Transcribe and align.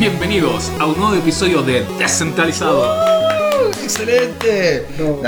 Bienvenidos 0.00 0.72
a 0.80 0.86
un 0.86 0.98
nuevo 0.98 1.14
episodio 1.14 1.62
de 1.62 1.84
Descentralizado. 1.98 2.84
¡Excelente! 3.82 4.86
No, 4.98 5.20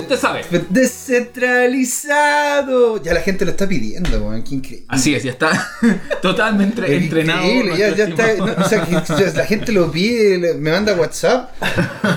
Usted 0.00 0.18
sabe. 0.18 0.44
descentralizado. 0.68 3.00
Ya 3.02 3.14
la 3.14 3.20
gente 3.20 3.44
lo 3.44 3.52
está 3.52 3.68
pidiendo, 3.68 4.18
weón. 4.20 4.42
Qué 4.42 4.56
increíble. 4.56 4.84
Así 4.88 5.14
es, 5.14 5.22
ya 5.22 5.30
está 5.30 5.70
totalmente 6.22 6.82
Es 6.84 7.02
entrenado. 7.04 7.44
increíble, 7.46 7.78
ya, 7.78 7.94
ya 7.94 8.04
está. 8.06 8.34
no, 8.34 8.46
o 8.64 8.68
sea, 8.68 8.84
que 8.84 9.00
la 9.36 9.46
gente 9.46 9.70
lo 9.72 9.90
pide, 9.92 10.54
me 10.54 10.72
manda 10.72 10.92
WhatsApp. 10.94 11.50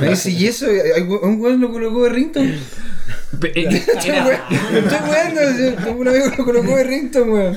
Me 0.01 0.09
dice, 0.09 0.31
¿y 0.31 0.47
eso? 0.47 0.65
¿Hay 0.65 1.03
¿Un 1.03 1.39
weón 1.39 1.61
lo 1.61 1.71
colocó 1.71 2.05
de 2.05 2.09
Rington? 2.09 2.55
Eh, 3.43 3.67
Estoy 3.67 4.11
tengo 5.83 5.99
un 5.99 6.07
amigo 6.07 6.25
lo 6.37 6.45
colocó 6.45 6.77
de 6.77 6.83
Rington, 6.85 7.29
weón. 7.29 7.53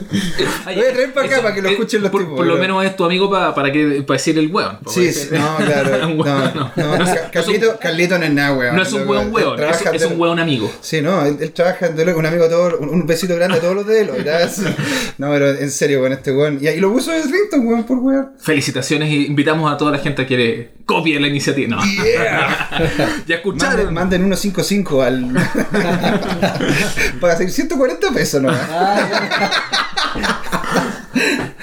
Lo 0.67 0.75
voy 0.75 0.85
a 0.85 0.93
traer 0.93 1.13
para 1.15 1.27
acá 1.27 1.35
Eso, 1.37 1.43
para 1.43 1.55
que 1.55 1.63
lo 1.63 1.69
eh, 1.69 1.73
escuchen 1.73 2.03
los 2.03 2.11
por, 2.11 2.21
tipos. 2.23 2.37
Por 2.37 2.47
lo 2.47 2.55
weón. 2.55 2.61
menos 2.61 2.85
es 2.85 2.97
tu 2.97 3.05
amigo 3.05 3.31
pa- 3.31 3.55
para 3.55 3.71
que 3.73 4.03
para 4.07 4.19
decir 4.19 4.39
el 4.39 4.49
weón. 4.53 4.79
Sí, 4.89 5.13
sí, 5.13 5.29
no, 5.33 5.57
claro. 5.57 5.91
No, 6.01 6.15
weón, 6.23 6.53
no, 6.55 6.73
no. 6.99 7.05
Carlito, 7.33 7.79
Carlito 7.79 8.19
no 8.19 8.25
es 8.25 8.33
nada, 8.33 8.57
weón. 8.57 8.77
No 8.77 8.83
es 8.83 8.93
un 8.93 9.09
weón 9.09 9.33
weón, 9.33 9.61
es, 9.95 10.05
un 10.05 10.21
weón 10.21 10.39
amigo. 10.41 10.71
Sí, 10.81 11.01
no, 11.01 11.25
él, 11.25 11.37
él 11.41 11.53
trabaja 11.53 11.87
en 11.87 11.97
Deloitte, 11.97 12.19
un 12.19 12.27
amigo 12.27 12.45
a 12.45 12.49
todos, 12.49 12.75
un, 12.81 13.07
besito 13.07 13.37
grande 13.37 13.59
a 13.59 13.61
todos 13.61 13.75
los 13.77 13.87
de 13.87 14.05
Deloitte. 14.05 14.29
No, 15.19 15.31
pero 15.31 15.51
en 15.51 15.71
serio, 15.71 16.01
con 16.01 16.13
este 16.13 16.33
weón. 16.33 16.59
Y, 16.61 16.69
y 16.69 16.81
lo 16.81 16.93
puso 16.93 17.13
de 17.13 17.23
Rington, 17.23 17.67
weón, 17.67 17.85
por 17.85 17.99
weón. 17.99 18.33
Felicitaciones 18.39 19.11
y 19.11 19.27
invitamos 19.27 19.73
a 19.73 19.77
toda 19.77 19.93
la 19.93 19.99
gente 19.99 20.23
a 20.23 20.27
que 20.27 20.71
copie 20.85 21.21
la 21.21 21.29
iniciativa. 21.29 21.77
No. 21.77 21.83
Yeah. 21.85 23.23
ya 23.27 23.37
escucharon. 23.37 23.95
Manden, 23.95 24.25
manden 24.25 24.37
155 24.37 25.03
al. 25.03 25.33
Para 27.21 27.35
hacer 27.35 27.51
140 27.51 28.11
pesos, 28.13 28.43
¿no? 28.43 28.53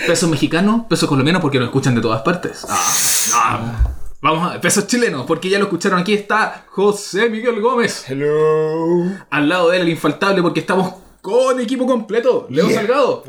Pesos 0.05 0.29
mexicanos, 0.29 0.85
pesos 0.87 1.09
colombianos 1.09 1.41
porque 1.41 1.59
nos 1.59 1.67
escuchan 1.67 1.93
de 1.95 2.01
todas 2.01 2.21
partes. 2.21 2.65
Ah, 2.69 2.93
ah. 3.33 3.91
Vamos 4.21 4.55
a 4.55 4.59
pesos 4.61 4.87
chilenos 4.87 5.25
porque 5.25 5.49
ya 5.49 5.59
lo 5.59 5.65
escucharon 5.65 5.99
aquí 5.99 6.13
está 6.13 6.65
José 6.69 7.29
Miguel 7.29 7.61
Gómez. 7.61 8.05
Hello. 8.07 9.03
Al 9.29 9.49
lado 9.49 9.69
de 9.69 9.77
él 9.77 9.83
el 9.83 9.89
infaltable 9.89 10.41
porque 10.41 10.61
estamos 10.61 10.95
con 11.21 11.59
equipo 11.59 11.85
completo. 11.85 12.47
Leo 12.49 12.67
Yeah. 12.67 12.79
Salgado. 12.79 13.23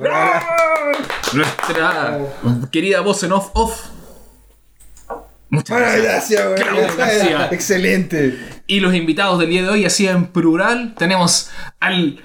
Nuestra 1.35 2.19
querida 2.71 3.01
voz 3.01 3.23
en 3.25 3.33
off 3.33 3.51
off. 3.55 3.98
Muchas 5.51 5.79
Muchas 5.79 6.03
gracias. 6.03 6.49
gracias. 6.51 6.69
Claudio 6.69 6.97
García. 6.97 7.49
Excelente. 7.53 8.39
Y 8.67 8.81
los 8.81 8.95
invitados 8.95 9.39
del 9.39 9.49
día 9.51 9.63
de 9.63 9.69
hoy, 9.71 9.85
así 9.87 10.07
en 10.07 10.27
plural, 10.27 10.95
tenemos 10.99 11.49
al 11.81 12.21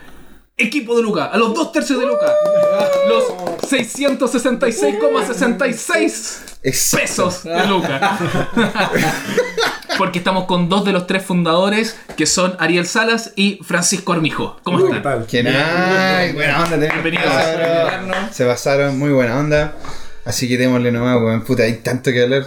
equipo 0.58 0.96
de 0.98 1.04
Luca, 1.04 1.26
a 1.26 1.38
los 1.38 1.54
dos 1.54 1.72
tercios 1.72 2.00
de 2.00 2.06
Luca, 2.06 2.32
los 3.08 3.24
666,66 3.70 6.58
Exacto. 6.64 6.98
pesos 7.02 7.44
de 7.44 7.68
Luca. 7.68 8.18
Porque 9.98 10.18
estamos 10.20 10.46
con 10.46 10.70
dos 10.70 10.86
de 10.86 10.92
los 10.92 11.08
tres 11.08 11.24
fundadores, 11.24 11.98
que 12.18 12.26
son 12.26 12.56
Ariel 12.60 12.86
Salas 12.88 13.32
y 13.36 13.60
Francisco 13.64 14.14
Armijo. 14.14 14.58
¿Cómo 14.64 14.78
¿Qué 14.80 14.86
están? 14.86 15.04
tal? 15.04 15.26
Que 15.28 15.44
nada, 15.44 16.32
buena 16.34 16.64
onda. 16.64 16.78
Bienvenidos. 16.78 17.26
Claro. 17.26 18.14
Se 18.32 18.46
pasaron, 18.46 18.98
muy 18.98 19.12
buena 19.12 19.38
onda. 19.38 19.76
Así 20.26 20.48
que 20.48 20.58
démosle 20.58 20.92
nomás, 20.92 21.18
weón. 21.18 21.44
Puta, 21.44 21.64
hay 21.64 21.74
tanto 21.78 22.12
que 22.12 22.24
hablar. 22.24 22.46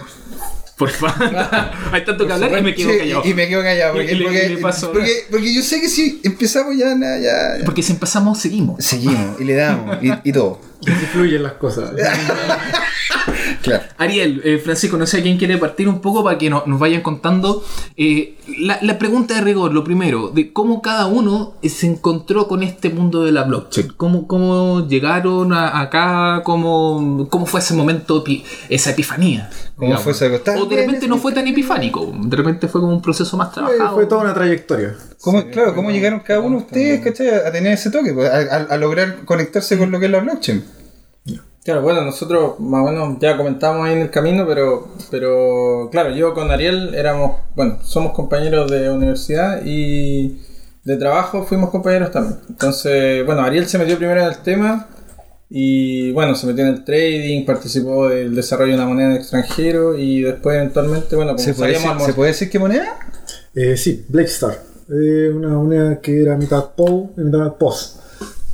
Por 0.77 0.89
favor. 0.91 1.35
Hay 1.91 2.05
tanto 2.05 2.27
que 2.27 2.33
hablar 2.33 2.59
y 2.59 2.61
me 2.61 2.75
quedo 2.75 2.97
callado. 2.97 3.21
Y, 3.25 3.29
y 3.29 3.33
me 3.33 3.47
quedo 3.47 3.63
callado. 3.63 3.93
Porque, 3.93 4.11
Y- 4.11 4.15
y 4.15 4.19
le- 4.19 4.23
porque, 4.25 4.53
y 4.53 4.57
paso- 4.57 4.91
porque, 4.93 5.11
porque 5.31 5.53
yo 5.55 5.61
sé 5.63 5.81
que 5.81 5.89
si 5.89 6.21
empezamos 6.23 6.77
ya, 6.77 6.93
nada, 6.95 7.17
ya, 7.17 7.57
ya. 7.59 7.65
Porque 7.65 7.81
si 7.81 7.93
empezamos, 7.93 8.39
seguimos. 8.39 8.83
Seguimos 8.85 9.41
y 9.41 9.43
le 9.43 9.55
damos 9.55 9.97
y, 10.03 10.11
y 10.23 10.31
todo. 10.31 10.61
Se 10.85 10.91
fluyen 11.07 11.41
las 11.43 11.53
cosas. 11.53 11.89
Claro. 13.67 13.83
Ariel, 13.97 14.41
eh, 14.43 14.57
Francisco, 14.63 14.97
no 14.97 15.05
sé 15.05 15.21
quién 15.21 15.37
quiere 15.37 15.57
partir 15.57 15.87
un 15.89 15.99
poco 16.01 16.23
para 16.23 16.37
que 16.37 16.49
no- 16.49 16.63
nos 16.65 16.79
vayan 16.79 17.01
contando 17.01 17.63
eh, 17.95 18.35
la, 18.59 18.79
la 18.81 18.97
pregunta 18.97 19.35
de 19.35 19.41
rigor, 19.41 19.73
lo 19.73 19.83
primero, 19.83 20.29
de 20.29 20.53
cómo 20.53 20.81
cada 20.81 21.05
uno 21.07 21.53
eh, 21.61 21.69
se 21.69 21.87
encontró 21.87 22.47
con 22.47 22.63
este 22.63 22.89
mundo 22.89 23.23
de 23.25 23.31
la 23.31 23.43
blockchain. 23.43 23.93
¿Cómo, 23.97 24.27
cómo 24.27 24.87
llegaron 24.87 25.53
a- 25.53 25.81
acá? 25.81 26.41
¿Cómo, 26.43 27.27
¿Cómo 27.29 27.45
fue 27.45 27.59
ese 27.59 27.73
momento, 27.73 28.23
esa 28.69 28.91
epifanía? 28.91 29.49
¿Cómo 29.75 29.97
fue 29.99 30.11
esa? 30.13 30.25
O 30.25 30.65
de 30.65 30.75
repente 30.77 31.07
no 31.07 31.17
fue 31.17 31.33
tan 31.33 31.45
epifánico, 31.47 32.11
de 32.19 32.35
repente 32.37 32.67
fue 32.67 32.81
como 32.81 32.93
un 32.93 33.01
proceso 33.01 33.37
más 33.37 33.51
trabajado. 33.51 33.93
fue 33.95 34.05
toda 34.05 34.21
una 34.21 34.33
trayectoria. 34.33 34.95
¿Cómo, 35.21 35.43
claro, 35.49 35.75
¿cómo 35.75 35.91
llegaron 35.91 36.19
cada 36.21 36.39
uno 36.39 36.57
de 36.57 36.63
ustedes 36.63 37.01
¿cachai? 37.01 37.29
a 37.29 37.51
tener 37.51 37.73
ese 37.73 37.89
toque? 37.91 38.13
pues, 38.13 38.29
a, 38.29 38.37
a- 38.37 38.67
a 38.73 38.77
lograr 38.77 39.25
conectarse 39.25 39.77
con 39.77 39.91
lo 39.91 39.99
que 39.99 40.05
es 40.05 40.11
la 40.11 40.19
blockchain. 40.19 40.63
Claro, 41.67 41.81
bueno, 41.81 42.01
nosotros 42.01 42.61
más 42.61 42.81
o 42.81 42.89
menos 42.89 43.17
ya 43.19 43.35
comentamos 43.35 43.85
ahí 43.85 43.91
en 43.91 43.99
el 44.03 44.09
camino, 44.09 44.47
pero, 44.47 44.87
pero 45.11 45.89
claro, 45.91 46.11
yo 46.11 46.33
con 46.33 46.49
Ariel 46.49 46.95
éramos, 46.95 47.41
bueno, 47.57 47.79
somos 47.83 48.13
compañeros 48.13 48.71
de 48.71 48.89
universidad 48.89 49.63
y 49.65 50.39
de 50.85 50.95
trabajo 50.95 51.43
fuimos 51.43 51.69
compañeros 51.69 52.11
también. 52.11 52.39
Entonces, 52.47 53.25
bueno, 53.25 53.41
Ariel 53.41 53.65
se 53.65 53.77
metió 53.77 53.97
primero 53.97 54.21
en 54.21 54.27
el 54.27 54.37
tema 54.37 54.87
y 55.49 56.13
bueno, 56.13 56.35
se 56.35 56.47
metió 56.47 56.63
en 56.63 56.69
el 56.69 56.85
trading, 56.85 57.45
participó 57.45 58.07
del 58.07 58.33
desarrollo 58.33 58.71
de 58.71 58.77
una 58.77 58.87
moneda 58.87 59.07
en 59.07 59.11
el 59.15 59.17
extranjero 59.17 59.97
y 59.97 60.21
después 60.21 60.55
eventualmente, 60.55 61.17
bueno, 61.17 61.31
como 61.33 61.43
¿Se 61.43 61.53
puede, 61.53 61.73
decir, 61.73 61.89
¿Se 61.99 62.13
puede 62.13 62.31
decir 62.31 62.49
qué 62.49 62.59
moneda? 62.59 62.97
Eh, 63.53 63.75
sí, 63.75 64.05
Blake 64.07 64.29
Star. 64.29 64.57
Eh, 64.89 65.33
una 65.35 65.49
moneda 65.49 65.99
que 65.99 66.21
era 66.21 66.37
mitad 66.37 66.63
POW 66.77 67.11
y 67.17 67.21
mitad 67.23 67.55
POS. 67.55 67.99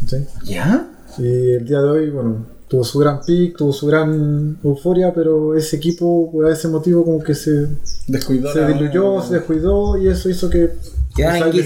¿sí? 0.07 0.17
¿Ya? 0.45 0.87
Y 1.19 1.53
el 1.53 1.65
día 1.67 1.79
de 1.79 1.89
hoy, 1.89 2.09
bueno, 2.09 2.52
tuvo 2.73 2.83
su 2.83 2.97
gran 2.97 3.21
pick, 3.21 3.55
tuvo 3.55 3.71
su 3.71 3.85
gran 3.85 4.57
euforia, 4.63 5.13
pero 5.13 5.55
ese 5.55 5.75
equipo, 5.75 6.31
por 6.31 6.49
ese 6.51 6.67
motivo, 6.69 7.05
como 7.05 7.23
que 7.23 7.35
se, 7.35 7.67
descuidó 8.07 8.51
se 8.51 8.65
diluyó, 8.65 9.21
se 9.21 9.35
descuidó 9.35 9.95
y 9.99 10.07
eso 10.07 10.27
hizo 10.27 10.49
que 10.49 10.71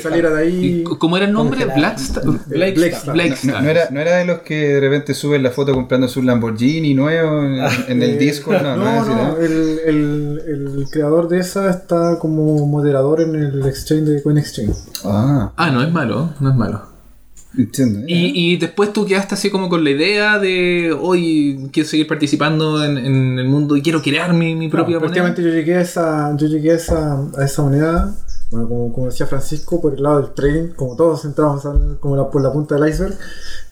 saliera 0.04 0.32
de 0.32 0.50
¿Y 0.50 0.66
ahí. 0.66 0.84
¿Cómo 0.84 1.16
era 1.16 1.26
el 1.26 1.32
nombre? 1.32 1.64
Blackstar. 1.64 2.26
No, 2.26 3.70
era, 3.70 3.90
no 3.90 4.02
era 4.02 4.18
de 4.18 4.26
los 4.26 4.40
que 4.40 4.74
de 4.74 4.80
repente 4.82 5.14
suben 5.14 5.44
la 5.44 5.52
foto 5.52 5.74
comprando 5.74 6.10
su 6.10 6.22
Lamborghini 6.22 6.94
nuevo 6.94 7.42
en, 7.42 7.54
en 7.88 8.04
el 8.04 8.10
Eh, 8.10 8.18
Discord. 8.18 8.62
No, 8.62 8.76
no, 8.76 8.84
no, 8.84 8.96
es 8.96 9.02
así, 9.04 9.12
no, 9.12 9.38
el, 9.38 9.80
el, 9.86 10.42
el 10.78 10.88
creador 10.92 11.30
de 11.30 11.40
esa 11.40 11.70
está 11.70 12.20
como 12.20 12.68
moderador 12.68 13.22
en 13.22 13.34
el 13.36 13.66
exchange 13.66 14.04
de 14.10 14.22
CoinExchange. 14.22 14.74
Ah, 15.06 15.54
Ah, 15.56 15.72
no 15.72 15.82
es 15.82 15.92
malo, 15.94 16.32
no 16.42 16.50
es 16.50 16.56
malo. 16.58 16.82
Entiendo. 17.58 18.00
Y, 18.08 18.54
y 18.54 18.58
después 18.58 18.94
tú 18.94 19.06
quedaste 19.06 19.36
así 19.36 19.50
como 19.50 19.68
con 19.70 19.84
la 19.84 19.90
idea 19.90 20.40
de 20.40 20.96
hoy 21.00 21.70
quiero 21.74 21.90
seguir 21.90 22.08
participando 22.08 22.84
en, 22.84 22.98
en 22.98 23.40
el 23.40 23.48
mundo 23.48 23.76
y 23.76 23.82
quiero 23.82 24.02
crear 24.02 24.34
mi, 24.34 24.56
mi 24.56 24.68
propia 24.70 24.96
No, 24.96 25.00
moneda. 25.02 25.14
prácticamente 25.24 25.44
yo 25.44 25.50
llegué 25.50 25.76
a 25.76 25.82
esa, 25.82 26.36
yo 26.38 26.48
llegué 26.48 26.72
a 26.72 26.76
esa, 26.76 27.22
a 27.38 27.44
esa 27.46 27.62
moneda, 27.64 28.14
bueno, 28.52 28.68
como, 28.70 28.94
como 28.94 29.06
decía 29.08 29.26
Francisco, 29.26 29.82
por 29.82 29.94
el 29.96 30.04
lado 30.04 30.22
del 30.22 30.34
trading, 30.34 30.70
como 30.76 30.96
todos 30.96 31.26
entramos 31.26 31.66
al- 31.66 31.98
como 32.00 32.16
la- 32.16 32.30
por 32.30 32.42
la 32.42 32.52
punta 32.54 32.76
del 32.76 32.90
iceberg. 32.90 33.18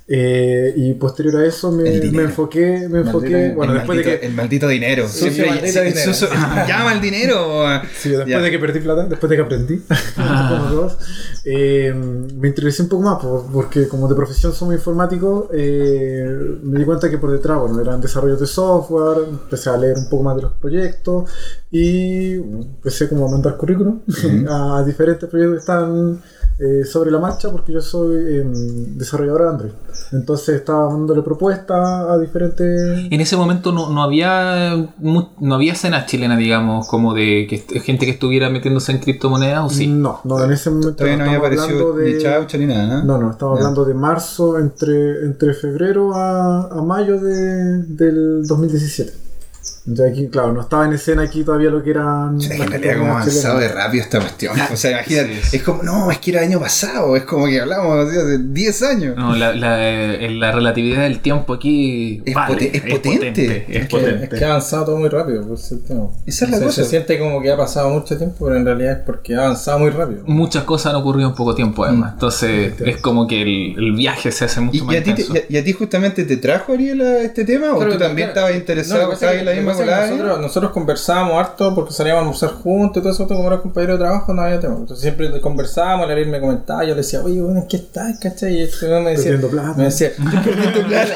Eh, 0.07 0.71
y 0.77 0.93
posterior 0.93 1.37
a 1.37 1.45
eso 1.47 1.71
me, 1.71 1.89
El 1.89 2.11
me 2.11 2.23
enfoqué, 2.23 2.87
me 2.89 2.99
enfoqué, 2.99 3.29
Maldito- 3.29 3.55
bueno, 3.55 3.73
el 3.73 3.77
después 3.79 3.97
de 3.97 4.03
maldito- 4.05 4.19
que 4.19 4.25
El 4.27 4.33
maldito 4.33 4.67
dinero. 4.67 5.07
Sucio 5.07 5.31
Siempre 5.31 5.55
maldito 5.55 5.79
sí, 5.79 5.85
dinero. 5.87 6.13
sucio- 6.13 6.29
llama 6.67 6.91
al 6.91 7.01
dinero. 7.01 7.63
Sí, 7.97 8.09
después 8.09 8.27
Ya. 8.29 8.39
de 8.41 8.51
que 8.51 8.59
perdí 8.59 8.79
plata, 8.81 9.05
después 9.05 9.29
de 9.29 9.35
que 9.35 9.41
aprendí, 9.41 9.81
todos, 10.15 10.97
eh, 11.45 11.93
me 11.93 12.47
interesé 12.49 12.83
un 12.83 12.89
poco 12.89 13.01
más, 13.03 13.19
por- 13.23 13.51
porque 13.51 13.87
como 13.87 14.07
de 14.07 14.15
profesión 14.15 14.53
somos 14.53 14.75
informáticos, 14.75 15.47
eh, 15.53 16.25
me 16.63 16.77
di 16.79 16.85
cuenta 16.85 17.09
que 17.09 17.17
por 17.17 17.31
detrás, 17.31 17.59
bueno, 17.59 17.81
eran 17.81 17.99
desarrollos 17.99 18.39
de 18.39 18.45
software, 18.47 19.27
empecé 19.29 19.69
a 19.71 19.77
leer 19.77 19.97
un 19.97 20.07
poco 20.09 20.23
más 20.23 20.35
de 20.35 20.43
los 20.43 20.51
proyectos 20.53 21.29
y 21.71 22.37
bueno, 22.37 22.63
empecé 22.75 23.09
como 23.09 23.27
a 23.27 23.31
mandar 23.31 23.57
currículum 23.57 24.01
a 24.49 24.83
diferentes 24.85 25.27
proyectos 25.29 25.55
que 25.55 25.59
están 25.61 26.21
eh, 26.57 26.85
sobre 26.85 27.11
la 27.11 27.19
marcha, 27.19 27.51
porque 27.51 27.73
yo 27.73 27.81
soy 27.81 28.15
eh, 28.15 28.43
desarrollador 28.45 29.41
de 29.41 29.49
Android. 29.49 29.71
Entonces 30.13 30.55
estaba 30.55 30.89
mandándole 30.89 31.21
propuestas 31.21 32.09
a 32.09 32.17
diferentes... 32.17 33.07
En 33.11 33.19
ese 33.19 33.35
momento 33.35 33.73
no, 33.73 33.89
no 33.89 34.01
había 34.01 34.89
no 34.99 35.55
había 35.55 35.73
escena 35.73 36.05
chilena, 36.05 36.37
digamos, 36.37 36.87
como 36.87 37.13
de 37.13 37.45
que 37.49 37.57
gente 37.81 38.05
que 38.05 38.11
estuviera 38.13 38.49
metiéndose 38.49 38.93
en 38.93 38.99
criptomonedas, 38.99 39.65
o 39.65 39.69
sí. 39.69 39.87
No, 39.87 40.21
no, 40.23 40.41
en 40.41 40.51
ese 40.53 40.69
momento 40.69 40.95
Todavía 40.95 41.17
no 41.17 41.25
había 41.25 41.37
aparecido 41.39 41.91
hablando 41.91 42.01
ni 42.01 42.21
chaucha 42.21 42.57
ni 42.57 42.67
nada, 42.67 42.87
¿no? 42.87 43.03
No, 43.03 43.17
no, 43.17 43.31
estamos 43.31 43.57
hablando 43.57 43.83
de 43.83 43.93
marzo, 43.93 44.57
entre, 44.57 45.25
entre 45.25 45.53
febrero 45.53 46.13
a, 46.15 46.69
a 46.69 46.81
mayo 46.81 47.19
de, 47.19 47.83
del 47.83 48.47
2017. 48.47 49.25
Entonces 49.87 50.13
aquí, 50.13 50.27
claro, 50.29 50.51
no 50.51 50.61
estaba 50.61 50.85
en 50.85 50.93
escena 50.93 51.21
aquí 51.23 51.43
todavía 51.43 51.69
lo 51.69 51.83
que 51.83 51.91
eran... 51.91 52.41
Sí, 52.41 52.49
las 52.49 52.59
en 52.61 52.67
realidad 52.71 52.97
como 52.97 53.11
avanzado 53.11 53.59
de 53.59 53.67
rápido 53.67 54.03
esta 54.03 54.19
cuestión. 54.19 54.59
O 54.73 54.75
sea, 54.77 54.91
imagínate, 54.91 55.35
Sí, 55.35 55.41
sí. 55.49 55.57
es 55.57 55.63
como, 55.63 55.83
no, 55.83 56.09
es 56.09 56.17
que 56.17 56.31
era 56.31 56.41
el 56.41 56.49
año 56.49 56.59
pasado, 56.59 57.15
es 57.15 57.23
como 57.23 57.45
que 57.45 57.61
hablamos 57.61 58.07
así, 58.07 58.17
hace 58.17 58.37
10 58.39 58.81
años. 58.83 59.15
No, 59.15 59.35
la, 59.35 59.53
la, 59.53 59.77
eh, 59.87 60.29
la 60.31 60.51
relatividad 60.51 61.03
del 61.03 61.19
tiempo 61.19 61.53
aquí 61.53 62.21
Es 62.25 62.33
vale, 62.33 62.55
poten- 62.55 62.71
es 62.73 62.81
potente. 62.95 63.65
es 63.69 63.75
Es 63.83 63.87
que, 63.87 63.97
potente. 63.97 64.23
es 64.23 64.39
que 64.39 64.43
ha 64.45 64.49
avanzado 64.49 64.85
todo 64.85 64.97
muy 64.97 65.09
rápido, 65.09 65.47
pues, 65.47 65.71
el 65.71 65.83
tema. 65.83 66.07
Esa 66.25 66.45
es 66.45 66.51
la 66.51 66.57
se, 66.57 66.63
cosa. 66.65 66.83
se 66.83 66.89
siente 66.89 67.19
como 67.19 67.41
que 67.41 67.51
ha 67.51 67.57
pasado 67.57 67.89
mucho 67.89 68.17
tiempo, 68.17 68.45
pero 68.45 68.57
en 68.57 68.65
realidad 68.65 68.91
es 68.93 68.99
porque 69.05 69.35
ha 69.35 69.41
avanzado 69.45 69.77
muy 69.79 69.91
rápido. 69.91 70.23
Muchas 70.25 70.63
cosas 70.63 70.93
han 70.93 70.99
ocurrido 71.01 71.29
en 71.29 71.35
poco 71.35 71.53
tiempo, 71.53 71.85
además. 71.85 72.13
Entonces, 72.13 72.73
es 72.83 72.97
como 72.97 73.27
que 73.27 73.41
el, 73.43 73.75
el 73.77 73.91
viaje 73.95 74.31
se 74.31 74.45
hace 74.45 74.61
mucho 74.61 74.79
¿Y, 74.79 74.81
más 74.81 74.95
y 74.95 74.97
a 74.97 75.03
ti 75.03 75.13
te, 75.13 75.21
y 75.21 75.37
a- 75.37 75.43
y 75.47 75.57
a 75.57 75.63
ti 75.63 75.73
justamente 75.73 76.23
te 76.23 76.37
trajo 76.37 76.73
Ariel 76.73 77.01
a 77.01 77.21
este 77.21 77.45
tema? 77.45 77.73
¿O 77.75 77.85
tú 77.85 77.97
también 77.99 78.31
claro. 78.31 78.47
estabas 78.49 78.51
No, 78.51 78.57
interesado 78.57 79.13
es 79.13 79.21
en 79.21 79.45
la 79.45 79.53
misma 79.53 79.74
volada. 79.77 80.07
nosotros, 80.07 80.41
nosotros 80.41 80.71
conversábamos 80.71 81.33
harto 81.39 81.75
porque 81.75 81.93
salíamos 81.93 82.17
a 82.17 82.21
almorzar 82.21 82.49
juntos 82.51 82.97
y 82.97 83.03
todo 83.03 83.13
eso, 83.13 83.27
como 83.27 83.47
era 83.47 83.59
compañero 83.61 83.93
de 83.93 83.99
trabajo, 83.99 84.33
no 84.33 84.41
había 84.41 84.59
tema. 84.59 84.75
Entonces 84.75 85.01
siempre 85.01 85.39
conversábamos, 85.41 86.09
Ariel 86.09 86.27
me 86.29 86.39
comentaba, 86.39 86.83
yo 86.83 86.89
le 86.89 86.95
decía, 86.97 87.21
oye, 87.21 87.41
bueno, 87.41 87.61
¿en 87.61 87.67
qué 87.67 87.77
estás? 87.77 88.17
¿Cachai? 88.19 88.55
Y 88.55 88.63
este 88.63 88.87
weón 88.87 89.03
me 89.03 89.11
decía, 89.11 89.31
Perdiendo 89.31 89.49
plata. 89.49 89.73
me 89.77 89.83
decía, 89.85 90.11
perdiendo 90.43 90.87
plata. 90.87 91.13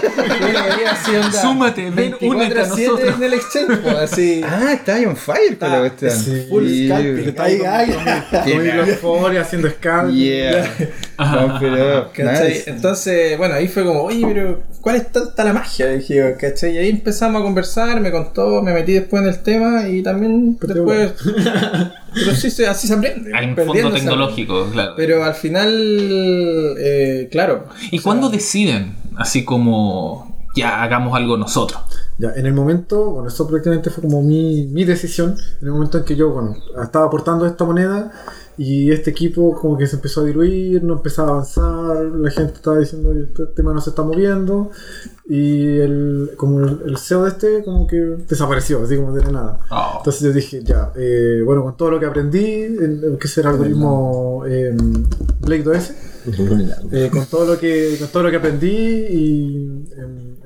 Onda, 1.10 1.42
Súmate, 1.42 1.90
ven, 1.92 2.16
únete 2.22 2.60
a 2.60 2.66
24/7 2.66 2.68
nosotros. 2.88 3.16
en 3.16 3.24
el 3.24 3.34
exchange, 3.34 3.80
pues, 3.82 3.96
así. 3.96 4.42
Ah, 4.46 4.74
está 4.74 4.96
ahí 4.96 5.06
on 5.06 5.16
fire 5.16 5.58
con 5.58 5.72
la 5.72 5.80
cuestión. 5.80 6.12
sí, 6.12 6.46
full 6.50 6.68
scalping. 6.86 7.36
Ay. 7.68 7.92
Con 8.32 8.64
microfonía, 8.64 9.42
haciendo 9.42 9.70
scalp. 9.70 10.12
Yeah. 10.12 10.72
Entonces, 12.68 13.38
bueno, 13.38 13.56
ahí 13.56 13.68
fue 13.68 13.84
como, 13.84 14.04
oye, 14.04 14.26
pero 14.26 14.64
¿cuál 14.82 14.96
es 14.98 15.12
tanta 15.12 15.44
la 15.44 15.54
magia? 15.54 15.88
Dije 15.88 16.36
¿cachai? 16.40 16.76
Y 16.76 16.78
ahí 16.78 16.90
empezamos 16.90 17.42
a 17.42 17.44
conversar, 17.44 18.00
me 18.00 18.12
contó, 18.12 18.49
me 18.62 18.74
metí 18.74 18.94
después 18.94 19.22
en 19.24 19.30
el 19.30 19.40
tema 19.44 19.88
y 19.88 20.02
también 20.04 20.58
Pero 20.60 20.74
después. 20.74 21.14
pero 22.14 22.36
sí, 22.36 22.50
se- 22.52 22.68
así 22.68 22.88
se 22.88 22.94
aprende. 22.94 23.32
Hay 23.36 23.48
un 23.48 23.56
fondo 23.56 23.92
tecnológico, 23.92 24.70
claro. 24.72 24.94
Pero 24.98 25.24
al 25.24 25.34
final, 25.36 26.76
eh, 26.80 27.28
claro. 27.32 27.68
¿Y 27.92 28.00
cuándo 28.00 28.30
deciden? 28.30 28.96
Así 29.18 29.44
como, 29.46 30.46
ya 30.56 30.82
hagamos 30.84 31.16
algo 31.16 31.38
nosotros. 31.38 31.82
Ya, 32.20 32.34
en 32.36 32.46
el 32.46 32.54
momento, 32.54 33.12
bueno, 33.12 33.30
eso 33.30 33.48
prácticamente 33.48 33.90
fue 33.90 34.04
como 34.04 34.22
mi, 34.22 34.68
mi 34.68 34.84
decisión, 34.84 35.38
en 35.62 35.68
el 35.68 35.72
momento 35.72 36.00
en 36.00 36.04
que 36.04 36.18
yo, 36.18 36.32
bueno, 36.32 36.54
estaba 36.84 37.06
aportando 37.06 37.46
esta 37.46 37.64
moneda 37.64 38.12
y 38.58 38.92
este 38.92 39.12
equipo 39.12 39.56
como 39.56 39.78
que 39.78 39.88
se 39.88 39.96
empezó 39.96 40.20
a 40.20 40.26
diluir, 40.26 40.84
no 40.84 40.96
empezaba 40.96 41.30
a 41.30 41.32
avanzar, 41.32 42.04
la 42.04 42.30
gente 42.30 42.56
estaba 42.56 42.78
diciendo, 42.78 43.12
"Oye, 43.12 43.24
este 43.24 43.46
tema 43.56 43.74
no 43.74 43.80
se 43.80 43.92
está 43.92 44.04
moviendo 44.04 44.70
y 45.30 45.78
el, 45.78 46.32
como 46.36 46.60
el, 46.60 46.82
el 46.88 46.98
CEO 46.98 47.24
de 47.24 47.30
este 47.30 47.64
como 47.64 47.88
que 47.88 47.96
desapareció, 48.28 48.84
así 48.84 48.98
como 48.98 49.14
de 49.14 49.24
la 49.24 49.32
nada. 49.32 49.60
Oh. 49.72 49.94
Entonces 50.00 50.22
yo 50.24 50.34
dije, 50.34 50.62
ya, 50.62 50.92
eh, 50.98 51.42
bueno, 51.46 51.64
con 51.64 51.78
todo 51.78 51.92
lo 51.92 52.00
que 52.02 52.06
aprendí, 52.06 52.64
en, 52.64 53.02
en 53.02 53.18
que 53.18 53.28
es 53.28 53.38
el 53.38 53.48
algoritmo 53.48 54.44
eh, 54.46 54.76
Blake 55.40 55.64
2S, 55.64 55.94
eh, 56.92 57.10
con 57.14 57.26
todo 57.28 57.54
lo 57.54 57.58
que 57.58 57.96
con 57.98 58.10
todo 58.10 58.24
lo 58.24 58.30
que 58.30 58.36
aprendí 58.36 58.68
y 58.68 59.86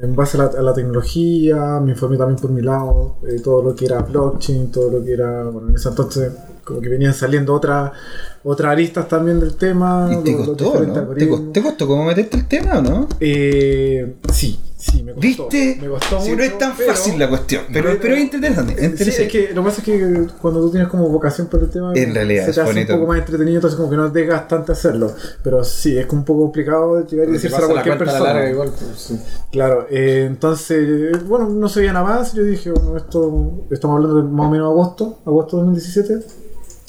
en, 0.03 0.15
base 0.15 0.37
a 0.37 0.43
la, 0.43 0.59
a 0.59 0.61
la 0.61 0.73
tecnología 0.73 1.79
me 1.79 1.91
informé 1.91 2.17
también 2.17 2.39
por 2.39 2.51
mi 2.51 2.61
lado 2.61 3.17
eh, 3.27 3.39
todo 3.43 3.63
lo 3.63 3.75
que 3.75 3.85
era 3.85 4.01
blockchain 4.01 4.71
todo 4.71 4.91
lo 4.91 5.03
que 5.03 5.13
era 5.13 5.43
bueno 5.45 5.69
en 5.69 5.75
ese 5.75 5.89
entonces 5.89 6.31
como 6.63 6.79
que 6.79 6.89
venían 6.89 7.13
saliendo 7.13 7.53
otras 7.53 7.91
otras 8.43 8.71
aristas 8.71 9.07
también 9.07 9.39
del 9.39 9.55
tema 9.55 10.09
Y 10.11 10.23
te 10.23 10.35
costó, 10.35 10.79
¿no? 10.81 10.93
¿Te, 11.13 11.27
costó, 11.27 11.51
¿Te 11.51 11.61
costó 11.61 11.87
cómo 11.87 12.05
meterte 12.05 12.37
el 12.37 12.47
tema 12.47 12.79
o 12.79 12.81
no? 12.81 13.07
Eh, 13.19 14.15
sí 14.31 14.59
sí 14.91 15.01
me 15.03 15.13
costó 15.13 15.21
¿Viste? 15.49 15.77
me 15.81 15.87
costó 15.87 16.19
Sí, 16.21 16.29
mucho, 16.31 16.35
no 16.37 16.43
es 16.43 16.57
tan 16.57 16.75
pero- 16.75 16.89
fácil 16.91 17.19
la 17.19 17.29
cuestión, 17.29 17.63
pero, 17.71 17.85
pero- 17.89 17.99
pero 18.01 18.15
es 18.15 18.21
interesante. 18.21 18.75
Sí, 18.77 18.85
interesante. 18.85 19.23
es 19.23 19.31
que 19.31 19.53
lo 19.53 19.61
que 19.61 19.69
pasa 19.69 19.81
es 19.81 19.85
que 19.85 20.27
cuando 20.41 20.59
tú 20.61 20.71
tienes 20.71 20.89
como 20.89 21.07
vocación 21.09 21.47
por 21.47 21.61
el 21.63 21.69
tema, 21.69 21.93
En 21.95 22.13
realidad 22.13 22.43
se 22.43 22.49
es 22.49 22.55
te 22.55 22.61
hace 22.61 22.69
bonito. 22.73 22.93
un 22.93 22.99
poco 22.99 23.11
más 23.11 23.19
entretenido, 23.19 23.55
entonces 23.55 23.77
como 23.77 23.89
que 23.89 23.95
no 23.95 24.11
te 24.11 24.27
bastante 24.27 24.71
hacerlo. 24.73 25.13
Pero 25.43 25.63
sí, 25.63 25.97
es 25.97 26.05
como 26.05 26.21
un 26.21 26.25
poco 26.25 26.41
complicado 26.41 27.07
llegar 27.07 27.29
y 27.29 27.31
decírselo 27.33 27.65
a 27.65 27.69
cualquier 27.69 27.95
la 27.95 27.99
persona. 27.99 28.33
larga 28.33 28.49
igual, 28.49 28.69
pues, 28.77 28.99
sí. 28.99 29.19
Claro, 29.51 29.87
eh, 29.89 30.25
entonces, 30.27 31.25
bueno, 31.27 31.47
no 31.49 31.69
se 31.69 31.79
veían 31.79 31.95
avances, 31.95 32.33
yo 32.33 32.43
dije, 32.43 32.71
bueno, 32.71 32.97
esto, 32.97 33.65
estamos 33.71 33.95
hablando 33.97 34.17
de 34.21 34.23
más 34.29 34.47
o 34.47 34.49
menos 34.49 34.67
agosto, 34.69 35.19
agosto 35.25 35.57
de 35.57 35.63
2017. 35.63 36.42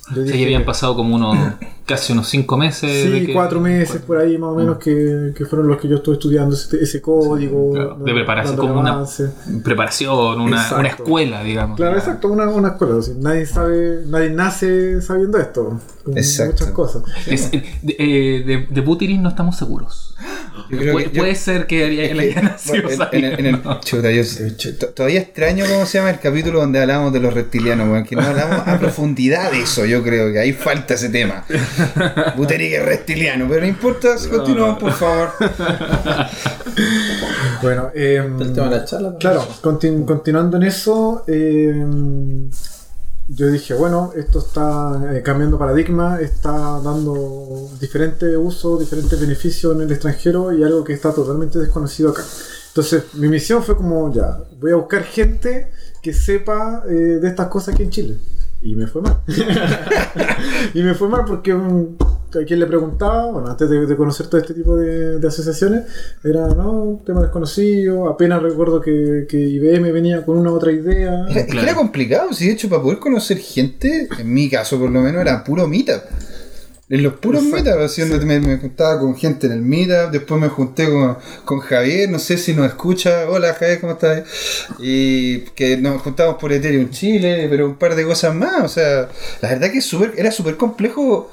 Yo 0.08 0.12
O 0.12 0.14
sea, 0.16 0.24
dije, 0.24 0.38
que 0.38 0.44
habían 0.44 0.64
pasado 0.64 0.94
como 0.96 1.14
unos, 1.16 1.36
casi 1.86 2.12
unos 2.12 2.28
cinco 2.28 2.56
meses. 2.56 3.10
de 3.10 3.20
Sí, 3.20 3.26
que- 3.26 3.32
cuatro 3.32 3.60
meses 3.60 4.02
por 4.02 4.18
ahí 4.18 4.36
más 4.36 4.50
o 4.50 4.54
menos 4.54 4.78
que, 4.78 5.32
que 5.36 5.44
fueron 5.46 5.68
los 5.68 5.78
que 5.80 5.88
yo 5.88 5.96
estuve 5.96 6.16
estudiando 6.16 6.54
ese, 6.54 6.82
ese 6.82 7.00
código. 7.00 7.72
Claro, 7.72 7.96
de 7.96 8.12
prepararse 8.12 8.48
dándole 8.56 8.68
como 8.68 8.80
una 8.80 8.92
preparación, 9.62 10.40
una, 10.40 10.76
una 10.78 10.88
escuela, 10.88 11.42
digamos. 11.42 11.76
Claro, 11.76 11.96
exacto, 11.96 12.28
una, 12.28 12.48
una 12.48 12.68
escuela. 12.68 12.96
nadie 13.18 13.46
sabe, 13.46 14.02
nadie 14.06 14.30
nace 14.30 15.00
sabiendo 15.00 15.38
esto. 15.38 15.80
Exacto. 16.14 16.52
Muchas 16.52 16.70
cosas. 16.70 17.02
Es- 17.26 17.50
de, 17.50 17.66
eh, 17.98 18.42
de, 18.44 18.66
de 18.70 18.80
no 19.18 19.28
estamos 19.30 19.56
seguros. 19.56 20.14
Puede, 20.70 21.04
que- 21.08 21.10
yo- 21.12 21.20
puede 21.20 21.34
ser 21.34 21.66
que 21.66 21.84
él 21.86 21.96
que, 22.18 22.22
haya 22.22 22.42
nacido 22.42 22.82
bueno, 22.82 22.90
en, 22.90 22.96
sabiendo. 22.98 23.38
en 23.38 23.46
el, 23.46 23.46
en 23.46 23.54
el- 23.54 23.80
chuta, 23.80 24.10
yo, 24.10 24.22
ch- 24.22 24.78
to- 24.78 24.88
todavía 24.90 25.20
extraño 25.20 25.64
cómo 25.66 25.84
se 25.84 25.98
llama 25.98 26.10
el 26.10 26.20
capítulo 26.20 26.60
donde 26.60 26.80
hablamos 26.80 27.12
de 27.12 27.20
los 27.20 27.34
reptilianos, 27.34 27.88
weón, 27.90 28.04
que 28.04 28.14
no 28.16 28.22
hablamos 28.22 28.66
a 28.66 28.78
profundidad 28.78 29.50
de 29.50 29.62
eso, 29.62 29.84
yo 29.84 30.02
creo 30.02 30.32
que 30.32 30.38
ahí 30.38 30.52
falta 30.52 30.94
ese 30.94 31.08
tema. 31.10 31.44
Buterique 32.36 32.76
es 32.76 32.84
reptiliano, 32.84 33.46
pero 33.48 33.62
no 33.62 33.66
importa, 33.66 34.16
si 34.16 34.28
continuamos, 34.28 34.78
por 34.78 34.92
favor. 34.92 35.30
Bueno, 37.62 37.90
em, 37.94 38.40
El 38.40 38.52
tema 38.52 38.68
de 38.68 38.76
la 38.78 38.84
charla. 38.84 39.14
claro, 39.18 39.46
continu- 39.62 40.04
continuando 40.04 40.56
en 40.56 40.62
eso, 40.64 41.24
em, 41.26 42.50
yo 43.28 43.46
dije, 43.48 43.74
bueno, 43.74 44.12
esto 44.14 44.38
está 44.38 45.16
eh, 45.16 45.22
cambiando 45.22 45.58
paradigma, 45.58 46.20
está 46.20 46.52
dando 46.80 47.70
diferentes 47.80 48.36
usos, 48.36 48.80
diferentes 48.80 49.18
beneficios 49.18 49.74
en 49.74 49.82
el 49.82 49.92
extranjero 49.92 50.52
y 50.52 50.62
algo 50.62 50.84
que 50.84 50.92
está 50.92 51.12
totalmente 51.12 51.58
desconocido 51.58 52.10
acá. 52.10 52.22
Entonces, 52.68 53.04
mi 53.14 53.28
misión 53.28 53.62
fue 53.62 53.76
como, 53.76 54.12
ya, 54.12 54.38
voy 54.60 54.72
a 54.72 54.76
buscar 54.76 55.04
gente 55.04 55.70
que 56.02 56.12
sepa 56.12 56.82
eh, 56.86 56.92
de 56.92 57.28
estas 57.28 57.48
cosas 57.48 57.74
aquí 57.74 57.84
en 57.84 57.90
Chile. 57.90 58.18
Y 58.60 58.74
me 58.76 58.86
fue 58.86 59.00
mal. 59.00 59.20
y 60.74 60.82
me 60.82 60.94
fue 60.94 61.08
mal 61.08 61.24
porque 61.26 61.54
mm, 61.54 61.96
a 62.36 62.44
quien 62.44 62.60
le 62.60 62.66
preguntaba, 62.66 63.30
bueno, 63.32 63.48
antes 63.50 63.68
de, 63.68 63.86
de 63.86 63.96
conocer 63.96 64.26
todo 64.28 64.40
este 64.40 64.54
tipo 64.54 64.76
de, 64.76 65.18
de 65.18 65.28
asociaciones, 65.28 65.82
era, 66.22 66.48
no, 66.48 67.00
tema 67.04 67.22
desconocido, 67.22 68.08
apenas 68.08 68.42
recuerdo 68.42 68.80
que, 68.80 69.26
que 69.28 69.38
IBM 69.38 69.92
venía 69.92 70.24
con 70.24 70.36
una 70.38 70.52
otra 70.52 70.72
idea. 70.72 71.26
Era, 71.28 71.40
es 71.40 71.46
que 71.46 71.52
Claro. 71.52 71.66
era 71.68 71.76
complicado, 71.76 72.32
si 72.32 72.46
de 72.46 72.52
hecho 72.52 72.68
para 72.68 72.82
poder 72.82 72.98
conocer 72.98 73.38
gente, 73.38 74.08
en 74.18 74.32
mi 74.32 74.48
caso 74.48 74.78
por 74.78 74.90
lo 74.90 75.00
menos, 75.00 75.20
era 75.20 75.42
puro 75.44 75.66
meetup. 75.68 76.02
En 76.90 77.02
los 77.02 77.14
puros 77.14 77.42
Exacto, 77.42 77.64
meetup, 77.70 77.82
así 77.82 78.02
donde 78.02 78.26
me, 78.26 78.40
me 78.40 78.58
juntaba 78.58 79.00
con 79.00 79.16
gente 79.16 79.46
en 79.46 79.54
el 79.54 79.62
meetup, 79.62 80.10
después 80.12 80.38
me 80.38 80.48
junté 80.50 80.90
con, 80.90 81.16
con 81.46 81.60
Javier, 81.60 82.10
no 82.10 82.18
sé 82.18 82.36
si 82.36 82.52
nos 82.52 82.66
escucha, 82.66 83.24
hola 83.30 83.54
Javier, 83.54 83.80
¿cómo 83.80 83.94
estás? 83.94 84.22
Y 84.80 85.40
que 85.56 85.78
nos 85.78 86.02
juntamos 86.02 86.36
por 86.38 86.52
Ethereum 86.52 86.90
Chile, 86.90 87.46
pero 87.48 87.66
un 87.66 87.76
par 87.76 87.94
de 87.96 88.04
cosas 88.04 88.34
más, 88.34 88.62
o 88.64 88.68
sea, 88.68 89.08
la 89.40 89.48
verdad 89.48 89.70
que 89.72 89.78
es 89.78 89.86
súper- 89.86 90.12
era 90.18 90.30
súper 90.30 90.56
complejo 90.56 91.30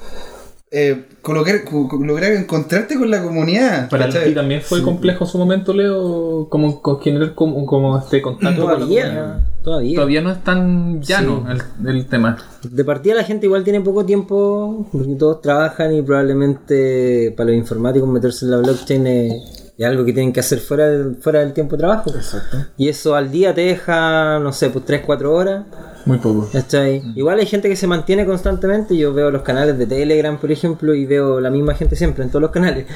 eh, 0.74 1.04
colocar, 1.20 1.64
co- 1.64 1.86
co- 1.86 2.02
lograr 2.02 2.32
encontrarte 2.32 2.96
con 2.98 3.10
la 3.10 3.22
comunidad. 3.22 3.90
Para 3.90 4.06
¿cachai? 4.06 4.30
ti 4.30 4.34
también 4.34 4.62
fue 4.62 4.82
complejo 4.82 5.24
en 5.24 5.30
su 5.30 5.38
momento, 5.38 5.72
Leo, 5.74 6.48
como, 6.48 6.80
como 6.80 6.98
generar 6.98 7.34
como, 7.34 7.66
como 7.66 7.98
este 7.98 8.22
contacto 8.22 8.62
con 8.62 8.72
la 8.72 8.78
comunidad. 8.78 9.04
Todavía, 9.12 9.44
todavía. 9.62 9.94
Todavía 9.96 10.20
no 10.22 10.30
es 10.32 10.42
tan 10.44 11.02
llano 11.02 11.46
el, 11.84 11.88
el 11.88 12.06
tema. 12.06 12.38
De 12.62 12.84
partida 12.84 13.14
la 13.14 13.24
gente 13.24 13.46
igual 13.46 13.64
tiene 13.64 13.80
poco 13.82 14.04
tiempo, 14.06 14.88
porque 14.90 15.14
todos 15.14 15.42
trabajan 15.42 15.94
y 15.94 16.00
probablemente 16.02 17.32
para 17.36 17.50
los 17.50 17.58
informáticos 17.58 18.08
meterse 18.08 18.44
en 18.46 18.50
la 18.52 18.56
blockchain 18.58 19.06
es, 19.06 19.72
es 19.76 19.86
algo 19.86 20.04
que 20.04 20.12
tienen 20.12 20.32
que 20.32 20.40
hacer 20.40 20.58
fuera 20.58 20.88
del, 20.88 21.16
fuera 21.16 21.40
del 21.40 21.52
tiempo 21.52 21.76
de 21.76 21.80
trabajo. 21.80 22.10
Exacto. 22.14 22.56
Y 22.76 22.88
eso 22.88 23.14
al 23.14 23.30
día 23.30 23.54
te 23.54 23.60
deja, 23.62 24.38
no 24.38 24.52
sé, 24.52 24.70
pues 24.70 24.84
3-4 24.86 25.24
horas. 25.26 25.64
Muy 26.04 26.18
poco. 26.18 26.48
¿cachai? 26.52 27.00
Igual 27.14 27.38
hay 27.38 27.46
gente 27.46 27.68
que 27.68 27.76
se 27.76 27.86
mantiene 27.86 28.26
constantemente. 28.26 28.96
Yo 28.96 29.12
veo 29.14 29.30
los 29.30 29.42
canales 29.42 29.78
de 29.78 29.86
Telegram, 29.86 30.36
por 30.38 30.50
ejemplo, 30.50 30.94
y 30.94 31.06
veo 31.06 31.40
la 31.40 31.50
misma 31.50 31.74
gente 31.74 31.94
siempre 31.96 32.24
en 32.24 32.30
todos 32.30 32.42
los 32.42 32.50
canales. 32.50 32.86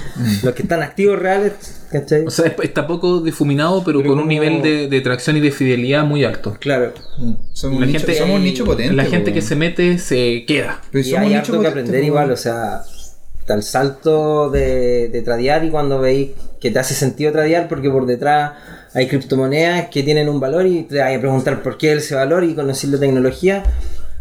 Los 0.43 0.55
que 0.55 0.63
están 0.63 0.83
activos 0.83 1.19
reales, 1.19 1.53
¿cachai? 1.91 2.27
O 2.27 2.31
sea, 2.31 2.47
es- 2.47 2.55
está 2.63 2.87
poco 2.87 3.21
difuminado, 3.21 3.83
pero, 3.85 3.99
Pero 4.01 4.11
con 4.11 4.23
un 4.23 4.29
nivel 4.29 4.61
de, 4.63 4.89
de 4.89 5.01
tracción 5.03 5.37
y 5.37 5.41
de 5.41 5.51
fidelidad 5.53 6.05
muy 6.05 6.25
alto. 6.25 6.57
Claro. 6.59 6.93
Somos, 7.53 7.81
La 7.81 7.87
un 7.87 7.93
nicho, 7.93 8.07
gente- 8.07 8.19
somos 8.19 8.37
un 8.37 8.45
nicho 8.45 8.65
potente. 8.65 8.93
La 8.95 9.05
gente 9.05 9.31
po, 9.31 9.35
que 9.35 9.43
se 9.43 9.57
mete 9.57 9.99
se 9.99 10.45
queda. 10.47 10.81
pero 10.91 11.01
Y 11.07 11.11
somos 11.11 11.27
hay 11.29 11.35
harto 11.35 11.61
que 11.61 11.67
aprender 11.69 12.01
po. 12.01 12.07
igual, 12.07 12.31
o 12.33 12.37
sea, 12.37 12.81
está 13.39 13.55
el 13.55 13.63
salto 13.63 14.51
de, 14.51 15.09
de 15.11 15.23
tradear 15.23 15.65
y 15.65 15.71
cuando 15.71 16.01
veis 16.01 16.31
que 16.61 16.71
te 16.73 16.79
hace 16.81 16.95
sentido 16.95 17.31
tradear 17.31 17.69
porque 17.69 17.89
por 17.91 18.07
detrás 18.07 18.53
hay 18.97 19.09
criptomonedas 19.09 19.89
que 19.91 20.03
tienen 20.03 20.27
un 20.27 20.41
valor 20.41 20.67
y 20.67 20.85
te 20.85 20.99
vas 20.99 21.15
a 21.15 21.21
preguntar 21.21 21.63
por 21.63 21.77
qué 21.77 21.93
ese 21.93 22.15
valor 22.15 22.45
y 22.45 22.55
conocer 22.55 22.89
la 22.89 22.99
tecnología. 22.99 23.63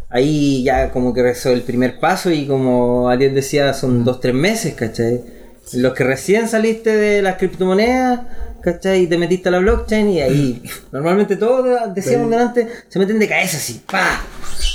Ahí 0.10 0.64
ya 0.66 0.92
como 0.92 1.14
que 1.14 1.30
es 1.30 1.46
el 1.46 1.62
primer 1.62 1.98
paso 1.98 2.30
y 2.30 2.46
como 2.46 3.08
Ariel 3.08 3.34
decía, 3.34 3.74
son 3.74 4.04
dos, 4.04 4.20
tres 4.20 4.36
meses, 4.36 4.74
¿cachai? 4.74 5.22
Los 5.72 5.94
que 5.94 6.04
recién 6.04 6.50
saliste 6.50 6.94
de 6.94 7.22
las 7.22 7.38
criptomonedas, 7.38 8.20
¿cachai? 8.66 9.04
Y 9.04 9.08
te 9.08 9.18
metiste 9.18 9.48
a 9.50 9.52
la 9.54 9.60
blockchain 9.60 10.10
y 10.10 10.22
ahí 10.22 10.64
normalmente 10.92 11.38
todos, 11.38 11.66
decíamos 11.94 12.30
delante, 12.30 12.68
se 12.90 13.00
meten 13.00 13.20
de 13.20 13.28
cabeza 13.30 13.58
así, 13.58 13.82
¡pa! 13.90 14.22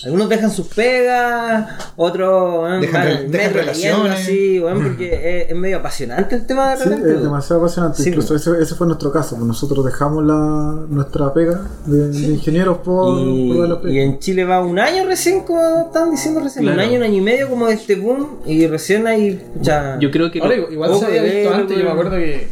Algunos 0.05 0.29
dejan 0.29 0.51
sus 0.51 0.69
pegas, 0.69 1.69
otros 1.97 2.81
Dejan 2.81 3.07
van 3.23 3.31
dejan 3.31 3.53
relaciones. 3.55 4.13
así, 4.13 4.59
bueno, 4.59 4.81
porque 4.83 5.43
es, 5.43 5.51
es 5.51 5.57
medio 5.57 5.79
apasionante 5.79 6.35
el 6.37 6.47
tema 6.47 6.71
de 6.71 6.77
Sí, 6.83 6.89
repente. 6.89 7.15
es 7.15 7.23
demasiado 7.23 7.61
apasionante. 7.63 8.03
Sí. 8.03 8.09
Incluso 8.11 8.35
ese, 8.37 8.51
ese 8.63 8.75
fue 8.75 8.87
nuestro 8.87 9.13
caso. 9.13 9.37
pues 9.37 9.47
Nosotros 9.47 9.85
dejamos 9.85 10.25
la, 10.25 10.85
nuestra 10.89 11.33
pega 11.35 11.63
de, 11.87 12.09
de 12.09 12.19
ingenieros 12.29 12.79
por, 12.79 13.21
Y, 13.21 13.49
por 13.53 13.61
dar 13.61 13.69
la 13.69 13.81
pega. 13.83 13.95
y 13.95 13.99
en 14.01 14.19
Chile 14.19 14.45
va 14.45 14.63
un 14.63 14.79
año 14.79 15.05
recién, 15.07 15.41
como 15.41 15.87
estaban 15.87 16.11
diciendo 16.11 16.41
recién, 16.41 16.65
Claro. 16.65 16.79
un 16.81 16.89
año, 16.89 16.97
un 16.99 17.03
año 17.05 17.17
y 17.17 17.21
medio 17.21 17.49
como 17.49 17.67
de 17.67 17.75
este 17.75 17.97
boom, 17.97 18.39
y 18.47 18.67
recién 18.67 19.07
hay 19.07 19.43
ya 19.61 19.99
Yo 20.01 20.11
creo 20.11 20.31
que 20.31 20.41
Ahora, 20.41 20.57
igual 20.57 20.95
se 20.99 21.07
había 21.07 21.23
visto 21.23 21.55
antes, 21.55 21.77
yo 21.79 21.85
me 21.85 21.91
acuerdo 21.91 22.17
que 22.17 22.49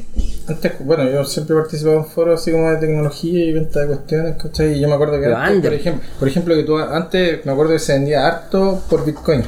antes, 0.49 0.73
bueno, 0.81 1.09
yo 1.11 1.25
siempre 1.25 1.57
he 1.57 1.61
participado 1.61 1.99
en 1.99 2.07
foros 2.07 2.41
así 2.41 2.53
como 2.53 2.71
de 2.71 2.77
tecnología 2.77 3.45
y 3.45 3.53
venta 3.53 3.81
de 3.81 3.87
cuestiones, 3.87 4.37
¿cachai? 4.43 4.75
Y 4.75 4.81
yo 4.81 4.89
me 4.89 4.95
acuerdo 4.95 5.21
que 5.21 5.27
antes, 5.27 5.63
por 5.63 5.75
ejemplo, 5.75 6.09
por 6.19 6.29
ejemplo, 6.29 6.55
que 6.55 6.63
tú 6.65 6.79
antes 6.79 7.45
me 7.45 7.53
acuerdo 7.53 7.73
que 7.73 7.79
se 7.79 7.93
vendía 7.95 8.27
harto 8.27 8.83
por 8.89 9.05
Bitcoin. 9.05 9.43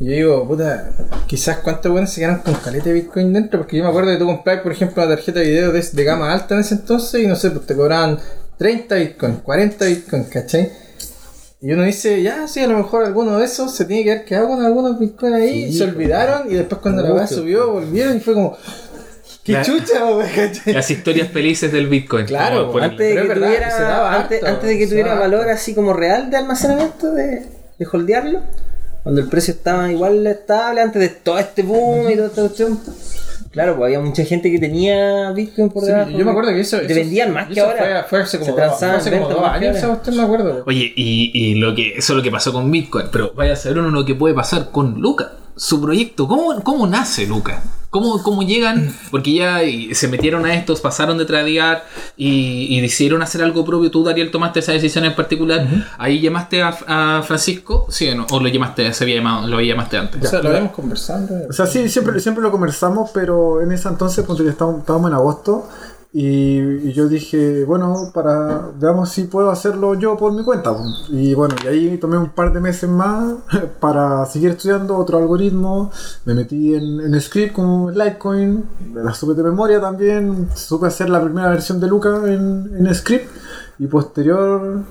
Y 0.00 0.06
yo 0.06 0.12
digo, 0.12 0.48
puta, 0.48 0.90
quizás 1.26 1.58
cuántos 1.58 1.92
buenos 1.92 2.10
se 2.10 2.20
quedan 2.20 2.40
con 2.40 2.54
caleta 2.54 2.86
de 2.86 2.94
Bitcoin 2.94 3.32
dentro, 3.32 3.60
porque 3.60 3.76
yo 3.76 3.84
me 3.84 3.90
acuerdo 3.90 4.10
que 4.10 4.18
tú 4.18 4.26
comprabas, 4.26 4.62
por 4.62 4.72
ejemplo, 4.72 5.02
una 5.02 5.14
tarjeta 5.14 5.40
de 5.40 5.46
video 5.46 5.72
de, 5.72 5.82
de 5.82 6.04
gama 6.04 6.32
alta 6.32 6.54
en 6.54 6.60
ese 6.60 6.74
entonces 6.74 7.22
y 7.22 7.26
no 7.26 7.36
sé, 7.36 7.50
pues 7.50 7.66
te 7.66 7.74
cobraban 7.74 8.18
30 8.58 8.94
Bitcoin, 8.96 9.36
40 9.36 9.84
Bitcoin, 9.84 10.24
¿cachai? 10.24 10.72
Y 11.60 11.72
uno 11.72 11.82
dice, 11.84 12.22
ya, 12.22 12.46
sí, 12.46 12.60
a 12.60 12.66
lo 12.66 12.76
mejor 12.76 13.04
alguno 13.04 13.38
de 13.38 13.46
esos 13.46 13.74
se 13.74 13.86
tiene 13.86 14.04
que 14.04 14.12
haber 14.12 14.24
quedado 14.26 14.48
con 14.48 14.62
algunos 14.62 14.98
Bitcoin 14.98 15.32
ahí, 15.32 15.72
Sí, 15.72 15.78
se 15.78 15.84
olvidaron 15.84 16.50
y 16.50 16.56
después 16.56 16.82
cuando 16.82 17.02
la 17.02 17.14
weá 17.14 17.26
subió, 17.26 17.72
volvieron 17.72 18.18
y 18.18 18.20
fue 18.20 18.34
como, 18.34 18.54
¡qué 19.44 19.52
La- 19.52 19.62
chucha. 19.62 20.00
Las 20.66 20.90
historias 20.90 21.28
felices 21.28 21.70
del 21.70 21.86
Bitcoin. 21.86 22.26
Claro, 22.26 22.72
por 22.72 22.82
el- 22.82 22.90
Antes 22.90 23.14
de, 23.14 23.22
que 23.22 23.28
verdad, 23.28 23.46
tuviera, 23.46 24.16
antes, 24.20 24.42
harto, 24.42 24.46
antes 24.54 24.68
de 24.70 24.78
que 24.78 24.86
tuviera 24.86 25.14
valor 25.14 25.40
harto. 25.42 25.52
así 25.52 25.74
como 25.74 25.92
real 25.92 26.30
de 26.30 26.36
almacenamiento, 26.38 27.12
de, 27.12 27.42
de 27.78 27.86
holdearlo, 27.92 28.40
cuando 29.02 29.20
el 29.20 29.28
precio 29.28 29.52
estaba 29.54 29.90
igual 29.92 30.26
estable, 30.26 30.80
antes 30.80 31.00
de 31.00 31.08
todo 31.10 31.38
este 31.38 31.62
boom 31.62 32.10
y 32.10 32.16
toda 32.16 32.28
esta 32.28 32.40
cuestión. 32.42 32.80
Claro, 33.50 33.76
pues 33.76 33.84
había 33.86 34.00
mucha 34.00 34.24
gente 34.24 34.50
que 34.50 34.58
tenía 34.58 35.30
Bitcoin 35.30 35.68
por 35.70 35.84
Sí, 35.84 35.90
debajo. 35.92 36.10
yo 36.10 36.24
me 36.24 36.30
acuerdo 36.32 36.50
que 36.50 36.60
eso. 36.60 36.80
Te 36.80 36.92
vendían 36.92 37.32
más 37.32 37.48
que 37.48 37.60
ahora. 37.60 38.02
Fue, 38.08 38.18
fue 38.18 38.22
hace 38.22 38.38
como, 38.40 38.50
Se 38.50 38.56
transaban 38.56 38.96
hace 38.96 39.10
como 39.12 39.28
dos 39.28 39.40
más 39.40 39.58
que 39.60 39.66
años, 39.68 39.76
ahora. 39.76 39.78
esa 39.78 39.88
cuestión 39.88 40.16
me 40.16 40.22
acuerdo. 40.24 40.50
weón. 40.54 40.62
Oye, 40.66 40.92
y, 40.96 41.30
y 41.32 41.54
lo 41.56 41.72
que, 41.72 41.90
eso 41.96 42.12
es 42.14 42.16
lo 42.16 42.22
que 42.22 42.32
pasó 42.32 42.52
con 42.52 42.68
Bitcoin, 42.70 43.06
pero 43.12 43.32
vaya 43.34 43.52
a 43.52 43.56
saber 43.56 43.78
uno 43.78 43.90
lo 43.90 44.04
que 44.04 44.16
puede 44.16 44.34
pasar 44.34 44.70
con 44.72 45.00
Luca, 45.00 45.30
su 45.56 45.80
proyecto. 45.80 46.26
¿Cómo, 46.28 46.62
cómo 46.62 46.86
nace 46.86 47.26
Luca? 47.26 47.62
¿Cómo, 47.90 48.20
¿Cómo 48.24 48.42
llegan? 48.42 48.92
Porque 49.12 49.34
ya 49.34 49.60
se 49.92 50.08
metieron 50.08 50.44
a 50.46 50.54
estos, 50.54 50.80
pasaron 50.80 51.16
de 51.16 51.26
tradear 51.26 51.84
y, 52.16 52.66
y 52.76 52.80
decidieron 52.80 53.22
hacer 53.22 53.40
algo 53.40 53.64
propio. 53.64 53.88
Tú, 53.88 54.02
Dariel, 54.02 54.32
tomaste 54.32 54.58
esa 54.58 54.72
decisión 54.72 55.04
en 55.04 55.14
particular. 55.14 55.64
Ahí 55.96 56.20
llamaste 56.20 56.60
a, 56.60 56.76
a 56.88 57.22
Francisco, 57.22 57.86
¿sí 57.90 58.08
o 58.08 58.16
no? 58.16 58.26
¿O 58.32 58.40
lo 58.40 58.48
llamaste, 58.48 58.92
se 58.92 59.04
había 59.04 59.14
llamado, 59.14 59.46
lo 59.46 59.60
llamaste 59.60 59.96
antes? 59.96 60.24
O 60.24 60.28
sea, 60.28 60.42
lo 60.42 60.48
habíamos 60.48 60.72
conversado. 60.72 61.28
O 61.48 61.52
sea, 61.52 61.66
sí, 61.66 61.88
siempre, 61.88 62.18
siempre 62.18 62.42
lo 62.42 62.50
conversamos, 62.50 63.12
pero 63.14 63.62
en 63.62 63.70
ese 63.70 63.86
entonces, 63.86 64.26
que 64.26 64.48
estábamos, 64.48 64.80
estábamos 64.80 65.10
en 65.10 65.14
agosto, 65.14 65.68
y, 66.16 66.92
yo 66.92 67.08
dije, 67.08 67.64
bueno, 67.64 68.12
para 68.14 68.70
veamos 68.78 69.10
si 69.10 69.24
puedo 69.24 69.50
hacerlo 69.50 69.94
yo 69.94 70.16
por 70.16 70.32
mi 70.32 70.44
cuenta. 70.44 70.72
Y 71.08 71.34
bueno, 71.34 71.56
y 71.64 71.66
ahí 71.66 71.98
tomé 71.98 72.16
un 72.16 72.30
par 72.30 72.52
de 72.52 72.60
meses 72.60 72.88
más 72.88 73.34
para 73.80 74.24
seguir 74.26 74.50
estudiando 74.50 74.96
otro 74.96 75.18
algoritmo. 75.18 75.90
Me 76.24 76.34
metí 76.34 76.72
en, 76.72 77.00
en 77.00 77.20
script 77.20 77.54
con 77.54 77.92
Litecoin, 77.92 78.64
la 78.94 79.12
supe 79.12 79.34
de 79.34 79.42
memoria 79.42 79.80
también, 79.80 80.48
supe 80.54 80.86
hacer 80.86 81.10
la 81.10 81.20
primera 81.20 81.48
versión 81.50 81.80
de 81.80 81.88
Luca 81.88 82.16
en, 82.26 82.70
en 82.78 82.94
script, 82.94 83.28
y 83.80 83.88
posterior... 83.88 84.84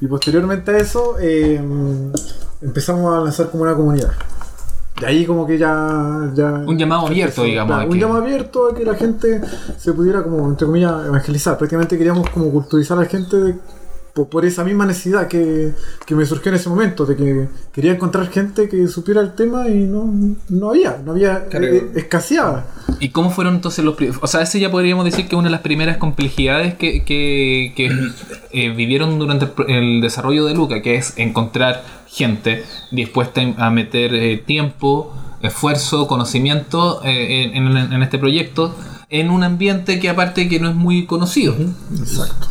Y 0.00 0.06
posteriormente 0.06 0.72
a 0.72 0.78
eso, 0.78 1.16
eh, 1.20 1.62
empezamos 2.60 3.14
a 3.14 3.20
lanzar 3.20 3.48
como 3.48 3.62
una 3.62 3.74
comunidad. 3.74 4.10
De 5.00 5.06
ahí 5.06 5.26
como 5.26 5.46
que 5.46 5.58
ya... 5.58 6.30
ya 6.34 6.62
Un 6.66 6.78
llamado 6.78 7.06
abierto, 7.08 7.42
digamos, 7.42 7.74
Claro, 7.74 7.88
un 7.88 7.94
que- 7.94 8.00
llamado 8.00 8.22
abierto 8.22 8.68
a 8.70 8.74
que 8.74 8.84
la 8.84 8.94
gente 8.94 9.40
se 9.76 9.92
pudiera 9.92 10.22
como, 10.22 10.48
entre 10.48 10.66
comillas, 10.66 11.06
evangelizar. 11.06 11.58
Prácticamente 11.58 11.98
queríamos 11.98 12.30
como 12.30 12.50
culturizar 12.50 12.96
a 12.98 13.02
la 13.02 13.06
gente 13.08 13.36
de- 13.36 13.54
por, 14.14 14.28
por 14.28 14.44
esa 14.44 14.62
misma 14.64 14.86
necesidad 14.86 15.26
que, 15.28 15.72
que 16.06 16.14
me 16.14 16.24
surgió 16.24 16.50
en 16.50 16.56
ese 16.56 16.68
momento, 16.68 17.04
de 17.04 17.16
que 17.16 17.48
quería 17.72 17.92
encontrar 17.92 18.28
gente 18.30 18.68
que 18.68 18.86
supiera 18.88 19.20
el 19.20 19.34
tema 19.34 19.68
y 19.68 19.74
no, 19.74 20.08
no 20.48 20.70
había, 20.70 21.00
no 21.04 21.12
había, 21.12 21.46
Claro. 21.48 21.66
eh, 21.66 21.90
escaseaba. 21.96 22.64
¿Y 23.00 23.08
cómo 23.10 23.30
fueron 23.30 23.56
entonces 23.56 23.84
los 23.84 23.96
primeros? 23.96 24.22
O 24.22 24.26
sea, 24.28 24.42
ese 24.42 24.60
ya 24.60 24.70
podríamos 24.70 25.04
decir 25.04 25.26
que 25.26 25.34
una 25.36 25.46
de 25.48 25.50
las 25.52 25.62
primeras 25.62 25.96
complejidades 25.98 26.74
que, 26.74 27.04
que, 27.04 27.72
que, 27.76 27.90
eh, 28.52 28.70
vivieron 28.74 29.18
durante 29.18 29.48
el, 29.68 30.00
desarrollo 30.00 30.44
de 30.46 30.54
Luca, 30.54 30.80
que 30.80 30.94
es 30.94 31.14
encontrar 31.16 31.82
gente 32.06 32.62
dispuesta 32.92 33.40
a 33.58 33.70
meter 33.70 34.14
eh, 34.14 34.36
tiempo, 34.38 35.12
esfuerzo, 35.42 36.06
conocimiento 36.06 37.02
eh, 37.04 37.50
en, 37.54 37.66
en- 37.76 37.92
en 37.92 38.02
este 38.02 38.18
proyecto 38.18 38.74
en 39.10 39.30
un 39.30 39.42
ambiente 39.44 39.98
que 40.00 40.08
aparte 40.08 40.48
que 40.48 40.58
no 40.60 40.68
es 40.68 40.74
muy 40.74 41.04
conocido. 41.06 41.54
Exacto. 41.98 42.46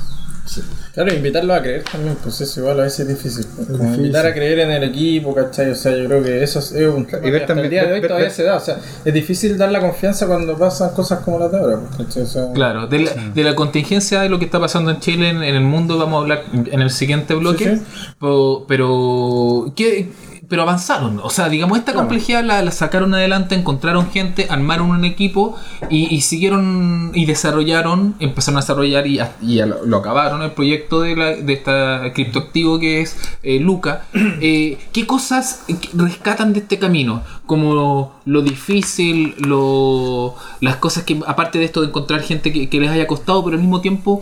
Claro, 0.94 1.12
invitarlo 1.12 1.56
a 1.56 1.62
creer 1.64 1.84
también, 1.92 2.16
pues 2.22 2.40
eso 2.42 2.60
igual 2.60 2.80
a 2.80 2.84
veces 2.84 3.00
es 3.00 3.08
difícil. 3.08 3.46
pues, 3.56 3.68
Como 3.68 3.80
difícil. 3.80 4.00
invitar 4.02 4.26
a 4.28 4.34
creer 4.34 4.60
en 4.60 4.70
el 4.72 4.84
equipo, 4.84 5.34
¿cachai? 5.34 5.72
O 5.72 5.76
sea, 5.76 5.98
yo 5.98 6.06
creo 6.06 6.22
que 6.24 6.44
eso 6.44 6.60
es 6.60 6.72
un 6.72 7.08
tema 7.08 7.28
Y 7.28 7.32
ver 7.32 7.46
que 7.48 7.52
hasta 7.52 7.62
el 7.64 7.70
día 7.72 7.86
de 7.86 7.94
hoy 7.94 8.00
ver- 8.00 8.08
todavía 8.10 8.28
ver- 8.28 8.36
se 8.36 8.44
da. 8.44 8.58
O 8.58 8.60
sea, 8.60 8.78
es 9.04 9.12
difícil 9.14 9.58
dar 9.58 9.72
la 9.72 9.80
confianza 9.80 10.28
cuando 10.28 10.56
pasan 10.56 10.92
cosas 10.92 11.22
como 11.22 11.40
las 11.40 11.52
de 11.52 11.58
ahora, 11.58 11.80
pues, 11.80 12.08
¿cachai? 12.08 12.24
O 12.24 12.28
sea, 12.28 12.52
Claro, 12.54 12.86
de 12.86 13.00
la, 13.00 13.12
de 13.34 13.44
la 13.44 13.56
contingencia 13.56 14.22
de 14.22 14.30
lo 14.30 14.38
que 14.38 14.46
está 14.46 14.60
pasando 14.60 14.92
en 14.92 15.00
Chile, 15.00 15.30
en, 15.30 15.38
en 15.44 15.56
el 15.56 15.64
mundo, 15.64 15.98
vamos 15.98 16.20
a 16.20 16.22
hablar 16.22 16.44
en 16.54 16.80
el 16.82 16.92
siguiente 16.92 17.34
bloque. 17.34 17.78
Sí, 17.78 17.82
Po- 18.20 18.66
Pero, 18.68 19.74
¿qué? 19.76 20.12
Pero 20.50 20.64
avanzaron. 20.64 21.20
O 21.24 21.30
sea, 21.30 21.48
digamos, 21.50 21.78
esta 21.78 21.94
complejidad 21.94 22.44
la, 22.44 22.62
la 22.62 22.72
sacaron 22.72 23.14
adelante, 23.14 23.56
encontraron 23.56 24.10
gente, 24.12 24.48
armaron 24.50 24.90
un 24.90 25.06
equipo 25.06 25.56
y, 25.90 26.14
y 26.14 26.22
siguieron 26.22 27.12
y 27.14 27.26
desarrollaron, 27.26 28.16
empezaron 28.20 28.58
a 28.58 28.62
desarrollar 28.62 29.08
y, 29.08 29.20
a- 29.20 29.36
y 29.42 29.60
a 29.62 29.66
lo, 29.66 29.86
lo 29.86 29.98
acabaron 29.98 30.42
el 30.42 30.52
proyecto 30.52 31.02
de, 31.02 31.16
la, 31.16 31.26
de 31.36 31.54
esta 31.54 32.12
criptoactivo 32.14 32.80
que 32.80 33.02
es 33.02 33.16
eh, 33.44 33.60
Luca. 33.60 34.06
Eh, 34.46 34.78
¿Qué 34.92 35.06
cosas 35.08 35.64
rescatan 35.94 36.52
de 36.54 36.60
este 36.60 36.78
camino? 36.80 37.24
Como 37.46 38.14
lo 38.26 38.42
difícil, 38.42 39.36
lo, 39.38 40.36
las 40.60 40.78
cosas 40.78 41.04
que, 41.04 41.20
aparte 41.26 41.60
de 41.60 41.66
esto 41.66 41.82
de 41.82 41.88
encontrar 41.88 42.22
gente 42.22 42.52
que, 42.52 42.68
que 42.68 42.80
les 42.80 42.90
haya 42.90 43.08
costado, 43.08 43.44
pero 43.44 43.56
al 43.56 43.62
mismo 43.62 43.80
tiempo, 43.82 44.22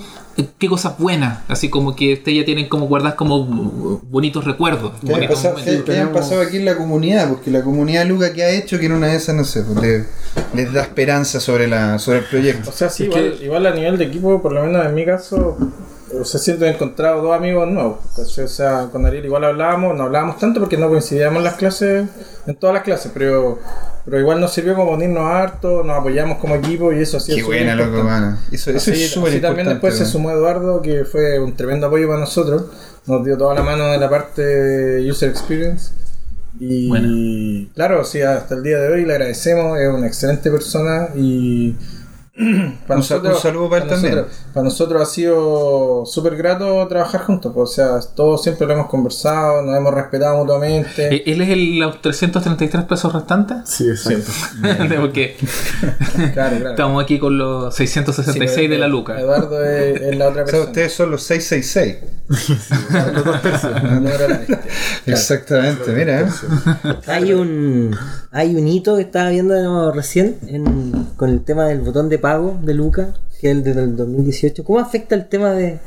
qué 0.57 0.67
cosas 0.67 0.97
buenas, 0.97 1.39
así 1.47 1.69
como 1.69 1.95
que 1.95 2.13
ustedes 2.13 2.37
ya 2.39 2.45
tienen 2.45 2.67
como 2.69 2.87
guardadas 2.87 3.15
como 3.15 3.99
bonitos 4.09 4.45
recuerdos. 4.45 4.93
¿Qué, 5.01 5.11
bonitos 5.11 5.35
pasado, 5.35 5.53
momentos. 5.57 5.75
qué- 5.77 5.83
qué 5.83 5.91
han 5.91 6.07
tenemos- 6.07 6.21
pasado 6.21 6.41
aquí 6.41 6.57
en 6.57 6.65
la 6.65 6.77
comunidad? 6.77 7.29
Porque 7.29 7.51
la 7.51 7.61
comunidad 7.63 8.05
Luca 8.05 8.31
que 8.33 8.43
ha 8.43 8.49
hecho 8.51 8.79
que 8.79 8.85
en 8.85 8.93
una 8.93 9.07
de 9.07 9.15
esas, 9.17 9.35
no 9.35 9.43
sé, 9.43 9.63
pues, 9.63 9.79
le- 9.81 10.05
les 10.53 10.71
da 10.73 10.81
esperanza 10.81 11.39
sobre, 11.39 11.67
la, 11.67 11.99
sobre 11.99 12.19
el 12.19 12.25
proyecto. 12.25 12.69
O 12.69 12.73
sea, 12.73 12.89
sí, 12.89 13.03
igual, 13.05 13.37
igual 13.41 13.65
a 13.65 13.73
nivel 13.73 13.97
de 13.97 14.05
equipo, 14.05 14.41
por 14.41 14.53
lo 14.53 14.63
menos 14.63 14.85
en 14.85 14.95
mi 14.95 15.05
caso, 15.05 15.57
o 16.19 16.25
sea, 16.25 16.39
siento 16.39 16.63
que 16.65 16.69
he 16.71 16.73
encontrado 16.73 17.21
dos 17.21 17.35
amigos 17.35 17.67
nuevos. 17.69 17.99
O 18.17 18.47
sea, 18.47 18.89
con 18.91 19.05
Ariel 19.05 19.25
igual 19.25 19.43
hablábamos, 19.43 19.95
no 19.95 20.03
hablábamos 20.03 20.37
tanto 20.37 20.59
porque 20.59 20.77
no 20.77 20.89
coincidíamos 20.89 21.37
en 21.37 21.43
las 21.43 21.55
clases, 21.55 22.07
en 22.47 22.55
todas 22.55 22.73
las 22.73 22.83
clases, 22.83 23.11
pero, 23.13 23.59
pero 24.05 24.19
igual 24.19 24.39
nos 24.41 24.53
sirvió 24.53 24.75
como 24.75 24.91
unirnos 24.91 25.23
harto, 25.23 25.83
nos 25.83 25.99
apoyamos 25.99 26.37
como 26.39 26.55
equipo 26.55 26.91
y 26.91 26.99
eso 27.01 27.19
sí 27.19 27.35
Qué 27.35 27.43
buena, 27.43 27.75
loco, 27.75 28.03
mano. 28.03 28.37
Eso, 28.51 28.71
eso 28.71 28.91
Así, 28.91 29.03
es 29.03 29.11
súper 29.11 29.29
así 29.29 29.37
importante. 29.37 29.41
también 29.41 29.67
después 29.67 29.95
se 29.97 30.05
sumó 30.05 30.31
Eduardo, 30.31 30.81
que 30.81 31.05
fue 31.05 31.39
un 31.39 31.55
tremendo 31.55 31.87
apoyo 31.87 32.07
para 32.07 32.19
nosotros. 32.19 32.65
Nos 33.05 33.23
dio 33.25 33.37
toda 33.37 33.55
la 33.55 33.63
mano 33.63 33.85
de 33.87 33.97
la 33.97 34.09
parte 34.09 34.41
de 34.43 35.09
User 35.09 35.29
Experience. 35.29 35.93
Y 36.59 37.65
claro, 37.73 38.03
sí, 38.03 38.21
hasta 38.21 38.55
el 38.55 38.63
día 38.63 38.77
de 38.77 38.89
hoy 38.89 39.05
le 39.05 39.13
agradecemos, 39.13 39.79
es 39.79 39.87
una 39.89 40.05
excelente 40.05 40.51
persona 40.51 41.07
y 41.15 41.75
para 42.87 42.99
Un 42.99 43.03
sal- 43.03 43.25
un 43.25 43.35
saludo 43.35 43.69
para 43.69 43.83
él 43.83 43.89
también. 43.89 44.15
nosotros, 44.15 44.37
para 44.53 44.63
nosotros 44.63 45.01
ha 45.01 45.05
sido 45.05 46.05
súper 46.05 46.35
grato 46.35 46.87
trabajar 46.87 47.21
juntos, 47.21 47.51
pues, 47.53 47.69
o 47.69 47.73
sea, 47.73 47.99
todos 48.15 48.41
siempre 48.43 48.65
lo 48.67 48.73
hemos 48.73 48.87
conversado, 48.87 49.61
nos 49.61 49.75
hemos 49.77 49.93
respetado 49.93 50.37
mutuamente. 50.37 51.15
Eh, 51.15 51.23
¿Él 51.27 51.41
es 51.41 51.49
el, 51.49 51.79
los 51.79 52.01
333 52.01 52.83
pesos 52.85 53.13
restantes? 53.13 53.57
Sí, 53.65 53.87
exacto. 53.89 54.31
Porque 54.99 55.35
Claro, 56.33 56.57
claro. 56.57 56.69
estamos 56.71 57.03
aquí 57.03 57.19
con 57.19 57.37
los 57.37 57.75
666 57.75 58.51
Sí, 58.51 58.67
de 58.67 58.77
la 58.77 58.87
Luca. 58.87 59.19
Eduardo 59.19 59.63
es, 59.63 60.01
es 60.01 60.17
la 60.17 60.29
otra 60.29 60.43
O 60.43 60.45
sea, 60.47 60.51
persona. 60.53 60.65
ustedes 60.71 60.93
son 60.93 61.11
los 61.11 61.23
666. 61.23 61.97
No 64.01 64.09
era 64.09 64.27
la 64.27 64.37
bestia. 64.37 64.61
Exactamente, 65.05 65.91
mira. 65.91 66.21
¿eh? 66.21 66.25
Hay 67.07 67.33
un 67.33 67.95
hay 68.31 68.55
un 68.55 68.67
hito 68.67 68.95
que 68.95 69.01
estaba 69.03 69.29
viendo 69.29 69.91
recién 69.91 70.37
en- 70.47 71.07
con 71.17 71.29
el 71.29 71.43
tema 71.43 71.65
del 71.65 71.81
botón 71.81 72.09
de 72.09 72.17
pago 72.31 72.57
de 72.61 72.73
Luca, 72.73 73.13
que 73.41 73.51
es 73.51 73.57
el 73.57 73.63
del 73.63 73.95
2018. 73.97 74.63
¿Cómo 74.63 74.79
afecta 74.79 75.15
el 75.15 75.27
tema 75.27 75.49
de 75.51 75.79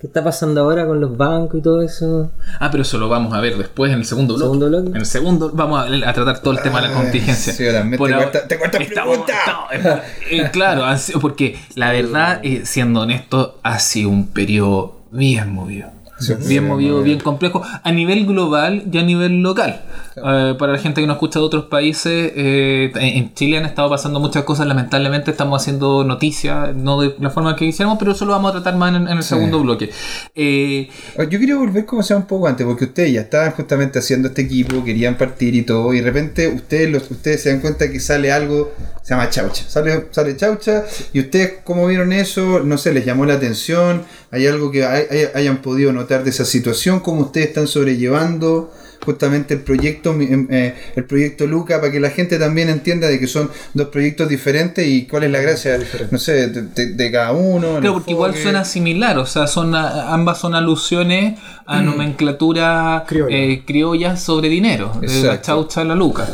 que 0.00 0.08
está 0.08 0.24
pasando 0.24 0.60
ahora 0.62 0.84
con 0.84 1.00
los 1.00 1.16
bancos 1.16 1.60
y 1.60 1.62
todo 1.62 1.80
eso? 1.80 2.32
Ah, 2.58 2.70
pero 2.72 2.82
eso 2.82 2.98
lo 2.98 3.08
vamos 3.08 3.32
a 3.34 3.40
ver 3.40 3.56
después 3.56 3.92
en 3.92 3.98
el 3.98 4.04
segundo 4.04 4.34
bloque. 4.34 4.46
¿Segundo 4.46 4.66
bloque? 4.68 4.88
En 4.90 4.96
el 4.96 5.06
segundo 5.06 5.50
vamos 5.54 5.78
a, 5.78 6.08
a 6.08 6.12
tratar 6.12 6.40
todo 6.40 6.54
el 6.54 6.60
tema 6.62 6.80
de 6.80 6.88
la 6.88 6.94
Ay, 6.96 7.02
contingencia. 7.02 7.52
sí, 7.52 7.64
también 7.72 7.98
Por 7.98 8.08
te 8.08 8.14
ahora- 8.14 8.30
cuesta- 8.30 8.48
te 8.48 8.58
cuesta 8.58 8.78
estamos- 8.78 9.18
pregunta. 9.18 9.32
estamos- 9.72 10.00
eh, 10.30 10.50
claro, 10.52 10.84
porque 11.20 11.56
la 11.76 11.92
verdad, 11.92 12.40
eh, 12.42 12.62
siendo 12.64 13.02
honesto, 13.02 13.58
ha 13.62 13.78
sido 13.78 14.08
un 14.10 14.26
periodo 14.26 14.96
bien 15.12 15.52
movido. 15.52 15.88
Sí, 16.18 16.34
bien 16.34 16.42
sí, 16.48 16.60
movido, 16.60 16.70
movido. 16.96 17.02
bien 17.02 17.20
complejo, 17.20 17.62
a 17.82 17.92
nivel 17.92 18.26
global 18.26 18.84
y 18.92 18.98
a 18.98 19.02
nivel 19.02 19.40
local. 19.42 19.82
Eh, 20.16 20.54
para 20.58 20.72
la 20.72 20.78
gente 20.78 21.00
que 21.00 21.06
nos 21.06 21.16
escucha 21.16 21.38
de 21.38 21.44
otros 21.46 21.64
países, 21.66 22.32
eh, 22.36 22.92
en 22.94 23.32
Chile 23.34 23.56
han 23.58 23.64
estado 23.64 23.88
pasando 23.88 24.20
muchas 24.20 24.44
cosas. 24.44 24.66
Lamentablemente 24.66 25.30
estamos 25.30 25.60
haciendo 25.62 26.04
noticias, 26.04 26.74
no 26.76 27.00
de 27.00 27.14
la 27.18 27.30
forma 27.30 27.56
que 27.56 27.64
quisiéramos, 27.66 27.98
pero 27.98 28.12
eso 28.12 28.24
lo 28.26 28.32
vamos 28.32 28.50
a 28.50 28.52
tratar 28.54 28.76
más 28.76 28.94
en, 28.94 29.08
en 29.08 29.16
el 29.16 29.22
Sí. 29.22 29.30
segundo 29.30 29.60
bloque. 29.60 29.90
Eh, 30.34 30.88
Ah, 31.18 31.24
Yo 31.24 31.38
quería 31.38 31.56
volver 31.56 31.86
como 31.86 32.02
sea 32.02 32.16
un 32.16 32.26
poco 32.26 32.46
antes, 32.48 32.66
porque 32.66 32.84
ustedes 32.84 33.12
ya 33.12 33.22
estaban 33.22 33.52
justamente 33.52 33.98
haciendo 33.98 34.28
este 34.28 34.42
equipo, 34.42 34.84
querían 34.84 35.16
partir 35.16 35.54
y 35.54 35.62
todo, 35.62 35.92
y 35.94 36.00
de 36.00 36.02
repente 36.06 36.48
ustedes 36.48 36.90
los, 36.90 37.10
ustedes 37.10 37.42
se 37.42 37.50
dan 37.50 37.60
cuenta 37.60 37.90
que 37.90 38.00
sale 38.00 38.32
algo, 38.32 38.72
se 39.02 39.14
llama 39.14 39.30
chaucha, 39.30 39.64
sale, 39.68 40.08
sale 40.10 40.36
chaucha, 40.36 40.84
y 41.12 41.20
ustedes 41.20 41.54
cómo 41.64 41.86
vieron 41.86 42.12
eso, 42.12 42.60
no 42.60 42.76
sé, 42.78 42.92
les 42.92 43.04
llamó 43.06 43.24
la 43.26 43.34
atención, 43.34 44.02
hay 44.30 44.46
algo 44.46 44.70
que 44.70 44.84
hay- 44.84 45.04
hay- 45.10 45.28
hayan 45.34 45.58
podido 45.62 45.92
notar 45.92 46.24
de 46.24 46.30
esa 46.30 46.44
situación, 46.44 47.00
cómo 47.00 47.22
ustedes 47.22 47.48
están 47.48 47.66
sobrellevando 47.66 48.72
justamente 49.04 49.54
el 49.54 49.60
proyecto 49.60 50.12
mi- 50.12 50.26
em, 50.26 50.46
eh, 50.50 50.74
el 50.96 51.04
proyecto 51.04 51.46
Luca 51.46 51.80
para 51.80 51.90
que 51.92 51.98
la 52.00 52.10
gente 52.10 52.38
también 52.38 52.68
entienda 52.68 53.08
de 53.08 53.18
que 53.18 53.26
son 53.26 53.50
dos 53.74 53.88
proyectos 53.88 54.28
diferentes 54.28 54.86
y 54.86 55.06
cuál 55.06 55.24
es 55.24 55.30
la 55.30 55.40
gracia 55.40 55.78
no 56.10 56.18
sé 56.18 56.48
de, 56.48 56.62
de- 56.62 56.86
de 56.94 57.10
cada 57.10 57.32
uno 57.32 57.78
Claro, 57.80 57.94
porque 57.94 58.12
igual 58.12 58.34
suena 58.36 58.64
similar, 58.64 59.18
o 59.18 59.26
sea, 59.26 59.46
son 59.46 59.74
ambas 59.74 60.38
son 60.38 60.54
alusiones 60.54 61.38
a 61.66 61.80
nomenclatura 61.82 63.04
Criolla. 63.06 63.36
eh, 63.36 63.62
criolla 63.66 64.16
sobre 64.16 64.48
dinero, 64.48 64.92
de 65.00 65.22
la 65.22 65.40
chaucha 65.40 65.80
a 65.80 65.84
la 65.84 65.94
luca. 65.94 66.26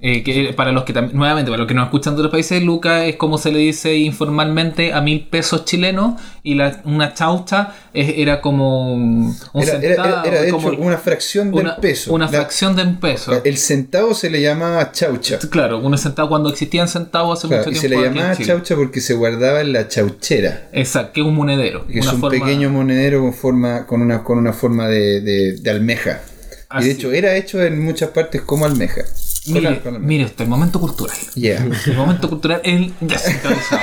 Eh, 0.00 0.22
que 0.22 0.52
para 0.56 0.70
los 0.70 0.84
que 0.84 0.92
nuevamente, 0.92 1.50
para 1.50 1.58
los 1.58 1.66
que 1.66 1.74
nos 1.74 1.86
escuchan 1.86 2.14
de 2.14 2.20
otros 2.20 2.30
países, 2.30 2.62
luca 2.62 3.04
es 3.06 3.16
como 3.16 3.36
se 3.36 3.50
le 3.50 3.58
dice 3.58 3.96
informalmente 3.96 4.92
a 4.92 5.00
mil 5.00 5.26
pesos 5.26 5.64
chilenos 5.64 6.20
y 6.44 6.54
la, 6.54 6.80
una 6.84 7.14
chaucha 7.14 7.74
es- 7.92 8.14
era 8.16 8.40
como 8.40 8.92
un 8.94 9.34
era, 9.54 9.72
era- 9.72 9.80
centavo, 9.80 10.24
era 10.24 10.42
de 10.42 10.50
como 10.52 10.70
hecho 10.72 10.80
una 10.82 10.98
fracción 10.98 11.50
del 11.50 11.64
una, 11.64 11.76
peso 11.78 12.14
una 12.14 12.26
La- 12.26 12.30
fracción 12.30 12.76
de 12.76 12.82
un 12.84 13.00
peso. 13.00 13.42
El 13.44 13.56
centavo 13.58 14.14
se 14.14 14.30
le 14.30 14.40
llamaba 14.40 14.92
chaucha. 14.92 15.40
Claro, 15.50 15.78
un 15.80 15.98
centavo 15.98 16.28
cuando 16.28 16.48
existían 16.50 16.86
centavos 16.86 17.36
hace 17.40 17.48
Claro, 17.48 17.64
mucho 17.64 17.70
y 17.70 17.74
se 17.80 17.88
tiempo. 17.88 18.04
le 18.04 18.14
llamaba 18.14 18.36
chaucha 18.36 18.76
porque 18.76 19.00
se 19.00 19.14
guardaba 19.14 19.62
en 19.62 19.72
la 19.72 19.88
chauchera. 19.88 20.68
Exacto, 20.72 21.14
que 21.14 21.20
es 21.22 21.26
un 21.26 21.34
monedero. 21.34 21.84
Que 21.88 21.98
es 21.98 22.04
una 22.06 22.14
un 22.14 22.20
forma- 22.20 22.38
pequeño 22.44 22.70
monedero 22.70 23.20
con 23.20 23.32
forma, 23.34 23.84
con 23.84 24.00
una, 24.02 24.22
con 24.22 24.38
una 24.38 24.52
forma 24.52 24.86
de, 24.86 25.20
de- 25.22 25.56
de 25.56 25.70
almeja. 25.72 26.20
Y 26.80 26.84
de 26.84 26.90
hecho 26.90 27.12
era 27.12 27.34
hecho 27.36 27.62
en 27.62 27.82
muchas 27.82 28.10
partes 28.10 28.42
como 28.42 28.66
almeja. 28.66 29.02
Con 29.44 29.54
Mire, 29.54 29.68
al- 29.68 29.80
con 29.82 29.94
almeja. 29.94 30.06
mire 30.06 30.32
el 30.38 30.46
momento 30.48 30.78
cultural. 30.80 31.16
Yeah. 31.34 31.66
El 31.86 31.96
momento 31.96 32.28
cultural 32.28 32.60
el 32.64 32.92
descentralizado. 33.00 33.80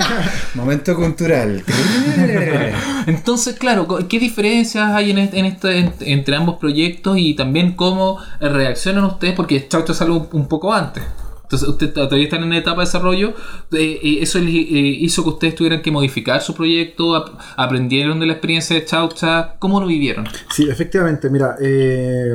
Momento 0.54 0.96
cultural. 0.96 1.62
Entonces, 3.06 3.56
claro, 3.56 3.86
¿qué 4.08 4.18
diferencias 4.18 4.90
hay 4.92 5.10
en 5.10 5.18
este, 5.18 5.38
en 5.38 5.44
este- 5.46 5.78
en- 5.78 5.92
entre 6.00 6.36
ambos 6.36 6.56
proyectos 6.58 7.18
y 7.18 7.34
también 7.34 7.72
cómo 7.72 8.18
reaccionan 8.40 9.04
ustedes? 9.04 9.34
Porque 9.34 9.68
Chaucho 9.68 9.92
salió 9.92 10.14
un, 10.14 10.28
un 10.32 10.48
poco 10.48 10.72
antes. 10.72 11.02
Entonces, 11.44 11.68
ustedes 11.68 11.94
todavía 11.94 12.24
están 12.24 12.42
en 12.42 12.52
etapa 12.54 12.80
de 12.80 12.86
desarrollo. 12.86 13.28
eh, 13.72 14.00
eh, 14.02 14.18
¿Eso 14.22 14.38
eh, 14.38 14.42
hizo 14.44 15.22
que 15.22 15.28
ustedes 15.28 15.54
tuvieran 15.54 15.82
que 15.82 15.90
modificar 15.90 16.40
su 16.42 16.54
proyecto? 16.54 17.14
ap- 17.14 17.38
¿Aprendieron 17.56 18.18
de 18.18 18.26
la 18.26 18.32
experiencia 18.32 18.74
de 18.76 18.84
Chaucha? 18.84 19.54
¿Cómo 19.58 19.80
lo 19.80 19.86
vivieron? 19.86 20.26
Sí, 20.52 20.68
efectivamente, 20.68 21.30
mira, 21.30 21.56
eh, 21.60 22.32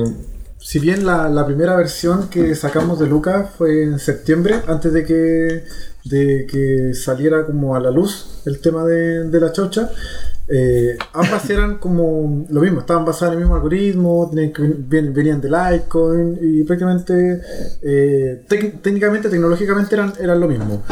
si 0.59 0.79
bien 0.79 1.05
la, 1.05 1.27
la 1.29 1.45
primera 1.45 1.75
versión 1.75 2.29
que 2.29 2.53
sacamos 2.55 2.99
de 2.99 3.07
Luca 3.07 3.49
fue 3.57 3.83
en 3.83 3.97
septiembre, 3.99 4.55
antes 4.67 4.93
de 4.93 5.03
que, 5.03 5.63
de 6.05 6.45
que 6.49 6.93
saliera 6.93 7.45
como 7.45 7.75
a 7.75 7.79
la 7.79 7.91
luz 7.91 8.41
el 8.45 8.59
tema 8.61 8.83
de, 8.85 9.23
de 9.29 9.39
la 9.39 9.51
chocha, 9.51 9.89
eh, 10.49 10.97
ambas 11.13 11.49
eran 11.49 11.77
como 11.77 12.45
lo 12.49 12.61
mismo, 12.61 12.79
estaban 12.79 13.05
basadas 13.05 13.33
en 13.33 13.39
el 13.39 13.45
mismo 13.45 13.55
algoritmo, 13.55 14.29
tenían 14.29 15.13
venían 15.13 15.39
de 15.41 15.49
Litecoin 15.49 16.39
y 16.41 16.63
prácticamente 16.63 17.41
eh, 17.81 18.43
tec- 18.49 18.81
técnicamente, 18.81 19.29
tecnológicamente 19.29 19.95
eran, 19.95 20.13
eran 20.19 20.39
lo 20.39 20.47
mismo. 20.47 20.83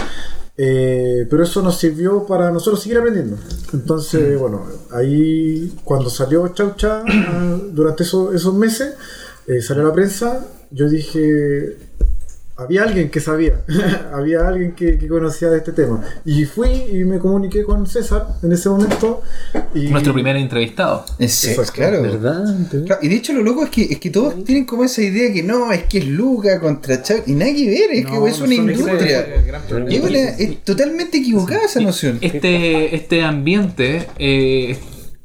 Eh, 0.59 1.27
pero 1.29 1.43
eso 1.43 1.61
nos 1.61 1.77
sirvió 1.77 2.25
para 2.25 2.49
nosotros 2.51 2.81
seguir 2.81 2.97
aprendiendo. 2.97 3.37
Entonces, 3.73 4.39
bueno, 4.39 4.65
ahí 4.91 5.75
cuando 5.83 6.09
salió 6.09 6.47
Chaucha, 6.49 7.03
ah, 7.07 7.57
durante 7.71 8.03
esos, 8.03 8.33
esos 8.33 8.55
meses, 8.55 8.95
salió 9.61 9.83
la 9.83 9.93
prensa, 9.93 10.45
yo 10.71 10.89
dije, 10.89 11.77
había 12.57 12.83
alguien 12.83 13.09
que 13.09 13.19
sabía, 13.19 13.61
había 14.13 14.47
alguien 14.47 14.73
que, 14.73 14.97
que 14.97 15.07
conocía 15.07 15.49
de 15.49 15.57
este 15.57 15.71
tema. 15.71 16.03
Y 16.25 16.45
fui 16.45 16.69
y 16.91 17.03
me 17.03 17.19
comuniqué 17.19 17.63
con 17.63 17.85
César 17.85 18.27
en 18.41 18.51
ese 18.51 18.69
momento. 18.69 19.21
Y 19.75 19.89
Nuestro 19.89 20.13
primer 20.13 20.35
entrevistado. 20.35 21.05
Es, 21.19 21.45
Exacto. 21.45 21.73
claro. 21.73 22.01
¿Verdad? 22.01 22.43
Claro, 22.85 23.01
Y 23.03 23.07
de 23.09 23.15
hecho 23.15 23.33
lo 23.33 23.43
loco 23.43 23.63
es 23.63 23.69
que, 23.69 23.83
es 23.83 23.99
que 23.99 24.09
todos 24.09 24.43
tienen 24.43 24.65
como 24.65 24.83
esa 24.83 25.01
idea 25.01 25.31
que 25.31 25.43
no, 25.43 25.71
es 25.71 25.83
que 25.83 25.99
es 25.99 26.07
Luca 26.07 26.59
contra 26.59 27.01
Chau. 27.01 27.19
Y 27.27 27.33
nada 27.33 27.53
que 27.53 27.69
ver, 27.69 27.91
es 27.91 28.03
No, 28.05 28.23
que 28.23 28.29
es 28.29 28.39
no 28.39 28.45
una 28.45 28.55
industria. 28.55 29.27
Es 30.39 30.63
totalmente 30.63 31.19
equivocada 31.19 31.65
esa 31.65 31.79
noción. 31.79 32.17
Este, 32.21 32.95
este 32.95 33.21
ambiente 33.21 34.07
eh, 34.17 34.77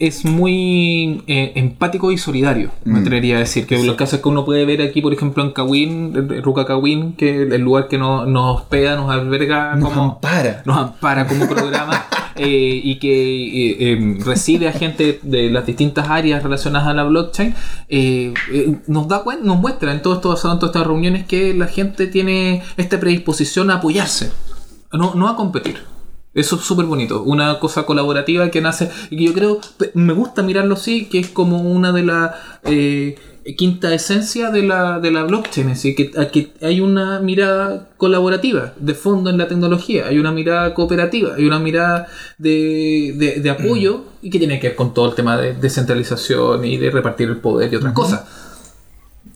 es 0.06 0.24
muy 0.24 1.22
eh, 1.26 1.52
empático 1.54 2.10
y 2.10 2.18
solidario, 2.18 2.70
me 2.84 2.94
Mm. 2.98 3.02
atrevería 3.02 3.36
a 3.36 3.38
decir. 3.40 3.66
Que 3.66 3.82
los 3.84 3.94
casos 3.96 4.20
que 4.20 4.28
uno 4.28 4.44
puede 4.44 4.64
ver 4.64 4.82
aquí, 4.82 5.00
por 5.00 5.12
ejemplo, 5.12 5.42
en 5.44 5.52
Kawin, 5.52 6.12
en 6.16 6.42
Ruka 6.42 6.64
Kawin, 6.66 7.12
que 7.12 7.42
el 7.42 7.60
lugar 7.62 7.86
que 7.88 7.98
nos, 7.98 8.26
nos 8.26 8.56
hospeda, 8.62 8.96
nos 8.96 9.10
alberga 9.10 9.76
Nos 9.76 9.88
como. 9.90 10.02
ampara. 10.14 10.62
nos 10.66 10.76
ampara 10.76 11.26
como 11.26 11.48
programa 11.48 12.04
eh, 12.36 12.80
y 12.82 12.96
que 12.96 13.12
eh, 13.12 13.76
eh, 13.92 14.16
recibe 14.24 14.66
a 14.68 14.72
gente 14.72 15.20
de 15.22 15.50
las 15.50 15.66
distintas 15.66 16.08
áreas 16.08 16.42
relacionadas 16.42 16.88
a 16.88 16.94
la 16.94 17.04
blockchain, 17.04 17.54
nos 18.88 19.08
da 19.08 19.22
cuen- 19.24 19.42
nos 19.42 19.58
muestra 19.58 19.92
en 19.92 20.02
todo 20.02 20.14
esto 20.14 20.30
basado 20.30 20.54
en 20.54 20.58
todas 20.60 20.74
estas 20.74 20.86
reuniones 20.86 21.26
que 21.26 21.54
la 21.54 21.66
gente 21.66 22.06
tiene 22.08 22.62
esta 22.76 22.98
predisposición 22.98 23.70
a 23.70 23.74
apoyarse, 23.74 24.32
no, 24.92 25.14
no 25.14 25.28
a 25.28 25.36
competir. 25.36 25.76
Eso 26.34 26.56
es 26.56 26.62
súper 26.62 26.86
bonito, 26.86 27.22
una 27.22 27.58
cosa 27.60 27.84
colaborativa 27.84 28.50
que 28.50 28.60
nace 28.62 28.90
y 29.10 29.16
que 29.18 29.24
yo 29.24 29.32
creo, 29.34 29.60
me 29.94 30.14
gusta 30.14 30.42
mirarlo 30.42 30.74
así, 30.74 31.06
que 31.06 31.18
es 31.18 31.28
como 31.28 31.60
una 31.60 31.92
de 31.92 32.02
las 32.04 32.30
eh, 32.64 33.16
quinta 33.58 33.92
esencia 33.92 34.50
de 34.50 34.62
la, 34.62 34.98
de 34.98 35.10
la 35.10 35.24
blockchain, 35.24 35.68
es 35.70 35.82
decir, 35.82 35.94
que, 35.94 36.52
hay 36.62 36.80
una 36.80 37.18
mirada 37.20 37.90
colaborativa 37.98 38.72
de 38.78 38.94
fondo 38.94 39.28
en 39.30 39.36
la 39.36 39.46
tecnología, 39.48 40.06
hay 40.06 40.18
una 40.18 40.32
mirada 40.32 40.72
cooperativa, 40.74 41.34
hay 41.36 41.44
una 41.44 41.58
mirada 41.58 42.06
de, 42.38 43.14
de- 43.16 43.40
de 43.40 43.50
apoyo 43.50 44.04
y 44.22 44.30
que 44.30 44.38
tiene 44.38 44.58
que 44.58 44.68
ver 44.68 44.76
con 44.76 44.94
todo 44.94 45.08
el 45.10 45.14
tema 45.14 45.36
de 45.36 45.54
descentralización 45.54 46.64
y 46.64 46.76
de 46.78 46.90
repartir 46.90 47.28
el 47.28 47.38
poder 47.38 47.72
y 47.72 47.76
otras 47.76 47.92
cosas. 47.92 48.22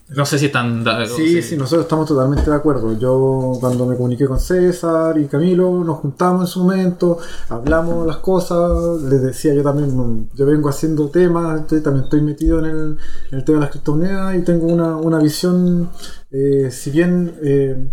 No 0.09 0.25
sé 0.25 0.39
si 0.39 0.47
están... 0.47 0.85
da- 0.85 1.05
Sí, 1.17 1.43
sí, 1.43 1.57
nosotros 1.57 1.85
estamos 1.87 2.07
totalmente 2.07 2.49
de 2.49 2.55
acuerdo. 2.57 2.97
Yo 2.97 3.57
cuando 3.61 3.87
me 3.87 3.97
comuniqué 3.97 4.27
con 4.27 4.39
César 4.39 5.19
y 5.19 5.27
Camilo, 5.27 5.83
nos 5.83 5.99
juntamos 5.99 6.43
en 6.43 6.47
su 6.47 6.61
momento, 6.61 7.19
hablamos 7.49 8.07
las 8.07 8.19
cosas, 8.19 9.03
les 9.03 9.21
decía 9.21 9.53
yo 9.53 9.65
también, 9.65 10.29
yo 10.35 10.47
vengo 10.47 10.69
haciendo 10.69 11.09
temas, 11.09 11.63
estoy- 11.63 11.81
también 11.81 12.05
estoy 12.05 12.21
metido 12.23 12.61
en 12.61 12.65
el, 12.67 12.99
en 13.33 13.39
el 13.39 13.45
tema 13.45 13.59
de 13.59 13.63
las 13.63 13.71
criptomonedas 13.71 14.37
y 14.37 14.43
tengo 14.43 14.67
una, 14.67 14.97
una 14.97 15.19
visión, 15.19 15.91
eh, 16.31 16.69
si 16.71 16.91
bien 16.93 17.35
eh, 17.43 17.89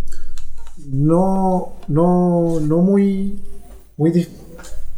no, 0.86 1.72
no, 1.88 2.60
no 2.60 2.78
muy, 2.78 3.40
muy, 3.96 4.28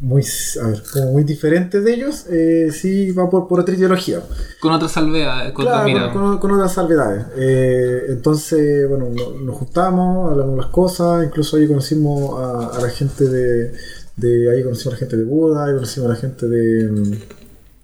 muy, 0.01 0.23
a 0.63 0.67
ver, 0.69 0.83
como 0.93 1.13
muy 1.13 1.25
diferente 1.25 1.81
de 1.81 1.95
ellos, 1.95 2.27
eh, 2.31 2.69
sí 2.71 3.11
va 3.13 3.31
por, 3.31 3.49
por 3.49 3.61
otra 3.61 3.75
ideología. 3.75 4.21
Con 4.61 4.73
otra 4.73 4.89
salvedad, 4.89 5.53
con 5.55 5.65
otra 5.67 5.83
Claro, 5.85 5.89
mirada. 5.89 6.13
con, 6.13 6.39
con- 6.39 6.51
otras 6.53 6.73
salvedades. 6.75 7.25
Eh, 7.37 8.03
entonces, 8.11 8.89
bueno, 8.89 9.09
no- 9.11 9.41
nos 9.41 9.57
juntamos, 9.57 10.31
hablamos 10.33 10.57
las 10.59 10.67
cosas, 10.67 11.25
incluso 11.25 11.57
ahí 11.57 11.67
conocimos 11.67 12.39
a, 12.39 12.77
a 12.77 12.81
la 12.83 12.91
gente 12.91 13.25
de, 13.25 13.73
de- 14.17 14.51
Ahí 14.51 14.63
conocimos 14.63 14.89
a 14.89 14.97
la 14.97 14.99
gente 14.99 15.17
de 15.17 15.25
Buda, 15.25 15.65
ahí 15.67 15.75
conocimos 15.75 16.11
a 16.11 16.13
la 16.15 16.19
gente 16.21 16.47
de, 16.47 17.19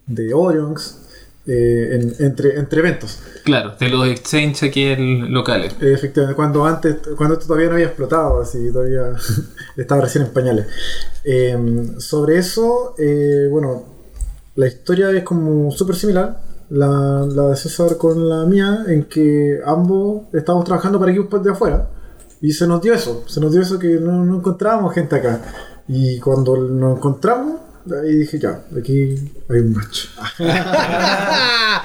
de 0.06 0.34
Orionx, 0.34 0.98
eh, 1.46 1.98
en- 2.00 2.24
entre, 2.24 2.58
entre 2.58 2.80
eventos. 2.80 3.18
Claro, 3.44 3.74
de 3.78 3.88
los 3.88 4.06
exchanges 4.06 4.62
aquí 4.62 4.84
en 4.84 5.32
locales. 5.32 5.74
Eh, 5.80 5.92
efectivamente, 5.92 6.36
cuando 6.36 6.64
antes, 6.64 6.96
cuando 7.16 7.34
esto 7.34 7.46
todavía 7.46 7.68
no 7.68 7.74
había 7.74 7.86
explotado, 7.86 8.40
así 8.40 8.70
todavía 8.72 9.12
estaba 9.76 10.00
recién 10.02 10.24
en 10.24 10.30
pañales. 10.32 10.66
Eh, 11.24 11.56
sobre 11.98 12.38
eso, 12.38 12.94
bueno, 13.50 13.84
la 14.54 14.66
historia 14.66 15.10
es 15.10 15.22
como 15.24 15.70
súper 15.70 15.96
similar, 15.96 16.40
la, 16.70 17.26
la 17.28 17.48
de 17.48 17.56
César 17.56 17.96
con 17.96 18.28
la 18.28 18.44
mía, 18.44 18.84
en 18.88 19.04
que 19.04 19.60
ambos 19.64 20.22
estábamos 20.32 20.64
trabajando 20.64 20.98
para 20.98 21.12
equipos 21.12 21.42
de 21.42 21.50
afuera 21.50 21.88
y 22.40 22.52
se 22.52 22.66
nos 22.66 22.80
dio 22.80 22.94
eso, 22.94 23.24
se 23.26 23.40
nos 23.40 23.52
dio 23.52 23.60
eso 23.62 23.78
que 23.78 23.88
no, 24.00 24.24
no 24.24 24.36
encontrábamos 24.38 24.94
gente 24.94 25.16
acá. 25.16 25.40
Y 25.88 26.18
cuando 26.20 26.56
nos 26.56 26.96
encontramos, 26.96 27.60
ahí 28.02 28.14
dije 28.16 28.38
ya, 28.38 28.60
aquí 28.78 29.14
hay 29.50 29.58
un 29.60 29.72
match. 29.72 30.06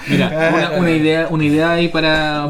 Mira, 0.07 0.51
una, 0.55 0.71
una 0.79 0.91
idea, 0.91 1.27
una 1.29 1.43
idea 1.43 1.71
ahí 1.71 1.87
para, 1.87 2.47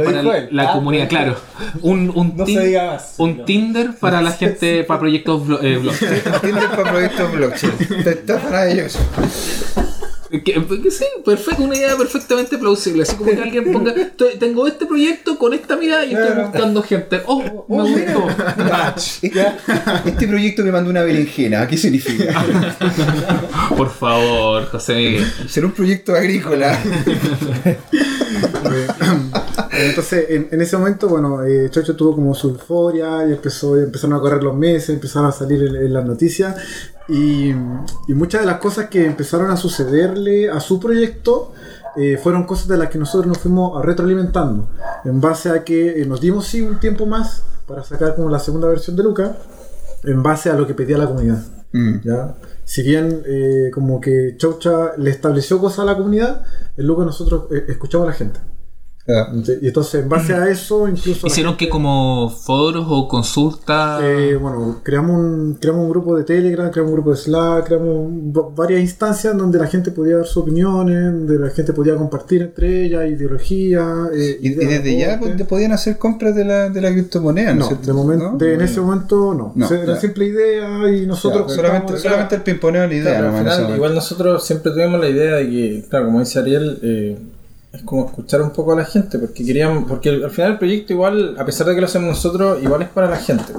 la 0.51 0.69
Ah, 0.69 0.73
comunidad, 0.73 1.07
claro. 1.07 1.35
Un, 1.81 2.11
un, 2.13 2.35
No 2.35 2.45
tin- 2.45 2.59
se 2.59 2.65
diga 2.67 2.85
más. 2.93 3.15
un 3.17 3.37
No. 3.37 3.43
Tinder 3.45 3.91
para 3.99 4.21
la 4.21 4.31
gente, 4.31 4.83
para 4.87 4.99
proyectos 4.99 5.41
blo- 5.47 5.59
eh, 5.63 5.77
blockchain. 5.77 6.21
Tinder 6.41 6.69
para 6.71 6.91
proyectos 6.91 7.31
blockchain. 7.31 7.73
Está, 7.99 8.11
está 8.11 8.39
maravilloso. 8.43 8.99
Que, 10.29 10.41
que 10.83 10.91
sí, 10.91 11.05
perfecto, 11.23 11.63
una 11.63 11.75
idea 11.77 11.95
perfectamente 11.95 12.57
plausible. 12.57 13.03
Así 13.03 13.15
como 13.15 13.31
que 13.31 13.41
alguien 13.41 13.71
ponga, 13.71 13.93
"Estoy- 13.93 14.37
tengo 14.37 14.67
este 14.67 14.85
proyecto 14.85 15.37
con 15.37 15.53
esta 15.53 15.77
mirada 15.77 16.03
y 16.05 16.13
estoy 16.13 16.43
buscando 16.43 16.81
gente. 16.83 17.21
Oh, 17.25 17.41
me 17.41 17.81
Oh, 17.81 17.83
mira, 17.87 18.13
gustó. 18.13 18.27
mira, 19.21 19.57
este, 20.05 20.27
proyecto 20.27 20.63
me 20.63 20.71
mandó 20.71 20.89
una 20.89 21.03
berenjena. 21.03 21.65
¿Qué 21.67 21.77
significa? 21.77 22.43
Por 23.77 23.89
favor, 23.89 24.65
José 24.65 24.95
Miguel. 24.95 25.25
Será 25.47 25.67
un 25.67 25.73
proyecto 25.73 26.13
agrícola. 26.13 26.77
Entonces, 29.71 30.25
en, 30.29 30.47
en 30.51 30.61
ese 30.61 30.77
momento, 30.77 31.07
bueno, 31.07 31.43
eh, 31.43 31.69
Chocho 31.69 31.95
tuvo 31.95 32.15
como 32.15 32.33
su 32.33 32.49
euforia 32.49 33.25
y 33.27 33.31
empezó, 33.33 33.77
empezaron 33.77 34.17
a 34.17 34.19
correr 34.19 34.43
los 34.43 34.55
meses, 34.55 34.89
empezaron 34.89 35.29
a 35.29 35.31
salir 35.31 35.61
en, 35.63 35.75
en 35.75 35.93
las 35.93 36.05
noticias 36.05 36.55
y, 37.09 37.49
y 37.49 38.13
muchas 38.13 38.41
de 38.41 38.47
las 38.47 38.59
cosas 38.59 38.89
que 38.89 39.05
empezaron 39.05 39.49
a 39.51 39.57
sucederle 39.57 40.49
a 40.49 40.59
su 40.59 40.79
proyecto 40.79 41.53
eh, 41.97 42.15
fueron 42.17 42.43
cosas 42.43 42.67
de 42.67 42.77
las 42.77 42.89
que 42.89 42.99
nosotros 42.99 43.25
nos 43.25 43.39
fuimos 43.39 43.83
retroalimentando 43.83 44.69
en 45.03 45.19
base 45.19 45.49
a 45.49 45.63
que 45.63 46.01
eh, 46.01 46.05
nos 46.05 46.21
dimos 46.21 46.45
sí 46.45 46.61
un 46.61 46.79
tiempo 46.79 47.07
más 47.07 47.43
para 47.65 47.83
sacar 47.83 48.15
como 48.15 48.29
la 48.29 48.37
segunda 48.37 48.67
versión 48.67 48.95
de 48.95 49.01
Luca 49.01 49.35
en 50.03 50.21
base 50.21 50.51
a 50.51 50.53
lo 50.53 50.67
que 50.67 50.75
pedía 50.75 50.99
la 50.99 51.07
comunidad. 51.07 51.43
Mm. 51.71 52.01
¿ya? 52.03 52.35
Si 52.65 52.83
bien 52.83 53.23
eh, 53.25 53.71
como 53.73 53.99
que 53.99 54.35
Chaucha 54.37 54.95
le 54.97 55.09
estableció 55.09 55.59
cosas 55.59 55.79
a 55.79 55.85
la 55.85 55.97
comunidad, 55.97 56.43
en 56.77 56.85
Luca 56.85 57.03
nosotros 57.03 57.45
escuchamos 57.67 58.05
a 58.07 58.11
la 58.11 58.15
gente. 58.15 58.39
Y 59.61 59.67
entonces, 59.67 60.03
en 60.03 60.09
base 60.09 60.33
a 60.33 60.49
eso, 60.49 60.87
incluso. 60.87 61.27
Hicieron 61.27 61.53
gente- 61.53 61.65
que 61.65 61.69
como 61.71 62.29
foros 62.29 62.85
o 62.89 63.07
consultas. 63.07 64.01
Eh, 64.03 64.35
bueno, 64.35 64.81
creamos 64.83 65.15
un, 65.17 65.53
creamos 65.61 65.83
un 65.85 65.89
grupo 65.89 66.15
de 66.17 66.23
Telegram, 66.25 66.69
creamos 66.69 66.89
un 66.91 66.95
grupo 66.97 67.11
de 67.11 67.17
Slack, 67.17 67.67
creamos 67.67 68.53
varias 68.55 68.81
instancias 68.81 69.37
donde 69.37 69.59
la 69.59 69.67
gente 69.67 69.91
podía 69.91 70.17
dar 70.17 70.25
sus 70.25 70.37
opiniones, 70.43 71.03
donde 71.13 71.39
la 71.39 71.49
gente 71.51 71.71
podía 71.71 71.95
compartir 71.95 72.41
entre 72.41 72.85
ellas 72.85 73.09
ideología. 73.09 74.07
eh, 74.13 74.37
Y, 74.41 74.49
desde 74.49 74.97
ya 74.97 75.19
podían 75.47 75.71
hacer 75.71 75.97
compras 75.97 76.35
de 76.35 76.43
la, 76.43 76.69
de 76.69 76.81
la 76.81 76.91
criptomoneda, 76.91 77.53
¿no? 77.53 77.69
No, 77.71 77.77
de 77.77 77.93
momento, 77.93 78.31
¿No? 78.33 78.37
de- 78.37 78.53
en 78.55 78.61
ese 78.61 78.81
momento 78.81 79.33
no. 79.33 79.53
No, 79.55 79.65
O 79.65 79.69
sea, 79.69 79.83
era 79.83 79.99
simple 79.99 80.25
idea 80.25 80.91
y 80.91 81.05
nosotros. 81.05 81.47
Ya, 81.49 81.55
solamente, 81.55 81.93
estábamos- 81.93 82.01
solamente 82.01 82.35
el 82.35 82.41
pimponeo 82.41 82.81
de 82.81 82.87
la 82.89 82.93
idea. 82.95 83.19
Claro, 83.19 83.37
final, 83.37 83.53
momento. 83.53 83.75
igual 83.75 83.95
nosotros 83.95 84.45
siempre 84.45 84.71
tuvimos 84.71 84.99
la 84.99 85.07
idea 85.09 85.35
de 85.35 85.49
que, 85.49 85.85
claro, 85.89 86.07
como 86.07 86.19
dice 86.19 86.39
Ariel, 86.39 86.79
eh, 86.83 87.17
es 87.73 87.81
como 87.83 88.05
escuchar 88.05 88.41
un 88.41 88.51
poco 88.51 88.73
a 88.73 88.75
la 88.77 88.85
gente, 88.85 89.19
porque 89.19 89.45
queríamos, 89.45 89.85
porque 89.87 90.09
al 90.09 90.31
final 90.31 90.53
el 90.53 90.57
proyecto 90.57 90.93
igual, 90.93 91.35
a 91.37 91.45
pesar 91.45 91.67
de 91.67 91.75
que 91.75 91.81
lo 91.81 91.87
hacemos 91.87 92.09
nosotros, 92.09 92.61
igual 92.63 92.81
es 92.81 92.89
para 92.89 93.09
la 93.09 93.17
gente. 93.17 93.53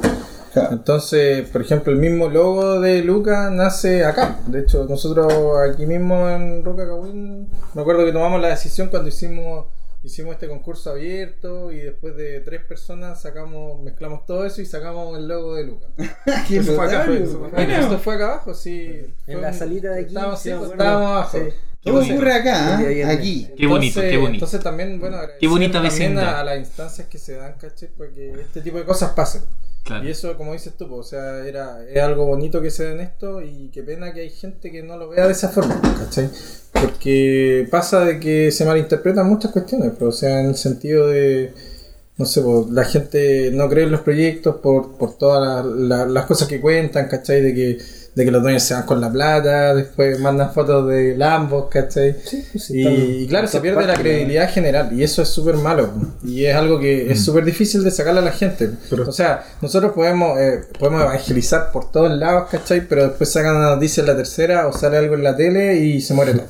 Claro. 0.53 0.73
Entonces, 0.73 1.49
por 1.51 1.61
ejemplo, 1.61 1.93
el 1.93 1.99
mismo 1.99 2.29
logo 2.29 2.81
de 2.81 3.03
Luca 3.03 3.51
nace 3.51 4.05
acá. 4.05 4.41
De 4.47 4.61
hecho, 4.61 4.87
nosotros 4.89 5.31
aquí 5.71 5.85
mismo 5.87 6.29
en 6.29 6.65
Roca 6.65 6.87
Cawin, 6.87 7.49
me 7.75 7.83
acuerdo 7.83 8.05
que 8.05 8.13
tomamos 8.13 8.41
la 8.41 8.49
decisión 8.49 8.89
cuando 8.89 9.09
hicimos 9.09 9.67
hicimos 10.01 10.35
este 10.35 10.49
concurso 10.49 10.91
abierto 10.91 11.73
y 11.73 11.79
después 11.79 12.17
de 12.17 12.39
tres 12.41 12.63
personas 12.63 13.21
sacamos 13.21 13.83
mezclamos 13.83 14.25
todo 14.27 14.47
eso 14.47 14.63
y 14.63 14.65
sacamos 14.65 15.19
el 15.19 15.27
logo 15.27 15.57
de 15.57 15.65
Luca. 15.65 15.87
Eso 16.49 16.73
fue 16.75 16.87
acá, 16.87 17.03
brutal, 17.03 17.07
fue- 17.07 17.23
eso 17.25 17.39
fue 17.41 17.49
bueno. 17.51 17.75
Esto 17.81 17.99
fue 17.99 18.15
acá 18.15 18.25
abajo, 18.27 18.55
sí. 18.55 19.05
Fue 19.25 19.35
En 19.35 19.43
la 19.43 19.49
un- 19.49 19.55
salita 19.55 19.91
de 19.91 20.01
aquí, 20.01 20.09
Estábamos, 20.09 20.41
sí, 20.41 20.51
acuerdo. 20.53 20.73
estábamos 20.75 21.11
abajo. 21.11 21.39
Sí. 21.39 21.55
Todo 21.89 22.01
ocurre 22.15 22.33
acá, 22.33 22.83
¿eh? 22.83 23.05
aquí. 23.05 23.49
Qué 23.57 23.67
bonito, 23.67 24.01
qué 24.01 24.17
bonito. 24.17 24.35
Entonces 24.35 24.61
también, 24.61 24.99
bueno, 25.01 25.19
Qué 25.41 25.47
bonita 25.49 25.83
también 25.83 26.19
a, 26.19 26.41
a 26.41 26.45
las 26.45 26.59
instancias 26.59 27.07
que 27.09 27.19
se 27.19 27.35
dan, 27.35 27.55
¿cachai? 27.61 27.89
Para 27.97 28.11
que 28.11 28.33
este 28.33 28.61
tipo 28.63 28.79
de 28.79 28.85
cosas 28.85 29.11
pasen. 29.13 29.43
Claro. 29.85 30.05
Y 30.07 30.11
eso, 30.11 30.37
como 30.37 30.53
dices 30.53 30.75
tú, 30.77 30.87
pues, 30.89 31.01
o 31.01 31.03
sea, 31.09 31.47
era, 31.47 31.83
es 31.89 31.99
algo 32.03 32.27
bonito 32.27 32.61
que 32.61 32.71
se 32.71 32.85
den 32.85 33.01
esto 33.01 33.41
y 33.41 33.71
qué 33.73 33.83
pena 33.83 34.13
que 34.13 34.21
hay 34.21 34.31
gente 34.31 34.71
que 34.71 34.83
no 34.83 34.99
lo 34.99 35.09
vea 35.09 35.27
de 35.27 35.33
esa 35.33 35.49
forma, 35.49 35.81
¿cachai? 35.81 36.29
Porque 36.73 37.67
pasa 37.71 38.05
de 38.05 38.21
que 38.21 38.51
se 38.51 38.65
malinterpretan 38.65 39.27
muchas 39.27 39.51
cuestiones, 39.51 39.93
pues, 39.99 40.15
o 40.15 40.19
sea, 40.19 40.41
en 40.41 40.47
el 40.49 40.57
sentido 40.57 41.09
de, 41.09 41.53
no 42.19 42.27
sé, 42.27 42.43
pues, 42.43 42.67
la 42.71 42.85
gente 42.85 43.51
no 43.53 43.69
cree 43.69 43.85
en 43.85 43.93
los 43.93 44.03
proyectos 44.03 44.57
por, 44.57 44.97
por 44.99 45.17
todas 45.17 45.65
la- 45.65 45.97
la- 46.05 46.07
las 46.07 46.27
cosas 46.27 46.49
que 46.49 46.61
cuentan, 46.61 47.09
¿cachai? 47.09 47.41
De 47.41 47.55
que, 47.55 47.79
de 48.19 48.25
que 48.25 48.31
los 48.33 48.43
dueños 48.43 48.65
se 48.65 48.75
van 48.75 48.83
con 48.83 49.01
la 49.01 49.13
plata, 49.13 49.75
después 49.77 50.19
mandan 50.19 50.53
fotos 50.53 50.89
de 50.89 51.17
Lambos, 51.17 51.67
¿cachai? 51.71 52.15
pues, 52.53 52.69
Y, 52.71 52.81
están- 52.81 52.95
y 53.23 53.27
claro, 53.29 53.47
se 53.47 53.61
pierde 53.61 53.81
la 53.83 53.87
parte 53.87 54.03
credibilidad 54.03 54.51
general 54.51 54.91
y 54.93 55.05
eso 55.05 55.23
es 55.23 55.29
súper 55.29 55.55
malo 55.57 55.89
y 56.25 56.45
es 56.45 56.57
algo 56.57 56.81
que 56.81 57.13
es 57.13 57.25
súper 57.25 57.45
difícil 57.45 57.85
de 57.85 57.93
sacarle 57.93 58.19
a 58.21 58.25
la 58.25 58.33
gente. 58.33 58.71
Pero- 58.91 59.09
o 59.09 59.13
sea, 59.13 59.45
nosotros 59.63 59.93
podemos 59.93 60.37
eh, 60.39 60.63
podemos 60.81 61.03
evangelizar 61.03 61.71
por 61.73 61.93
todos 61.93 62.11
lados, 62.11 62.49
¿cachai? 62.51 62.81
Pero 62.89 63.05
después 63.05 63.31
sacan 63.33 63.55
una 63.57 63.71
noticia 63.77 64.01
en 64.01 64.07
la 64.09 64.17
tercera 64.17 64.67
o 64.67 64.73
sale 64.73 64.97
algo 64.97 65.15
en 65.15 65.23
la 65.23 65.37
tele 65.37 65.77
y 65.77 66.01
se 66.01 66.13
muere 66.15 66.33
todo. 66.33 66.47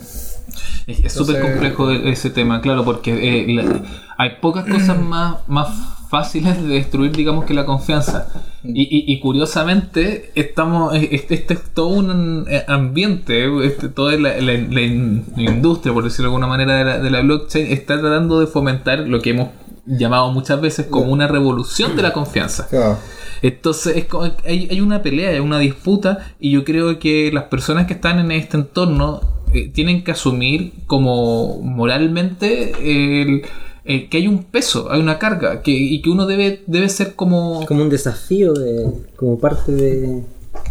Es 0.87 1.13
súper 1.13 1.43
complejo 1.43 1.91
e- 1.91 2.11
ese 2.13 2.31
tema, 2.31 2.63
claro, 2.63 2.83
porque 2.85 3.13
eh, 3.13 3.45
la- 3.55 3.83
hay 4.17 4.31
pocas 4.41 4.65
cosas 4.65 4.99
más, 5.03 5.37
más 5.47 5.69
fáciles 6.09 6.61
de 6.63 6.69
destruir, 6.69 7.13
digamos, 7.13 7.45
que 7.45 7.55
la 7.55 7.65
confianza. 7.67 8.29
Y, 8.65 8.83
y- 8.83 9.05
y 9.13 9.21
curiosamente, 9.21 10.31
estamos 10.35 10.95
eh, 10.95 11.09
este, 11.13 11.35
este 11.35 11.55
es 11.55 11.61
todo 11.75 11.89
un 11.89 12.47
eh, 12.49 12.65
ambiente, 12.67 13.47
este, 13.67 13.89
toda 13.89 14.13
la, 14.17 14.37
la- 14.41 14.53
la 14.55 14.81
in- 14.81 15.25
la 15.37 15.43
industria, 15.51 15.93
por 15.95 16.05
decirlo 16.05 16.31
de 16.31 16.37
alguna 16.37 16.47
manera, 16.47 16.77
de 16.77 16.85
la, 16.85 16.99
de 16.99 17.11
la 17.11 17.21
blockchain, 17.23 17.67
está 17.67 17.99
tratando 18.01 18.41
de 18.41 18.47
fomentar 18.47 19.01
lo 19.01 19.21
que 19.21 19.31
hemos 19.31 19.49
llamado 19.87 20.31
muchas 20.33 20.61
veces 20.61 20.87
como 20.87 21.13
una 21.13 21.29
revolución 21.29 21.97
de 21.97 22.03
la 22.03 22.13
confianza. 22.13 22.67
Claro. 22.69 22.99
Entonces 23.41 23.97
es 23.97 24.07
hay, 24.45 24.69
hay 24.71 24.81
una 24.81 25.01
pelea, 25.03 25.31
hay 25.31 25.39
una 25.39 25.59
disputa 25.61 26.19
y 26.41 26.51
yo 26.51 26.65
creo 26.65 26.99
que 26.99 27.31
las 27.33 27.45
personas 27.45 27.87
que 27.87 27.95
están 27.95 28.19
en 28.19 28.33
este 28.33 28.57
entorno 28.57 29.21
eh, 29.55 29.69
tienen 29.73 30.03
que 30.05 30.11
asumir 30.11 30.73
como 30.87 31.61
moralmente 31.63 32.73
el, 33.23 33.43
el 33.89 34.09
que 34.09 34.19
hay 34.19 34.29
un 34.29 34.45
peso, 34.45 34.91
hay 34.93 35.01
una 35.01 35.19
carga 35.19 35.63
que, 35.63 35.73
y 35.73 36.01
que 36.03 36.11
uno 36.11 36.27
debe, 36.27 36.63
debe 36.67 36.89
ser 36.89 37.15
como 37.15 37.65
Como 37.67 37.83
un 37.83 37.89
desafío, 37.91 38.53
de, 38.53 38.87
como 39.17 39.39
parte 39.41 39.73
de. 39.73 40.23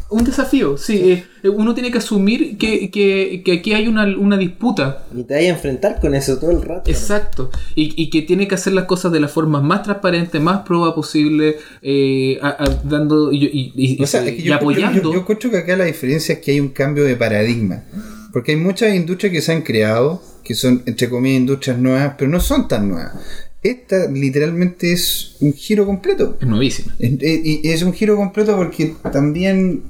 un 0.09 0.23
desafío. 0.23 0.77
Sí, 0.77 1.23
eh, 1.43 1.49
uno 1.49 1.73
tiene 1.73 1.91
que 1.91 1.97
asumir 1.97 2.57
que, 2.57 2.89
que- 2.91 3.41
que 3.43 3.51
aquí 3.53 3.73
hay 3.73 3.87
una, 3.87 4.03
una 4.17 4.37
disputa 4.37 5.05
Y 5.15 5.23
te 5.23 5.33
vayas 5.33 5.51
a 5.51 5.55
enfrentar 5.55 5.99
con 5.99 6.13
eso 6.15 6.37
todo 6.37 6.51
el 6.51 6.61
rato. 6.61 6.89
Exacto. 6.89 7.49
Y, 7.75 7.93
y 8.01 8.09
que 8.09 8.21
tiene 8.21 8.47
que 8.47 8.55
hacer 8.55 8.73
las 8.73 8.85
cosas 8.85 9.11
de 9.11 9.19
la 9.19 9.27
forma 9.27 9.61
más 9.61 9.83
transparente, 9.83 10.39
más 10.39 10.59
prueba 10.65 10.93
posible, 10.95 11.57
eh, 11.81 12.37
a- 12.41 12.55
a- 12.63 12.81
dando 12.83 13.31
y, 13.31 13.45
y- 13.45 13.73
y- 13.75 14.01
O 14.03 14.07
sea, 14.07 14.23
es 14.25 14.31
que 14.35 14.41
y 14.41 14.43
yo, 14.43 14.55
apoyando. 14.55 15.01
yo, 15.01 15.13
yo 15.13 15.19
encuentro 15.19 15.49
que 15.51 15.57
acá 15.57 15.75
la 15.75 15.85
diferencia 15.85 16.33
es 16.35 16.39
que 16.39 16.51
hay 16.51 16.59
un 16.59 16.69
cambio 16.69 17.03
de 17.03 17.15
paradigma. 17.15 17.83
Porque 18.33 18.51
hay 18.51 18.57
muchas 18.57 18.93
industrias 18.93 19.31
que 19.33 19.41
se 19.41 19.51
han 19.53 19.61
creado, 19.63 20.21
que 20.47 20.55
son, 20.55 20.81
entre 20.85 21.09
comillas, 21.09 21.41
industrias 21.41 21.77
nuevas, 21.77 22.13
pero 22.17 22.31
no 22.31 22.39
son 22.39 22.67
tan 22.67 22.87
nuevas. 22.89 23.13
Esta 23.61 24.09
literalmente 24.09 24.93
es 24.93 25.35
un 25.41 25.51
giro 25.53 25.85
completo. 25.85 26.37
Es 26.39 26.47
nuevísimo. 26.47 26.91
Es, 26.99 27.11
es- 27.19 27.59
es 27.65 27.81
un 27.83 27.91
giro 27.93 28.15
completo 28.15 28.55
porque 28.55 28.95
también 29.11 29.83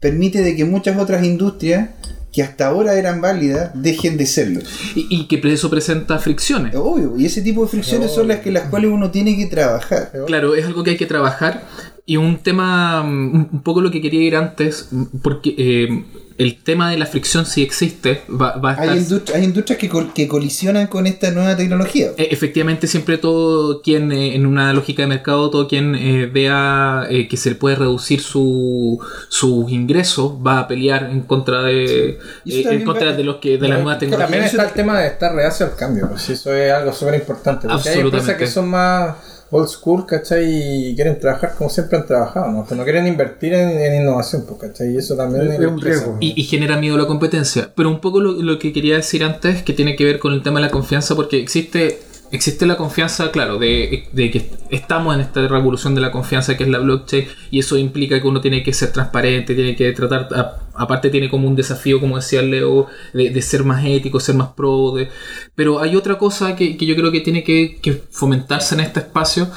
permite 0.00 0.42
de 0.42 0.56
que 0.56 0.64
muchas 0.64 0.98
otras 0.98 1.24
industrias 1.24 1.90
que 2.32 2.42
hasta 2.42 2.68
ahora 2.68 2.94
eran 2.98 3.20
válidas 3.20 3.70
dejen 3.74 4.16
de 4.16 4.24
serlo. 4.26 4.60
Y, 4.94 5.06
y 5.10 5.26
que 5.28 5.40
eso 5.52 5.68
presenta 5.68 6.18
fricciones. 6.18 6.74
Obvio, 6.74 7.14
y 7.18 7.26
ese 7.26 7.42
tipo 7.42 7.62
de 7.62 7.68
fricciones 7.68 8.12
son 8.12 8.28
las 8.28 8.38
que 8.40 8.50
las 8.50 8.68
cuales 8.70 8.90
uno 8.90 9.10
tiene 9.10 9.36
que 9.36 9.46
trabajar. 9.46 10.12
Claro, 10.26 10.54
es 10.54 10.64
algo 10.64 10.82
que 10.84 10.90
hay 10.90 10.96
que 10.96 11.06
trabajar. 11.06 11.64
Y 12.06 12.16
un 12.16 12.38
tema, 12.38 13.02
mm, 13.02 13.48
un 13.52 13.62
poco 13.62 13.80
lo 13.80 13.90
que 13.90 14.00
quería 14.00 14.22
ir 14.22 14.36
antes, 14.36 14.88
mm, 14.90 15.04
porque 15.22 15.54
eh, 15.58 16.04
el 16.40 16.56
tema 16.62 16.90
de 16.90 16.96
la 16.96 17.04
fricción 17.04 17.44
si 17.44 17.62
existe, 17.62 18.22
va, 18.30 18.56
va 18.56 18.70
a 18.70 18.72
estar... 18.72 18.88
Hay, 18.88 18.98
industri- 18.98 19.34
hay 19.34 19.44
industrias 19.44 19.78
que, 19.78 19.88
col- 19.90 20.12
que 20.14 20.26
colisionan 20.26 20.86
con 20.86 21.06
esta 21.06 21.30
nueva 21.32 21.54
tecnología. 21.54 22.12
E- 22.16 22.28
Efectivamente, 22.30 22.86
siempre 22.86 23.18
todo 23.18 23.82
quien, 23.82 24.10
eh, 24.10 24.34
en 24.36 24.46
una 24.46 24.72
lógica 24.72 25.02
de 25.02 25.08
mercado, 25.08 25.50
todo 25.50 25.68
quien 25.68 25.94
eh, 25.94 26.26
vea 26.32 27.04
eh, 27.10 27.28
que 27.28 27.36
se 27.36 27.50
le 27.50 27.56
puede 27.56 27.76
reducir 27.76 28.22
su, 28.22 28.98
sus 29.28 29.70
ingresos 29.70 30.32
va 30.44 30.60
a 30.60 30.66
pelear 30.68 31.10
en 31.10 31.20
contra 31.22 31.60
de, 31.62 31.84
eh, 32.10 32.18
en 32.46 32.62
también 32.62 32.84
contra 32.86 33.12
de 33.12 33.22
los 33.22 33.36
que 33.36 33.58
de 33.58 33.68
las 33.68 33.78
nuevas 33.80 33.98
También 33.98 34.18
tecnologías. 34.18 34.50
está 34.54 34.64
el 34.66 34.72
tema 34.72 34.98
de 34.98 35.08
estar 35.08 35.34
reacio 35.34 35.66
al 35.66 35.76
cambio, 35.76 36.08
pues 36.08 36.22
sí, 36.22 36.32
eso 36.32 36.54
es 36.54 36.72
algo 36.72 36.92
súper 36.94 37.16
importante. 37.16 37.68
Porque 37.68 37.88
hay 37.90 37.98
empresas 38.00 38.30
Absolutamente. 38.30 38.44
que 38.44 38.50
son 38.50 38.68
más 38.68 39.14
old 39.50 39.68
school, 39.68 40.06
¿cachai? 40.06 40.90
Y 40.90 40.94
quieren 40.94 41.18
trabajar 41.18 41.54
como 41.56 41.70
siempre 41.70 41.98
han 41.98 42.06
trabajado, 42.06 42.50
¿no? 42.52 42.66
Que 42.66 42.74
no 42.74 42.84
quieren 42.84 43.06
invertir 43.06 43.52
en, 43.54 43.70
en 43.80 44.02
innovación, 44.02 44.44
pues, 44.46 44.60
¿cachai? 44.60 44.94
Y 44.94 44.98
eso 44.98 45.16
también 45.16 45.50
Es 45.50 45.58
un 45.58 45.80
riesgo. 45.80 46.16
Y, 46.20 46.40
y 46.40 46.44
genera 46.44 46.76
miedo 46.76 46.94
a 46.94 46.98
la 46.98 47.06
competencia. 47.06 47.70
Pero 47.74 47.88
un 47.88 48.00
poco 48.00 48.20
lo, 48.20 48.32
lo 48.32 48.58
que 48.58 48.72
quería 48.72 48.96
decir 48.96 49.24
antes, 49.24 49.62
que 49.62 49.72
tiene 49.72 49.96
que 49.96 50.04
ver 50.04 50.18
con 50.18 50.32
el 50.32 50.42
tema 50.42 50.60
de 50.60 50.66
la 50.66 50.72
confianza, 50.72 51.14
porque 51.16 51.40
existe, 51.40 52.00
existe 52.32 52.66
la 52.66 52.76
confianza, 52.76 53.30
claro, 53.32 53.58
de, 53.58 54.08
de 54.12 54.30
que 54.30 54.50
estamos 54.70 55.14
en 55.14 55.20
esta 55.20 55.46
revolución 55.48 55.94
de 55.94 56.00
la 56.00 56.12
confianza 56.12 56.56
que 56.56 56.64
es 56.64 56.70
la 56.70 56.78
blockchain, 56.78 57.26
y 57.50 57.58
eso 57.58 57.76
implica 57.76 58.20
que 58.20 58.28
uno 58.28 58.40
tiene 58.40 58.62
que 58.62 58.72
ser 58.72 58.92
transparente, 58.92 59.54
tiene 59.54 59.74
que 59.76 59.90
tratar, 59.92 60.28
a- 60.34 60.58
aparte 60.74 61.10
tiene 61.10 61.28
como 61.28 61.48
un 61.48 61.56
desafío, 61.56 62.00
como 62.00 62.16
decía 62.16 62.42
Leo, 62.42 62.86
de, 63.12 63.42
ser 63.42 63.64
más 63.64 63.84
ético, 63.84 64.20
ser 64.20 64.36
más 64.36 64.48
pro, 64.54 64.92
de, 64.94 65.08
pero 65.54 65.80
hay 65.80 65.96
otra 65.96 66.18
cosa 66.18 66.54
que, 66.56 66.76
yo 66.76 66.94
creo 66.96 67.10
que 67.12 67.20
tiene 67.20 67.42
que 67.44 68.02
fomentarse 68.10 68.74
en 68.74 68.80
este 68.80 69.00
espacio, 69.00 69.50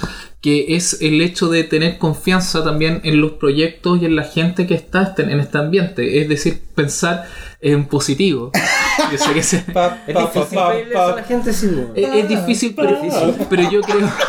que 0.43 0.75
es 0.75 1.01
el 1.01 1.21
hecho 1.21 1.47
de 1.49 1.63
tener 1.63 1.97
confianza 1.97 2.63
también 2.65 2.99
en 3.06 3.21
los 3.21 3.32
proyectos 3.32 4.01
y 4.01 4.06
en 4.06 4.15
la 4.17 4.23
gente 4.23 4.67
que 4.67 4.73
está 4.75 5.01
este- 5.03 5.23
en 5.23 5.39
este 5.39 5.58
ambiente. 5.58 6.21
Es 6.21 6.27
decir, 6.27 6.62
pensar 6.75 7.25
en 7.62 7.86
positivo. 7.86 8.51
Yo 9.12 9.17
sé 9.17 9.34
que 9.34 9.41
se- 9.41 9.60
Pa, 9.60 10.03
Es 10.06 10.13
pa, 10.13 10.21
difícil 10.23 10.58
pa, 10.93 11.06
a 11.13 11.15
la 11.15 11.23
gente, 11.23 11.53
sí. 11.53 11.67
weón. 11.67 11.91
es, 11.95 12.10
es 12.15 12.27
difícil, 12.27 12.73
pero, 12.75 12.99
pero 13.49 13.71
yo 13.71 13.82
creo. 13.82 14.12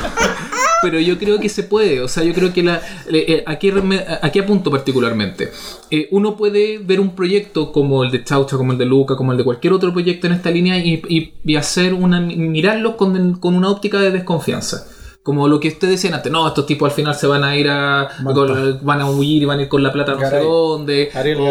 Pero 0.82 1.00
yo 1.00 1.16
creo 1.18 1.40
que 1.40 1.48
se 1.48 1.62
puede, 1.62 2.02
o 2.02 2.08
sea, 2.08 2.24
yo 2.24 2.34
creo 2.34 2.52
que 2.52 2.62
la, 2.62 2.76
eh, 3.10 3.24
eh, 3.26 3.44
aquí, 3.46 3.72
me- 3.72 4.04
aquí 4.20 4.38
apunto 4.38 4.70
particularmente. 4.70 5.50
Eh, 5.90 6.08
uno 6.10 6.36
puede 6.36 6.76
ver 6.76 7.00
un 7.00 7.14
proyecto 7.14 7.72
como 7.72 8.04
el 8.04 8.10
de 8.10 8.22
Chaucha, 8.22 8.58
como 8.58 8.72
el 8.72 8.76
de 8.78 8.84
Luca, 8.84 9.16
como 9.16 9.32
el 9.32 9.38
de 9.38 9.44
cualquier 9.44 9.72
otro 9.72 9.94
proyecto 9.94 10.26
en 10.26 10.34
esta 10.34 10.50
línea 10.50 10.76
y, 10.76 11.02
y- 11.08 11.32
y 11.42 11.56
hacer 11.56 11.94
una 11.94 12.20
mirarlo 12.20 12.98
con, 12.98 13.38
con 13.38 13.54
una 13.54 13.70
óptica 13.70 13.98
de 13.98 14.10
desconfianza. 14.10 14.86
Como 15.24 15.48
lo 15.48 15.58
que 15.58 15.68
ustedes 15.68 15.94
decían 15.94 16.12
antes, 16.12 16.30
no, 16.30 16.46
estos 16.46 16.66
tipos 16.66 16.90
al 16.90 16.94
final 16.94 17.14
se 17.14 17.26
van 17.26 17.42
a 17.44 17.56
ir 17.56 17.66
a. 17.70 18.08
con- 18.34 18.78
van 18.82 19.00
a 19.00 19.10
huir 19.10 19.42
y 19.42 19.46
van 19.46 19.58
a 19.58 19.62
ir 19.62 19.68
con 19.68 19.82
la 19.82 19.90
plata 19.90 20.12
no 20.12 20.18
sé 20.20 20.24
dónde. 20.44 21.10
Ariel 21.14 21.38
o, 21.40 21.42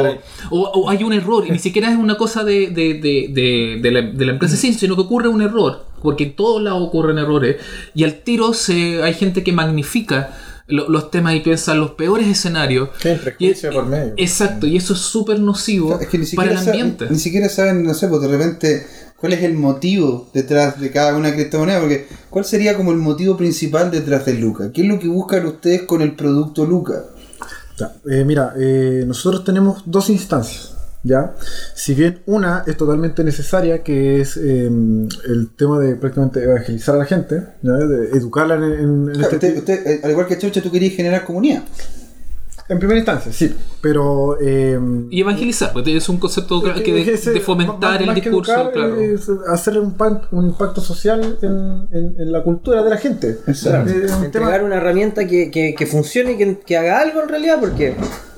o- 0.52 0.82
o 0.84 0.90
hay 0.92 1.04
un 1.04 1.12
error, 1.12 1.44
y 1.48 1.52
ni 1.52 1.58
siquiera 1.60 1.92
es 1.92 1.98
una 1.98 2.16
cosa 2.16 2.44
de, 2.44 2.68
de, 2.70 2.94
de, 2.94 3.80
de, 3.82 3.92
la, 3.92 4.32
empresa 4.32 4.56
sí, 4.56 4.74
sino 4.76 4.96
que 4.96 5.02
ocurre 5.02 5.28
un 5.28 5.42
error, 5.42 5.86
porque 6.04 6.24
en 6.26 6.36
todos 6.36 6.62
lados 6.62 6.84
ocurren 6.84 7.18
errores, 7.18 7.56
y 7.96 8.04
al 8.04 8.22
tiro 8.22 8.54
se, 8.54 9.02
hay 9.02 9.16
gente 9.16 9.44
que 9.44 9.52
magnifica 9.54 10.38
lo- 10.68 10.88
los 10.88 11.10
temas 11.10 11.34
y 11.36 11.40
piensa 11.40 11.74
en 11.74 11.80
los 11.80 11.92
peores 11.92 12.28
escenarios. 12.28 12.90
Y- 13.40 13.74
por 13.74 13.88
medio. 13.88 14.14
Exacto, 14.18 14.68
y 14.68 14.78
eso 14.78 14.94
es 14.94 15.00
súper 15.00 15.40
nocivo 15.40 15.98
Es 16.00 16.08
que 16.10 16.20
ni 16.20 16.28
para 16.36 16.52
el 16.52 16.58
ambiente. 16.60 17.08
ni 17.10 17.18
siquiera 17.18 17.50
saben, 17.50 17.84
no 17.84 17.96
sé, 17.96 18.08
pues 18.08 18.22
de 18.22 18.28
repente, 18.28 18.86
cuál 19.24 19.32
es 19.32 19.44
el 19.44 19.54
motivo 19.54 20.28
detrás 20.34 20.82
de 20.82 20.92
cada 20.92 21.16
una 21.16 21.34
criptomoneda, 21.34 21.80
porque 21.80 22.08
¿cuál 22.30 22.44
sería 22.44 22.76
como 22.76 22.92
el 22.92 22.98
motivo 22.98 23.38
principal 23.38 23.90
detrás 23.90 24.26
de 24.26 24.34
Luca? 24.34 24.70
¿Qué 24.74 24.82
es 24.82 24.88
lo 24.90 25.00
que 25.00 25.08
buscan 25.08 25.46
ustedes 25.46 25.84
con 25.84 26.02
el 26.02 26.14
producto 26.14 26.66
Luca? 26.66 27.06
Ya, 27.80 27.94
eh, 28.12 28.26
mira, 28.26 28.54
eh, 28.60 29.06
nosotros 29.08 29.46
tenemos 29.46 29.84
dos 29.86 30.10
instancias. 30.10 30.76
¿Ya? 31.06 31.36
Si 31.74 31.94
bien 31.94 32.22
una 32.26 32.64
es 32.68 32.76
totalmente 32.76 33.24
necesaria, 33.24 33.82
que 33.82 34.20
es 34.20 34.36
eh, 34.36 34.66
el 34.68 35.50
tema 35.58 35.80
de 35.80 35.96
prácticamente 35.96 36.44
evangelizar 36.44 36.96
a 36.96 36.98
la 36.98 37.06
gente, 37.06 37.44
¿ya? 37.62 37.74
de 37.74 38.10
educarla 38.18 38.56
en, 38.56 38.64
en- 38.64 39.06
Claro, 39.14 39.22
este 39.22 39.36
usted, 39.36 39.58
usted, 39.58 39.88
eh, 39.88 40.02
al 40.04 40.12
igual 40.12 40.28
que 40.28 40.38
Chaucha, 40.38 40.62
tú 40.62 40.70
querías 40.70 40.96
generar 40.96 41.24
comunidad. 41.24 41.64
En 42.70 42.80
primera 42.80 42.98
instancia, 43.00 43.32
sí, 43.34 43.54
pero... 43.82 44.38
eh, 44.42 44.80
Y 45.10 45.20
evangelizar, 45.22 45.74
porque 45.74 45.98
es 45.98 46.08
un 46.08 46.18
concepto 46.18 46.62
que 46.64 46.82
que 46.82 46.94
de, 46.94 47.14
ese- 47.14 47.32
de 47.32 47.42
fomentar 47.42 47.92
más- 47.92 48.00
el 48.00 48.06
más 48.08 48.16
discurso, 48.16 48.54
educar, 48.54 48.72
claro. 48.72 49.02
es 49.02 49.28
hacerle 49.50 49.82
un, 49.82 49.94
pan- 49.96 50.22
un 50.32 50.46
impacto 50.48 50.80
social 50.82 51.38
en, 51.42 51.88
en- 51.92 52.16
en 52.20 52.32
la 52.32 52.42
cultura 52.44 52.82
de 52.82 52.90
la 52.90 52.98
gente. 52.98 53.40
Exacto. 53.48 53.92
Eh, 53.92 53.96
un 54.04 54.08
tema- 54.08 54.26
Entregar 54.26 54.64
una 54.64 54.76
herramienta 54.78 55.28
que, 55.28 55.52
que, 55.52 55.76
que 55.76 55.86
funcione 55.86 56.32
y 56.34 56.38
que, 56.38 56.60
que 56.60 56.78
haga 56.78 57.00
algo 57.02 57.22
en 57.22 57.30
realidad, 57.30 57.58
porque 57.60 57.96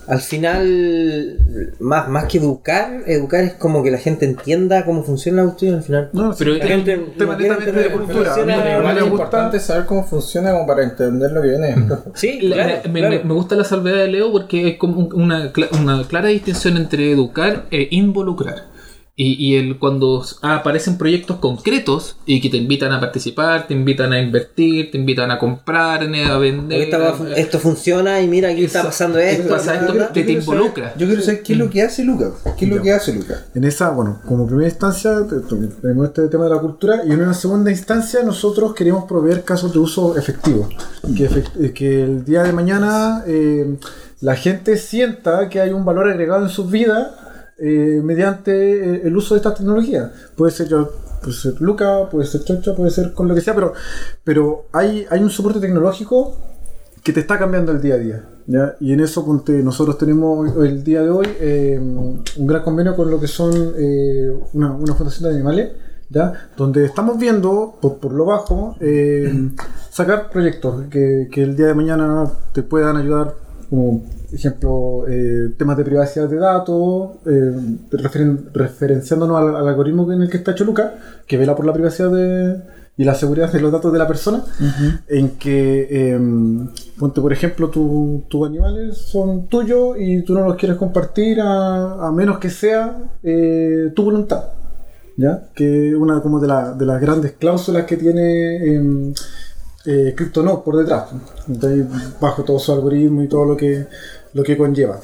al 0.07 0.19
final, 0.21 1.37
más, 1.79 2.07
más 2.09 2.25
que 2.25 2.37
educar, 2.37 3.01
educar 3.07 3.43
es 3.43 3.53
como 3.53 3.81
que 3.83 3.91
la 3.91 3.97
gente 3.97 4.25
entienda 4.25 4.85
cómo 4.85 5.03
funciona 5.03 5.39
la 5.41 5.45
cuestión 5.49 5.75
al 5.75 5.83
final. 5.83 6.09
No, 6.13 6.33
Pero 6.37 6.53
es 6.53 6.59
la 6.59 6.65
gente 6.67 6.97
un 6.97 7.11
tema 7.17 7.35
netamente 7.35 7.71
de 7.71 7.89
cultura. 7.91 8.33
igual 8.39 8.97
es 8.97 9.03
gusta- 9.03 9.03
importante 9.05 9.59
saber 9.59 9.85
cómo 9.85 10.03
funciona 10.03 10.51
como 10.51 10.67
para 10.67 10.83
entender 10.83 11.31
lo 11.31 11.41
que 11.41 11.49
viene. 11.49 11.75
Sí, 12.13 12.39
La- 12.41 12.55
claro, 12.55 12.69
la- 12.85 12.89
me, 12.91 12.99
claro. 12.99 13.15
me- 13.17 13.23
me 13.23 13.33
gusta 13.33 13.55
la 13.55 13.63
salvedad 13.63 13.97
de 13.97 14.07
Leo 14.07 14.31
porque 14.31 14.67
es 14.69 14.77
como 14.77 14.99
un- 14.99 15.21
una, 15.23 15.51
cla- 15.53 15.69
una 15.79 16.03
clara 16.07 16.27
distinción 16.29 16.77
entre 16.77 17.11
educar 17.11 17.65
e 17.71 17.87
involucrar. 17.91 18.74
Y, 19.17 19.33
y 19.41 19.55
el, 19.55 19.79
cuando 19.79 20.25
aparecen 20.41 20.97
proyectos 20.97 21.37
concretos 21.37 22.17
y 22.25 22.41
que 22.41 22.49
te 22.49 22.57
invitan 22.57 22.91
a 22.91 22.99
participar, 22.99 23.65
te 23.65 23.73
invitan 23.73 24.11
a 24.11 24.19
invertir, 24.19 24.91
te 24.91 24.97
invitan 24.97 25.31
a 25.31 25.39
comprar, 25.39 26.03
a 26.03 26.37
vender. 26.37 26.81
Esta 26.81 26.97
a 26.97 27.33
esto 27.37 27.59
funciona 27.59 28.19
y 28.21 28.27
mira 28.27 28.49
aquí 28.49 28.65
está 28.65 28.83
pasando 28.83 29.17
esto. 29.17 29.47
pasa 29.47 29.75
esto, 29.75 29.93
te- 29.93 29.99
te 29.99 30.25
quiero 30.25 30.41
saber- 30.41 30.57
involucra. 30.57 30.93
yo 30.97 31.07
quiero 31.07 31.21
saber 31.21 31.43
qué 31.43 31.53
es 31.53 31.59
lo 31.59 31.69
que 31.69 31.81
hace 31.81 32.03
Luca. 32.03 32.31
¿Qué 32.57 32.65
es 32.65 32.71
lo 32.71 32.81
que 32.81 32.91
hace 32.91 33.13
Luca? 33.13 33.45
En 33.55 33.63
esa, 33.63 33.89
bueno, 33.91 34.19
como 34.27 34.45
primera 34.47 34.67
instancia 34.67 35.25
te- 35.29 35.39
te- 35.39 35.67
tenemos 35.81 36.07
este 36.07 36.27
tema 36.27 36.43
de 36.43 36.49
la 36.49 36.59
cultura 36.59 37.01
y 37.07 37.11
en 37.13 37.21
una 37.21 37.33
segunda 37.33 37.71
instancia 37.71 38.21
nosotros 38.21 38.73
queremos 38.73 39.05
proveer 39.05 39.43
casos 39.45 39.71
de 39.71 39.79
uso 39.79 40.17
efectivo. 40.17 40.67
Que, 41.15 41.29
efect- 41.29 41.51
eh, 41.63 41.71
que 41.71 42.03
el 42.03 42.25
día 42.25 42.43
de 42.43 42.51
mañana 42.51 43.23
eh, 43.25 43.77
la 44.19 44.35
gente 44.35 44.75
sienta 44.75 45.47
que 45.47 45.61
hay 45.61 45.71
un 45.71 45.85
valor 45.85 46.09
agregado 46.09 46.43
en 46.43 46.49
sus 46.49 46.69
vidas 46.69 47.07
eh, 47.57 48.01
mediante 48.03 48.51
eh, 48.51 49.01
el 49.05 49.15
uso 49.15 49.35
de 49.35 49.39
esta 49.39 49.53
tecnología. 49.53 50.11
Puede 50.35 50.51
ser 50.51 50.67
yo, 50.67 50.91
puede 51.21 51.35
ser 51.35 51.61
Luca, 51.61 52.09
puede 52.09 52.27
ser 52.27 52.43
Chocha, 52.43 52.75
puede 52.75 52.91
ser 52.91 53.13
con 53.13 53.27
lo 53.27 53.35
que 53.35 53.41
sea, 53.41 53.55
pero, 53.55 53.73
pero 54.23 54.65
hay, 54.71 55.05
hay 55.09 55.21
un 55.21 55.29
soporte 55.29 55.59
tecnológico 55.59 56.35
que 57.05 57.13
te 57.13 57.19
está 57.19 57.37
cambiando 57.37 57.71
el 57.71 57.81
día 57.81 57.93
a 57.93 57.97
día. 57.97 58.23
¿ya? 58.47 58.75
Y 58.79 58.93
en 58.93 58.99
eso 58.99 59.43
nosotros 59.63 59.97
tenemos 59.97 60.55
el 60.57 60.83
día 60.83 61.01
de 61.03 61.09
hoy 61.09 61.27
eh, 61.39 61.79
un 61.79 62.47
gran 62.47 62.63
convenio 62.63 62.95
con 62.95 63.09
lo 63.11 63.19
que 63.19 63.27
son 63.27 63.73
eh, 63.77 64.31
una, 64.53 64.71
una 64.71 64.95
fundación 64.95 65.29
de 65.29 65.35
animales, 65.35 65.71
¿ya? 66.09 66.49
donde 66.57 66.85
estamos 66.85 67.19
viendo, 67.19 67.75
por, 67.79 67.97
por 67.97 68.11
lo 68.11 68.25
bajo, 68.25 68.75
eh, 68.79 69.51
sacar 69.91 70.29
proyectos 70.31 70.85
que, 70.89 71.29
que 71.31 71.43
el 71.43 71.55
día 71.55 71.67
de 71.67 71.75
mañana 71.75 72.25
te 72.53 72.63
puedan 72.63 72.97
ayudar, 72.97 73.35
como 73.69 74.03
ejemplo, 74.35 75.05
eh, 75.07 75.51
temas 75.57 75.77
de 75.77 75.83
privacidad 75.85 76.27
de 76.29 76.37
datos, 76.37 77.11
eh, 77.25 77.53
referen- 77.91 78.49
referenciándonos 78.53 79.37
al, 79.37 79.55
al 79.55 79.67
algoritmo 79.67 80.11
en 80.11 80.21
el 80.21 80.29
que 80.29 80.37
está 80.37 80.51
hecho 80.51 80.63
Luca, 80.65 80.93
que 81.27 81.37
vela 81.37 81.55
por 81.55 81.65
la 81.65 81.73
privacidad 81.73 82.11
de, 82.11 82.61
y 82.97 83.03
la 83.03 83.13
seguridad 83.15 83.51
de 83.51 83.59
los 83.59 83.71
datos 83.71 83.91
de 83.91 83.99
la 83.99 84.07
persona, 84.07 84.43
en 85.07 85.31
que, 85.31 85.87
eh, 85.89 86.19
ponte 86.97 87.19
por 87.21 87.33
ejemplo, 87.33 87.69
tu- 87.69 88.23
tus 88.29 88.47
animales 88.47 88.97
son 88.97 89.47
tuyos 89.47 89.97
y 89.99 90.21
tú 90.23 90.33
no 90.33 90.45
los 90.45 90.55
quieres 90.55 90.77
compartir 90.77 91.41
a, 91.41 92.07
a 92.07 92.11
menos 92.11 92.37
que 92.39 92.49
sea 92.49 92.97
eh, 93.23 93.91
tu 93.95 94.03
voluntad. 94.03 94.43
¿Ya? 95.17 95.47
Que 95.55 95.95
una 95.95 96.21
como 96.21 96.41
de, 96.41 96.47
la- 96.49 96.73
de 96.73 96.85
las 96.85 96.99
grandes 96.99 97.31
cláusulas 97.39 97.85
que 97.85 97.95
tiene 97.95 98.75
em, 98.75 99.13
eh, 99.85 100.13
CryptoNote 100.13 100.63
por 100.65 100.75
detrás, 100.77 101.05
Entonces, 101.47 101.85
bajo 102.19 102.43
todo 102.43 102.59
su 102.59 102.73
algoritmo 102.73 103.23
y 103.23 103.27
todo 103.29 103.45
lo 103.45 103.55
que, 103.55 103.85
lo 104.35 104.43
que 104.43 104.55
conlleva. 104.57 104.99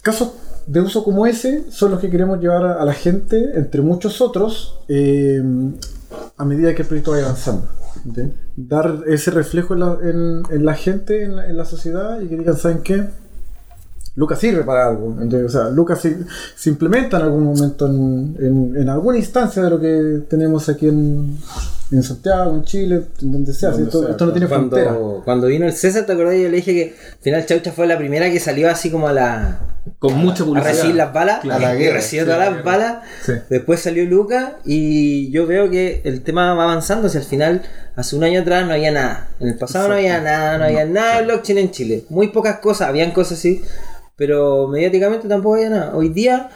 Casos 0.00 0.32
de 0.66 0.80
uso 0.80 1.02
como 1.04 1.26
ese 1.26 1.64
son 1.70 1.90
los 1.90 2.00
que 2.00 2.08
queremos 2.08 2.40
llevar 2.40 2.64
a, 2.64 2.84
la 2.84 2.92
gente, 2.94 3.58
entre 3.58 3.82
muchos 3.82 4.20
otros, 4.20 4.78
eh, 4.88 5.42
a 6.36 6.44
medida 6.44 6.74
que 6.74 6.82
el 6.82 6.88
proyecto 6.88 7.10
vaya 7.10 7.24
avanzando. 7.24 7.66
Dar 8.56 9.00
ese 9.06 9.30
reflejo 9.32 9.74
en 9.74 9.80
la, 9.80 9.98
en- 10.02 10.42
en 10.50 10.64
la 10.64 10.74
gente, 10.74 11.24
en 11.24 11.56
la, 11.56 11.64
sociedad, 11.64 12.20
y 12.20 12.28
que 12.28 12.36
digan, 12.38 12.56
¿saben 12.56 12.82
qué? 12.82 13.04
Lucas 14.14 14.38
sirve 14.38 14.62
para 14.62 14.88
algo. 14.88 15.16
O 15.44 15.48
sea, 15.48 15.68
Lucas 15.70 16.00
se, 16.00 16.70
implementa 16.70 17.16
en 17.18 17.22
algún 17.24 17.44
momento 17.44 17.86
en, 17.86 18.36
en- 18.38 18.76
en 18.76 18.88
alguna 18.88 19.18
instancia 19.18 19.62
de 19.62 19.70
lo 19.70 19.80
que 19.80 20.22
tenemos 20.28 20.68
aquí 20.68 20.86
en, 20.88 21.36
en 21.92 22.02
Santiago, 22.02 22.54
en 22.54 22.64
Chile, 22.64 23.02
en 23.20 23.32
donde 23.32 23.52
sea. 23.52 23.70
Donde 23.70 23.84
esto, 23.84 24.00
sea, 24.02 24.10
esto 24.10 24.26
no 24.26 24.32
tiene 24.32 24.46
frontera. 24.48 24.90
Cuando, 24.94 25.22
cuando 25.24 25.46
vino 25.48 25.66
el 25.66 25.72
César, 25.72 26.06
¿te 26.06 26.12
acordás? 26.12 26.34
Yo 26.34 26.48
le 26.48 26.56
dije 26.56 26.72
que 26.74 26.96
al 27.12 27.18
final 27.22 27.46
Chaucha 27.46 27.72
fue 27.72 27.86
la 27.86 27.98
primera 27.98 28.30
que 28.30 28.40
salió 28.40 28.70
así 28.70 28.90
como 28.90 29.08
a 29.08 29.12
la. 29.12 29.60
Con 29.98 30.14
mucha 30.16 30.44
a 30.44 30.46
publicidad. 30.46 30.72
recibir 30.72 30.94
las 30.96 31.12
balas. 31.12 31.40
Claro. 31.40 31.64
A 31.64 31.68
la 31.68 31.74
y 31.74 31.78
guerra, 31.78 31.96
recibió 31.96 32.24
sí, 32.24 32.30
todas 32.30 32.40
a 32.40 32.44
la 32.44 32.50
las 32.56 32.64
guerra. 32.64 32.78
balas. 32.78 32.96
Sí. 33.24 33.32
Después 33.50 33.80
salió 33.80 34.04
Luca 34.06 34.58
y 34.64 35.30
yo 35.32 35.46
veo 35.46 35.70
que 35.70 36.00
el 36.04 36.22
tema 36.22 36.54
va 36.54 36.64
avanzando. 36.64 37.08
Si 37.08 37.18
al 37.18 37.24
final, 37.24 37.62
hace 37.96 38.16
un 38.16 38.24
año 38.24 38.40
atrás 38.40 38.66
no 38.66 38.72
había 38.72 38.90
nada. 38.92 39.28
En 39.40 39.48
el 39.48 39.58
pasado 39.58 39.88
no 39.88 39.94
había 39.94 40.20
nada, 40.20 40.58
no 40.58 40.64
había 40.64 40.84
nada 40.86 41.18
de 41.18 41.24
blockchain 41.24 41.58
en 41.58 41.70
Chile. 41.72 42.04
Muy 42.08 42.28
pocas 42.28 42.58
cosas, 42.60 42.88
habían 42.88 43.10
cosas 43.10 43.38
así, 43.38 43.60
pero 44.16 44.68
mediáticamente 44.68 45.28
tampoco 45.28 45.56
había 45.56 45.70
nada. 45.70 45.96
Hoy 45.96 46.08
día 46.08 46.48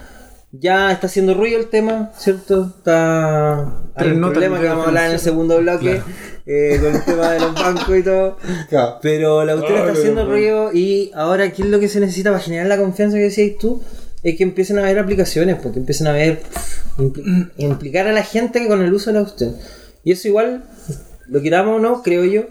ya 0.61 0.93
está 0.93 1.07
haciendo 1.07 1.35
ruido 1.35 1.59
el 1.59 1.67
tema, 1.69 2.11
¿cierto? 2.19 2.73
Está. 2.79 3.61
Hay 3.95 4.09
un 4.09 4.21
notas 4.21 4.33
problema 4.35 4.61
que 4.61 4.69
vamos 4.69 4.85
a 4.85 4.89
hablar 4.89 5.07
en 5.07 5.13
el 5.13 5.19
segundo 5.19 5.59
bloque 5.59 6.01
eh, 6.47 6.79
con 6.83 6.95
el 6.95 7.05
tema 7.05 7.31
de 7.33 7.41
los 7.41 7.55
bancos 7.55 7.97
y 7.97 8.03
todo. 8.03 8.37
Claro. 8.69 8.99
Pero 9.03 9.45
la 9.45 9.53
autora 9.53 9.81
está 9.81 9.93
haciendo 9.93 10.27
ruido 10.27 10.71
y 10.73 11.11
ahora, 11.15 11.51
¿qué 11.53 11.63
es 11.63 11.69
lo 11.69 11.81
que 11.81 11.89
se 11.89 12.01
necesita 12.01 12.31
para 12.31 12.43
generar 12.43 12.67
la 12.67 12.77
confianza 12.79 13.17
que 13.17 13.25
decías 13.25 13.57
tú? 13.59 13.83
Es 14.23 14.37
que 14.37 14.43
empiecen 14.43 14.79
a 14.79 14.83
haber 14.83 14.99
aplicaciones, 14.99 15.57
porque 15.63 15.79
empiecen 15.79 16.07
a 16.09 16.13
ver, 16.13 16.43
impl- 16.99 17.51
implicar 17.59 18.07
a 18.09 18.13
la 18.13 18.23
gente 18.25 18.67
con 18.67 18.83
el 18.83 18.93
uso 18.93 19.11
de 19.13 19.19
la 19.19 19.23
cuestión. 19.25 19.57
Y 20.05 20.13
eso 20.13 20.29
igual, 20.29 20.65
lo 21.29 21.41
queramos 21.43 21.77
o 21.77 21.79
no, 21.81 22.03
creo 22.03 22.25
yo, 22.25 22.45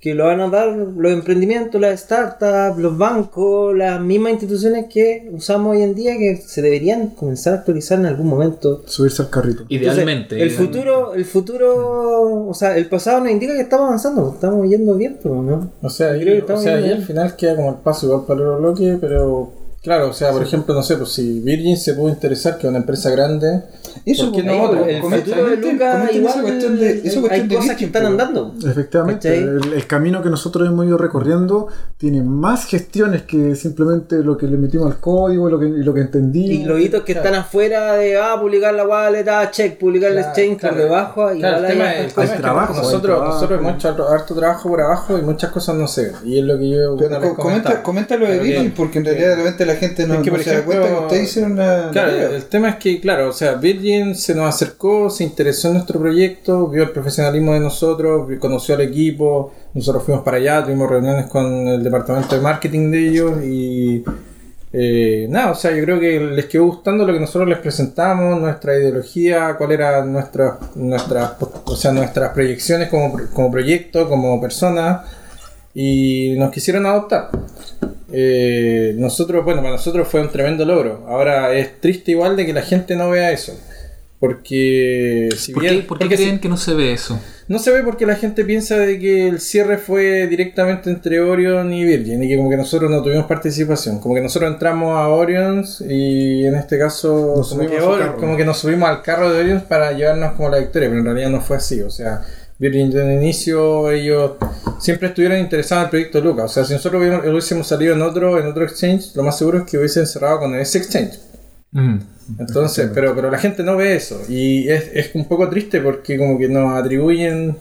que 0.00 0.14
lo 0.14 0.24
van 0.24 0.40
a 0.40 0.48
dar 0.48 0.68
los 0.68 1.12
emprendimientos, 1.12 1.78
las 1.78 2.00
startups, 2.00 2.78
los 2.78 2.96
bancos, 2.96 3.76
las 3.76 4.00
mismas 4.00 4.32
instituciones 4.32 4.86
que 4.90 5.28
usamos 5.32 5.76
hoy 5.76 5.82
en 5.82 5.94
día 5.94 6.16
que 6.16 6.38
se 6.38 6.62
deberían 6.62 7.08
comenzar 7.08 7.52
a 7.52 7.56
actualizar 7.58 7.98
en 7.98 8.06
algún 8.06 8.28
momento. 8.28 8.82
Subirse 8.86 9.22
al 9.22 9.28
carrito. 9.28 9.64
Idealmente. 9.68 10.36
Entonces, 10.36 10.58
el 10.58 10.66
futuro, 10.66 11.14
el 11.14 11.24
futuro, 11.26 12.46
o 12.48 12.54
sea, 12.54 12.78
el 12.78 12.86
pasado 12.86 13.20
nos 13.20 13.30
indica 13.30 13.52
que 13.54 13.60
estamos 13.60 13.88
avanzando, 13.88 14.32
estamos 14.32 14.66
yendo 14.68 14.94
bien, 14.94 15.18
pero 15.22 15.42
no. 15.42 15.70
O 15.82 15.90
sea, 15.90 16.14
Yo 16.14 16.22
creo 16.22 16.32
que 16.32 16.36
y, 16.36 16.38
o 16.38 16.40
estamos 16.40 16.62
sea, 16.62 16.76
bien, 16.76 16.88
y 16.88 16.92
al 16.92 17.02
final 17.02 17.36
queda 17.36 17.56
como 17.56 17.68
el 17.68 17.76
paso 17.76 18.06
igual 18.06 18.22
para 18.26 18.40
el 18.40 18.46
otro 18.46 18.58
bloque, 18.60 18.98
pero 18.98 19.52
claro, 19.82 20.08
o 20.08 20.12
sea, 20.14 20.32
por 20.32 20.42
ejemplo, 20.42 20.74
no 20.74 20.82
sé, 20.82 20.96
pues 20.96 21.10
si 21.10 21.40
Virgin 21.40 21.76
se 21.76 21.92
pudo 21.92 22.08
interesar, 22.08 22.56
que 22.56 22.66
es 22.66 22.70
una 22.70 22.78
empresa 22.78 23.10
grande, 23.10 23.64
Eso, 24.06 24.26
¿Por 24.32 24.36
qué 24.36 24.42
pues, 24.42 24.56
no 24.56 24.62
otro? 24.62 24.84
El 24.86 25.02
futuro 25.02 25.18
de 25.20 25.56
comenten- 25.60 25.72
Luca 25.72 25.92
comenten 25.92 26.16
igual 26.16 26.32
esa 26.34 26.42
cuestión 26.42 26.78
de, 26.78 26.90
esa 26.90 27.08
hay 27.08 27.20
cuestión 27.20 27.48
de 27.48 27.56
cosas 27.56 27.76
que 27.76 27.84
están 27.84 28.06
andando. 28.06 28.54
Efectivamente, 28.66 29.38
el, 29.38 29.72
el 29.74 29.86
camino 29.86 30.22
que 30.22 30.30
nosotros 30.30 30.68
hemos 30.68 30.86
ido 30.86 30.98
recorriendo 30.98 31.68
tiene 31.96 32.22
más 32.22 32.66
gestiones 32.66 33.22
que 33.22 33.54
simplemente 33.54 34.16
lo 34.22 34.36
que 34.36 34.46
le 34.46 34.56
metimos 34.56 34.90
al 34.90 35.00
código 35.00 35.48
y 35.48 35.52
lo 35.52 35.58
que, 35.60 35.66
y 35.66 35.82
lo 35.82 35.94
que 35.94 36.00
entendimos. 36.00 36.50
Y 36.50 36.64
los 36.64 36.80
hitos 36.80 37.02
que 37.02 37.12
están 37.12 37.34
afuera 37.34 37.94
de 37.94 38.16
ah, 38.18 38.36
publicar 38.40 38.74
la 38.74 38.86
wallet, 38.86 39.26
ah, 39.28 39.50
check, 39.50 39.78
publicar 39.78 40.10
el 40.10 40.16
Claro, 40.18 40.28
exchange 40.28 40.58
claro. 40.58 40.74
por 40.76 40.84
debajo. 40.84 41.34
Y 41.34 41.38
Claro, 41.40 41.58
el 41.58 41.66
tema, 41.66 41.84
hay 41.88 41.98
el 42.00 42.06
es 42.06 42.12
que 42.14 42.26
trabajo, 42.38 42.72
hay 42.74 42.78
nosotros, 42.80 43.02
trabajo. 43.16 43.32
nosotros 43.34 43.60
hemos 43.60 43.74
hecho 43.74 43.88
harto, 43.88 44.08
harto 44.08 44.34
trabajo 44.34 44.68
por 44.68 44.80
abajo 44.80 45.18
y 45.18 45.22
muchas 45.22 45.50
cosas 45.50 45.76
no 45.76 45.86
se 45.86 46.04
ven. 46.04 46.12
Y 46.24 46.38
es 46.38 46.44
lo 46.44 46.58
que 46.58 46.68
yo 46.70 46.96
Pero 46.96 47.34
comenta, 47.34 47.82
comenta 47.82 48.16
lo 48.16 48.26
de 48.26 48.38
bien. 48.38 48.72
porque 48.76 48.98
en 48.98 49.04
realidad 49.04 49.28
de 49.30 49.36
repente 49.36 49.66
la 49.66 49.74
gente 49.76 50.06
no, 50.06 50.14
Es 50.14 50.20
que, 50.20 50.30
no 50.30 50.36
por 50.36 50.44
se 50.44 50.50
da 50.50 50.56
ejemplo, 50.58 50.80
cuenta 50.80 50.96
que 50.98 51.04
ustedes 51.04 51.22
hicieron 51.30 51.52
una. 51.52 51.90
Claro, 51.90 52.10
el 52.10 52.44
tema 52.44 52.68
es 52.70 52.76
que, 52.76 53.00
claro, 53.00 53.28
o 53.28 53.32
sea, 53.32 53.54
Virgin 53.80 54.14
se 54.14 54.34
nos 54.34 54.54
acercó, 54.54 55.10
se 55.10 55.24
interesó 55.24 55.68
en 55.68 55.74
nuestro 55.74 55.98
proyecto, 55.98 56.68
vio 56.68 56.82
el 56.82 56.90
profesionalismo 56.90 57.54
de 57.54 57.60
nosotros, 57.60 58.28
conoció 58.38 58.74
al 58.74 58.82
equipo, 58.82 59.52
nosotros 59.74 60.04
fuimos 60.04 60.22
para 60.22 60.36
allá, 60.36 60.64
tuvimos 60.64 60.88
reuniones 60.90 61.26
con 61.26 61.68
el 61.68 61.82
departamento 61.82 62.36
de 62.36 62.42
marketing 62.42 62.90
de 62.90 63.08
ellos 63.08 63.44
y 63.44 64.04
eh, 64.72 65.26
nada, 65.28 65.50
o 65.50 65.54
sea, 65.54 65.72
yo 65.72 65.82
creo 65.82 65.98
que 65.98 66.20
les 66.20 66.46
quedó 66.46 66.66
gustando 66.66 67.04
lo 67.04 67.12
que 67.12 67.20
nosotros 67.20 67.48
les 67.48 67.58
presentamos, 67.58 68.40
nuestra 68.40 68.76
ideología, 68.76 69.56
cuál 69.56 69.72
era 69.72 70.04
nuestra, 70.04 70.58
nuestra, 70.76 71.36
o 71.64 71.76
sea, 71.76 71.92
nuestras 71.92 72.32
proyecciones 72.32 72.88
como, 72.88 73.16
como 73.32 73.50
proyecto, 73.50 74.08
como 74.08 74.40
persona 74.40 75.04
y 75.74 76.34
nos 76.38 76.50
quisieron 76.50 76.86
adoptar. 76.86 77.30
Eh, 78.12 78.94
nosotros, 78.96 79.44
bueno, 79.44 79.60
para 79.62 79.72
nosotros 79.74 80.08
fue 80.08 80.20
un 80.20 80.30
tremendo 80.30 80.64
logro. 80.64 81.04
Ahora 81.08 81.52
es 81.54 81.80
triste 81.80 82.10
igual 82.12 82.36
de 82.36 82.46
que 82.46 82.52
la 82.52 82.62
gente 82.62 82.96
no 82.96 83.10
vea 83.10 83.30
eso. 83.32 83.58
Porque 84.18 85.30
si 85.36 85.52
¿Por 85.52 85.62
bien- 85.62 85.76
qué, 85.80 85.82
por 85.86 85.98
qué 85.98 86.04
porque 86.04 86.16
si- 86.18 86.24
creen 86.24 86.40
que 86.40 86.48
no 86.50 86.58
se 86.58 86.74
ve 86.74 86.92
eso? 86.92 87.18
no 87.48 87.58
se 87.58 87.72
ve 87.72 87.82
porque 87.82 88.04
la 88.04 88.16
gente 88.16 88.44
piensa 88.44 88.76
de 88.76 88.98
que 88.98 89.26
el 89.28 89.40
cierre 89.40 89.78
fue 89.78 90.26
directamente 90.28 90.90
entre 90.90 91.20
Orion 91.20 91.72
y 91.72 91.84
Virgin 91.84 92.22
y 92.22 92.28
que 92.28 92.36
como 92.36 92.50
que 92.50 92.58
nosotros 92.58 92.90
no 92.90 93.02
tuvimos 93.02 93.24
participación. 93.24 93.98
Como 93.98 94.14
que 94.14 94.20
nosotros 94.20 94.52
entramos 94.52 94.94
a 94.96 95.08
Orions 95.08 95.80
y 95.80 96.44
en 96.44 96.54
este 96.54 96.78
caso 96.78 97.42
como 97.48 97.66
que, 97.66 97.80
Or- 97.80 98.16
como 98.16 98.36
que 98.36 98.44
nos 98.44 98.58
subimos 98.58 98.88
al 98.90 99.00
carro 99.02 99.32
de 99.32 99.40
Orions 99.40 99.62
para 99.62 99.92
llevarnos 99.92 100.34
como 100.34 100.50
la 100.50 100.58
victoria, 100.58 100.88
pero 100.90 101.00
en 101.00 101.06
realidad 101.06 101.30
no 101.30 101.40
fue 101.40 101.56
así. 101.56 101.80
O 101.80 101.90
sea, 101.90 102.22
Virgin 102.60 102.90
desde 102.90 103.16
el 103.16 103.22
inicio 103.22 103.90
ellos 103.90 104.32
siempre 104.78 105.08
estuvieron 105.08 105.38
interesados 105.38 105.82
en 105.82 105.86
el 105.86 105.90
proyecto 105.90 106.20
Luca. 106.20 106.44
O 106.44 106.48
sea, 106.48 106.64
si 106.64 106.74
nosotros 106.74 107.00
hubiéramos, 107.00 107.26
hubiésemos 107.26 107.66
salido 107.66 107.94
en 107.94 108.02
otro, 108.02 108.38
en 108.38 108.46
otro 108.46 108.64
exchange, 108.64 109.16
lo 109.16 109.22
más 109.22 109.38
seguro 109.38 109.58
es 109.58 109.64
que 109.64 109.78
hubiesen 109.78 110.06
cerrado 110.06 110.40
con 110.40 110.54
ese 110.54 110.78
exchange. 110.78 111.18
Mm. 111.72 111.98
Entonces, 112.38 112.90
pero, 112.94 113.14
pero 113.14 113.30
la 113.30 113.38
gente 113.38 113.62
no 113.62 113.76
ve 113.76 113.96
eso. 113.96 114.20
Y 114.28 114.68
es, 114.68 114.90
es 114.92 115.14
un 115.14 115.26
poco 115.26 115.48
triste 115.48 115.80
porque 115.80 116.18
como 116.18 116.38
que 116.38 116.48
nos 116.48 116.78
atribuyen 116.78 117.56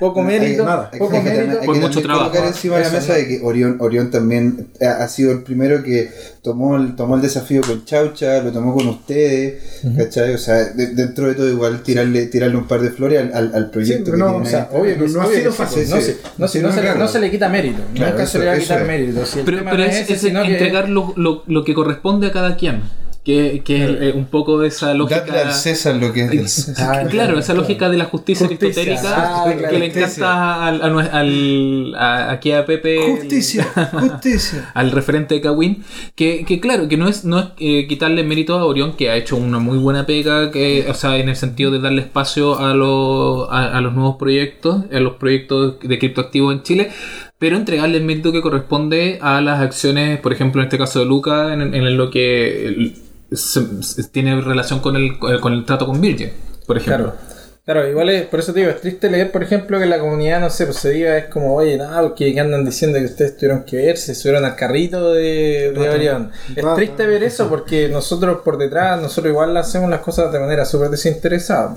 poco 0.00 0.22
mérito. 0.22 0.64
nada. 0.64 0.90
Hay, 0.92 0.98
poco 0.98 1.16
hay 1.16 1.22
que, 1.22 1.30
mérito. 1.30 1.52
hay 1.52 1.60
que 1.60 1.66
mucho 1.66 1.80
también 1.80 2.02
trabajo. 2.04 2.30
colocar 2.30 2.48
encima 2.48 2.76
de 2.78 2.82
la 2.84 2.90
mesa 2.90 3.14
de 3.14 3.28
que 3.28 3.40
Orión, 3.44 3.76
Orión 3.80 4.10
también 4.10 4.68
ha, 4.80 5.04
ha 5.04 5.08
sido 5.08 5.30
el 5.32 5.42
primero 5.42 5.82
que 5.82 6.10
tomó 6.42 6.76
el, 6.76 6.96
tomó 6.96 7.14
el 7.16 7.22
desafío 7.22 7.60
con 7.60 7.84
Chaucha, 7.84 8.42
lo 8.42 8.50
tomó 8.50 8.74
con 8.74 8.88
ustedes, 8.88 9.80
¿cachai? 9.96 10.34
O 10.34 10.38
sea, 10.38 10.56
de- 10.64 10.94
dentro 10.94 11.28
de 11.28 11.34
todo 11.34 11.48
igual 11.48 11.82
tirarle, 11.82 12.26
tirarle 12.26 12.56
un 12.56 12.66
par 12.66 12.80
de 12.80 12.90
flores 12.90 13.20
al, 13.20 13.32
al, 13.34 13.54
al 13.54 13.70
proyecto 13.70 14.06
Sí, 14.06 14.10
que 14.12 14.16
no, 14.18 14.36
o 14.36 14.44
sea, 14.46 14.68
Obvio 14.72 14.96
No- 14.96 15.06
no 15.06 15.20
ha 15.22 15.26
sido 15.26 15.52
fácil, 15.52 15.88
No, 15.90 15.96
sí. 15.96 16.02
se- 16.02 16.16
no, 16.38 16.48
Sí, 16.48 16.52
se- 16.58 16.62
no 16.62 16.68
no, 16.68 16.74
se, 16.74 16.80
le- 16.80 16.86
claro. 16.86 16.98
no 17.00 17.08
se 17.08 17.20
le 17.20 17.30
quita 17.30 17.48
mérito. 17.48 17.82
Claro, 17.94 18.10
Nunca 18.12 18.22
eso- 18.24 18.32
se 18.32 18.38
le 18.38 18.46
va 18.46 18.52
a 18.52 18.58
quitar 18.58 18.80
es. 18.82 18.86
mérito. 18.86 19.26
Si 19.26 19.40
Pero, 19.44 19.58
es, 19.84 20.20
sino 20.20 20.42
que- 20.42 20.52
entregar 20.52 20.88
lo, 20.88 21.12
lo- 21.16 21.42
lo 21.46 21.64
que 21.64 21.74
corresponde 21.74 22.28
a 22.28 22.32
cada 22.32 22.56
quien. 22.56 22.80
Que, 23.22 23.60
que 23.62 23.84
es 23.84 23.90
eh, 24.00 24.12
un 24.16 24.24
poco 24.24 24.58
de 24.58 24.68
esa 24.68 24.94
lógica. 24.94 25.20
Dadle 25.20 25.40
al 25.40 25.52
César 25.52 25.94
lo 25.96 26.10
que 26.10 26.22
es 26.24 26.30
del 26.30 26.48
César. 26.48 27.04
Ah, 27.04 27.06
claro, 27.06 27.38
esa 27.38 27.52
lógica 27.52 27.90
de 27.90 27.98
la 27.98 28.06
justicia, 28.06 28.46
Justicia. 28.48 28.82
aristotélica 28.82 29.42
Ah, 29.44 29.54
que 29.70 29.78
le 29.78 29.86
encanta 29.86 30.66
al, 30.66 30.80
al- 30.82 31.94
a- 31.96 32.30
aquí 32.30 32.52
a 32.52 32.64
Pepe. 32.64 32.96
el- 33.04 33.18
Justicia, 33.18 33.64
justicia. 33.92 34.70
al 34.74 34.90
referente 34.90 35.34
de 35.34 35.42
Kawin, 35.42 35.84
que, 36.14 36.46
que 36.46 36.60
claro, 36.60 36.88
que 36.88 36.96
no 36.96 37.08
es, 37.08 37.26
no 37.26 37.38
es 37.40 37.46
eh, 37.58 37.86
quitarle 37.86 38.24
mérito 38.24 38.58
a 38.58 38.64
Orión, 38.64 38.94
que 38.96 39.10
ha 39.10 39.16
hecho 39.16 39.36
una 39.36 39.58
muy 39.58 39.76
buena 39.76 40.06
pega, 40.06 40.50
que, 40.50 40.86
o 40.88 40.94
sea, 40.94 41.18
en 41.18 41.28
el 41.28 41.36
sentido 41.36 41.70
de 41.70 41.78
darle 41.78 42.00
espacio 42.00 42.58
a, 42.58 42.72
los 42.72 43.48
a, 43.50 43.76
a 43.76 43.80
los 43.82 43.92
nuevos 43.92 44.16
proyectos, 44.16 44.84
a 44.90 44.98
los 44.98 45.16
proyectos 45.16 45.78
de 45.80 45.98
criptoactivos 45.98 46.54
en 46.54 46.62
Chile, 46.62 46.90
pero 47.38 47.58
entregarle 47.58 47.98
el 47.98 48.04
mérito 48.04 48.32
que 48.32 48.40
corresponde 48.40 49.18
a 49.20 49.42
las 49.42 49.60
acciones, 49.60 50.18
por 50.20 50.32
ejemplo, 50.32 50.62
en 50.62 50.68
este 50.68 50.78
caso 50.78 51.00
de 51.00 51.04
Luca, 51.04 51.52
en, 51.52 51.74
en 51.74 51.96
lo 51.98 52.10
que 52.10 52.94
se- 53.32 53.82
se- 53.82 54.04
tiene 54.04 54.40
relación 54.40 54.80
con 54.80 54.96
el, 54.96 55.18
con 55.18 55.52
el 55.52 55.64
trato 55.64 55.86
con 55.86 56.00
Virgin, 56.00 56.30
por 56.66 56.76
ejemplo. 56.76 57.12
Claro. 57.12 57.30
Claro, 57.62 57.88
igual 57.88 58.08
es, 58.08 58.22
por 58.26 58.40
eso 58.40 58.52
te 58.52 58.60
digo, 58.60 58.72
es 58.72 58.80
triste 58.80 59.08
leer, 59.08 59.30
por 59.30 59.44
ejemplo, 59.44 59.78
que 59.78 59.86
la 59.86 60.00
comunidad, 60.00 60.40
no 60.40 60.50
sé, 60.50 60.64
pues 60.64 60.78
se 60.78 60.90
diga, 60.90 61.16
es 61.18 61.26
como, 61.26 61.54
oye, 61.54 61.76
no, 61.76 62.14
que, 62.16 62.32
que 62.32 62.40
andan 62.40 62.64
diciendo 62.64 62.98
que 62.98 63.04
ustedes 63.04 63.36
tuvieron 63.36 63.62
que 63.64 63.76
ver, 63.76 63.96
se 63.96 64.14
subieron 64.14 64.44
al 64.44 64.56
carrito 64.56 65.12
de, 65.12 65.70
de 65.72 65.88
Orión. 65.88 66.32
Es 66.56 66.64
triste 66.74 67.06
ver 67.06 67.22
eso 67.22 67.48
porque 67.48 67.88
nosotros 67.88 68.40
por 68.44 68.58
detrás, 68.58 69.00
nosotros 69.00 69.30
igual 69.30 69.56
hacemos 69.56 69.88
las 69.88 70.00
cosas 70.00 70.32
de 70.32 70.40
manera 70.40 70.64
súper 70.64 70.88
desinteresada. 70.88 71.76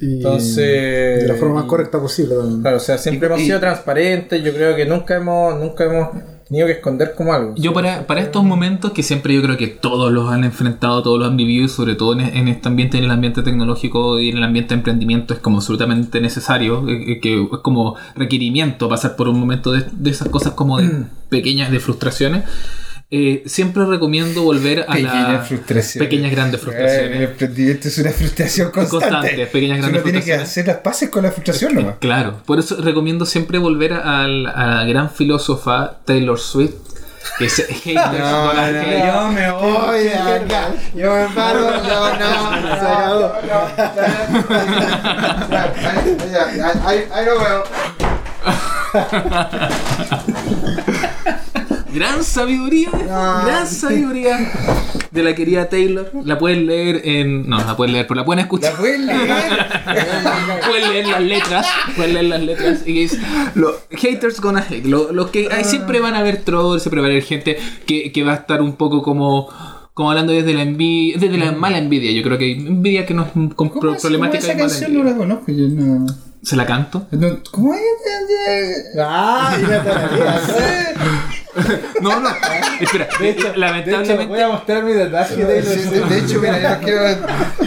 Y 0.00 0.16
Entonces- 0.16 0.56
de 1.22 1.28
la 1.28 1.34
forma 1.34 1.56
más 1.56 1.64
y- 1.66 1.68
correcta 1.68 2.00
posible 2.00 2.34
también. 2.34 2.62
Claro, 2.62 2.76
o 2.78 2.80
sea, 2.80 2.98
siempre 2.98 3.28
Y- 3.28 3.30
hemos 3.30 3.40
y- 3.42 3.44
sido 3.46 3.60
transparentes, 3.60 4.42
yo 4.42 4.52
creo 4.52 4.74
que 4.74 4.86
nunca 4.86 5.16
hemos, 5.16 5.54
nunca 5.60 5.84
hemos 5.84 6.08
tenido 6.48 6.66
que 6.66 6.72
esconder 6.72 7.14
como 7.14 7.32
algo. 7.32 7.54
Yo 7.56 7.72
para, 7.72 8.06
para 8.06 8.20
estos 8.20 8.42
momentos 8.42 8.92
que 8.92 9.02
siempre 9.02 9.34
yo 9.34 9.42
creo 9.42 9.56
que 9.56 9.66
todos 9.66 10.10
los 10.12 10.30
han 10.30 10.44
enfrentado, 10.44 11.02
todos 11.02 11.18
los 11.18 11.28
han 11.28 11.36
vivido, 11.36 11.66
y 11.66 11.68
sobre 11.68 11.94
todo 11.94 12.14
en, 12.14 12.20
en 12.20 12.48
este 12.48 12.68
ambiente, 12.68 12.98
en 12.98 13.04
el 13.04 13.10
ambiente 13.10 13.42
tecnológico 13.42 14.18
y 14.18 14.30
en 14.30 14.38
el 14.38 14.44
ambiente 14.44 14.74
de 14.74 14.78
emprendimiento, 14.78 15.34
es 15.34 15.40
como 15.40 15.58
absolutamente 15.58 16.20
necesario, 16.20 16.88
eh, 16.88 17.12
eh, 17.12 17.20
que 17.20 17.42
es 17.42 17.58
como 17.62 17.96
requerimiento 18.16 18.88
pasar 18.88 19.16
por 19.16 19.28
un 19.28 19.38
momento 19.38 19.72
de, 19.72 19.84
de 19.92 20.10
esas 20.10 20.28
cosas 20.28 20.54
como 20.54 20.78
de 20.78 21.04
pequeñas, 21.28 21.70
de 21.70 21.80
frustraciones. 21.80 22.44
Eh, 23.10 23.42
siempre 23.46 23.86
recomiendo 23.86 24.42
volver 24.42 24.84
a 24.86 24.98
la... 24.98 25.42
Pequeñas 25.98 26.30
grandes 26.30 26.60
Eh, 26.60 26.62
frustraciones. 26.62 27.16
El 27.16 27.22
emprendimiento 27.22 27.88
es 27.88 27.96
una 27.98 28.10
frustración 28.10 28.70
constante. 28.70 29.08
Constante, 29.08 29.46
pequeñas, 29.46 29.78
grandes 29.78 30.02
Uno 30.02 30.10
tiene 30.10 30.22
que 30.22 30.34
hacer 30.34 30.66
las 30.66 30.76
paces 30.78 31.08
con 31.08 31.22
la 31.22 31.30
frustración 31.32 31.74
nomás. 31.74 31.94
Claro, 32.00 32.42
por 32.44 32.58
eso 32.58 32.76
recomiendo 32.82 33.24
siempre 33.24 33.56
volver 33.56 33.94
a 33.94 34.28
la, 34.28 34.84
gran 34.84 35.08
filósofa 35.10 36.00
Taylor 36.04 36.38
Swift, 36.38 36.74
que 37.38 37.46
es 37.46 37.56
haters 37.82 38.10
gonna 38.10 38.66
hate. 38.68 39.06
yo 39.06 39.28
me 39.32 39.50
voy 39.52 40.02
de 40.04 40.14
acá. 40.14 40.68
Yo 40.94 41.14
me 41.14 41.28
paro, 41.34 41.60
no. 41.60 42.04
Ahí 46.86 47.06
ahí 47.10 47.24
lo 47.24 47.38
veo. 47.40 47.64
Gran 51.98 52.22
sabiduría, 52.22 52.90
gran 52.92 53.66
sabiduría 53.66 54.38
de 55.10 55.22
la 55.24 55.34
querida 55.34 55.68
Taylor. 55.68 56.10
La 56.24 56.38
pueden 56.38 56.66
leer 56.66 57.00
en. 57.04 57.48
No, 57.48 57.58
la 57.58 57.76
pueden 57.76 57.92
leer, 57.94 58.06
pero 58.06 58.20
la 58.20 58.24
pueden 58.24 58.38
¿La 58.38 58.42
escuchar. 58.42 58.74
pueden 58.76 59.06
leer? 59.06 59.18
Pueden 60.68 60.90
leer 60.92 61.06
las 61.08 61.22
letras. 61.22 61.66
Pueden 61.96 62.14
leer 62.14 62.24
las 62.26 62.42
letras. 62.42 62.86
Y 62.86 63.02
es. 63.04 63.18
Los 63.54 63.74
haters 63.90 64.40
gonna 64.40 64.60
hate. 64.68 64.84
Lo, 64.86 65.12
lo 65.12 65.30
que 65.32 65.48
hay 65.50 65.64
siempre 65.64 65.98
van 66.00 66.14
a 66.14 66.18
haber 66.20 66.42
trolls, 66.44 66.82
siempre 66.82 67.00
va 67.00 67.08
a 67.08 67.10
haber 67.10 67.22
gente 67.24 67.58
que, 67.86 68.12
que 68.12 68.22
va 68.22 68.32
a 68.32 68.36
estar 68.36 68.62
un 68.62 68.76
poco 68.76 69.02
como. 69.02 69.48
Como 69.94 70.10
hablando 70.12 70.32
desde 70.32 70.54
la 70.54 70.62
envidia, 70.62 71.16
desde 71.18 71.36
la 71.38 71.50
mala 71.50 71.78
envidia. 71.78 72.12
Yo 72.12 72.22
creo 72.22 72.38
que 72.38 72.52
envidia 72.52 73.04
que 73.04 73.14
no 73.14 73.22
es 73.24 73.30
con 73.32 73.68
¿Cómo 73.70 73.80
pro- 73.80 73.94
es? 73.94 74.00
problemática 74.00 74.38
¿Cómo 74.46 74.52
esa 74.52 74.58
canción 74.60 74.94
no 74.94 75.02
la 75.02 75.16
conozco. 75.16 75.46
Yo 75.50 75.66
no. 75.68 76.06
¿Se 76.40 76.54
la 76.54 76.64
canto? 76.66 77.08
no- 77.10 77.38
¿Cómo 77.50 77.74
es? 77.74 77.80
Ah, 78.96 79.56
mira, 79.60 80.40
No, 82.00 82.20
no. 82.20 82.28
Espera, 82.80 83.08
lamentablemente. 83.56 84.26
voy 84.26 84.40
a 84.40 84.48
mostrar 84.48 84.84
mi 84.84 84.92
detalle 84.92 85.44
de 85.44 85.62
Sí, 85.62 85.80
de, 85.90 86.00
de 86.00 86.18
hecho, 86.18 86.40
mira, 86.40 86.78
yo 86.78 86.84
quiero 86.84 87.26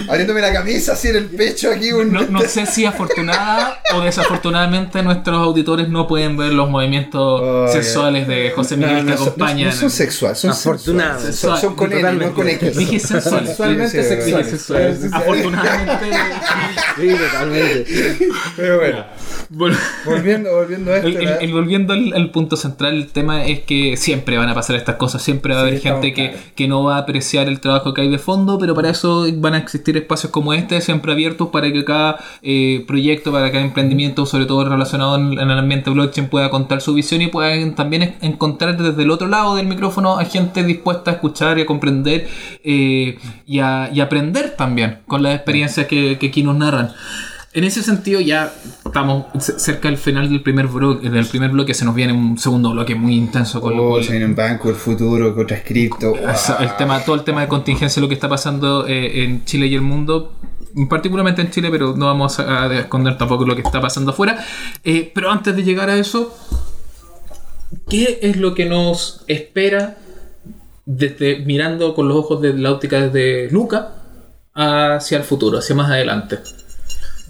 abriéndome 0.10 0.42
la 0.42 0.54
camisa 0.54 0.94
así 0.94 1.10
en 1.10 1.16
el 1.18 1.26
pecho 1.26 1.70
aquí. 1.72 1.92
Un... 1.92 2.12
No, 2.14 2.22
no 2.24 2.42
sé 2.42 2.66
si 2.66 2.86
afortunada 2.86 3.82
o 3.94 4.02
desafortunadamente 4.02 5.04
nuestros 5.04 5.38
auditores 5.38 5.90
no 5.90 6.08
pueden 6.08 6.38
ver 6.38 6.54
los 6.54 6.70
movimientos 6.70 7.42
Oh, 7.44 7.68
sexuales 7.72 8.28
de 8.28 8.52
José 8.52 8.78
Miguel 8.78 8.98
No, 8.98 9.00
que 9.06 9.12
no, 9.12 9.18
son- 9.18 9.28
acompañan. 9.28 9.70
no 9.70 9.76
son 9.76 9.90
sexuales, 9.90 10.38
son 10.40 10.52
Afortunado. 10.52 11.20
sensuales. 11.20 11.62
Son, 11.62 11.70
son 11.70 11.76
con 11.76 11.92
N, 11.94 12.12
no 12.14 12.34
con 12.34 12.48
X. 12.48 12.78
Dije 12.78 13.00
sensuales. 13.00 13.50
Sexualmente 13.50 14.04
sexuales. 14.04 14.50
sexuales. 14.50 15.00
Afortunadamente. 15.14 16.06
Sí, 17.00 17.10
totalmente. 17.10 18.18
Pero 18.56 18.80
bueno, 18.80 19.06
Vol- 19.54 19.78
volviendo, 20.06 20.56
volviendo 20.56 20.92
a 20.92 20.96
esto. 20.98 21.08
el- 21.08 21.18
el- 21.18 21.38
el- 21.42 21.54
volviendo 21.54 21.94
al, 21.94 22.14
al 22.14 22.32
punto 22.32 22.56
central, 22.56 22.94
el 22.96 23.08
tema 23.12 23.46
es 23.46 23.62
que 23.62 23.81
que 23.82 23.98
siempre 23.98 24.38
van 24.38 24.50
a 24.50 24.54
pasar 24.54 24.76
estas 24.76 24.96
cosas, 24.96 25.22
siempre 25.22 25.54
va 25.54 25.62
a 25.62 25.64
Sí, 25.64 25.70
haber 25.70 25.82
gente 25.82 26.14
que, 26.14 26.36
que 26.56 26.68
no 26.68 26.84
va 26.84 26.98
a 26.98 27.00
apreciar 27.00 27.48
el 27.48 27.60
trabajo 27.60 27.94
que 27.94 28.02
hay 28.02 28.10
de 28.10 28.20
fondo, 28.20 28.58
pero 28.60 28.76
para 28.76 28.90
eso 28.90 29.26
van 29.38 29.54
a 29.56 29.58
existir 29.58 29.98
espacios 29.98 30.32
como 30.32 30.54
este, 30.54 30.82
siempre 30.82 31.12
abiertos 31.12 31.50
para 31.50 31.72
que 31.72 31.84
cada 31.84 32.20
eh, 32.42 32.84
proyecto, 32.88 33.32
para 33.32 33.52
cada 33.52 33.64
emprendimiento, 33.64 34.26
sobre 34.26 34.46
todo 34.46 34.68
relacionado 34.68 35.16
en, 35.16 35.34
en 35.34 35.50
el 35.50 35.58
ambiente 35.58 35.90
blockchain, 35.90 36.28
pueda 36.28 36.50
contar 36.50 36.82
su 36.82 36.94
visión 36.94 37.22
y 37.22 37.28
puedan 37.28 37.76
también 37.76 38.16
encontrar 38.22 38.78
desde 38.78 39.04
el 39.04 39.12
otro 39.12 39.28
lado 39.28 39.56
del 39.56 39.68
micrófono 39.68 40.20
a 40.20 40.26
gente 40.26 40.64
dispuesta 40.64 41.12
a 41.12 41.14
escuchar 41.16 41.58
y 41.58 41.62
a 41.62 41.66
comprender 41.66 42.28
eh, 42.64 43.18
y, 43.46 43.60
a, 43.60 43.90
y 43.94 44.00
aprender 44.00 44.56
también 44.56 45.00
con 45.08 45.24
las 45.24 45.36
experiencias 45.36 45.88
que, 45.88 46.18
que 46.20 46.28
aquí 46.28 46.44
nos 46.44 46.56
narran. 46.56 46.92
En 47.54 47.66
ese 47.66 47.84
sentido 47.84 48.22
ya 48.22 48.54
estamos 48.86 49.26
cerca 49.58 49.90
del 49.90 49.98
final 49.98 50.30
del 50.30 50.42
primer, 50.42 50.68
bloque, 50.68 51.10
del 51.10 51.26
primer 51.26 51.52
bloque, 51.52 51.74
se 51.74 51.84
nos 51.84 51.94
viene 51.94 52.14
un 52.14 52.38
segundo 52.38 52.72
bloque 52.72 52.96
muy 52.96 53.14
intenso 53.16 53.60
con 53.60 53.76
lo 53.76 53.84
Oh, 53.88 53.90
cual- 53.92 54.08
viene 54.08 54.24
en 54.26 54.36
banco, 54.36 54.70
el 54.70 54.76
futuro, 54.76 55.36
con 55.36 55.46
cripto. 55.46 56.16
Eso, 56.16 56.58
el 56.60 56.76
tema, 56.78 57.04
todo 57.04 57.16
el 57.16 57.24
tema 57.24 57.42
de 57.42 57.50
contingencia, 57.50 58.02
lo 58.02 58.08
que 58.08 58.14
está 58.14 58.30
pasando 58.30 58.88
eh, 58.88 59.24
en 59.26 59.44
Chile 59.44 59.68
y 59.68 59.76
el 59.76 59.82
mundo, 59.82 60.34
particularmente 60.90 61.42
en 61.42 61.52
Chile, 61.52 61.68
pero 61.70 61.94
no 61.98 62.06
vamos 62.06 62.40
a, 62.40 62.64
a 62.64 62.74
esconder 62.80 63.18
tampoco 63.18 63.46
lo 63.46 63.54
que 63.54 63.64
está 63.64 63.82
pasando 63.82 64.12
afuera. 64.12 64.42
Eh, 64.86 65.12
pero 65.14 65.30
antes 65.30 65.54
de 65.54 65.64
llegar 65.64 65.90
a 65.90 65.98
eso, 65.98 66.34
¿qué 67.90 68.20
es 68.22 68.38
lo 68.38 68.54
que 68.56 68.66
nos 68.66 69.26
espera 69.28 69.98
desde 70.86 71.40
mirando 71.40 71.94
con 71.96 72.08
los 72.08 72.16
ojos 72.16 72.42
de 72.42 72.54
la 72.54 72.72
óptica 72.72 73.02
desde 73.10 73.52
Luca 73.52 73.90
hacia 74.54 75.18
el 75.18 75.26
futuro, 75.26 75.58
hacia 75.58 75.76
más 75.76 75.92
adelante? 75.92 76.38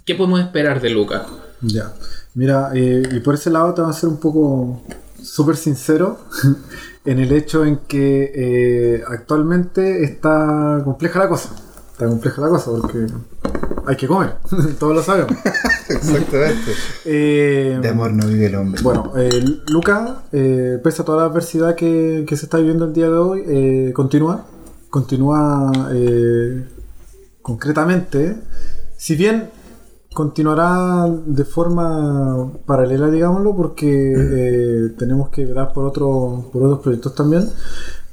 ¿Qué 0.05 0.15
podemos 0.15 0.39
esperar 0.39 0.81
de 0.81 0.89
Luca? 0.89 1.25
Ya. 1.61 1.93
Mira, 2.33 2.71
eh, 2.73 3.03
y 3.11 3.19
por 3.19 3.35
ese 3.35 3.49
lado 3.49 3.73
te 3.73 3.81
voy 3.81 3.89
a 3.91 3.93
ser 3.93 4.09
un 4.09 4.17
poco 4.17 4.81
súper 5.21 5.55
sincero 5.55 6.19
en 7.05 7.19
el 7.19 7.31
hecho 7.31 7.65
en 7.65 7.77
que 7.87 8.31
eh, 8.33 9.03
actualmente 9.07 10.03
está 10.03 10.81
compleja 10.83 11.19
la 11.19 11.29
cosa. 11.29 11.49
Está 11.91 12.07
compleja 12.07 12.41
la 12.41 12.49
cosa 12.49 12.71
porque 12.71 13.05
hay 13.85 13.95
que 13.95 14.07
comer, 14.07 14.35
todos 14.79 14.95
lo 14.95 15.03
sabemos. 15.03 15.33
Exactamente. 15.89 16.71
Eh, 17.05 17.79
De 17.81 17.89
amor 17.89 18.13
no 18.13 18.27
vive 18.27 18.45
el 18.45 18.55
hombre. 18.55 18.81
Bueno, 18.83 19.11
eh, 19.17 19.43
Luca, 19.67 20.23
eh, 20.31 20.79
pese 20.83 21.01
a 21.01 21.05
toda 21.05 21.23
la 21.23 21.29
adversidad 21.29 21.75
que, 21.75 22.25
que 22.27 22.37
se 22.37 22.45
está 22.45 22.57
viviendo 22.57 22.85
el 22.85 22.93
día 22.93 23.07
de 23.07 23.17
hoy, 23.17 23.43
eh, 23.47 23.91
continúa. 23.93 24.45
Continúa 24.89 25.71
eh, 25.93 26.65
concretamente. 27.41 28.37
Si 28.97 29.15
bien 29.15 29.49
continuará 30.13 31.07
de 31.25 31.45
forma 31.45 32.51
paralela, 32.65 33.09
digámoslo, 33.09 33.55
porque 33.55 33.87
eh, 33.87 34.89
tenemos 34.97 35.29
que 35.29 35.45
velar 35.45 35.71
por, 35.73 35.85
otro, 35.85 36.49
por 36.51 36.63
otros 36.63 36.79
proyectos 36.79 37.15
también, 37.15 37.49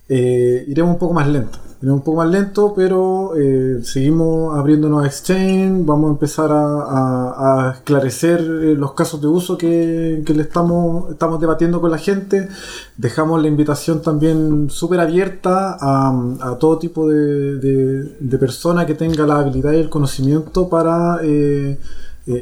eh, 0.09 0.65
iremos 0.69 0.93
un 0.93 0.99
poco 0.99 1.15
más 1.15 1.29
lento. 1.29 1.59
Un 1.81 2.01
poco 2.01 2.17
más 2.17 2.29
lento, 2.29 2.73
pero 2.75 3.37
eh, 3.37 3.79
seguimos 3.85 4.59
abriéndonos 4.59 5.05
a 5.05 5.07
Exchange, 5.07 5.87
vamos 5.87 6.09
a 6.09 6.13
empezar 6.15 6.51
a, 6.51 7.69
a- 7.69 7.73
esclarecer 7.75 8.41
eh, 8.41 8.75
los 8.75 8.95
casos 8.95 9.21
de 9.21 9.29
uso 9.29 9.57
que, 9.57 10.25
que 10.27 10.35
le 10.35 10.43
estamos, 10.43 11.09
estamos 11.13 11.41
debatiendo 11.41 11.81
con 11.81 11.93
la 11.93 11.99
gente. 11.99 12.49
Dejamos 12.97 13.41
la 13.41 13.47
invitación 13.47 14.03
también 14.03 14.69
súper 14.71 14.99
abierta 14.99 15.77
a, 15.81 16.57
todo 16.59 16.79
tipo 16.79 17.09
de, 17.09 17.59
de, 17.59 18.17
de 18.19 18.39
persona 18.39 18.85
que 18.85 18.95
tenga 18.97 19.25
la 19.25 19.39
habilidad 19.39 19.71
y 19.71 19.77
el 19.77 19.89
conocimiento 19.89 20.69
para 20.69 21.19
eh, 21.23 21.79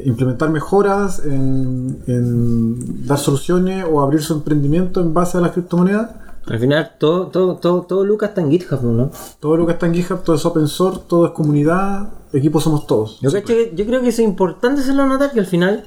implementar 0.05 0.49
mejoras, 0.49 1.21
en, 1.23 1.99
en 2.07 3.05
dar 3.05 3.19
soluciones 3.19 3.85
o 3.89 4.01
abrir 4.01 4.23
su 4.23 4.33
emprendimiento 4.33 4.99
en 4.99 5.13
base 5.13 5.37
a 5.37 5.41
las 5.41 5.51
criptomonedas. 5.51 6.09
Al 6.49 6.59
final, 6.59 6.91
todo, 6.97 7.27
todo, 7.27 7.57
todo, 7.57 7.81
todo 7.83 8.05
Lucas 8.05 8.29
está 8.29 8.41
en 8.41 8.49
GitHub, 8.51 8.81
¿no? 8.83 9.11
Todo 9.39 9.65
que 9.65 9.73
está 9.73 9.85
en 9.85 9.93
GitHub, 9.93 10.23
todo 10.23 10.35
es 10.35 10.45
open 10.45 10.67
source, 10.67 11.01
todo 11.07 11.25
es 11.25 11.31
comunidad, 11.33 12.09
equipo 12.33 12.61
somos 12.61 12.87
todos. 12.87 13.19
Yo, 13.21 13.31
cacho 13.31 13.47
que- 13.47 13.73
yo 13.75 13.85
creo 13.85 14.01
que 14.01 14.09
es 14.09 14.19
importante 14.19 14.81
hacerlo 14.81 15.05
notar 15.07 15.31
que 15.31 15.39
al 15.41 15.45
final 15.45 15.83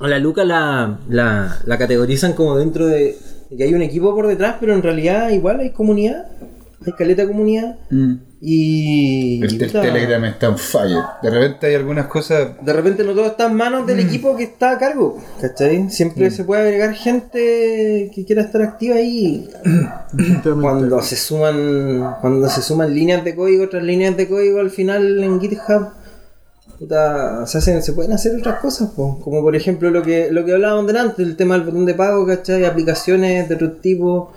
a 0.00 0.08
la 0.08 0.18
Luca 0.18 0.44
la, 0.44 0.98
la, 1.08 1.58
la 1.64 1.78
categorizan 1.78 2.32
como 2.32 2.56
dentro 2.56 2.86
de, 2.86 3.18
de 3.50 3.56
que 3.56 3.64
hay 3.64 3.74
un 3.74 3.82
equipo 3.82 4.14
por 4.14 4.26
detrás, 4.26 4.56
pero 4.58 4.74
en 4.74 4.82
realidad 4.82 5.28
igual 5.30 5.60
hay 5.60 5.70
comunidad, 5.70 6.26
hay 6.86 6.92
caleta 6.92 7.22
de 7.22 7.28
comunidad 7.28 7.76
y... 8.40 9.42
El, 9.42 9.52
y 9.52 9.56
el 9.56 9.66
puta, 9.66 9.82
Telegram 9.82 10.24
está 10.24 10.46
en 10.46 10.58
fire. 10.58 11.02
De 11.22 11.30
repente 11.30 11.66
hay 11.66 11.74
algunas 11.74 12.06
cosas. 12.06 12.48
De 12.60 12.72
repente 12.72 13.04
no 13.04 13.12
todo 13.14 13.26
está 13.26 13.46
en 13.46 13.54
manos 13.54 13.86
del 13.86 14.00
equipo 14.00 14.36
que 14.36 14.44
está 14.44 14.72
a 14.72 14.78
cargo, 14.78 15.18
¿cachai? 15.40 15.90
Siempre 15.90 16.30
se 16.30 16.44
puede 16.44 16.62
agregar 16.62 16.94
gente 16.94 18.10
que 18.14 18.24
quiera 18.24 18.42
estar 18.42 18.62
activa 18.62 18.96
ahí 18.96 19.48
cuando 20.42 21.02
se 21.02 21.16
suman 21.16 22.16
cuando 22.20 22.48
se 22.48 22.62
suman 22.62 22.94
líneas 22.94 23.24
de 23.24 23.34
código 23.34 23.68
tras 23.68 23.82
líneas 23.82 24.16
de 24.16 24.28
código 24.28 24.60
al 24.60 24.70
final 24.70 25.22
en 25.22 25.40
GitHub 25.40 25.88
puta, 26.78 27.46
se 27.46 27.58
hacen 27.58 27.82
se 27.82 27.92
pueden 27.92 28.12
hacer 28.12 28.36
otras 28.38 28.60
cosas 28.60 28.90
po. 28.90 29.20
como 29.22 29.40
por 29.42 29.56
ejemplo 29.56 29.90
lo 29.90 30.02
que 30.02 30.30
lo 30.30 30.44
que 30.44 30.52
hablábamos 30.52 30.86
delante 30.86 31.22
el 31.22 31.36
tema 31.36 31.54
del 31.54 31.64
botón 31.64 31.86
de 31.86 31.94
pago 31.94 32.26
¿cachai? 32.26 32.64
aplicaciones 32.64 33.48
de 33.48 33.54
otro 33.54 33.72
tipo 33.72 34.32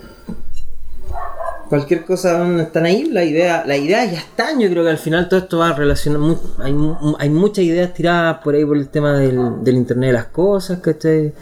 cualquier 1.70 2.06
cosa 2.06 2.46
están 2.62 2.86
ahí 2.86 3.06
la 3.06 3.24
idea 3.24 3.64
la 3.66 3.78
idea 3.78 4.06
ya 4.06 4.20
están 4.20 4.60
yo 4.60 4.70
creo 4.70 4.84
que 4.84 4.90
al 4.90 4.98
final 4.98 5.28
todo 5.30 5.40
esto 5.40 5.60
va 5.60 5.74
relacionado 5.74 6.40
hay, 6.60 6.76
hay 7.20 7.30
muchas 7.30 7.66
ideas 7.66 7.94
tiradas 7.94 8.38
por 8.44 8.56
ahí 8.56 8.66
por 8.66 8.78
el 8.78 8.90
tema 8.90 9.14
del, 9.14 9.64
del 9.64 9.76
internet 9.76 10.08
de 10.10 10.14
las 10.14 10.26
cosas 10.26 10.80
¿cachai? 10.80 11.34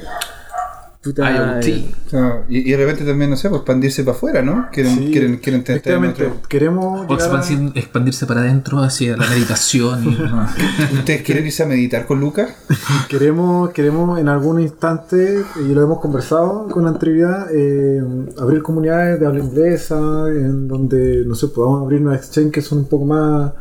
Puta, 1.03 1.29
IoT. 1.59 2.13
no, 2.13 2.43
y, 2.47 2.59
y 2.59 2.71
de 2.71 2.77
repente 2.77 3.03
también, 3.03 3.29
no 3.29 3.35
sé, 3.35 3.49
pues 3.49 3.59
expandirse 3.59 4.05
para 4.05 4.15
afuera, 4.15 4.41
¿no? 4.41 4.67
Quieren, 4.71 4.97
Sí, 4.97 5.11
quieren, 5.11 5.37
quieren 5.37 5.63
tener 5.65 5.79
efectivamente, 5.79 6.27
otro- 6.27 6.41
queremos 6.47 7.01
O 7.01 7.07
llegar 7.13 7.29
a- 7.35 7.41
expandir- 7.43 7.71
expandirse 7.75 8.25
para 8.25 8.39
adentro 8.39 8.79
hacia 8.79 9.17
la 9.17 9.27
meditación. 9.29 10.03
y- 10.05 10.11
no. 10.17 10.47
¿Ustedes 10.93 11.21
quieren 11.23 11.45
irse 11.45 11.63
a 11.63 11.65
meditar 11.65 12.05
con 12.05 12.21
Lucas? 12.21 12.51
Queremos, 13.09 13.71
queremos 13.71 14.17
en 14.19 14.29
algún 14.29 14.61
instante, 14.61 15.43
y 15.59 15.73
lo 15.73 15.81
hemos 15.83 15.99
conversado 15.99 16.67
con 16.69 16.87
anterioridad, 16.87 17.47
eh, 17.53 18.01
abrir 18.39 18.63
comunidades 18.63 19.19
de 19.19 19.25
habla 19.25 19.43
inglesa, 19.43 19.97
en 20.29 20.67
donde, 20.69 21.23
no 21.25 21.35
sé, 21.35 21.49
podamos 21.49 21.81
abrir 21.83 22.01
una 22.01 22.15
exchange 22.15 22.51
que 22.51 22.61
son 22.61 22.77
un 22.79 22.85
poco 22.85 23.05
más, 23.05 23.51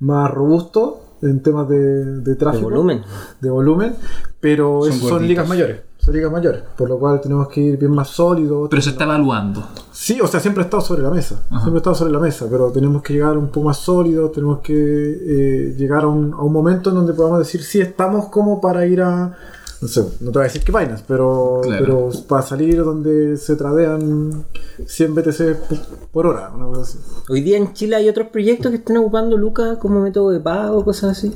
más 0.00 0.30
robustos 0.30 0.94
en 1.22 1.42
temas 1.42 1.68
de, 1.68 1.78
de 1.78 2.20
de 2.22 2.34
tráfico. 2.36 2.64
volumen 2.64 3.02
De 3.40 3.48
volumen, 3.50 3.94
pero 4.40 4.82
Son 5.08 5.26
ligas 5.26 5.48
mayores. 5.48 5.80
Son 6.00 6.14
ligas 6.14 6.32
mayores, 6.32 6.62
por 6.78 6.88
lo 6.88 6.98
cual 6.98 7.20
tenemos 7.20 7.48
que 7.48 7.60
ir 7.60 7.76
bien 7.76 7.92
más 7.92 8.08
sólidos. 8.08 8.68
Pero 8.70 8.80
se 8.82 8.90
está 8.90 9.04
evaluando. 9.04 9.62
Sí, 9.92 10.18
o 10.20 10.26
sea, 10.26 10.40
siempre 10.40 10.62
ha 10.62 10.64
estado 10.64 10.82
sobre 10.82 11.02
la 11.02 11.10
mesa. 11.10 11.42
Siempre 11.48 11.74
ha 11.74 11.76
estado 11.76 11.94
sobre 11.96 12.12
la 12.12 12.18
mesa, 12.20 12.46
pero 12.50 12.70
tenemos 12.72 13.02
que 13.02 13.12
llegar 13.12 13.36
un 13.36 13.48
poco 13.48 13.66
más 13.66 13.76
sólidos, 13.76 14.32
tenemos 14.32 14.60
que 14.60 14.72
eh, 14.74 15.74
llegar 15.76 16.04
a 16.04 16.08
un, 16.08 16.32
a 16.32 16.42
un 16.42 16.52
momento 16.52 16.88
en 16.90 16.96
donde 16.96 17.12
podamos 17.12 17.38
decir 17.40 17.62
si 17.62 17.80
estamos 17.80 18.28
como 18.28 18.60
para 18.60 18.86
ir 18.86 19.02
a. 19.02 19.36
No 19.82 19.88
sé, 19.88 20.00
no 20.20 20.30
te 20.30 20.38
voy 20.38 20.40
a 20.40 20.44
decir 20.44 20.62
qué 20.62 20.72
vainas, 20.72 21.02
pero, 21.06 21.60
Claro. 21.62 21.84
pero 21.84 22.10
para 22.28 22.42
salir 22.42 22.82
donde 22.84 23.38
se 23.38 23.56
tradean 23.56 24.44
100 24.86 25.14
BTC 25.14 25.56
por, 25.68 25.78
por 26.12 26.26
hora, 26.26 26.50
una 26.54 26.66
cosa 26.66 26.82
así. 26.82 26.98
Hoy 27.30 27.40
día 27.40 27.56
en 27.56 27.72
Chile 27.72 27.96
hay 27.96 28.08
otros 28.08 28.28
proyectos 28.28 28.70
que 28.72 28.76
están 28.78 28.98
ocupando 28.98 29.38
Lucas 29.38 29.78
como 29.78 30.00
método 30.00 30.30
de 30.32 30.40
pago, 30.40 30.84
cosas 30.84 31.16
así. 31.16 31.34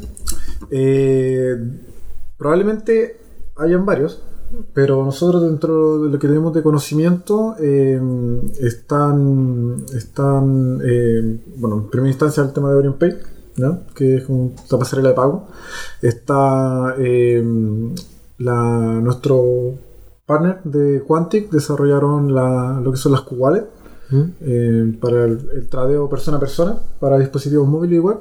Eh, 0.71 1.55
probablemente 2.37 3.19
hayan 3.57 3.87
varios, 3.87 4.21
pero 4.73 5.05
nosotros 5.05 5.43
dentro 5.43 6.03
de 6.03 6.11
lo 6.11 6.19
que 6.19 6.27
tenemos 6.29 6.53
de 6.55 6.63
conocimiento 6.63 7.55
eh, 7.61 8.01
están, 8.61 9.77
están 9.95 10.81
eh, 10.85 11.41
bueno, 11.57 11.77
en 11.77 11.91
primera 11.91 12.11
instancia 12.11 12.43
el 12.43 12.53
tema 12.53 12.71
de 12.71 12.77
OrientPay, 12.77 13.15
¿no? 13.59 13.81
que 13.95 14.17
es 14.17 14.25
como 14.25 14.53
la 14.71 14.79
pasarela 14.79 15.11
de 15.11 15.15
pago. 15.15 15.47
Está 16.03 16.95
eh, 16.99 17.43
la, 18.39 19.01
nuestro 19.03 19.75
partner 20.27 20.61
de 20.65 21.03
Quantic, 21.07 21.51
desarrollaron 21.51 22.35
la- 22.35 22.81
lo 22.83 22.91
que 22.91 22.97
son 22.99 23.13
las 23.13 23.23
Q-Wallet 23.23 23.67
eh, 24.43 24.97
para 25.01 25.25
el, 25.25 25.39
el 25.55 25.69
tradeo 25.69 26.09
persona 26.09 26.37
a 26.37 26.41
persona, 26.41 26.79
para 27.01 27.19
dispositivos 27.19 27.67
móviles 27.69 27.97
y 27.97 28.01
web. 28.01 28.19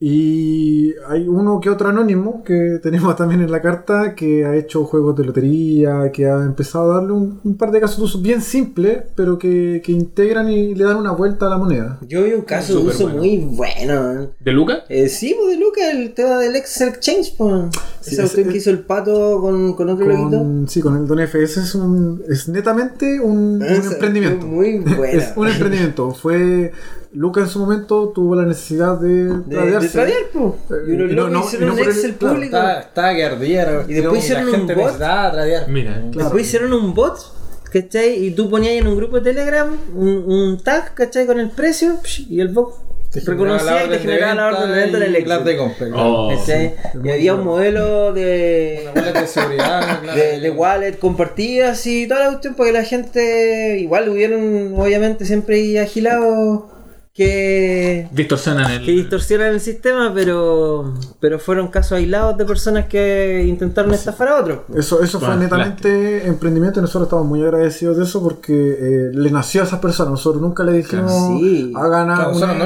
Y 0.00 0.94
hay 1.08 1.26
uno 1.26 1.60
que 1.60 1.70
otro 1.70 1.88
anónimo 1.88 2.44
que 2.44 2.78
tenemos 2.82 3.16
también 3.16 3.40
en 3.40 3.50
la 3.50 3.60
carta 3.60 4.14
que 4.14 4.44
ha 4.44 4.54
hecho 4.54 4.84
juegos 4.84 5.16
de 5.16 5.24
lotería, 5.24 6.12
que 6.12 6.26
ha 6.26 6.36
empezado 6.44 6.92
a 6.92 6.96
darle 6.96 7.12
un, 7.12 7.40
un 7.42 7.56
par 7.56 7.72
de 7.72 7.80
casos 7.80 7.98
de 7.98 8.04
uso 8.04 8.20
bien 8.20 8.40
simples, 8.40 8.98
pero 9.16 9.38
que, 9.38 9.82
que 9.84 9.90
integran 9.92 10.48
y 10.50 10.74
le 10.74 10.84
dan 10.84 10.96
una 10.98 11.10
vuelta 11.12 11.46
a 11.46 11.50
la 11.50 11.58
moneda. 11.58 11.98
Yo 12.06 12.22
vi 12.22 12.32
un 12.32 12.42
caso 12.42 12.78
de 12.78 12.86
uso 12.88 13.04
bueno. 13.04 13.18
muy 13.18 13.36
bueno. 13.38 14.28
¿De 14.38 14.52
Luca? 14.52 14.84
Eh, 14.88 15.08
sí, 15.08 15.34
pues 15.36 15.56
de 15.58 15.64
Lucas, 15.64 15.84
el 15.92 16.14
tema 16.14 16.38
del 16.38 16.54
Excel 16.54 16.88
Exchange, 16.90 17.34
pues. 17.36 17.64
Sí, 18.00 18.12
Esa 18.14 18.22
es- 18.22 18.30
cuestión 18.30 18.48
que 18.50 18.58
hizo 18.58 18.70
el 18.70 18.80
pato 18.80 19.40
con, 19.40 19.74
con 19.74 19.88
otro 19.88 20.06
loguito. 20.06 20.46
Sí, 20.68 20.80
con 20.80 20.96
el 20.96 21.06
Don 21.06 21.18
F. 21.20 21.42
Ese 21.42 21.60
es, 21.60 21.74
un, 21.74 22.22
es 22.28 22.48
netamente 22.48 23.18
un, 23.20 23.60
un 23.60 23.62
emprendimiento. 23.64 24.46
Muy 24.46 24.78
buena. 24.96 25.06
Es 25.12 25.32
un 25.36 25.48
emprendimiento. 25.48 26.12
Fue. 26.12 26.70
Luca 27.12 27.40
en 27.40 27.48
su 27.48 27.58
momento 27.58 28.10
tuvo 28.14 28.34
la 28.36 28.44
necesidad 28.44 28.98
de, 29.00 29.08
de, 29.08 29.34
de 29.38 29.56
tradearse. 29.56 29.88
tradear, 29.88 30.18
pues. 30.32 30.54
Y 30.88 30.92
no- 30.92 31.28
no- 31.28 31.40
hicieron 31.40 31.70
un 31.70 31.78
Excel 31.78 32.14
claro, 32.16 32.34
público. 32.34 32.56
Estaba, 32.56 33.14
que 33.14 33.24
ardía. 33.24 33.84
Y 33.88 33.94
después 33.94 34.24
hicieron 34.24 34.48
un 34.54 34.66
bot. 34.66 34.98
Mira. 35.68 35.92
Claro. 35.94 36.10
Después 36.12 36.46
hicieron 36.46 36.72
un 36.72 36.94
bot 36.94 37.18
¿cachai? 37.72 38.24
Y 38.24 38.30
tú 38.32 38.48
ponías 38.48 38.74
en 38.74 38.86
un 38.86 38.96
grupo 38.96 39.20
de 39.20 39.22
Telegram 39.32 39.68
un, 39.94 40.08
un 40.08 40.62
tag, 40.62 40.94
¿cachai? 40.94 41.26
Con 41.26 41.38
el 41.40 41.50
precio 41.50 41.96
y 42.28 42.40
el 42.40 42.48
bot 42.48 42.74
Te 43.10 43.20
reconocía 43.20 43.84
y 43.84 43.88
te 43.90 43.98
generaba 43.98 44.34
la 44.34 44.48
orden 44.48 44.70
de 44.70 44.76
venta 44.76 44.96
en 44.98 45.02
el 45.04 45.16
Excel. 45.16 45.44
de 45.44 45.56
compra. 45.56 45.88
Oh. 45.94 46.28
¿cachai? 46.30 46.74
Y 47.04 47.10
había 47.10 47.34
un 47.34 47.44
modelo 47.44 48.12
de, 48.14 48.88
Wallet 48.94 49.12
de 49.20 49.26
seguridad, 49.26 50.02
de, 50.14 50.40
de 50.40 50.50
wallet 50.50 50.98
compartidas 50.98 51.86
y 51.86 52.06
toda 52.08 52.20
la 52.20 52.28
cuestión 52.30 52.54
porque 52.54 52.72
la 52.72 52.84
gente 52.84 53.78
igual 53.80 54.08
hubieron 54.08 54.74
obviamente 54.78 55.24
siempre 55.26 55.56
ahí 55.56 55.76
agilados 55.78 56.62
que 57.18 58.08
Distorsionan 58.12 58.70
el. 58.70 58.84
que 58.84 58.92
distorsionan 58.92 59.48
el 59.48 59.60
sistema 59.60 60.12
pero 60.14 60.94
pero 61.20 61.38
fueron 61.40 61.68
casos 61.68 61.92
aislados 61.92 62.38
de 62.38 62.44
personas 62.44 62.86
que 62.86 63.44
intentaron 63.46 63.92
estafar 63.92 64.28
a 64.28 64.40
otros 64.40 64.58
Eso, 64.76 65.02
eso 65.02 65.18
fue 65.20 65.36
netamente 65.36 66.26
emprendimiento 66.26 66.78
y 66.78 66.82
nosotros 66.82 67.08
estamos 67.08 67.26
muy 67.26 67.42
agradecidos 67.42 67.96
de 67.96 68.04
eso 68.04 68.22
porque 68.22 68.52
eh, 68.54 69.10
le 69.12 69.30
nació 69.30 69.62
a 69.62 69.64
esas 69.64 69.80
personas. 69.80 70.12
Nosotros 70.12 70.40
nunca 70.40 70.62
le 70.64 70.72
dijimos 70.72 71.12
Sí. 71.40 71.72
hagan 71.76 72.06
Claro, 72.06 72.30
algo. 72.30 72.46
no 72.46 72.64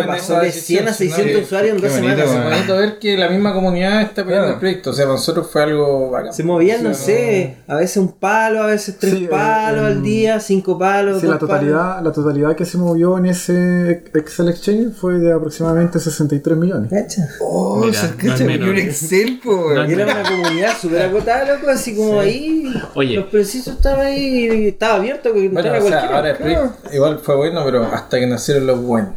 en 0.00 0.06
pasó 0.06 0.40
de 0.40 0.50
100 0.50 0.88
a 0.88 0.90
decisión, 0.90 0.94
600 0.94 1.24
sino 1.32 1.38
usuarios 1.44 1.76
en 1.76 1.82
dos 1.82 1.92
bonito, 1.92 2.16
semanas 2.26 2.50
bonito 2.56 2.76
ver 2.76 2.98
que 2.98 3.16
la 3.18 3.28
misma 3.28 3.52
comunidad 3.52 4.00
está 4.02 4.24
Claro. 4.24 4.48
el 4.54 4.58
proyecto. 4.58 4.90
O 4.90 4.92
sea, 4.92 5.04
para 5.04 5.16
nosotros 5.16 5.48
fue 5.50 5.62
algo 5.62 6.10
bacán. 6.10 6.32
se 6.32 6.42
movían 6.42 6.82
no 6.82 6.94
sé 6.94 7.56
a 7.68 7.76
veces 7.76 7.98
un 7.98 8.12
palo 8.12 8.62
a 8.62 8.66
veces 8.66 8.96
tres 8.98 9.14
Sí, 9.14 9.24
eh, 9.24 9.28
palos 9.28 9.84
al 9.84 9.92
em, 9.98 10.02
día 10.02 10.40
cinco 10.40 10.78
palos 10.78 11.20
Sí, 11.20 11.26
dos 11.26 11.34
la 11.34 11.38
totalidad, 11.38 12.02
la 12.02 12.12
totalidad 12.12 12.56
que 12.56 12.64
se 12.64 12.78
movió 12.78 13.18
en 13.18 13.26
ese 13.26 13.89
Excel 14.14 14.48
Exchange 14.48 14.94
fue 14.94 15.14
de 15.18 15.32
aproximadamente 15.32 15.98
63 15.98 16.56
millones. 16.56 16.90
¿Cacha? 16.90 17.28
Oh, 17.40 17.76
Mira, 17.78 17.92
se 18.00 18.08
no 18.10 18.16
cacha, 18.32 18.44
menor. 18.44 18.68
un 18.70 18.78
Excel, 18.78 19.40
po. 19.42 19.72
No 19.74 19.88
Y 19.88 19.92
era 19.92 20.04
una 20.04 20.22
comunidad 20.22 20.78
súper 20.80 21.02
acotada, 21.02 21.54
loco, 21.56 21.70
así 21.70 21.94
como 21.96 22.20
ahí. 22.20 22.72
Oye. 22.94 23.16
Los 23.16 23.26
precisos 23.26 23.74
estaban 23.76 24.06
ahí, 24.06 24.48
y 24.64 24.68
estaba 24.68 24.94
abierto 24.96 25.32
que 25.32 25.48
Bueno, 25.48 25.72
o 25.78 25.88
sea, 25.88 26.00
ahora 26.16 26.36
proyecto 26.36 26.76
igual 26.92 27.18
fue 27.22 27.36
bueno, 27.36 27.62
pero 27.64 27.84
hasta 27.86 28.18
que 28.18 28.26
nacieron 28.26 28.66
los 28.66 28.80
buenos. 28.82 29.12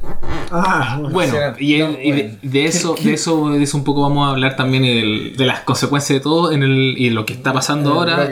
Ah, 0.51 0.99
bueno. 1.11 1.34
Y, 1.59 1.76
el- 1.82 1.91
no, 1.93 1.99
y 2.01 2.11
de, 2.43 2.65
eso, 2.65 2.95
de 3.01 3.13
eso, 3.13 3.49
de 3.49 3.63
eso 3.63 3.78
un 3.78 3.84
poco 3.84 4.01
vamos 4.01 4.28
a 4.28 4.32
hablar 4.32 4.55
también 4.55 4.86
el- 4.86 5.36
de 5.36 5.45
las 5.45 5.61
consecuencias 5.61 6.19
de 6.19 6.24
todo 6.24 6.51
en 6.51 6.63
el, 6.63 6.95
y 6.97 7.09
lo 7.09 7.26
que 7.26 7.34
está 7.34 7.51
pasando 7.53 7.91
En 7.91 7.97
ahora 7.97 8.30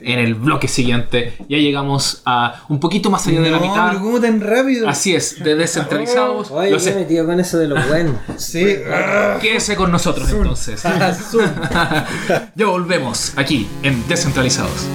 en 0.00 0.18
el 0.18 0.34
bloque 0.34 0.68
siguiente. 0.68 1.32
Ya 1.48 1.58
llegamos 1.58 2.22
a 2.24 2.64
un 2.68 2.78
poquito 2.80 3.10
más 3.10 3.26
allá 3.26 3.40
de 3.40 3.50
la 3.50 3.58
No, 3.58 3.66
mitad. 3.66 3.88
pero 3.90 4.02
¿cómo 4.04 4.20
tan 4.20 4.40
rápido? 4.40 4.88
Así 4.88 5.14
es, 5.14 5.42
de 5.42 5.54
descentralizados. 5.74 6.50
Oye, 6.50 6.70
Lo 6.70 6.76
yo 6.78 6.80
sé. 6.84 6.94
metido 6.94 7.26
con 7.26 7.40
eso 7.40 7.58
de 7.58 7.68
los 7.68 7.88
buenos. 7.88 8.16
Sí. 8.36 8.76
Ah, 8.90 9.38
Quédese 9.40 9.76
con 9.76 9.90
nosotros 9.90 10.30
entonces. 10.30 10.82
ya 12.54 12.66
volvemos 12.66 13.32
aquí 13.36 13.68
en 13.82 14.06
Descentralizados. 14.08 14.86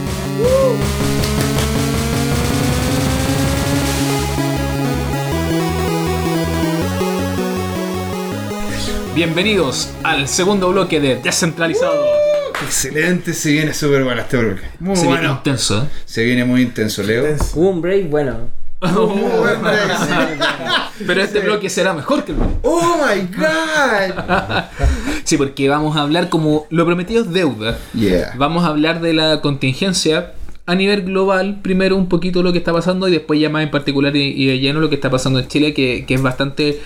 Bienvenidos 9.15 9.89
al 10.03 10.27
segundo 10.27 10.69
bloque 10.69 10.99
de 10.99 11.15
Descentralizados. 11.17 12.05
excelente, 12.63 13.33
se 13.33 13.51
viene 13.51 13.73
súper 13.73 14.03
bueno 14.03 14.21
este 14.21 14.37
bloque. 14.37 14.61
Muy 14.79 14.95
Se 14.95 15.01
viene 15.03 15.17
bueno. 15.19 15.33
intenso, 15.35 15.83
¿eh? 15.83 15.87
Se 16.05 16.23
viene 16.23 16.45
muy 16.45 16.61
intenso, 16.61 17.03
Leo. 17.03 17.35
Hubo 17.55 17.69
un 17.69 17.81
break, 17.81 18.09
bueno. 18.09 18.49
Pero 21.05 21.21
este 21.21 21.41
bloque 21.41 21.69
será 21.69 21.93
mejor 21.93 22.23
que 22.23 22.31
el 22.31 22.37
bloque. 22.37 22.55
¡Oh 22.63 22.95
my 22.97 23.21
god! 23.35 24.63
Sí, 25.25 25.37
porque 25.37 25.69
vamos 25.69 25.95
a 25.95 26.01
hablar 26.01 26.29
como 26.29 26.65
lo 26.71 26.87
prometido 26.87 27.23
es 27.23 27.31
deuda. 27.31 27.77
Yeah. 27.93 28.33
Vamos 28.35 28.63
a 28.63 28.69
hablar 28.69 28.99
de 28.99 29.13
la 29.13 29.41
contingencia 29.41 30.33
a 30.65 30.73
nivel 30.73 31.03
global. 31.03 31.59
Primero 31.61 31.95
un 31.95 32.09
poquito 32.09 32.41
lo 32.41 32.51
que 32.51 32.57
está 32.57 32.73
pasando 32.73 33.07
y 33.07 33.11
después 33.11 33.39
ya 33.39 33.47
más 33.49 33.61
en 33.61 33.69
particular 33.69 34.15
y, 34.15 34.21
y 34.21 34.47
de 34.47 34.59
lleno 34.59 34.79
lo 34.79 34.89
que 34.89 34.95
está 34.95 35.11
pasando 35.11 35.37
en 35.37 35.47
Chile, 35.47 35.75
que, 35.75 36.05
que 36.07 36.15
es 36.15 36.21
bastante 36.23 36.81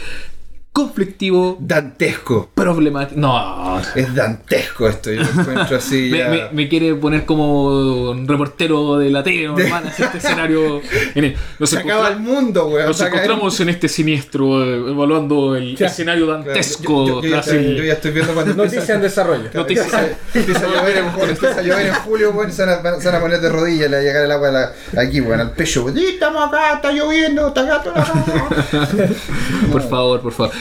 conflictivo, 0.74 1.56
Dantesco. 1.62 2.50
problemático. 2.54 3.20
No, 3.22 3.80
Es 3.96 4.14
dantesco 4.16 4.88
esto, 4.88 5.12
yo 5.12 5.22
lo 5.22 5.30
encuentro 5.42 5.78
así. 5.78 6.10
me, 6.12 6.18
ya. 6.18 6.30
me- 6.30 6.50
me 6.52 6.68
quiere 6.68 6.96
poner 6.96 7.26
como 7.26 8.10
un 8.12 8.28
reportero 8.28 8.98
de 8.98 9.12
la 9.12 9.24
tele, 9.24 9.48
¿no, 9.48 9.58
hermano? 9.58 9.88
Así 9.88 10.02
Este 10.04 10.18
escenario. 10.18 10.82
en 11.16 11.24
el- 11.26 11.36
nos 11.60 11.70
Se 11.70 11.78
acaba 11.78 12.10
el 12.10 12.20
mundo, 12.20 12.68
weón. 12.68 12.88
nos 12.88 13.00
el- 13.02 13.08
encontramos 13.08 13.60
en 13.60 13.70
este 13.70 13.88
siniestro, 13.88 14.64
eh, 14.64 14.92
evaluando 14.92 15.56
el 15.56 15.80
escenario 15.80 16.26
Claro, 16.26 16.44
dantesco. 16.44 17.08
yo, 17.08 17.22
yo- 17.22 17.22
yo 17.22 17.30
ya 17.30 17.40
estoy, 17.40 17.76
yo 17.78 17.84
ya 17.84 17.94
estoy 17.94 18.12
viendo 18.12 18.34
cuando 18.34 18.54
Noticia 18.56 18.96
en 18.96 19.02
desarrollo. 19.02 19.50
Noticias. 19.54 19.94
empieza 20.34 20.66
a 20.66 20.70
llover 20.70 20.98
en 20.98 21.10
julio, 21.12 21.30
empieza 21.30 21.60
a 21.60 21.62
llover 21.62 21.86
en 21.88 21.94
julio, 21.94 22.32
weón, 22.32 22.52
se 22.52 22.66
van, 22.66 22.86
a, 22.88 23.00
se 23.00 23.08
van 23.08 23.16
a 23.16 23.20
poner 23.22 23.40
de 23.42 23.50
rodillas, 23.50 23.90
le 23.92 23.98
va 23.98 24.02
a 24.02 24.06
llegar 24.06 24.26
el 24.26 24.32
agua 24.32 24.48
a 24.48 24.52
la- 24.52 24.74
aquí, 25.02 25.22
weón, 25.22 25.40
al 25.40 25.52
pecho, 25.52 25.84
weón. 25.84 25.96
"Sí, 25.98 26.06
Estamos 26.14 26.48
acá, 26.48 26.74
está 26.76 26.92
lloviendo, 26.92 27.48
está 27.50 27.62
gato 27.64 27.92
acá. 27.92 28.12
Por 29.72 29.82
favor, 29.90 30.22
por 30.22 30.32
favor. 30.32 30.52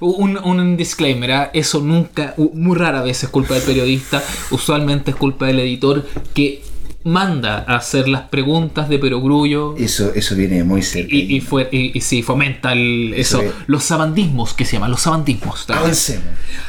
Un, 0.00 0.38
un 0.38 0.76
disclaimer, 0.76 1.32
¿ah? 1.32 1.50
eso 1.52 1.80
nunca, 1.80 2.34
muy 2.36 2.76
rara 2.76 3.02
vez 3.02 3.22
es 3.22 3.28
culpa 3.28 3.54
del 3.54 3.62
periodista, 3.62 4.22
usualmente 4.50 5.12
es 5.12 5.16
culpa 5.16 5.46
del 5.46 5.60
editor 5.60 6.06
que 6.34 6.62
manda 7.04 7.64
a 7.66 7.76
hacer 7.76 8.06
las 8.08 8.22
preguntas 8.22 8.88
de 8.88 8.98
perogrullo 8.98 9.74
Eso, 9.76 10.12
eso 10.14 10.34
viene 10.36 10.62
muy 10.64 10.82
cerca. 10.82 11.14
y, 11.14 11.36
y, 11.36 11.40
fue, 11.40 11.68
y, 11.72 11.96
y 11.96 12.00
sí, 12.00 12.22
fomenta 12.22 12.72
el- 12.72 13.12
eso, 13.16 13.40
Eso 13.40 13.48
es. 13.48 13.54
los 13.66 13.82
sabandismos 13.84 14.54
que 14.54 14.64
se 14.64 14.74
llaman, 14.74 14.90
los 14.92 15.02
sabandismos. 15.02 15.66
también. 15.66 15.84
Avancemos. 15.86 16.24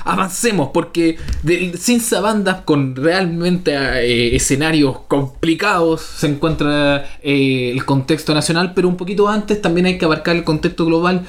Avancemos, 0.05 0.69
porque 0.73 1.17
de- 1.43 1.77
sin 1.77 1.99
sabandas, 2.01 2.61
con 2.65 2.95
realmente 2.95 3.73
eh, 3.73 4.35
escenarios 4.35 4.97
complicados, 5.07 6.01
se 6.01 6.27
encuentra 6.27 7.05
eh, 7.21 7.71
el 7.71 7.85
contexto 7.85 8.33
nacional, 8.33 8.73
pero 8.73 8.87
un 8.87 8.97
poquito 8.97 9.27
antes 9.29 9.61
también 9.61 9.85
hay 9.85 9.97
que 9.97 10.05
abarcar 10.05 10.35
el 10.35 10.43
contexto 10.43 10.85
global. 10.85 11.25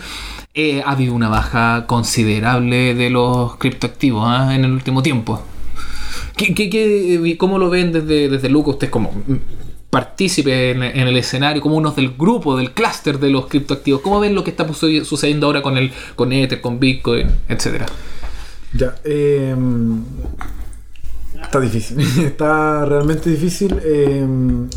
Eh, 0.55 0.83
ha 0.87 0.93
habido 0.93 1.15
una 1.15 1.29
baja 1.29 1.85
considerable 1.87 2.95
de 2.95 3.11
los 3.11 3.57
criptoactivos 3.57 4.25
¿ah? 4.27 4.55
en 4.55 4.65
el 4.65 4.71
último 4.71 5.03
tiempo. 5.03 5.43
¿Qué, 6.37 6.55
qué, 6.55 6.69
qué- 6.71 7.37
cómo 7.39 7.59
lo 7.59 7.71
ven 7.71 7.93
desde, 7.93 8.29
desde 8.29 8.49
Luca? 8.49 8.71
Usted 8.71 8.91
como 8.91 9.13
mm, 9.13 9.35
partícipe 9.91 10.71
en, 10.73 10.83
el 10.83 11.17
escenario, 11.17 11.63
como 11.63 11.77
uno 11.77 11.93
del 11.93 12.11
grupo, 12.19 12.57
del 12.57 12.73
clúster 12.73 13.19
de 13.21 13.31
los 13.31 13.47
criptoactivos. 13.47 14.01
¿Cómo 14.01 14.19
ven 14.21 14.35
lo 14.35 14.43
que 14.43 14.51
está 14.51 14.67
suce- 14.73 15.05
sucediendo 15.05 15.47
ahora 15.47 15.63
con 15.63 15.77
el 15.77 15.93
con 16.17 16.33
Ether, 16.33 16.61
con 16.61 16.81
Bitcoin, 16.81 17.29
etcétera? 17.49 17.87
Ya, 18.73 18.97
eh, 19.05 19.55
está 21.41 21.61
difícil, 21.61 22.01
está 22.25 22.85
realmente 22.85 23.31
difícil. 23.31 23.77
eh, 23.85 24.27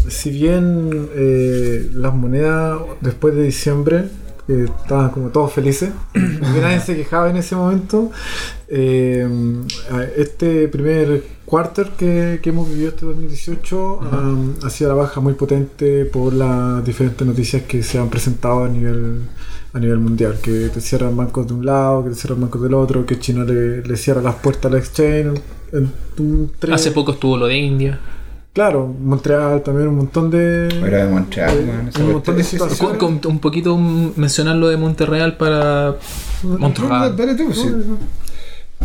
si 0.10 0.30
bien 0.30 1.10
eh, 1.16 1.90
las 1.94 2.14
monedas 2.14 2.80
después 3.02 3.36
de 3.36 3.44
diciembre 3.44 4.04
eh, 4.48 4.66
estaban 4.82 5.10
como 5.10 5.30
todos 5.30 5.52
felices, 5.54 5.90
que 6.14 6.62
nadie 6.62 6.80
se 6.80 6.96
quejaba 6.96 7.30
en 7.30 7.38
ese 7.38 7.56
momento, 7.56 8.12
eh, 8.68 9.28
este 10.18 10.68
primer 10.68 11.24
quarter 11.46 11.92
que, 11.98 12.40
que 12.42 12.50
hemos 12.50 12.68
vivido 12.68 12.90
este 12.90 13.06
2018 13.06 14.00
um, 14.00 14.54
ha 14.64 14.70
sido 14.70 14.90
la 14.90 14.96
baja 14.96 15.22
muy 15.22 15.34
potente 15.34 16.04
por 16.06 16.34
las 16.34 16.84
diferentes 16.84 17.26
noticias 17.26 17.64
que 17.64 17.84
se 17.84 17.98
han 18.00 18.10
presentado 18.10 18.66
a 18.66 18.70
nivel 18.70 19.22
a 19.74 19.80
nivel 19.80 20.00
mundial, 20.00 20.38
que 20.42 20.70
te 20.70 20.82
cierran 20.82 21.16
bancos 21.16 21.46
de 21.48 21.54
un 21.54 21.66
lado, 21.66 22.04
que 22.04 22.10
te 22.12 22.16
cierran 22.16 22.42
bancos 22.42 22.62
del 22.64 22.74
otro, 22.74 23.06
que 23.06 23.20
China 23.20 23.44
le, 23.44 23.82
le 23.84 23.98
cierra 23.98 24.22
las 24.22 24.36
puertas 24.36 24.72
al 24.72 24.78
exchange. 24.80 25.40
en- 25.72 25.92
en 26.18 26.52
tres- 26.58 26.74
Hace 26.74 26.92
poco 26.92 27.12
estuvo 27.12 27.38
lo 27.38 27.46
de 27.48 27.58
India. 27.58 28.00
Claro, 28.58 28.88
Montreal 28.88 29.62
también, 29.62 29.88
un 29.90 29.98
montón 29.98 30.32
de... 30.32 30.68
Era 30.84 31.06
de 31.06 31.12
Montreal, 31.12 31.60
un 32.00 32.12
montón 32.12 32.38
de 32.38 32.44
situaciones. 32.44 32.98
Con- 32.98 33.20
con- 33.20 33.32
un 33.32 33.38
poquito 33.40 33.78
mencionar 33.78 34.56
lo 34.56 34.68
de 34.70 34.78
Monterreal 34.78 35.38
para 35.38 35.96
Montreal. 36.42 37.16
Dale 37.16 37.36
tú, 37.36 37.54
sí. 37.54 37.68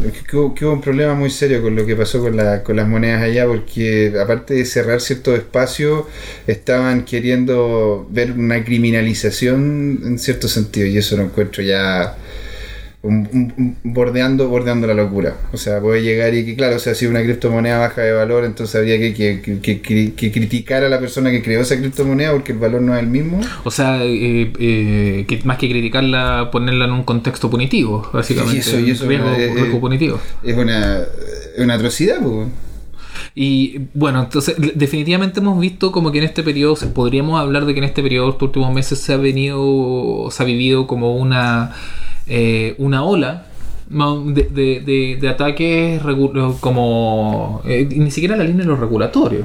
Es 0.07 0.23
que 0.25 0.37
hubo, 0.37 0.55
que 0.55 0.67
hubo 0.67 0.75
un 0.75 0.83
problema 0.83 1.15
muy 1.15 1.31
serio 1.31 1.63
con 1.63 1.75
lo 1.75 1.87
que 1.87 1.97
pasó 1.97 2.21
con, 2.21 2.37
la- 2.37 2.63
con 2.63 2.77
las 2.77 2.87
monedas 2.87 3.23
allá, 3.23 3.47
porque 3.47 4.13
aparte 4.23 4.53
de 4.53 4.67
cerrar 4.67 5.01
ciertos 5.01 5.39
espacios, 5.39 6.05
estaban 6.47 7.07
queriendo 7.07 8.07
ver 8.11 8.33
una 8.33 8.63
criminalización 8.65 10.01
en 10.05 10.19
cierto 10.19 10.49
sentido, 10.49 10.87
y 10.87 10.99
eso 10.99 11.17
lo 11.17 11.23
encuentro 11.23 11.63
ya 11.63 12.15
un- 13.03 13.29
un- 13.33 13.53
un- 13.57 13.77
bordeando, 13.95 14.49
bordeando 14.49 14.87
la 14.87 14.95
locura. 14.95 15.37
O 15.53 15.57
sea, 15.57 15.81
puede 15.81 16.03
llegar 16.03 16.33
y 16.35 16.45
que, 16.45 16.55
claro, 16.55 16.77
o 16.77 16.79
sea, 16.79 16.95
si 16.95 17.07
una 17.07 17.21
criptomoneda 17.23 17.79
baja 17.79 18.01
de 18.03 18.13
valor, 18.13 18.45
entonces 18.45 18.77
habría 18.77 18.97
que, 18.99 19.13
que, 19.13 19.61
que- 19.61 19.81
que- 20.15 20.33
criticar 20.33 20.85
a 20.85 20.89
la 20.89 21.01
persona 21.01 21.31
que 21.33 21.43
creó 21.43 21.61
esa 21.63 21.77
criptomoneda 21.77 22.31
porque 22.33 22.53
el 22.53 22.59
valor 22.59 22.81
no 22.81 22.95
es 22.97 23.01
el 23.03 23.09
mismo. 23.09 23.41
O 23.65 23.71
sea, 23.73 24.05
eh, 24.05 24.53
eh, 24.59 25.25
que 25.27 25.41
más 25.45 25.59
que 25.59 25.69
criticarla, 25.69 26.51
ponerla 26.53 26.85
en 26.85 26.93
un 26.93 27.03
contexto 27.03 27.51
punitivo, 27.51 28.09
básicamente. 28.13 28.57
Y 28.57 28.61
eso- 28.61 28.79
y 28.79 28.91
eso, 28.93 29.07
riesgo, 29.09 29.29
eh, 29.31 29.51
riesgo 29.53 29.77
eh, 29.79 29.81
punitivo. 29.81 30.21
Es 30.45 30.57
una, 30.57 30.99
es 31.01 31.59
una 31.59 31.75
atrocidad, 31.75 32.21
pues. 32.23 32.49
Y 33.35 33.81
bueno, 33.95 34.23
entonces 34.23 34.57
definitivamente 34.75 35.41
hemos 35.41 35.59
visto 35.59 35.91
como 35.93 36.13
que 36.13 36.19
en 36.19 36.25
este 36.25 36.43
periodo, 36.43 36.77
podríamos 36.95 37.41
hablar 37.41 37.65
de 37.67 37.73
que 37.73 37.79
en 37.79 37.85
este 37.85 38.03
periodo, 38.03 38.31
estos 38.31 38.43
últimos 38.49 38.73
meses, 38.75 38.99
se 39.01 39.13
ha 39.13 39.17
venido, 39.17 40.29
se 40.31 40.43
ha 40.43 40.47
vivido 40.47 40.87
como 40.87 41.17
una, 41.17 41.73
eh, 42.27 42.75
una 42.79 43.05
ola 43.05 43.47
de, 43.91 44.45
de, 44.45 44.81
de- 44.87 45.19
de 45.21 45.29
ataques 45.29 46.01
como 46.61 47.61
eh, 47.65 47.87
ni 47.91 48.11
siquiera 48.11 48.37
la 48.37 48.45
línea 48.45 48.63
de 48.63 48.69
los 48.69 48.79
regulatorios. 48.81 49.45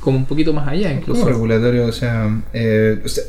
como 0.00 0.18
un 0.18 0.24
poquito 0.24 0.52
más 0.52 0.68
allá 0.68 0.88
¿Cómo 0.90 1.00
incluso. 1.00 1.24
regulatorio? 1.28 1.86
O 1.86 1.92
sea, 1.92 2.42
eh, 2.52 3.00
o 3.04 3.08
sea, 3.08 3.24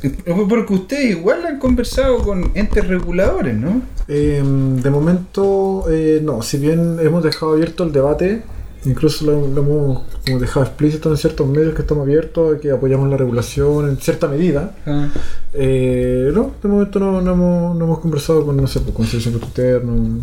porque 0.48 0.74
ustedes 0.74 1.12
igual 1.18 1.46
han 1.46 1.58
conversado 1.60 2.20
con 2.20 2.52
entes 2.56 2.88
reguladores, 2.88 3.56
¿no? 3.56 3.82
Eh, 4.08 4.42
de 4.44 4.90
momento, 4.90 5.86
eh, 5.92 6.20
no. 6.24 6.42
Si 6.44 6.58
bien 6.58 6.98
hemos 7.02 7.24
dejado 7.24 7.54
abierto 7.54 7.84
el 7.84 7.92
debate, 7.92 8.42
incluso 8.88 9.26
lo, 9.26 9.48
lo 9.48 9.62
hemos 9.62 10.04
como 10.26 10.40
dejado 10.40 10.66
explícito 10.66 11.10
en 11.12 11.18
ciertos 11.18 11.48
medios 11.48 11.74
que 11.76 11.82
estamos 11.82 12.04
abiertos, 12.04 12.60
que 12.62 12.72
apoyamos 12.72 13.10
la 13.10 13.18
regulación 13.18 13.90
en 13.90 13.98
cierta 13.98 14.28
medida. 14.28 14.76
Ah, 14.86 15.10
Eh, 15.54 16.32
no, 16.34 16.52
de 16.62 16.70
momento 16.70 17.00
no, 17.00 17.22
no 17.22 17.32
hemos, 17.32 17.76
no 17.78 17.86
hemos 17.86 18.00
conversado 18.00 18.46
con, 18.46 18.58
no 18.58 18.68
sé, 18.68 18.80
pues, 18.82 18.94
con 18.96 19.06
Servicio 19.08 19.32
Interno. 19.32 20.20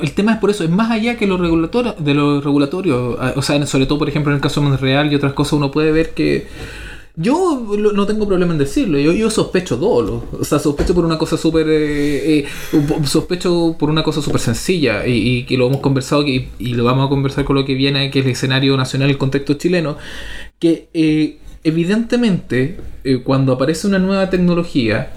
El 0.00 0.12
tema 0.14 0.32
es 0.34 0.38
por 0.38 0.50
eso, 0.50 0.64
es 0.64 0.70
más 0.70 0.90
allá 0.90 1.16
que 1.16 1.26
lo 1.26 1.36
regulatorio, 1.36 1.94
de 1.98 2.14
lo 2.14 2.40
regulatorio. 2.40 3.16
ah, 3.20 3.32
O 3.36 3.42
sea, 3.42 3.64
sobre 3.66 3.86
todo, 3.86 3.98
por 3.98 4.08
ejemplo, 4.08 4.30
en 4.32 4.36
el 4.36 4.40
caso 4.42 4.60
de 4.60 4.68
Monreal 4.68 5.12
y 5.12 5.16
otras 5.16 5.34
cosas, 5.34 5.54
uno 5.54 5.70
puede 5.70 5.92
ver 5.92 6.10
que. 6.14 6.46
Yo 7.16 7.64
no 7.78 8.06
tengo 8.06 8.26
problema 8.26 8.52
en 8.52 8.58
decirlo, 8.58 8.98
yo, 8.98 9.12
yo 9.12 9.30
sospecho 9.30 9.76
dolo. 9.76 10.24
O 10.32 10.44
sea, 10.44 10.58
sospecho 10.58 10.94
por 10.94 11.04
una 11.04 11.16
cosa 11.16 11.36
súper. 11.36 11.66
eh, 11.68 12.40
eh, 12.40 12.46
sospecho 13.04 13.76
por 13.78 13.88
una 13.88 14.02
cosa 14.02 14.20
súper 14.20 14.40
sencilla 14.40 15.06
y, 15.06 15.44
que 15.44 15.56
lo 15.56 15.68
hemos 15.68 15.80
conversado 15.80 16.26
y, 16.26 16.48
y 16.58 16.74
lo 16.74 16.82
vamos 16.84 17.06
a 17.06 17.08
conversar 17.08 17.44
con 17.44 17.54
lo 17.54 17.64
que 17.64 17.74
viene, 17.74 18.10
que 18.10 18.18
es 18.18 18.24
el 18.24 18.32
escenario 18.32 18.76
nacional, 18.76 19.10
el 19.10 19.18
contexto 19.18 19.54
chileno. 19.54 19.96
Que 20.58 20.88
eh, 20.92 21.38
evidentemente, 21.62 22.80
cuando 23.22 23.52
aparece 23.52 23.86
una 23.86 24.00
nueva 24.00 24.28
tecnología 24.28 25.12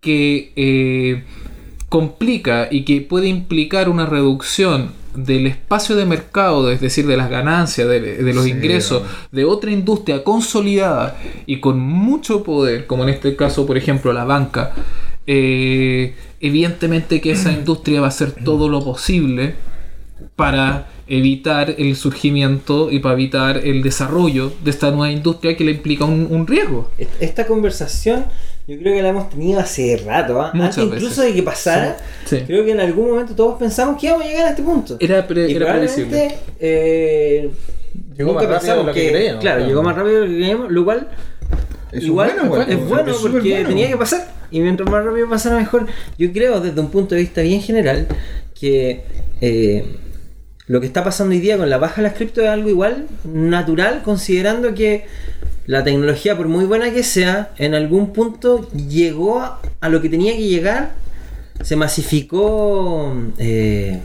que. 0.00 1.24
complica 1.88 2.68
y 2.70 2.84
que 2.84 3.00
puede 3.00 3.26
implicar 3.26 3.88
una 3.88 4.06
reducción 4.06 5.01
del 5.14 5.46
espacio 5.46 5.94
de 5.96 6.04
mercado, 6.06 6.70
es 6.70 6.80
decir, 6.80 7.06
de 7.06 7.16
las 7.16 7.28
ganancias, 7.30 7.88
de, 7.88 8.00
de 8.00 8.34
los 8.34 8.44
Sí. 8.44 8.50
ingresos 8.50 9.02
de 9.30 9.44
otra 9.44 9.70
industria 9.70 10.24
consolidada 10.24 11.16
y 11.46 11.60
con 11.60 11.78
mucho 11.80 12.42
poder, 12.42 12.86
como 12.86 13.02
en 13.04 13.10
este 13.10 13.36
caso, 13.36 13.66
por 13.66 13.76
ejemplo, 13.76 14.12
la 14.12 14.24
banca, 14.24 14.72
eh, 15.26 16.14
evidentemente 16.40 17.20
que 17.20 17.32
esa 17.32 17.52
industria 17.52 18.00
va 18.00 18.06
a 18.06 18.08
hacer 18.08 18.32
todo 18.32 18.68
lo 18.68 18.82
posible 18.84 19.54
para 20.36 20.88
evitar 21.06 21.74
el 21.78 21.94
surgimiento 21.96 22.90
y 22.90 22.98
para 23.00 23.14
evitar 23.14 23.58
el 23.58 23.82
desarrollo 23.82 24.52
de 24.64 24.70
esta 24.70 24.90
nueva 24.90 25.10
industria 25.12 25.56
que 25.56 25.64
le 25.64 25.72
implica 25.72 26.04
un, 26.04 26.26
un 26.30 26.46
riesgo. 26.46 26.90
Esta 27.20 27.46
conversación 27.46 28.24
yo 28.68 28.78
creo 28.78 28.94
que 28.94 29.02
la 29.02 29.08
hemos 29.08 29.28
tenido 29.30 29.58
hace 29.60 30.00
rato, 30.06 30.40
¿ah? 30.40 30.50
Antes 30.54 30.78
incluso 30.78 31.06
veces. 31.08 31.24
de 31.24 31.34
que 31.34 31.42
pasara. 31.42 31.96
Sí. 32.24 32.38
Sí. 32.38 32.44
Creo 32.46 32.64
que 32.64 32.70
en 32.72 32.80
algún 32.80 33.10
momento 33.10 33.34
todos 33.34 33.58
pensamos 33.58 34.00
que 34.00 34.06
íbamos 34.06 34.24
a 34.26 34.28
llegar 34.28 34.46
a 34.46 34.50
este 34.50 34.62
punto. 34.62 34.96
Era, 35.00 35.26
pre- 35.26 35.48
y 35.50 35.54
era 35.56 35.66
probablemente 35.66 36.04
previsible. 36.06 36.34
eh, 36.60 37.50
Llegó 38.16 38.32
nunca 38.32 38.46
más 38.48 38.52
rápido 38.52 38.58
pensamos 38.58 38.86
de 38.86 38.86
lo 38.86 38.94
que 38.94 39.00
que, 39.02 39.10
creíamos, 39.12 39.40
claro, 39.40 39.56
claro. 39.56 39.68
llegó 39.68 39.82
más 39.82 39.96
rápido 39.96 40.14
de 40.14 40.20
lo 40.20 40.26
que 40.32 40.36
creíamos, 40.38 40.70
lo 40.70 40.84
cual 40.84 41.08
es 41.92 42.04
igual 42.04 42.32
bueno, 42.48 42.64
es 42.64 42.78
porque 43.18 43.50
bueno. 43.50 43.68
tenía 43.68 43.88
que 43.88 43.96
pasar 43.98 44.28
y 44.50 44.60
mientras 44.60 44.88
más 44.88 45.04
rápido 45.04 45.28
pasara 45.28 45.56
mejor 45.58 45.86
yo 46.18 46.32
creo 46.32 46.60
desde 46.60 46.80
un 46.80 46.90
punto 46.90 47.14
de 47.14 47.20
vista 47.20 47.42
bien 47.42 47.60
general 47.60 48.06
que 48.58 49.02
eh, 49.42 49.96
lo 50.68 50.80
que 50.80 50.86
está 50.86 51.04
pasando 51.04 51.34
hoy 51.34 51.40
día 51.40 51.58
con 51.58 51.68
la 51.68 51.76
baja 51.76 51.96
de 51.96 52.02
las 52.08 52.14
cripto 52.14 52.40
es 52.40 52.48
algo 52.48 52.70
igual 52.70 53.08
natural 53.24 54.00
considerando 54.02 54.74
que 54.74 55.04
la 55.66 55.84
tecnología 55.84 56.36
por 56.36 56.48
muy 56.48 56.64
buena 56.64 56.92
que 56.92 57.02
sea 57.02 57.52
en 57.58 57.74
algún 57.74 58.12
punto 58.12 58.68
llegó 58.72 59.40
a, 59.40 59.88
lo 59.88 60.00
que 60.02 60.08
tenía 60.08 60.32
que 60.32 60.48
llegar 60.48 60.92
se 61.62 61.76
masificó 61.76 63.14
eh, 63.38 64.00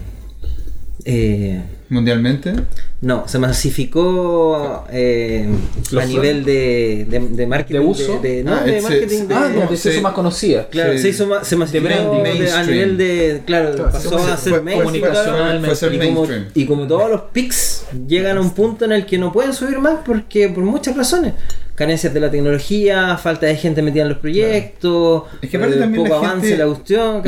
eh, 1.06 1.62
Mundialmente. 1.90 2.54
no, 3.02 3.28
se 3.28 3.40
masificó 3.40 4.86
eh, 4.92 5.48
¿Los 5.92 6.04
a 6.04 6.06
nivel 6.08 6.44
de, 6.44 7.06
de, 7.10 7.20
de 7.20 7.48
marketing. 7.48 7.80
¿De 7.80 7.86
uso? 7.86 8.20
De, 8.22 8.44
no, 8.44 8.56
Ah, 8.56 8.64
de 8.64 8.82
marketing. 8.82 9.28
de, 9.28 9.34
Ah, 9.36 9.50
no, 9.54 9.76
sí. 9.76 9.90
eso 9.90 10.02
más 10.02 10.14
conocida. 10.14 10.68
claro, 10.68 10.94
sí. 10.94 11.00
se, 11.00 11.10
hizo 11.10 11.28
ma- 11.28 11.44
se 11.44 11.56
masificó 11.56 11.88
de- 11.88 12.52
a 12.52 12.64
nivel 12.64 12.98
de. 12.98 13.42
Claro, 13.46 13.74
Claro, 13.76 13.92
pasó 13.92 14.18
a 14.18 14.38
ser 14.38 14.62
mainstream. 14.64 14.80
comunicacional, 14.84 15.66
Fue 15.66 15.76
ser 15.76 15.94
y, 15.94 15.98
como, 16.00 16.12
mainstream. 16.22 16.46
y 16.54 16.66
como 16.66 16.88
todos 16.88 17.10
los 17.10 17.22
pics 17.32 17.86
llegan 18.08 18.38
a 18.38 18.42
un 18.42 18.52
punto 18.52 18.86
en 18.86 18.92
el 18.92 19.06
que 19.06 19.18
no 19.18 19.32
pueden 19.32 19.54
subir 19.54 19.80
más 19.80 20.00
porque 20.06 20.50
por 20.50 20.64
muchas 20.64 20.96
razones. 20.98 21.34
Carencias 21.78 22.12
de 22.12 22.20
la 22.20 22.32
tecnología, 22.32 23.18
falta 23.18 23.46
de 23.46 23.56
gente 23.56 23.84
metida 23.84 24.02
en 24.02 24.10
los 24.10 24.18
proyectos, 24.18 25.26
Es 25.44 25.50
que 25.52 25.58
aparte 25.58 25.76
eh, 25.76 25.80
también 25.80 26.04
poco 26.06 26.16
la 26.16 26.28
avance 26.28 26.48
gente- 26.48 26.58
de 26.58 26.58
la 26.58 26.66
cuestión. 26.74 27.22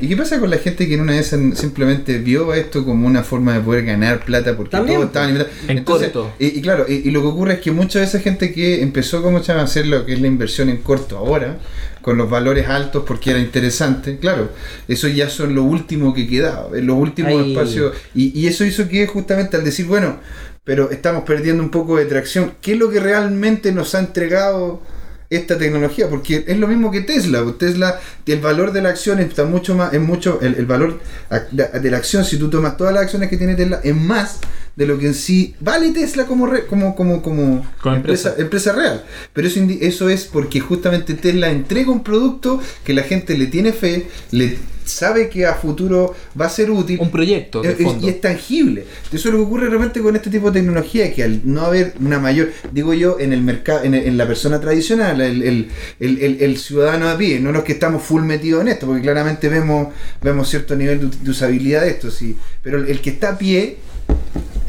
¿Y 0.00 0.06
qué 0.06 0.16
pasa 0.16 0.38
con 0.38 0.48
la 0.48 0.58
gente 0.58 0.86
que 0.86 0.94
en 0.94 1.00
una 1.00 1.14
vez 1.14 1.34
simplemente 1.54 2.18
vio 2.18 2.54
esto 2.54 2.84
como 2.84 3.08
una 3.08 3.24
forma 3.24 3.52
de 3.54 3.60
poder 3.60 3.84
ganar 3.84 4.24
plata 4.24 4.56
porque 4.56 4.70
También, 4.70 4.98
todo 4.98 5.06
estaba 5.08 5.26
limitado? 5.26 5.50
En 5.66 5.82
corto. 5.82 6.32
Y, 6.38 6.46
y 6.58 6.62
claro, 6.62 6.86
y, 6.88 7.08
y 7.08 7.10
lo 7.10 7.20
que 7.20 7.26
ocurre 7.26 7.54
es 7.54 7.58
que 7.58 7.72
mucha 7.72 7.98
de 7.98 8.04
esa 8.04 8.20
gente 8.20 8.52
que 8.52 8.80
empezó 8.80 9.22
como 9.24 9.40
se 9.40 9.48
llama, 9.48 9.62
a 9.62 9.64
hacer 9.64 9.86
lo 9.88 10.06
que 10.06 10.12
es 10.12 10.20
la 10.20 10.28
inversión 10.28 10.68
en 10.68 10.76
corto 10.76 11.18
ahora, 11.18 11.58
con 12.00 12.16
los 12.16 12.30
valores 12.30 12.68
altos 12.68 13.02
porque 13.04 13.30
era 13.30 13.40
interesante, 13.40 14.18
claro, 14.18 14.50
eso 14.86 15.08
ya 15.08 15.28
son 15.28 15.54
lo 15.56 15.64
último 15.64 16.14
que 16.14 16.28
quedaba, 16.28 16.68
los 16.74 16.96
últimos 16.96 17.32
Ay. 17.42 17.52
espacios. 17.52 17.92
Y, 18.14 18.38
y 18.38 18.46
eso 18.46 18.64
hizo 18.64 18.88
que 18.88 19.06
justamente 19.08 19.56
al 19.56 19.64
decir, 19.64 19.86
bueno, 19.86 20.18
pero 20.64 20.90
estamos 20.90 21.24
perdiendo 21.24 21.62
un 21.62 21.70
poco 21.70 21.96
de 21.96 22.06
tracción, 22.06 22.54
¿qué 22.60 22.72
es 22.72 22.78
lo 22.78 22.90
que 22.90 23.00
realmente 23.00 23.72
nos 23.72 23.94
ha 23.94 24.00
entregado? 24.00 24.82
esta 25.32 25.56
tecnología, 25.56 26.08
porque 26.08 26.44
es 26.48 26.58
lo 26.58 26.66
mismo 26.66 26.90
que 26.90 27.02
Tesla. 27.02 27.44
pues 27.44 27.56
Tesla, 27.56 28.00
el 28.26 28.40
valor 28.40 28.72
de 28.72 28.82
la 28.82 28.88
acción 28.88 29.20
está 29.20 29.44
mucho 29.44 29.76
más, 29.76 29.92
es 29.94 30.00
mucho, 30.00 30.40
el, 30.42 30.56
el 30.56 30.66
valor 30.66 30.98
de 31.52 31.88
la 31.88 31.98
acción, 31.98 32.24
si 32.24 32.36
tú 32.36 32.50
tomas 32.50 32.76
todas 32.76 32.92
las 32.92 33.04
acciones 33.04 33.30
que 33.30 33.36
tiene 33.36 33.54
Tesla, 33.54 33.80
es 33.84 33.94
más 33.94 34.40
de 34.74 34.86
lo 34.88 34.98
que 34.98 35.06
en 35.06 35.14
sí 35.14 35.54
vale 35.60 35.90
Tesla 35.92 36.26
como 36.26 36.48
re- 36.48 36.66
como, 36.66 36.96
como, 36.96 37.22
como, 37.22 37.64
Como 37.80 37.94
empresa, 37.94 38.30
empresa. 38.30 38.42
empresa 38.42 38.72
real. 38.72 39.04
Pero 39.32 39.46
eso, 39.46 39.60
eso 39.80 40.08
es 40.08 40.24
porque 40.24 40.58
justamente 40.58 41.14
Tesla 41.14 41.48
entrega 41.50 41.92
un 41.92 42.02
producto 42.02 42.60
que 42.84 42.92
la 42.92 43.04
gente 43.04 43.38
le 43.38 43.46
tiene 43.46 43.72
fe, 43.72 44.08
le 44.32 44.58
sabe 44.90 45.28
que 45.28 45.46
a 45.46 45.54
futuro 45.54 46.14
va 46.38 46.46
a 46.46 46.50
ser 46.50 46.70
útil. 46.70 46.98
Un 47.00 47.10
proyecto, 47.10 47.62
de 47.62 47.72
Es- 47.72 47.80
es- 47.80 47.84
fondo. 47.86 48.06
y 48.06 48.10
es 48.10 48.20
tangible. 48.20 48.84
Eso 49.12 49.28
es 49.28 49.32
lo 49.32 49.38
que 49.38 49.44
ocurre 49.44 49.68
realmente 49.68 50.00
con 50.00 50.14
este 50.16 50.30
tipo 50.30 50.50
de 50.50 50.60
tecnología, 50.60 51.12
que 51.14 51.22
al 51.22 51.40
no 51.44 51.62
haber 51.62 51.94
una 52.00 52.18
mayor, 52.18 52.50
digo 52.72 52.92
yo, 52.94 53.18
en 53.20 53.32
el 53.32 53.42
mercado, 53.42 53.84
en, 53.84 54.16
la 54.18 54.26
persona 54.26 54.60
tradicional, 54.60 55.20
el, 55.20 55.42
el- 55.42 55.68
el- 56.00 56.22
el- 56.22 56.42
el 56.42 56.58
ciudadano 56.58 57.08
a 57.08 57.16
pie, 57.16 57.40
no 57.40 57.52
los 57.52 57.64
que 57.64 57.72
estamos 57.72 58.02
full 58.02 58.22
metidos 58.22 58.62
en 58.62 58.68
esto, 58.68 58.86
porque 58.86 59.02
claramente 59.02 59.48
vemos, 59.48 59.88
vemos 60.22 60.48
cierto 60.48 60.74
nivel 60.76 61.10
de, 61.10 61.16
de 61.22 61.30
usabilidad 61.30 61.82
de 61.82 61.90
esto, 61.90 62.10
sí. 62.10 62.36
Pero 62.62 62.78
el 62.84 63.00
que 63.00 63.10
está 63.10 63.30
a 63.30 63.38
pie, 63.38 63.76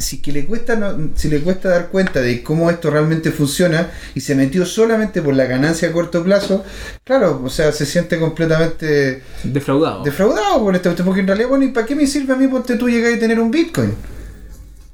si 0.02 0.22
que 0.22 0.32
le 0.32 0.46
cuesta 0.46 0.76
no- 0.76 1.10
si 1.16 1.30
le 1.30 1.40
cuesta 1.42 1.70
dar 1.70 1.88
cuenta 1.90 2.22
de 2.22 2.44
cómo 2.44 2.70
esto 2.70 2.90
realmente 2.90 3.32
funciona 3.32 3.90
y 4.16 4.22
se 4.22 4.36
metió 4.36 4.66
solamente 4.66 5.22
por 5.22 5.34
la 5.36 5.46
ganancia 5.46 5.90
a 5.90 5.92
corto 5.92 6.24
plazo, 6.24 6.64
claro, 7.04 7.42
o 7.44 7.50
sea, 7.50 7.72
se 7.72 7.86
siente 7.86 8.20
completamente 8.20 9.22
Defraudado. 9.44 10.04
defraudado 10.04 10.60
por 10.64 10.76
esta 10.76 10.90
cuestión, 10.90 11.06
porque 11.06 11.22
en 11.22 11.28
realidad, 11.28 11.50
bueno, 11.50 11.66
¿y 11.66 11.70
para 11.72 11.86
qué 11.86 11.96
me 11.96 12.08
sirve 12.08 12.34
a 12.34 12.36
mí 12.36 12.48
ponte 12.48 12.76
tú 12.76 12.90
llegar 12.90 13.14
a 13.14 13.20
tener 13.20 13.40
un 13.40 13.52
Bitcoin? 13.52 13.94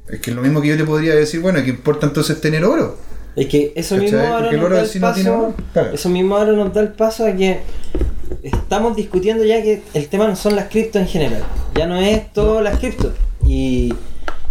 Es 0.10 0.20
que 0.22 0.30
es 0.32 0.36
lo 0.36 0.42
mismo 0.42 0.62
que 0.62 0.70
yo 0.70 0.78
te 0.78 0.84
podría 0.86 1.16
decir, 1.16 1.40
bueno, 1.42 1.62
¿qué 1.64 1.70
importa 1.72 2.06
entonces 2.08 2.40
tener 2.40 2.64
oro? 2.64 2.98
Es 3.36 3.48
que 3.48 3.74
eso 3.76 3.96
¿Cachai? 3.96 4.12
mismo 4.12 4.20
ahora 4.26 4.38
Porque 4.40 4.56
el 4.56 4.62
nos 4.62 4.66
oro 4.66 4.76
da 4.76 4.82
en 4.82 4.86
el 4.86 4.92
sí 4.92 5.00
no 5.00 5.14
tiene 5.14 5.30
paso. 5.30 5.42
valor. 5.42 5.56
Claro. 5.74 5.92
Eso 5.94 6.10
mismo 6.10 6.38
ahora 6.38 6.52
nos 6.54 6.74
da 6.74 6.82
el 6.82 6.88
paso 6.94 7.26
a 7.26 7.34
que 7.34 7.60
estamos 8.42 8.96
discutiendo 8.96 9.44
ya 9.44 9.62
que 9.62 9.84
el 9.94 10.08
tema 10.08 10.28
no 10.28 10.36
son 10.36 10.56
las 10.56 10.70
criptos 10.70 11.02
en 11.02 11.08
general. 11.08 11.44
Ya 11.76 11.86
no 11.88 11.98
es 12.00 12.32
todo 12.34 12.62
las 12.62 12.80
criptos. 12.80 13.14
Y, 13.46 13.94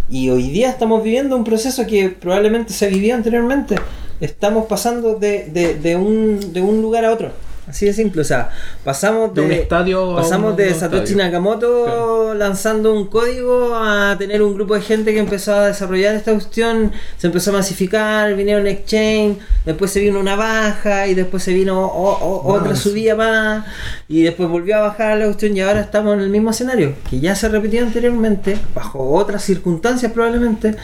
y 0.08 0.30
hoy 0.30 0.50
día 0.50 0.70
estamos 0.70 1.02
viviendo 1.02 1.36
un 1.36 1.44
proceso 1.44 1.86
que 1.86 2.08
probablemente 2.08 2.72
se 2.72 2.88
vivió 2.88 3.14
anteriormente. 3.14 3.76
Estamos 4.20 4.66
pasando 4.66 5.16
de, 5.16 5.78
de, 5.82 5.96
un, 5.96 6.52
de 6.52 6.62
un 6.62 6.80
lugar 6.80 7.04
a 7.04 7.12
otro. 7.12 7.32
Así 7.68 7.84
de 7.86 7.92
simple. 7.92 8.22
O 8.22 8.24
sea, 8.24 8.50
pasamos 8.84 9.34
De 9.34 9.40
de, 9.40 9.46
un 9.46 9.52
estadio 9.52 10.12
a 10.12 10.22
pasamos 10.22 10.52
un 10.52 10.56
de 10.56 10.72
Satoshi 10.72 11.02
estadio. 11.02 11.16
Nakamoto 11.24 11.84
Claro. 11.84 12.34
lanzando 12.34 12.94
un 12.94 13.06
código 13.08 13.74
a 13.74 14.14
tener 14.18 14.40
un 14.42 14.54
grupo 14.54 14.74
de 14.74 14.82
gente 14.82 15.12
que 15.12 15.18
empezó 15.18 15.54
a 15.54 15.66
desarrollar 15.66 16.14
esta 16.14 16.32
cuestión, 16.32 16.92
se 17.18 17.26
empezó 17.26 17.50
a 17.50 17.54
masificar, 17.54 18.34
vinieron 18.34 18.66
exchange, 18.68 19.38
después 19.64 19.90
se 19.90 20.00
vino 20.00 20.20
una 20.20 20.36
baja 20.36 21.08
y 21.08 21.14
después 21.14 21.42
se 21.42 21.52
vino 21.54 21.80
o- 21.86 22.12
o- 22.18 22.54
otra 22.54 22.76
subida 22.76 23.16
más 23.16 23.64
y 24.08 24.22
después 24.22 24.48
volvió 24.48 24.76
a 24.76 24.80
bajar 24.82 25.18
la 25.18 25.24
cuestión 25.24 25.56
y 25.56 25.60
ahora 25.60 25.80
estamos 25.80 26.14
en 26.14 26.20
el 26.20 26.30
mismo 26.30 26.50
escenario 26.50 26.94
que 27.10 27.18
ya 27.18 27.34
se 27.34 27.48
repitió 27.48 27.82
anteriormente, 27.82 28.56
bajo 28.74 29.10
otras 29.12 29.42
circunstancias 29.42 30.12
probablemente. 30.12 30.76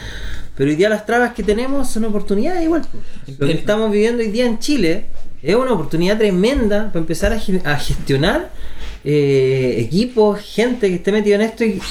Pero 0.55 0.69
hoy 0.69 0.75
día 0.75 0.87
las 0.89 1.05
trabas 1.05 1.33
que 1.33 1.41
tenemos 1.43 1.89
son 1.89 2.05
oportunidades 2.05 2.61
igual. 2.61 2.83
Lo 3.39 3.47
que 3.47 3.53
estamos 3.53 3.89
viviendo 3.91 4.21
hoy 4.21 4.29
día 4.29 4.45
en 4.45 4.59
Chile 4.59 5.05
es 5.43 5.55
una 5.55 5.73
oportunidad 5.73 6.17
tremenda 6.17 6.87
para 6.87 6.99
empezar 6.99 7.33
a, 7.33 7.39
ge- 7.39 7.61
a 7.65 7.75
gestionar 7.77 8.49
eh, 9.03 9.75
equipos, 9.79 10.39
gente 10.39 10.87
que 10.87 10.95
esté 10.95 11.11
metida 11.11 11.35
en 11.35 11.41
esto 11.41 11.65
y, 11.65 11.81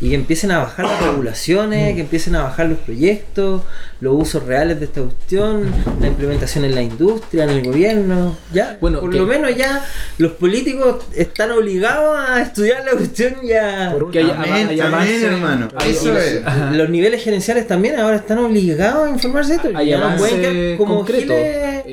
y 0.00 0.08
que 0.08 0.14
empiecen 0.14 0.50
a 0.52 0.58
bajar 0.58 0.86
las 0.86 1.02
regulaciones, 1.02 1.94
que 1.94 2.00
empiecen 2.00 2.34
a 2.36 2.44
bajar 2.44 2.66
los 2.66 2.78
proyectos, 2.78 3.62
los 4.02 4.20
usos 4.20 4.42
reales 4.44 4.80
de 4.80 4.86
esta 4.86 5.00
cuestión, 5.00 5.62
la 6.00 6.08
implementación 6.08 6.64
en 6.64 6.74
la 6.74 6.82
industria, 6.82 7.44
en 7.44 7.50
el 7.50 7.62
gobierno. 7.64 8.36
Ya, 8.52 8.76
Bueno, 8.80 8.98
por 8.98 9.10
que- 9.12 9.18
lo 9.18 9.26
menos 9.26 9.54
ya 9.56 9.84
los 10.18 10.32
políticos 10.32 11.04
están 11.16 11.52
obligados 11.52 12.18
a 12.18 12.42
estudiar 12.42 12.84
la 12.84 12.92
cuestión 12.98 13.34
ya. 13.44 13.94
Que 14.10 14.18
haya, 14.18 14.34
Amén, 14.42 15.22
hermano. 15.22 15.68
hay- 15.76 15.92
Eso 15.92 16.18
es. 16.18 16.42
Los 16.72 16.90
niveles 16.90 17.22
gerenciales 17.22 17.68
también 17.68 17.96
ahora 18.00 18.16
están 18.16 18.38
obligados 18.38 19.06
a 19.06 19.10
informarse 19.10 19.52
de 19.52 19.56
esto. 19.58 19.70
hay 19.72 19.92
avance 19.92 20.74
como 20.76 20.96
concreto. 20.96 21.32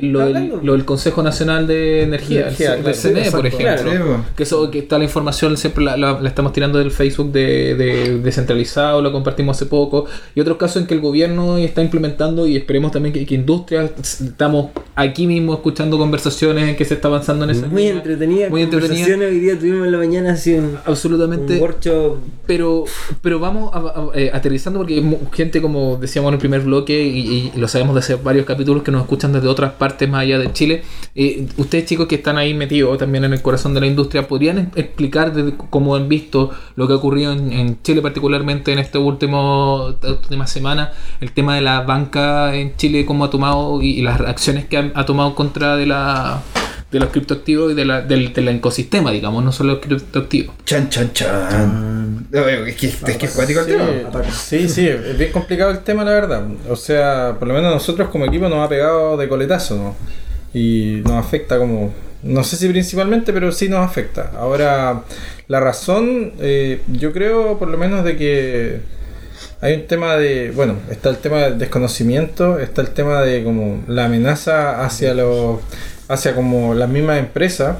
Lo 0.02 0.18
del, 0.20 0.36
hablando. 0.36 0.60
lo 0.62 0.72
del 0.72 0.84
Consejo 0.84 1.22
Nacional 1.22 1.66
de 1.68 2.02
Energía, 2.02 2.40
Energía, 2.42 2.74
el 2.74 2.80
claro. 2.82 2.96
CNE, 2.96 3.24
Sí, 3.26 3.30
por 3.30 3.46
ejemplo. 3.46 3.90
Claro. 3.92 4.24
Que 4.36 4.42
eso 4.42 4.68
que 4.70 4.80
está 4.80 4.98
la 4.98 5.04
información 5.04 5.56
siempre 5.56 5.84
la, 5.84 5.96
la- 5.96 6.20
la 6.20 6.28
estamos 6.28 6.52
tirando 6.52 6.78
del 6.80 6.90
Facebook 6.90 7.30
de, 7.30 7.74
de 7.76 8.18
descentralizado, 8.18 9.00
lo 9.00 9.12
compartimos 9.12 9.56
hace 9.56 9.66
poco. 9.66 10.06
Y 10.34 10.40
otros 10.40 10.56
casos 10.56 10.82
en 10.82 10.88
que 10.88 10.94
el 10.94 11.00
gobierno 11.00 11.56
está 11.58 11.82
implementando 11.82 11.99
y 12.46 12.56
esperemos 12.56 12.92
también 12.92 13.12
que, 13.12 13.24
que 13.26 13.34
industria, 13.34 13.90
estamos 14.00 14.68
aquí 14.94 15.26
mismo 15.26 15.54
escuchando 15.54 15.98
conversaciones 15.98 16.68
en 16.68 16.76
que 16.76 16.84
se 16.84 16.94
está 16.94 17.08
avanzando 17.08 17.44
en 17.44 17.50
ese 17.50 17.66
Muy 17.66 17.86
entretenida. 17.86 18.48
Muy 18.48 18.62
entretenida. 18.62 19.16
Hoy 19.26 19.38
día 19.40 19.58
tuvimos 19.58 19.86
en 19.86 19.92
la 19.92 19.98
mañana 19.98 20.32
así 20.32 20.54
un, 20.54 20.76
Absolutamente. 20.84 21.54
un 21.54 21.60
workshop. 21.60 22.16
Pero, 22.46 22.84
pero 23.22 23.38
vamos 23.38 23.70
a- 23.72 23.78
a- 23.78 24.10
eh, 24.14 24.30
aterrizando 24.32 24.80
porque 24.80 25.02
gente, 25.32 25.62
como 25.62 25.96
decíamos 26.00 26.30
en 26.30 26.34
el 26.34 26.40
primer 26.40 26.60
bloque, 26.62 27.00
y, 27.02 27.52
y 27.54 27.58
lo 27.58 27.68
sabemos 27.68 27.94
de 27.94 28.00
hace 28.00 28.14
varios 28.16 28.44
capítulos 28.44 28.82
que 28.82 28.90
nos 28.90 29.02
escuchan 29.02 29.32
desde 29.32 29.46
otras 29.48 29.72
partes 29.74 30.08
más 30.08 30.22
allá 30.22 30.38
de 30.38 30.52
Chile. 30.52 30.82
eh, 31.14 31.46
ustedes, 31.56 31.84
chicos, 31.86 32.06
que 32.08 32.16
están 32.16 32.38
ahí 32.38 32.54
metidos 32.54 32.96
también 32.98 33.24
en 33.24 33.32
el 33.32 33.42
corazón 33.42 33.74
de 33.74 33.80
la 33.80 33.86
industria, 33.86 34.26
¿podrían 34.26 34.70
explicar 34.74 35.32
desde 35.32 35.56
cómo 35.70 35.94
han 35.96 36.08
visto 36.08 36.50
lo 36.76 36.86
que 36.86 36.92
ha 36.94 36.96
ocurrido 36.96 37.32
en, 37.32 37.52
en 37.52 37.82
Chile, 37.82 38.00
particularmente 38.02 38.72
en 38.72 38.78
este 38.78 38.98
último 38.98 39.90
esta 39.90 40.10
última 40.10 40.46
semana, 40.46 40.92
el 41.20 41.32
tema 41.32 41.54
de 41.56 41.60
la 41.62 41.79
banca 41.80 42.54
en 42.54 42.76
Chile, 42.76 43.04
cómo 43.06 43.24
ha 43.24 43.30
tomado 43.30 43.82
y, 43.82 43.98
y 43.98 44.02
las 44.02 44.20
acciones 44.20 44.66
que 44.66 44.76
ha, 44.76 44.90
ha 44.94 45.04
tomado 45.04 45.30
en 45.30 45.34
contra 45.34 45.76
de 45.76 45.86
la 45.86 46.42
de 46.90 46.98
los 46.98 47.10
criptoactivos 47.10 47.72
y 47.72 47.74
de 47.74 47.84
la, 47.84 48.02
del, 48.02 48.32
del 48.32 48.48
ecosistema, 48.48 49.12
digamos, 49.12 49.44
no 49.44 49.52
solo 49.52 49.74
los 49.74 49.80
criptoactivos. 49.80 50.56
Chan, 50.64 50.88
chan, 50.88 51.12
chan. 51.12 52.26
Es 52.32 52.76
que 52.76 52.86
es 52.86 53.16
que 53.16 53.26
es 53.26 53.32
cuático 53.32 53.60
el 53.60 53.66
tema. 53.66 53.84
sí, 54.32 54.68
sí, 54.68 54.88
es 54.88 55.16
bien 55.16 55.30
complicado 55.30 55.70
el 55.70 55.80
tema, 55.80 56.04
la 56.04 56.12
verdad. 56.12 56.46
O 56.68 56.76
sea, 56.76 57.36
por 57.38 57.46
lo 57.46 57.54
menos 57.54 57.72
nosotros 57.72 58.08
como 58.08 58.24
equipo 58.24 58.48
nos 58.48 58.64
ha 58.64 58.68
pegado 58.68 59.16
de 59.16 59.28
coletazo, 59.28 59.76
¿no? 59.76 59.96
Y 60.52 61.00
nos 61.04 61.24
afecta 61.24 61.58
como, 61.58 61.92
no 62.24 62.42
sé 62.42 62.56
si 62.56 62.68
principalmente, 62.68 63.32
pero 63.32 63.52
sí 63.52 63.68
nos 63.68 63.86
afecta. 63.86 64.32
Ahora, 64.36 65.02
la 65.46 65.60
razón, 65.60 66.32
eh, 66.40 66.82
yo 66.88 67.12
creo 67.12 67.56
por 67.56 67.68
lo 67.68 67.78
menos 67.78 68.04
de 68.04 68.16
que 68.16 68.80
hay 69.60 69.74
un 69.74 69.86
tema 69.86 70.16
de, 70.16 70.52
bueno, 70.52 70.76
está 70.90 71.10
el 71.10 71.18
tema 71.18 71.38
del 71.38 71.58
desconocimiento, 71.58 72.58
está 72.58 72.80
el 72.80 72.90
tema 72.90 73.20
de 73.22 73.44
como 73.44 73.82
la 73.88 74.06
amenaza 74.06 74.84
hacia 74.84 75.12
los, 75.12 75.60
hacia 76.08 76.34
como 76.34 76.74
las 76.74 76.88
mismas 76.88 77.18
empresas, 77.18 77.76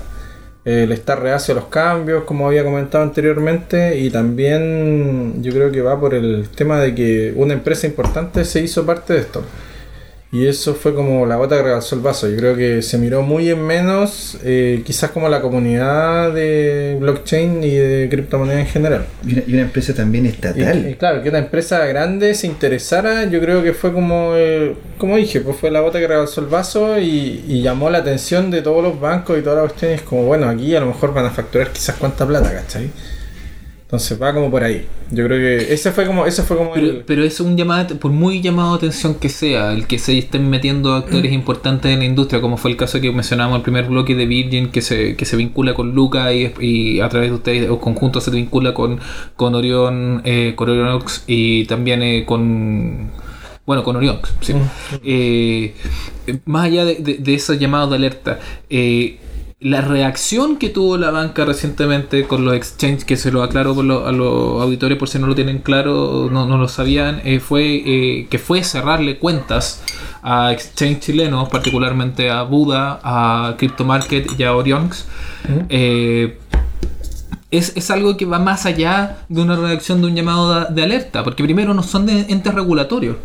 el 0.64 0.92
estar 0.92 1.20
reacio 1.22 1.52
a 1.52 1.54
los 1.56 1.66
cambios, 1.66 2.24
como 2.24 2.46
había 2.46 2.64
comentado 2.64 3.02
anteriormente, 3.02 3.98
y 3.98 4.10
también 4.10 5.42
yo 5.42 5.52
creo 5.52 5.72
que 5.72 5.80
va 5.80 5.98
por 5.98 6.14
el 6.14 6.48
tema 6.54 6.78
de 6.80 6.94
que 6.94 7.32
una 7.34 7.54
empresa 7.54 7.86
importante 7.86 8.44
se 8.44 8.60
hizo 8.60 8.84
parte 8.84 9.14
de 9.14 9.20
esto. 9.20 9.42
Y 10.32 10.46
eso 10.46 10.76
fue 10.76 10.94
como 10.94 11.26
la 11.26 11.34
gota 11.34 11.56
que 11.56 11.62
rebalsó 11.64 11.96
el 11.96 12.02
vaso. 12.02 12.28
Yo 12.28 12.36
creo 12.36 12.56
que 12.56 12.82
se 12.82 12.98
miró 12.98 13.22
muy 13.22 13.50
en 13.50 13.66
menos, 13.66 14.38
eh, 14.44 14.80
quizás 14.86 15.10
como 15.10 15.28
la 15.28 15.40
comunidad 15.40 16.32
de 16.32 16.96
blockchain 17.00 17.64
y 17.64 17.74
de 17.74 18.08
criptomonedas 18.08 18.60
en 18.60 18.66
general. 18.66 19.06
Y 19.26 19.32
una, 19.32 19.42
y 19.48 19.52
una 19.54 19.62
empresa 19.62 19.92
también 19.92 20.26
estatal. 20.26 20.88
y 20.88 20.94
claro, 20.94 21.20
que 21.24 21.30
una 21.30 21.38
empresa 21.38 21.84
grande 21.86 22.34
se 22.34 22.46
interesara, 22.46 23.24
yo 23.24 23.40
creo 23.40 23.64
que 23.64 23.72
fue 23.72 23.92
como, 23.92 24.34
eh, 24.36 24.76
como 24.98 25.16
dije, 25.16 25.40
pues 25.40 25.56
fue 25.56 25.72
la 25.72 25.80
gota 25.80 25.98
que 25.98 26.06
rebalsó 26.06 26.40
el 26.42 26.46
vaso 26.46 27.00
y, 27.00 27.44
y 27.48 27.62
llamó 27.62 27.90
la 27.90 27.98
atención 27.98 28.52
de 28.52 28.62
todos 28.62 28.84
los 28.84 29.00
bancos 29.00 29.36
y 29.36 29.42
todas 29.42 29.56
las 29.56 29.72
cuestiones, 29.72 30.02
como 30.02 30.26
bueno, 30.26 30.48
aquí 30.48 30.76
a 30.76 30.80
lo 30.80 30.86
mejor 30.86 31.12
van 31.12 31.26
a 31.26 31.30
facturar 31.30 31.72
quizás 31.72 31.96
cuánta 31.96 32.24
plata, 32.24 32.52
¿cachai? 32.52 32.88
Entonces 33.90 34.22
va 34.22 34.32
como 34.32 34.52
por 34.52 34.62
ahí. 34.62 34.86
Yo 35.10 35.24
creo 35.26 35.38
que 35.40 35.74
ese 35.74 35.90
fue 35.90 36.06
como, 36.06 36.24
ese 36.24 36.44
fue 36.44 36.56
como 36.56 36.72
Pero, 36.72 36.86
el... 36.86 36.96
pero 37.04 37.24
es 37.24 37.40
un 37.40 37.56
llamado, 37.56 37.96
por 37.98 38.12
muy 38.12 38.40
llamado 38.40 38.70
de 38.70 38.76
atención 38.76 39.16
que 39.16 39.28
sea, 39.28 39.72
el 39.72 39.88
que 39.88 39.98
se 39.98 40.16
estén 40.16 40.48
metiendo 40.48 40.94
actores 40.94 41.32
importantes 41.40 41.90
en 41.92 41.98
la 41.98 42.04
industria, 42.04 42.40
como 42.40 42.56
fue 42.56 42.70
el 42.70 42.76
caso 42.76 43.00
que 43.00 43.10
mencionábamos 43.10 43.56
en 43.56 43.60
el 43.60 43.62
primer 43.64 43.86
bloque 43.86 44.14
de 44.14 44.26
Virgin, 44.26 44.70
que 44.70 44.80
se, 44.80 45.16
que 45.16 45.24
se 45.24 45.36
vincula 45.36 45.74
con 45.74 45.92
Luca 45.92 46.32
y, 46.32 46.54
y 46.60 47.00
a 47.00 47.08
través 47.08 47.30
de 47.30 47.34
ustedes, 47.34 47.68
o 47.68 47.80
conjunto 47.80 48.20
se 48.20 48.30
vincula 48.30 48.74
con, 48.74 49.00
con 49.34 49.56
Orion, 49.56 50.22
eh, 50.24 50.52
con 50.54 50.70
Orionox 50.70 51.24
y 51.26 51.64
también 51.64 52.00
eh, 52.02 52.24
con. 52.24 53.10
Bueno, 53.66 53.82
con 53.82 53.96
Orionox, 53.96 54.32
sí. 54.40 54.52
Eh, 55.04 55.74
más 56.44 56.66
allá 56.66 56.84
de, 56.84 56.94
de- 56.96 57.18
de 57.18 57.34
esos 57.34 57.58
llamados 57.58 57.90
de 57.90 57.96
alerta, 57.96 58.38
eh, 58.68 59.18
la 59.60 59.82
reacción 59.82 60.56
que 60.56 60.70
tuvo 60.70 60.96
la 60.96 61.10
banca 61.10 61.44
recientemente 61.44 62.24
con 62.26 62.46
los 62.46 62.54
exchanges, 62.54 63.04
que 63.04 63.16
se 63.18 63.30
lo 63.30 63.42
aclaro 63.42 63.74
por 63.74 63.84
lo- 63.84 64.06
a 64.06 64.12
los 64.12 64.62
auditores 64.62 64.96
por 64.96 65.08
si 65.08 65.18
no 65.18 65.26
lo 65.26 65.34
tienen 65.34 65.58
claro, 65.58 66.28
no, 66.32 66.46
no 66.46 66.56
lo 66.56 66.66
sabían, 66.66 67.20
eh, 67.24 67.40
fue 67.40 67.82
eh, 67.84 68.26
que 68.30 68.38
fue 68.38 68.64
cerrarle 68.64 69.18
cuentas 69.18 69.82
a 70.22 70.50
exchange 70.52 71.00
chilenos, 71.00 71.50
particularmente 71.50 72.30
a 72.30 72.42
Buda, 72.42 73.00
a 73.02 73.54
Crypto 73.58 73.84
Market 73.84 74.28
y 74.38 74.42
a 74.44 74.54
Orionx. 74.56 75.04
Eh, 75.68 76.38
es, 77.50 77.72
es 77.76 77.90
algo 77.90 78.16
que 78.16 78.24
va 78.26 78.38
más 78.38 78.64
allá 78.64 79.18
de 79.28 79.42
una 79.42 79.56
reacción 79.56 80.00
de 80.00 80.06
un 80.06 80.14
llamado 80.16 80.54
de, 80.68 80.74
de 80.74 80.82
alerta, 80.84 81.22
porque 81.24 81.42
primero 81.42 81.74
no 81.74 81.82
son 81.82 82.06
de 82.06 82.20
entes 82.28 82.54
regulatorios. 82.54 83.16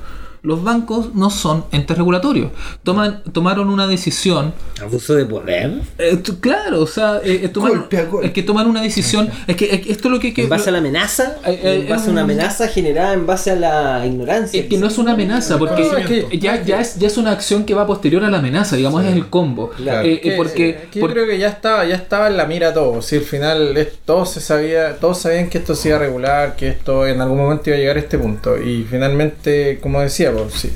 Los 0.45 0.63
bancos 0.63 1.13
no 1.15 1.29
son 1.29 1.65
entes 1.71 1.97
regulatorios. 1.97 2.51
Toman, 2.83 3.23
tomaron 3.33 3.69
una 3.69 3.87
decisión 3.87 4.53
Abuso 4.81 5.15
de 5.15 5.25
poder. 5.25 5.81
eh, 5.97 6.21
claro, 6.39 6.81
o 6.81 6.87
sea, 6.87 7.17
eh, 7.23 7.41
eh, 7.43 7.49
tomar- 7.49 7.71
Golpe 7.71 7.97
a 7.97 8.05
golpe. 8.05 8.27
es 8.27 8.33
que 8.33 8.43
tomar 8.43 8.67
una 8.67 8.81
decisión. 8.81 9.29
Es 9.47 9.55
que, 9.55 9.65
es 9.73 9.81
que 9.81 9.91
esto 9.91 10.07
es 10.07 10.11
lo 10.13 10.19
que. 10.19 10.33
que- 10.33 10.43
En 10.43 10.49
base 10.49 10.69
a 10.69 10.71
la 10.71 10.77
amenaza. 10.77 11.37
Eh, 11.45 11.59
eh, 11.63 11.79
en 11.83 11.89
base 11.89 12.09
a 12.09 12.11
una 12.11 12.21
amenaza 12.21 12.67
generada 12.67 13.13
en 13.13 13.25
base 13.25 13.51
a 13.51 13.55
la 13.55 14.05
ignorancia. 14.05 14.59
es 14.61 14.67
que 14.67 14.77
no 14.77 14.87
es 14.87 14.97
una 14.97 15.13
amenaza, 15.13 15.57
porque 15.57 15.81
No, 15.83 15.97
es 15.97 16.05
que- 16.07 16.37
ya, 16.39 16.61
ya, 16.63 16.79
es, 16.79 16.97
ya 16.99 17.07
es 17.07 17.17
una 17.17 17.31
acción 17.31 17.65
que 17.65 17.73
va 17.73 17.87
posterior 17.87 18.23
a 18.23 18.29
la 18.29 18.37
amenaza, 18.37 18.75
digamos, 18.75 19.03
es 19.03 19.13
el 19.13 19.27
combo. 19.27 19.71
Claro. 19.71 20.03
Que- 20.03 20.33
porque, 20.37 20.87
que 20.91 20.99
yo 20.99 21.01
por- 21.01 21.11
creo 21.13 21.25
que 21.27 21.37
ya 21.39 21.47
estaba, 21.49 21.85
ya 21.85 21.95
estaba 21.95 22.27
en 22.27 22.37
la 22.37 22.45
mira 22.45 22.73
todo. 22.73 23.01
Si 23.01 23.15
al 23.15 23.23
final 23.23 23.75
es- 23.77 23.89
todos 24.05 24.31
se 24.31 24.41
sabía, 24.41 24.97
todos 24.97 25.17
sabían 25.19 25.49
que 25.49 25.57
esto 25.57 25.73
se 25.75 25.89
iba 25.89 25.97
a 25.97 25.99
regular, 26.01 26.55
que 26.55 26.67
esto 26.69 27.07
en 27.07 27.19
algún 27.21 27.37
momento 27.39 27.63
iba 27.69 27.77
a 27.77 27.79
llegar 27.79 27.95
a 27.97 27.99
este 27.99 28.17
punto. 28.19 28.61
Y 28.61 28.83
finalmente, 28.83 29.79
como 29.81 30.01
decía, 30.01 30.31
sí, 30.49 30.71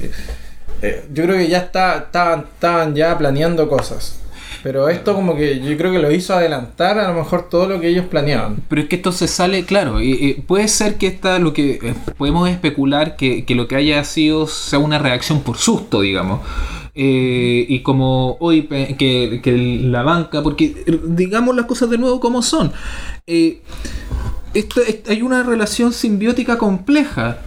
eh, 0.82 1.06
yo 1.14 1.24
creo 1.24 1.38
que 1.38 1.48
ya 1.48 1.58
está, 1.60 1.98
estaban, 1.98 2.46
estaban 2.54 2.96
ya 2.96 3.18
planeando 3.18 3.68
cosas. 3.70 4.16
Pero 4.62 4.90
esto 4.90 5.16
como 5.16 5.38
que 5.38 5.62
yo 5.62 5.78
creo 5.78 5.90
que 5.94 6.00
lo 6.00 6.12
hizo 6.12 6.34
adelantar 6.34 7.00
a 7.00 7.08
lo 7.08 7.14
mejor 7.14 7.48
todo 7.50 7.66
lo 7.70 7.80
que 7.80 7.88
ellos 7.88 8.06
planeaban. 8.08 8.58
Pero 8.68 8.82
es 8.82 8.90
que 8.90 8.98
esto 8.98 9.14
se 9.14 9.30
sale, 9.30 9.64
claro, 9.64 10.02
y- 10.02 10.12
y 10.12 10.34
puede 10.42 10.68
ser 10.68 10.98
que 10.98 11.08
esta, 11.08 11.40
lo 11.40 11.54
que 11.54 11.80
eh, 11.82 11.94
podemos 12.18 12.50
especular 12.50 13.16
que, 13.16 13.46
que 13.46 13.56
lo 13.56 13.70
que 13.70 13.78
haya 13.78 14.04
sido 14.04 14.48
sea 14.48 14.80
una 14.80 15.00
reacción 15.00 15.44
por 15.44 15.58
susto, 15.58 16.02
digamos. 16.02 16.42
Eh, 16.94 17.66
y 17.70 17.80
como 17.84 18.36
hoy 18.42 18.64
que, 18.64 19.40
que 19.42 19.52
la 19.82 20.04
banca, 20.04 20.44
porque 20.44 20.76
digamos 21.06 21.56
las 21.56 21.66
cosas 21.66 21.90
de 21.90 21.98
nuevo 21.98 22.20
como 22.20 22.42
son. 22.42 22.74
Eh, 23.28 23.62
esto, 24.54 24.82
hay 25.08 25.22
una 25.22 25.44
relación 25.44 25.94
simbiótica 25.94 26.58
compleja 26.58 27.38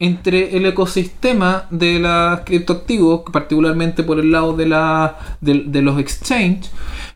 entre 0.00 0.56
el 0.56 0.66
ecosistema 0.66 1.66
de 1.70 2.00
los 2.00 2.40
criptoactivos, 2.40 3.22
particularmente 3.30 4.02
por 4.02 4.18
el 4.18 4.32
lado 4.32 4.56
de, 4.56 4.66
la, 4.66 5.18
de 5.40 5.82
los 5.82 6.00
exchanges, 6.00 6.72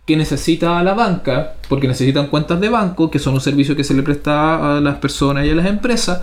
que 0.06 0.16
necesita 0.16 0.78
a 0.78 0.82
la 0.82 0.92
banca, 0.92 1.54
porque 1.68 1.88
necesitan 1.88 2.26
cuentas 2.26 2.60
de 2.60 2.68
banco, 2.68 3.10
que 3.10 3.18
son 3.18 3.34
un 3.34 3.40
servicio 3.40 3.74
que 3.74 3.84
se 3.84 3.94
le 3.94 4.02
presta 4.02 4.76
a 4.76 4.80
las 4.80 4.96
personas 4.96 5.46
y 5.46 5.50
a 5.50 5.54
las 5.54 5.64
empresas, 5.64 6.20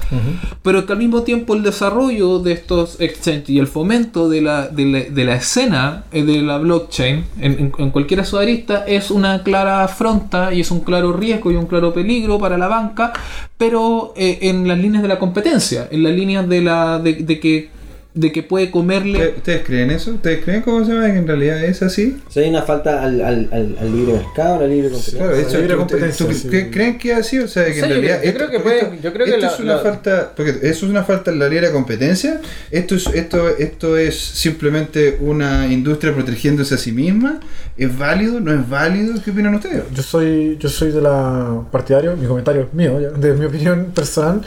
pero 0.61 0.85
que 0.85 0.93
al 0.93 0.99
mismo 0.99 1.23
tiempo 1.23 1.55
el 1.55 1.63
desarrollo 1.63 2.37
de 2.39 2.51
estos 2.51 3.01
exchanges 3.01 3.49
y 3.49 3.57
el 3.57 3.65
fomento 3.65 4.29
de 4.29 4.41
la, 4.41 4.67
de 4.67 4.85
la, 4.85 4.99
de 4.99 5.25
la 5.25 5.35
escena 5.35 6.03
eh, 6.11 6.23
de 6.23 6.43
la 6.43 6.59
blockchain 6.59 7.25
en, 7.39 7.51
en, 7.53 7.71
en 7.75 7.89
cualquiera 7.89 8.23
su 8.23 8.37
arista 8.37 8.85
es 8.85 9.09
una 9.09 9.41
clara 9.41 9.83
afronta 9.83 10.53
y 10.53 10.61
es 10.61 10.69
un 10.69 10.81
claro 10.81 11.13
riesgo 11.13 11.51
y 11.51 11.55
un 11.55 11.65
claro 11.65 11.91
peligro 11.91 12.37
para 12.37 12.59
la 12.59 12.67
banca, 12.67 13.13
pero 13.57 14.13
eh, 14.15 14.39
en 14.43 14.67
las 14.67 14.77
líneas 14.77 15.01
de 15.01 15.09
la 15.09 15.17
competencia, 15.17 15.87
en 15.89 16.03
las 16.03 16.13
líneas 16.13 16.47
de, 16.47 16.61
la, 16.61 16.99
de, 16.99 17.13
de 17.13 17.39
que, 17.39 17.80
de 18.13 18.31
que 18.33 18.43
puede 18.43 18.71
comerle... 18.71 19.13
¿Ustedes- 19.19 19.37
¿Ustedes 19.37 19.61
creen 19.65 19.89
eso? 19.91 20.11
¿Ustedes 20.11 20.43
creen 20.43 20.61
cómo 20.63 20.83
se 20.85 20.91
llama 20.91 21.05
que 21.11 21.17
en 21.17 21.27
realidad 21.27 21.63
es 21.63 21.81
así? 21.81 22.17
O 22.27 22.31
sea, 22.31 22.43
hay 22.43 22.49
una 22.49 22.61
falta 22.63 23.01
al, 23.03 23.21
al, 23.21 23.49
al, 23.53 23.77
al 23.79 23.95
libre 23.95 24.13
mercado, 24.15 24.55
a 24.55 24.59
la 24.61 24.67
libre 24.67 24.89
competencia. 24.89 25.17
Claro, 25.19 25.35
eso, 25.37 25.57
libre 25.57 25.73
¿tú- 25.73 25.77
competencia, 25.79 26.25
tú- 26.27 26.33
sí. 26.33 26.47
¿cre- 26.49 26.71
¿Creen 26.71 26.97
que 26.97 27.11
es 27.13 27.17
así? 27.19 27.39
O 27.39 27.47
sea, 27.47 27.65
que 27.65 27.73
Sí, 27.73 27.79
en 27.79 27.85
yo 27.85 27.91
realidad. 27.95 28.19
creo- 28.19 28.31
yo 28.33 28.37
creo 28.37 28.49
que 28.51 28.59
puede- 28.59 28.99
yo 29.01 29.13
creo 29.13 29.25
que 29.25 29.31
esto 29.31 29.45
la- 29.45 29.53
es 29.53 29.59
una 29.61 29.75
la- 29.75 29.81
falta. 29.81 30.33
Porque 30.35 30.51
eso 30.51 30.85
es 30.85 30.91
una 30.91 31.03
falta 31.05 31.31
en 31.31 31.39
la 31.39 31.47
libre 31.47 31.71
competencia. 31.71 32.41
Esto 32.69 32.95
es, 32.95 33.07
esto, 33.13 33.47
esto 33.57 33.97
es 33.97 34.15
simplemente 34.19 35.17
una 35.21 35.67
industria 35.71 36.13
protegiéndose 36.13 36.75
a 36.75 36.77
sí 36.77 36.91
misma. 36.91 37.39
¿Es 37.77 37.97
válido? 37.97 38.41
¿No 38.41 38.53
es 38.53 38.69
válido? 38.69 39.13
¿Qué 39.23 39.31
opinan 39.31 39.55
ustedes? 39.55 39.83
Yo 39.93 40.03
soy, 40.03 40.57
yo 40.59 40.67
soy 40.67 40.91
de 40.91 41.01
la 41.01 41.61
partidario, 41.71 42.15
mi 42.17 42.27
comentario 42.27 42.63
es 42.63 42.73
mío, 42.73 42.99
de 42.99 43.33
mi 43.35 43.45
opinión 43.45 43.85
personal. 43.95 44.41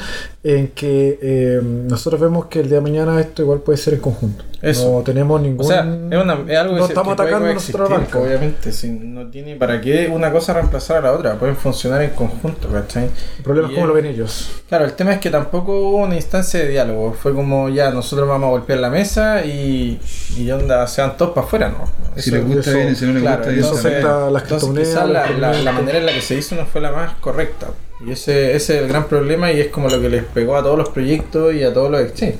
En 0.44 0.68
que 0.68 1.18
eh, 1.22 1.60
nosotros 1.62 2.20
vemos 2.20 2.46
que 2.46 2.60
el 2.60 2.66
día 2.68 2.76
de 2.76 2.82
mañana 2.82 3.18
esto 3.18 3.40
igual 3.42 3.60
puede 3.60 3.78
ser 3.78 3.94
en 3.94 4.00
conjunto. 4.00 4.44
Eso. 4.60 4.90
No 4.98 5.02
tenemos 5.02 5.40
ningún. 5.42 5.64
O 5.64 5.68
sea, 5.68 5.80
es, 5.80 6.18
una, 6.22 6.38
es 6.48 6.58
algo 6.58 6.74
que 6.74 6.80
no 6.80 6.86
se- 6.86 6.92
estamos 6.92 7.16
que 7.16 7.22
atacando 7.22 7.48
a 7.48 7.52
nuestra 7.52 7.84
banca. 7.84 8.18
Obviamente, 8.18 8.72
si 8.72 8.88
no 8.90 9.26
tiene 9.28 9.56
para 9.56 9.78
qué 9.80 10.08
una 10.10 10.30
cosa 10.32 10.54
reemplazar 10.54 10.98
a 10.98 11.00
la 11.02 11.12
otra, 11.12 11.34
pueden 11.38 11.56
funcionar 11.56 12.00
en 12.02 12.10
conjunto, 12.10 12.68
¿cachai? 12.68 13.10
El 13.38 13.42
problema 13.44 13.68
es 13.68 13.74
cómo 13.74 13.86
lo 13.86 13.92
ven 13.94 14.06
ellos. 14.06 14.50
Claro, 14.68 14.84
el 14.86 14.92
tema 14.94 15.12
es 15.14 15.18
que 15.20 15.28
tampoco 15.30 15.72
hubo 15.80 15.98
una 16.04 16.14
instancia 16.16 16.60
de 16.60 16.68
diálogo. 16.68 17.12
Fue 17.14 17.34
como 17.34 17.68
ya, 17.70 17.90
nosotros 17.90 18.26
vamos 18.28 18.46
a 18.48 18.50
golpear 18.50 18.78
la 18.80 18.88
mesa 18.90 19.44
y, 19.44 20.00
y 20.38 20.50
onda, 20.50 20.86
sean 20.86 21.16
todos 21.18 21.32
para 21.32 21.46
afuera, 21.46 21.68
¿no? 21.68 21.86
Si 22.20 22.30
Eso- 22.30 22.36
le 22.38 22.42
gusta 22.44 22.70
eso- 22.70 22.78
bien 22.78 22.96
si 22.96 23.04
no 23.06 23.12
le 23.12 23.20
Claro, 23.20 23.36
gusta 23.38 23.50
bien. 23.52 23.64
eso 23.64 23.74
afecta 23.74 24.26
a 24.26 24.30
las 24.30 24.42
entonces 24.44 24.94
la, 24.94 25.30
la- 25.30 25.52
la 25.62 25.72
manera 25.72 25.98
en 25.98 26.06
la 26.06 26.12
que 26.12 26.20
se 26.22 26.36
hizo 26.36 26.54
no 26.54 26.64
fue 26.64 26.80
la 26.80 26.90
más 26.92 27.14
correcta. 27.20 27.66
Y 28.00 28.10
ese, 28.10 28.54
ese 28.56 28.76
es 28.76 28.82
el 28.82 28.88
gran 28.88 29.06
problema 29.06 29.52
y 29.52 29.60
es 29.60 29.68
como 29.68 29.88
lo 29.88 30.00
que 30.00 30.08
les 30.08 30.24
pegó 30.24 30.56
a 30.56 30.62
todos 30.62 30.76
los 30.76 30.88
proyectos 30.88 31.54
y 31.54 31.62
a 31.62 31.72
todos 31.72 31.90
los 31.90 32.00
exchanges. 32.00 32.38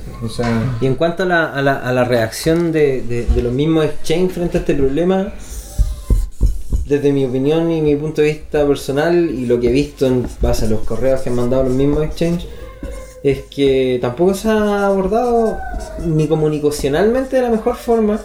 Y 0.81 0.85
en 0.85 0.95
cuanto 0.95 1.23
a 1.23 1.25
la, 1.25 1.45
a 1.45 1.61
la, 1.61 1.77
a 1.77 1.93
la 1.93 2.03
reacción 2.03 2.71
de, 2.71 3.25
los 3.41 3.53
mismos 3.53 3.85
exchange 3.85 4.31
frente 4.31 4.57
a 4.57 4.59
este 4.61 4.75
problema, 4.75 5.33
desde 6.85 7.11
mi 7.11 7.25
opinión 7.25 7.71
y 7.71 7.81
mi 7.81 7.95
punto 7.95 8.21
de 8.21 8.27
vista 8.27 8.67
personal 8.67 9.29
y 9.29 9.45
lo 9.45 9.59
que 9.59 9.69
he 9.69 9.71
visto 9.71 10.05
en 10.05 10.27
base 10.41 10.65
a 10.65 10.69
los 10.69 10.81
correos 10.81 11.21
que 11.21 11.29
han 11.29 11.35
mandado 11.35 11.63
los 11.63 11.73
mismos 11.73 12.03
exchange, 12.03 12.45
es 13.23 13.41
que 13.43 13.97
tampoco 14.01 14.35
se 14.35 14.49
ha 14.49 14.85
abordado 14.85 15.57
ni 16.05 16.27
comunicacionalmente 16.27 17.37
de 17.37 17.41
la 17.41 17.49
mejor 17.49 17.75
forma, 17.75 18.19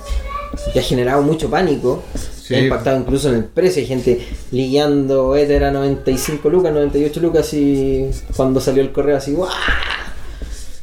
que 0.75 0.81
ha 0.81 0.83
generado 0.83 1.23
mucho 1.23 1.49
pánico. 1.49 2.03
Sí. 2.51 2.57
Ha 2.57 2.61
impactado 2.65 2.99
incluso 2.99 3.29
en 3.29 3.37
el 3.37 3.45
precio. 3.45 3.81
Hay 3.81 3.87
gente 3.87 4.27
ligueando 4.51 5.37
Ether 5.37 5.63
a 5.65 5.71
95 5.71 6.51
lucas, 6.51 6.73
98 6.73 7.21
lucas 7.21 7.55
y 7.55 8.11
cuando 8.37 8.61
salió 8.61 8.83
el 8.83 8.91
correo 8.93 9.17
así, 9.17 9.33
¡guau! 9.33 9.49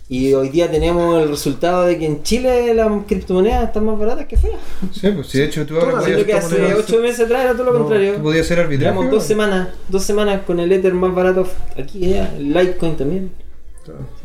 Y 0.09 0.33
hoy 0.33 0.47
día 0.47 0.71
tenemos 0.71 1.21
el 1.21 1.27
resultado 1.27 1.85
de 1.85 1.97
que 1.99 2.05
en 2.05 2.23
Chile 2.23 2.73
las 2.73 2.89
criptomonedas 3.05 3.65
están 3.67 3.83
más 3.83 3.99
baratas 3.99 4.25
que 4.25 4.37
fuera. 4.37 4.55
Sí, 4.93 5.09
pues 5.09 5.27
si 5.27 5.39
de 5.39 5.43
hecho 5.45 5.65
tú 5.65 5.77
ahora 5.77 5.99
podías, 5.99 6.23
que 6.23 6.33
hace 6.33 6.55
criptomonedas- 6.55 6.83
8 6.87 7.01
meses 7.01 7.19
atrás 7.25 7.43
era 7.43 7.53
todo 7.53 7.63
lo 7.65 7.73
No, 7.73 7.79
contrario. 7.79 8.13
tú 8.15 8.23
podías 8.23 8.45
hacer 8.45 8.59
arbitraje. 8.61 8.93
Llevamos 8.93 9.11
dos 9.11 9.23
semanas, 9.25 9.67
dos 9.89 10.03
semanas 10.03 10.43
con 10.47 10.61
el 10.61 10.71
Ether 10.71 10.93
más 10.93 11.13
barato 11.13 11.45
aquí 11.77 12.05
y 12.05 12.13
allá, 12.13 12.33
el 12.37 12.53
Litecoin 12.53 12.95
también. 12.95 13.31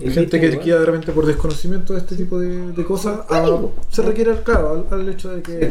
Hay 0.05 0.11
gente 0.13 0.41
que 0.41 0.59
queda 0.61 0.79
de 0.81 0.87
repente 0.87 1.11
por 1.13 1.27
desconocimiento 1.27 1.93
de 1.95 1.99
este 2.01 2.15
tipo 2.15 2.39
de, 2.39 2.71
de 2.73 2.85
cosas. 2.85 3.19
a- 3.19 3.27
Pánico. 3.27 3.73
se 3.91 4.03
requiere, 4.03 4.35
claro, 4.45 4.87
al, 4.89 5.01
al 5.01 5.09
hecho 5.09 5.31
de 5.35 5.43
que 5.43 5.69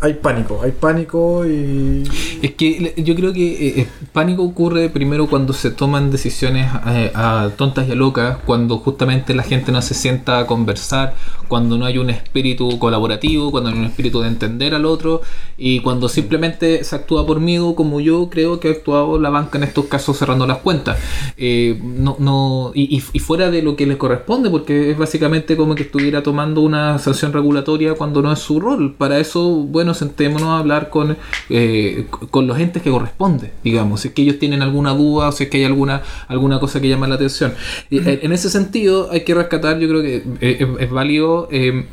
hay 0.00 0.14
pánico. 0.14 0.60
Hay 0.62 0.72
pánico 0.72 1.46
y. 1.46 2.02
Es 2.42 2.54
que 2.54 2.92
yo 2.98 3.14
creo 3.14 3.32
que 3.32 3.52
eh, 3.68 3.80
eh, 3.80 3.88
pánico 4.12 4.42
ocurre 4.42 4.90
primero 4.90 5.26
cuando 5.28 5.54
se 5.54 5.70
toman 5.70 6.10
decisiones 6.10 6.70
eh, 6.88 7.10
a 7.14 7.50
tontas 7.56 7.88
y 7.88 7.92
a 7.92 7.94
locas, 7.94 8.36
cuando 8.44 8.78
justamente 8.78 9.34
la 9.34 9.42
gente 9.42 9.72
no 9.72 9.80
se 9.80 9.94
sienta 9.94 10.40
a 10.40 10.46
conversar, 10.46 11.14
cuando 11.48 11.78
no 11.78 11.86
hay 11.86 11.96
un 11.96 12.10
espíritu 12.10 12.78
colaborativo, 12.78 13.50
cuando 13.50 13.70
no 13.70 13.76
hay 13.76 13.82
un 13.82 13.88
espíritu 13.88 14.20
de 14.20 14.28
entender 14.28 14.74
al 14.74 14.84
otro 14.84 15.22
y 15.56 15.80
cuando 15.80 16.08
simplemente 16.10 16.84
se 16.84 16.96
actúa 16.96 17.26
por 17.26 17.40
miedo, 17.40 17.74
como 17.74 18.00
yo 18.00 18.28
creo 18.30 18.60
que 18.60 18.68
ha 18.68 18.72
actuado 18.72 19.18
la 19.18 19.30
banca 19.30 19.56
en 19.56 19.64
estos 19.64 19.86
casos 19.86 20.18
cerrando 20.18 20.46
las 20.46 20.58
cuentas. 20.58 20.98
Eh, 21.38 21.80
no, 21.82 22.16
no, 22.18 22.72
y- 22.74 23.02
y 23.12 23.18
fuera 23.20 23.50
de 23.50 23.62
lo 23.62 23.74
que 23.76 23.86
les 23.86 23.96
corresponde, 23.96 24.50
porque 24.50 24.90
es 24.90 24.98
básicamente 24.98 25.56
como 25.56 25.74
que 25.74 25.84
estuviera 25.84 26.22
tomando 26.22 26.60
una 26.60 26.98
sanción 26.98 27.32
regulatoria 27.32 27.94
cuando 27.94 28.20
no 28.20 28.32
es 28.32 28.38
su 28.40 28.60
rol. 28.60 28.94
Para 28.98 29.18
eso, 29.18 29.48
bueno, 29.50 29.83
sentémonos 29.92 30.48
a 30.48 30.58
hablar 30.58 30.88
con, 30.88 31.18
eh, 31.50 32.06
con 32.30 32.46
los 32.46 32.58
entes 32.58 32.82
que 32.82 32.90
corresponde, 32.90 33.50
digamos, 33.62 34.00
si 34.00 34.08
es 34.08 34.14
que 34.14 34.22
ellos 34.22 34.38
tienen 34.38 34.62
alguna 34.62 34.92
duda 34.92 35.28
o 35.28 35.32
si 35.32 35.44
es 35.44 35.50
que 35.50 35.58
hay 35.58 35.64
alguna, 35.64 36.00
alguna 36.28 36.58
cosa 36.60 36.80
que 36.80 36.88
llama 36.88 37.06
la 37.08 37.16
atención. 37.16 37.52
Y, 37.90 37.98
eh, 37.98 38.20
en 38.22 38.32
ese 38.32 38.48
sentido, 38.48 39.10
hay 39.12 39.24
que 39.24 39.34
rescatar, 39.34 39.78
yo 39.78 39.88
creo 39.88 40.00
que 40.00 40.16
eh, 40.40 40.56
es, 40.60 40.68
es 40.80 40.90
válido. 40.90 41.48
eh, 41.50 41.84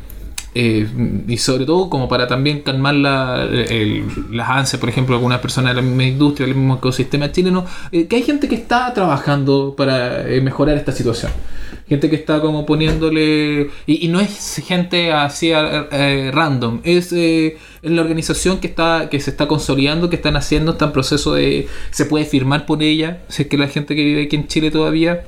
eh, 0.54 0.86
y 1.28 1.38
sobre 1.38 1.64
todo 1.64 1.88
como 1.88 2.10
para 2.10 2.26
también 2.26 2.60
calmar 2.60 2.94
la, 2.94 3.42
el- 3.44 4.04
las 4.30 4.50
ansias, 4.50 4.78
por 4.78 4.90
ejemplo, 4.90 5.14
algunas 5.16 5.38
personas 5.40 5.74
de 5.74 5.80
la 5.80 5.86
misma 5.88 6.04
industria, 6.04 6.46
del 6.46 6.54
mismo 6.56 6.74
ecosistema 6.74 7.32
chileno, 7.32 7.64
eh, 7.90 8.06
que 8.06 8.16
hay 8.16 8.22
gente 8.22 8.48
que 8.48 8.54
está 8.56 8.92
trabajando 8.92 9.74
para 9.74 10.28
eh, 10.28 10.42
mejorar 10.42 10.76
esta 10.76 10.92
situación. 10.92 11.32
Gente 11.92 12.08
que 12.08 12.16
está 12.16 12.40
como 12.40 12.64
poniéndole... 12.64 13.68
Y, 13.86 14.06
y 14.06 14.08
no 14.08 14.18
es 14.18 14.62
gente 14.66 15.12
así 15.12 15.50
eh, 15.52 16.30
random, 16.32 16.80
es, 16.84 17.12
eh, 17.12 17.58
la 17.82 18.00
organización 18.00 18.60
que 18.60 18.66
está 18.68 19.10
que 19.10 19.20
se 19.20 19.28
está 19.28 19.46
consolidando, 19.46 20.08
que 20.08 20.16
están 20.16 20.36
haciendo, 20.36 20.72
está 20.72 20.86
en 20.86 20.92
proceso 20.92 21.34
de... 21.34 21.68
Se 21.90 22.06
puede 22.06 22.24
firmar 22.24 22.64
por 22.64 22.82
ella, 22.82 23.20
si 23.28 23.42
es 23.42 23.48
que 23.48 23.58
la 23.58 23.68
gente 23.68 23.94
que 23.94 24.02
vive 24.02 24.22
aquí 24.22 24.36
en 24.36 24.46
Chile 24.46 24.70
todavía 24.70 25.22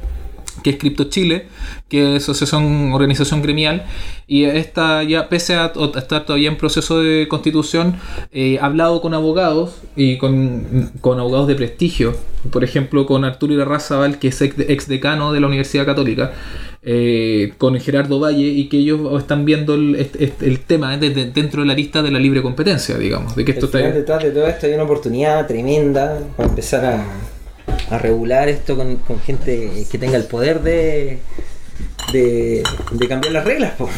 que 0.64 0.70
es 0.70 0.76
Crypto 0.78 1.04
Chile, 1.04 1.46
que 1.88 2.16
es 2.16 2.22
asociación, 2.24 2.92
organización 2.92 3.42
gremial, 3.42 3.84
y 4.26 4.44
esta 4.44 5.02
ya, 5.04 5.28
pese 5.28 5.54
a, 5.54 5.66
a 5.66 5.98
estar 5.98 6.24
todavía 6.26 6.48
en 6.48 6.56
proceso 6.56 7.00
de 7.00 7.28
constitución, 7.28 7.96
eh, 8.32 8.58
ha 8.60 8.66
hablado 8.66 9.00
con 9.02 9.12
abogados 9.14 9.82
y 9.94 10.16
con, 10.18 10.90
con 11.00 11.20
abogados 11.20 11.46
de 11.46 11.54
prestigio, 11.54 12.16
por 12.50 12.64
ejemplo 12.64 13.04
con 13.06 13.24
Arturo 13.24 13.52
Irarrázaval, 13.52 14.18
que 14.18 14.28
es 14.28 14.40
ex, 14.42 14.88
decano 14.88 15.32
de 15.32 15.40
la 15.40 15.46
Universidad 15.46 15.84
Católica, 15.84 16.32
eh, 16.86 17.52
con 17.58 17.78
Gerardo 17.80 18.18
Valle, 18.20 18.46
y 18.48 18.68
que 18.68 18.78
ellos 18.78 19.00
están 19.20 19.44
viendo 19.44 19.74
el, 19.74 19.94
este- 19.96 20.24
este- 20.24 20.46
el 20.46 20.60
tema 20.60 20.96
desde 20.96 21.26
dentro 21.30 21.62
de 21.62 21.68
la 21.68 21.74
lista 21.74 22.02
de 22.02 22.10
la 22.10 22.18
libre 22.18 22.40
competencia, 22.42 22.96
digamos, 22.98 23.36
de 23.36 23.44
que 23.44 23.52
esto 23.52 23.66
está... 23.66 23.78
detrás 23.78 24.22
de 24.22 24.30
todo 24.30 24.46
esto 24.46 24.66
hay 24.66 24.72
una 24.74 24.82
oportunidad 24.84 25.46
tremenda 25.46 26.20
para 26.36 26.48
empezar 26.48 26.84
a, 26.84 27.04
a 27.90 27.98
regular 27.98 28.48
esto 28.48 28.76
con, 28.76 28.96
con 28.96 29.20
gente 29.20 29.86
que 29.90 29.98
tenga 29.98 30.16
el 30.16 30.24
poder 30.24 30.62
de, 30.62 31.18
de, 32.12 32.62
de 32.92 33.08
cambiar 33.08 33.32
las 33.32 33.44
reglas. 33.44 33.72
po. 33.72 33.88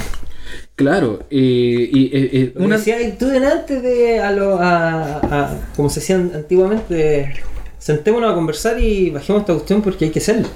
Claro, 0.74 1.20
eh, 1.30 1.88
y 1.92 2.10
eh, 2.12 2.30
eh, 2.32 2.52
una... 2.56 2.76
decía 2.76 2.96
tú 3.18 3.30
antes 3.30 3.82
de 3.82 4.20
a 4.20 4.30
lo, 4.30 4.58
a, 4.60 5.16
a- 5.18 5.58
como 5.74 5.88
se 5.88 6.00
hacían 6.00 6.32
antiguamente, 6.34 7.32
sentémonos 7.78 8.30
a 8.30 8.34
conversar 8.34 8.78
y 8.78 9.08
bajemos 9.10 9.40
esta 9.40 9.54
cuestión 9.54 9.80
porque 9.80 10.04
hay 10.06 10.10
que 10.10 10.18
hacerlo. 10.18 10.48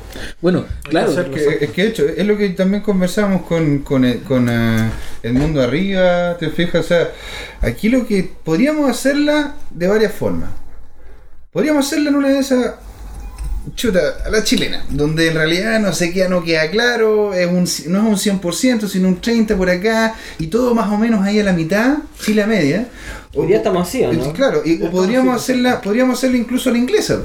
Bueno, 0.43 0.67
claro, 0.83 1.11
hacerlo. 1.11 1.35
Que- 1.35 1.65
es 1.65 1.71
que 1.71 1.83
de 1.85 1.89
hecho, 1.89 2.07
es 2.07 2.27
lo 2.27 2.37
que 2.37 2.51
también 2.51 2.83
conversamos 2.83 3.43
con, 3.47 3.79
con, 3.79 4.05
el, 4.05 4.21
con, 4.21 4.49
eh, 4.51 4.91
el 5.23 5.33
mundo 5.33 5.63
arriba, 5.63 6.37
te 6.39 6.51
fijas, 6.51 6.85
o 6.85 6.89
sea, 6.89 7.09
aquí 7.63 7.89
lo 7.89 8.07
que 8.07 8.31
podríamos 8.45 8.91
hacerla 8.91 9.55
de 9.71 9.89
varias 9.89 10.13
formas. 10.13 10.51
Podríamos 11.51 11.87
hacerla 11.87 12.11
en 12.11 12.17
una 12.17 12.29
de 12.29 12.39
esas, 12.41 12.75
chuta, 13.75 14.01
a 14.25 14.31
la 14.31 14.45
chilena, 14.45 14.85
donde 14.91 15.29
en 15.29 15.35
realidad 15.35 15.81
no 15.81 15.93
se 15.93 16.13
queda, 16.13 16.29
no 16.29 16.45
queda 16.45 16.71
claro, 16.71 17.35
es 17.35 17.47
un, 17.47 17.93
no 17.93 18.15
es 18.15 18.27
un 18.27 18.41
100%, 18.41 18.89
sino 18.89 19.09
un 19.09 19.21
30% 19.21 19.57
por 19.57 19.71
acá, 19.71 20.15
y 20.39 20.49
todo 20.49 20.75
más 20.75 20.91
o 20.93 20.97
menos 20.97 21.25
ahí 21.25 21.39
a 21.39 21.45
la 21.45 21.53
mitad, 21.53 21.99
Chile 22.21 22.43
a 22.43 22.47
media. 22.47 22.89
Hoy 23.35 23.49
día 23.49 23.59
estamos 23.59 23.89
así, 23.89 24.03
¿o 24.03 24.13
no? 24.13 24.33
Claro, 24.33 24.63
y 24.65 24.83
o 24.83 24.91
podríamos 24.91 25.35
hacerla, 25.35 25.81
podríamos 25.81 26.19
hacerla 26.19 26.39
incluso 26.39 26.69
a 26.71 26.73
la 26.73 26.79
inglesa. 26.79 27.23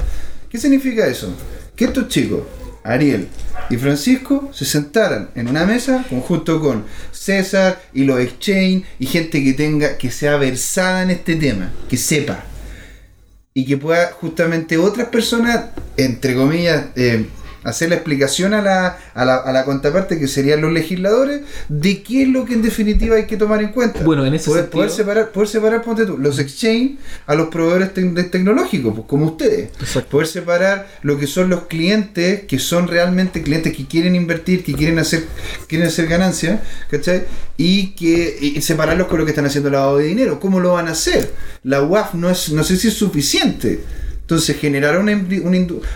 ¿Qué 0.50 0.58
significa 0.58 1.06
eso? 1.06 1.34
Que 1.74 1.86
estos 1.86 2.08
chicos, 2.08 2.40
Ariel 2.84 3.28
y 3.68 3.76
Francisco, 3.76 4.50
se 4.52 4.64
sentaran 4.64 5.30
en 5.34 5.48
una 5.48 5.66
mesa 5.66 6.04
conjunto 6.08 6.60
con 6.60 6.84
César 7.10 7.82
y 7.92 8.04
los 8.04 8.20
exchange 8.20 8.84
y 8.98 9.06
gente 9.06 9.42
que 9.42 9.52
tenga, 9.52 9.98
que 9.98 10.10
sea 10.10 10.36
versada 10.36 11.02
en 11.02 11.10
este 11.10 11.36
tema, 11.36 11.72
que 11.88 11.96
sepa. 11.96 12.44
Y 13.56 13.64
que 13.64 13.78
pueda 13.78 14.12
justamente 14.12 14.76
otras 14.76 15.08
personas, 15.08 15.70
entre 15.96 16.34
comillas, 16.34 16.88
eh, 16.94 17.24
hacer 17.66 17.88
la 17.90 17.96
explicación 17.96 18.54
a 18.54 18.62
la, 18.62 18.98
a, 19.14 19.24
la, 19.24 19.36
a 19.36 19.52
la 19.52 19.64
contraparte, 19.64 20.18
que 20.18 20.28
serían 20.28 20.60
los 20.60 20.72
legisladores, 20.72 21.42
de 21.68 22.02
qué 22.02 22.22
es 22.22 22.28
lo 22.28 22.44
que 22.44 22.54
en 22.54 22.62
definitiva 22.62 23.16
hay 23.16 23.26
que 23.26 23.36
tomar 23.36 23.62
en 23.62 23.68
cuenta. 23.72 24.00
Bueno, 24.02 24.24
en 24.24 24.34
ese 24.34 24.46
poder, 24.46 24.62
sentido- 24.64 24.78
poder 24.78 24.90
separar, 24.90 25.28
poder 25.32 25.48
separar, 25.48 25.82
ponte 25.82 26.06
tú, 26.06 26.16
los 26.18 26.38
exchange 26.38 26.96
a 27.26 27.34
los 27.34 27.48
proveedores 27.48 27.92
tecnológicos, 28.30 28.94
pues, 28.94 29.06
como 29.06 29.26
ustedes. 29.26 29.70
Exacto. 29.80 30.10
Poder 30.10 30.26
separar 30.26 30.86
lo 31.02 31.18
que 31.18 31.26
son 31.26 31.50
los 31.50 31.64
clientes, 31.66 32.44
que 32.46 32.58
son 32.58 32.88
realmente 32.88 33.42
clientes 33.42 33.76
que 33.76 33.86
quieren 33.86 34.14
invertir, 34.14 34.64
que 34.64 34.72
quieren 34.74 34.98
hacer, 34.98 35.24
quieren 35.68 35.88
hacer 35.88 36.06
ganancias, 36.06 36.60
¿cachai? 36.90 37.24
Y 37.56 37.88
que 37.94 38.36
y 38.40 38.60
separarlos 38.62 39.06
con 39.08 39.18
lo 39.18 39.24
que 39.24 39.30
están 39.32 39.46
haciendo 39.46 39.70
lavado 39.70 39.98
de 39.98 40.04
dinero. 40.06 40.38
¿Cómo 40.40 40.60
lo 40.60 40.72
van 40.74 40.88
a 40.88 40.92
hacer? 40.92 41.32
La 41.64 41.82
UAF 41.82 42.14
no 42.14 42.30
es, 42.30 42.50
no 42.52 42.62
sé 42.64 42.76
si 42.76 42.88
es 42.88 42.94
suficiente. 42.94 43.80
Entonces 44.26 44.58
generar 44.58 44.98
una, 44.98 45.12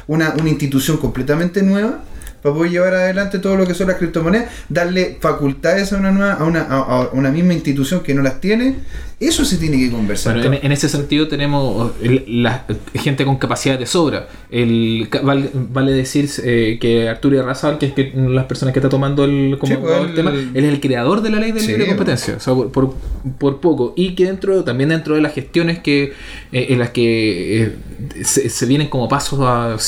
una, 0.07 0.35
una 0.39 0.49
institución 0.49 0.99
completamente 0.99 1.65
nueva 1.65 2.05
para 2.43 2.55
poder 2.55 2.71
llevar 2.73 2.95
adelante 2.95 3.39
todo 3.39 3.57
lo 3.57 3.67
que 3.67 3.75
son 3.75 3.89
las 3.89 3.97
criptomonedas, 3.97 4.51
darle 4.69 5.19
facultades 5.21 5.93
a 5.93 5.97
una 5.99 6.11
nueva, 6.11 6.33
a 6.35 6.45
una, 6.45 6.63
a, 6.63 6.79
a 7.03 7.09
una 7.13 7.31
misma 7.31 7.53
institución 7.55 8.01
que 8.01 8.15
no 8.15 8.23
las 8.23 8.41
tiene, 8.41 8.77
eso 9.21 9.45
se 9.45 9.59
tiene 9.59 9.77
que 9.79 9.91
conversar. 9.91 10.35
Bueno, 10.39 10.55
en, 10.55 10.65
en 10.67 10.73
ese 10.73 10.89
sentido 10.89 11.29
tenemos 11.29 11.93
el- 12.03 12.25
la 12.43 12.65
gente 12.95 13.25
con 13.27 13.37
capacidad 13.37 13.79
de 13.79 13.85
sobra. 13.85 14.29
El, 14.51 15.09
vale, 15.23 15.51
vale 15.55 15.93
decir 15.93 16.29
eh, 16.43 16.79
que 16.81 17.09
Arturo 17.09 17.37
Irrazal, 17.37 17.77
que 17.77 17.87
es 17.87 17.93
que 17.93 18.13
una 18.15 18.29
de 18.31 18.35
las 18.35 18.45
personas 18.47 18.73
que 18.73 18.79
está 18.81 18.89
tomando 18.89 19.25
el, 19.25 19.57
como 19.59 19.75
Sí, 19.75 19.79
pues, 19.81 20.01
él- 20.01 20.15
tema, 20.15 20.31
él 20.33 20.51
es 20.55 20.65
el 20.73 20.81
creador 20.81 21.21
de 21.21 21.29
la 21.31 21.39
ley 21.39 21.53
de 21.53 21.61
libre 21.61 21.85
pues. 21.85 21.89
competencia, 21.89 22.37
o 22.37 22.41
sea, 22.41 22.55
por, 22.55 22.71
por, 22.73 22.95
por 23.39 23.61
poco. 23.61 23.93
Y 23.97 24.15
que 24.15 24.25
dentro 24.25 24.65
también 24.65 24.89
dentro 24.89 25.15
de 25.15 25.21
las 25.21 25.35
gestiones 25.35 25.81
que 25.81 26.15
eh, 26.53 26.67
en 26.71 26.79
las 26.79 26.89
que 26.91 27.65
eh, 27.65 27.77
se, 28.25 28.49
se 28.49 28.67
vienen 28.67 28.89
como 28.89 29.07
pasos 29.09 29.39
a, 29.43 29.79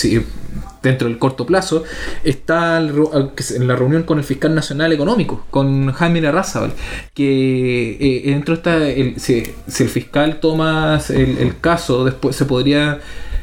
dentro 0.82 1.06
del 1.08 1.18
corto 1.18 1.46
plazo, 1.46 1.84
está 2.24 2.78
el 2.78 2.94
ru- 2.94 3.12
al- 3.14 3.34
que 3.34 3.42
se- 3.42 3.56
en 3.56 3.68
la 3.68 3.76
reunión 3.76 4.02
con 4.02 4.18
el 4.18 4.24
fiscal 4.24 4.54
nacional 4.54 4.92
económico, 4.92 5.46
con 5.50 5.92
Jaime 5.92 6.26
Arrazabal, 6.26 6.72
que 7.14 7.96
eh, 8.00 8.22
dentro 8.30 8.54
está, 8.54 8.76
el, 8.88 9.18
si, 9.20 9.44
si 9.66 9.82
el 9.84 9.88
fiscal 9.88 10.40
toma 10.40 11.00
el, 11.10 11.38
el 11.38 11.60
caso, 11.60 12.04
después 12.04 12.34
se 12.36 12.44
podría, 12.46 12.98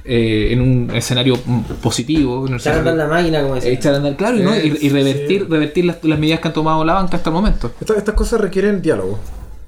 eh, 0.05 0.49
en 0.51 0.62
un 0.62 0.91
escenario 0.95 1.38
mm, 1.45 1.62
positivo, 1.82 2.47
el 2.47 2.55
Echar 2.55 2.76
a 2.76 2.80
andar 2.80 2.95
la 2.95 3.07
máquina, 3.07 3.41
como 3.41 3.55
decía. 3.55 3.72
echar 3.72 3.93
a 3.93 3.97
andar, 3.97 4.16
claro, 4.18 4.38
y, 4.38 4.41
¿no? 4.43 4.55
y, 4.55 4.78
y 4.82 4.89
revertir, 4.89 5.47
revertir 5.49 5.86
las, 5.86 6.03
las 6.03 6.20
medidas 6.20 6.39
que 6.39 6.47
han 6.49 6.53
tomado 6.53 6.84
la 6.84 6.93
banca 6.95 7.18
hasta 7.18 7.30
el 7.30 7.34
momento. 7.36 7.72
Esta- 7.80 7.95
estas 7.95 8.16
cosas 8.16 8.41
requieren 8.41 8.82
diálogo. 8.82 9.20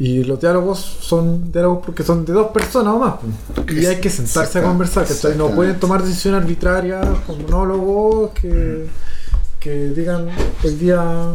Y 0.01 0.23
los 0.23 0.39
diálogos 0.39 0.79
son 0.79 1.51
diálogos 1.51 1.85
porque 1.85 2.01
son 2.01 2.25
de 2.25 2.33
dos 2.33 2.47
personas 2.47 2.95
o 2.95 2.97
más. 2.97 3.15
Y 3.69 3.85
hay 3.85 4.01
que 4.01 4.09
sentarse 4.09 4.57
a 4.57 4.63
conversar. 4.63 5.05
¿cachai? 5.05 5.37
No 5.37 5.51
pueden 5.51 5.79
tomar 5.79 6.01
decisiones 6.01 6.41
arbitrarias 6.41 7.05
con 7.27 7.39
monólogos 7.43 8.31
que, 8.31 8.87
que 9.59 9.89
digan 9.89 10.27
hoy 10.63 10.73
día 10.73 11.33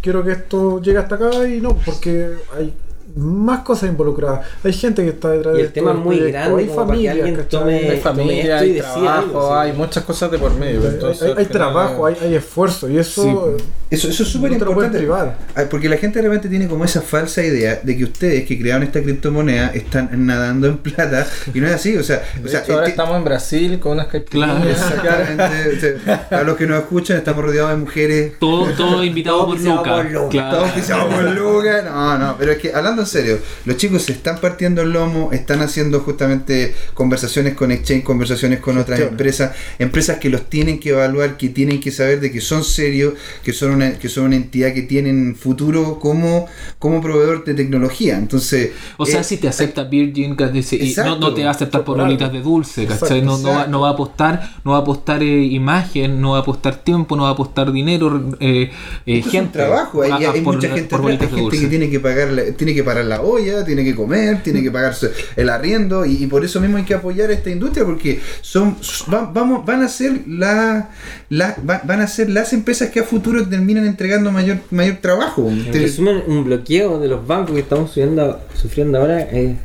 quiero 0.00 0.24
que 0.24 0.32
esto 0.32 0.80
llegue 0.80 0.96
hasta 0.96 1.16
acá 1.16 1.46
y 1.46 1.60
no, 1.60 1.76
porque 1.76 2.36
hay 2.56 2.72
más 3.16 3.60
cosas 3.60 3.90
involucradas. 3.90 4.46
Hay 4.64 4.72
gente 4.72 5.02
que 5.02 5.10
está 5.10 5.30
detrás 5.30 5.54
Y 5.54 5.58
de 5.58 5.64
el 5.64 5.72
tema 5.72 5.90
es 5.90 5.96
todo 5.96 6.04
muy 6.04 6.16
proyecto, 6.16 6.38
grande 6.40 6.62
hay 6.62 6.68
familias, 6.68 7.16
Hay 7.16 8.00
familia, 8.00 8.58
hay 8.58 8.78
trabajo, 8.80 9.08
algo, 9.10 9.48
sí. 9.48 9.54
hay 9.58 9.72
muchas 9.72 10.04
cosas 10.04 10.30
de 10.30 10.38
por 10.38 10.54
medio. 10.54 10.80
Hay- 10.80 10.86
Entonces, 10.88 11.22
hay, 11.22 11.30
al 11.32 11.38
hay 11.38 11.44
final- 11.46 11.58
trabajo, 11.58 12.06
hay, 12.06 12.16
hay 12.22 12.34
esfuerzo 12.34 12.88
y 12.90 12.98
eso 12.98 13.56
Eso, 13.90 14.08
eso 14.08 14.22
es 14.22 14.28
súper 14.28 14.52
No 14.52 14.56
importante. 14.58 15.08
Ah, 15.56 15.62
Porque 15.68 15.88
la 15.88 15.96
gente 15.96 16.20
de 16.20 16.28
repente 16.28 16.48
tiene 16.48 16.68
como 16.68 16.84
esa 16.84 17.00
falsa 17.02 17.42
idea 17.42 17.80
de 17.82 17.96
que 17.96 18.04
ustedes 18.04 18.46
que 18.46 18.56
crearon 18.56 18.84
esta 18.84 19.02
criptomoneda 19.02 19.72
están 19.74 20.10
nadando 20.26 20.68
en 20.68 20.78
plata. 20.78 21.26
Y 21.52 21.58
no 21.60 21.66
es 21.66 21.72
así. 21.74 21.96
O 21.96 22.04
sea, 22.04 22.22
o 22.38 22.42
De 22.44 22.50
sea 22.50 22.60
hecho, 22.60 22.74
ahora 22.74 22.84
este- 22.86 22.90
estamos 23.00 23.16
en 23.16 23.24
Brasil 23.24 23.78
con 23.80 23.92
unas 23.92 24.06
Claro. 24.06 24.22
caipirinhas. 24.24 24.66
Exactamente. 24.80 25.96
o 25.96 26.04
sea, 26.04 26.28
a 26.38 26.42
los 26.44 26.56
que 26.56 26.66
nos 26.68 26.78
escuchan, 26.78 27.16
estamos 27.16 27.44
rodeados 27.44 27.70
de 27.72 27.76
mujeres. 27.78 28.32
Todo, 28.38 28.66
todo 28.76 29.02
invitado 29.02 29.38
Todo 29.38 29.46
por 29.48 29.60
Luca. 29.60 30.02
Luca. 30.04 30.28
Claro. 30.30 30.56
Todos 30.58 30.70
pisados 30.70 31.12
por 31.14 31.24
Lucas. 31.24 31.84
No, 31.84 32.18
no, 32.18 32.36
pero 32.38 32.52
es 32.52 32.58
que 32.58 32.72
hablando 32.72 32.99
en 33.00 33.06
serio, 33.06 33.38
los 33.64 33.76
chicos 33.76 34.02
se 34.02 34.12
están 34.12 34.38
partiendo 34.40 34.82
el 34.82 34.92
lomo, 34.92 35.30
están 35.32 35.60
haciendo 35.60 36.00
justamente 36.00 36.74
conversaciones 36.94 37.54
con 37.54 37.72
Exchange, 37.72 38.04
conversaciones 38.04 38.60
con 38.60 38.78
otras 38.78 39.00
empresas, 39.00 39.52
empresas 39.78 40.18
que 40.18 40.28
los 40.28 40.48
tienen 40.48 40.78
que 40.78 40.90
evaluar, 40.90 41.36
que 41.36 41.48
tienen 41.48 41.80
que 41.80 41.90
saber 41.90 42.20
de 42.20 42.30
que 42.30 42.40
son 42.40 42.64
serios, 42.64 43.14
que 43.42 43.52
son 43.52 43.72
una, 43.72 43.98
que 43.98 44.08
son 44.08 44.24
una 44.24 44.36
entidad 44.36 44.72
que 44.74 44.82
tienen 44.82 45.36
futuro 45.36 45.98
como, 45.98 46.46
como 46.78 47.00
proveedor 47.00 47.44
de 47.44 47.54
tecnología. 47.54 48.16
Entonces, 48.18 48.70
O 48.96 49.06
sea, 49.06 49.20
eh, 49.20 49.24
si 49.24 49.36
te 49.38 49.48
acepta 49.48 49.84
Virgin 49.84 50.36
y 50.70 50.94
no, 51.04 51.34
te 51.34 51.42
va 51.42 51.48
a 51.48 51.50
aceptar 51.52 51.84
por 51.84 51.98
bolitas 51.98 52.32
de 52.32 52.40
dulce, 52.40 52.86
no, 53.22 53.38
no, 53.38 53.50
va, 53.50 53.66
no 53.66 53.80
va 53.80 53.88
a 53.88 53.92
apostar, 53.92 54.54
no 54.64 54.72
va 54.72 54.78
a 54.78 54.80
apostar 54.80 55.22
eh, 55.22 55.44
imagen, 55.44 56.20
no 56.20 56.32
va 56.32 56.38
a 56.38 56.40
apostar 56.40 56.76
tiempo, 56.82 57.16
no 57.16 57.24
va 57.24 57.30
a 57.30 57.32
apostar 57.32 57.72
dinero, 57.72 58.36
eh, 58.40 58.70
eh, 59.06 59.18
es 59.18 59.24
gente. 59.26 59.46
un 59.46 59.52
trabajo, 59.52 60.02
hay, 60.02 60.10
a- 60.10 60.14
a- 60.14 60.32
hay 60.32 60.40
por- 60.42 60.54
mucha 60.56 60.68
gente 60.68 60.88
por 60.96 61.00
que 61.18 61.66
tiene 61.68 61.90
que 61.90 62.00
pagar 62.00 62.30
la, 62.30 62.44
tiene 62.52 62.74
que 62.74 62.82
pagar 62.82 62.89
la 63.04 63.22
olla, 63.22 63.64
tiene 63.64 63.84
que 63.84 63.94
comer, 63.94 64.42
tiene 64.42 64.62
que 64.62 64.70
pagar 64.70 64.94
el 65.36 65.48
arriendo 65.48 66.04
y, 66.04 66.26
por 66.26 66.44
eso 66.44 66.60
mismo 66.60 66.76
hay 66.76 66.84
que 66.84 66.94
apoyar 66.94 67.30
esta 67.30 67.50
industria 67.50 67.84
porque 67.84 68.20
son 68.40 68.76
van, 69.06 69.32
vamos, 69.32 69.64
van 69.64 69.82
a 69.82 69.88
ser 69.88 70.22
la, 70.26 70.90
la- 71.28 71.56
va- 71.68 71.82
van 71.84 72.00
a 72.00 72.06
ser 72.06 72.28
las 72.30 72.52
empresas 72.52 72.90
que 72.90 73.00
a 73.00 73.04
futuro 73.04 73.46
terminan 73.48 73.86
entregando 73.86 74.30
mayor 74.32 74.58
mayor 74.70 74.96
trabajo. 75.00 75.48
En 75.48 75.72
resumen, 75.72 76.22
un 76.26 76.44
bloqueo 76.44 76.98
de 76.98 77.08
los 77.08 77.26
bancos 77.26 77.54
que 77.54 77.60
estamos 77.60 77.90
sufriendo, 77.90 78.40
sufriendo 78.54 78.98
ahora 78.98 79.20
eh, 79.20 79.56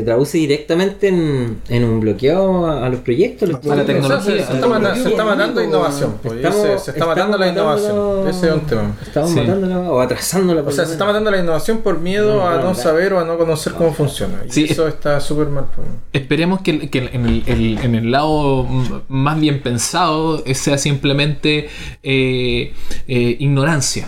se 0.00 0.06
traduce 0.06 0.38
directamente 0.38 1.08
en, 1.08 1.60
en 1.68 1.84
un 1.84 2.00
bloqueo 2.00 2.66
a, 2.66 2.86
a 2.86 2.88
los 2.88 3.00
proyectos. 3.00 3.48
los 3.48 3.58
A 3.64 3.68
la 3.68 3.72
O 3.72 3.76
sea, 3.76 3.84
tecnología. 3.86 4.20
se, 4.20 4.46
se 4.46 4.52
está 4.54 4.66
mata- 4.68 4.94
se 4.96 5.08
está 5.10 5.24
matando 5.24 5.62
innovación. 5.62 6.14
pues, 6.22 6.36
Estamos- 6.36 6.62
se, 6.62 6.78
se 6.78 6.90
está 6.92 7.06
matando 7.06 7.38
la 7.38 7.48
innovación. 7.48 7.96
matándolo- 7.96 8.28
Ese 8.30 8.46
es 8.48 8.52
un 8.54 8.60
tema. 8.60 8.96
Estamos 9.02 9.30
Sí. 9.30 9.36
matándola 9.40 9.78
o 9.90 10.00
atrasándola. 10.00 10.60
O 10.62 10.70
sea, 10.72 10.82
lo 10.84 10.86
se 10.88 10.92
está 10.94 11.04
matando 11.04 11.30
la 11.30 11.38
innovación 11.38 11.78
por 11.78 12.00
miedo 12.00 12.36
No, 12.36 12.48
a 12.48 12.56
no, 12.62 12.74
saber 12.74 13.12
o 13.12 13.20
a 13.20 13.24
no 13.24 13.36
conocer 13.38 13.72
cómo 13.74 13.92
funciona. 13.92 14.42
Y 14.46 14.50
Sí. 14.52 14.66
eso 14.68 14.88
está 14.88 15.20
súper 15.20 15.48
mal. 15.48 15.66
pues. 15.74 15.86
Esperemos 16.12 16.60
que, 16.62 16.88
que 16.90 17.10
en, 17.12 17.26
el, 17.26 17.42
el- 17.46 17.78
en 17.82 17.94
el 17.94 18.10
lado 18.10 18.66
más 19.08 19.38
bien 19.40 19.62
pensado 19.62 20.42
sea 20.54 20.78
simplemente 20.78 21.68
eh, 22.02 22.72
eh, 23.08 23.36
ignorancia. 23.38 24.06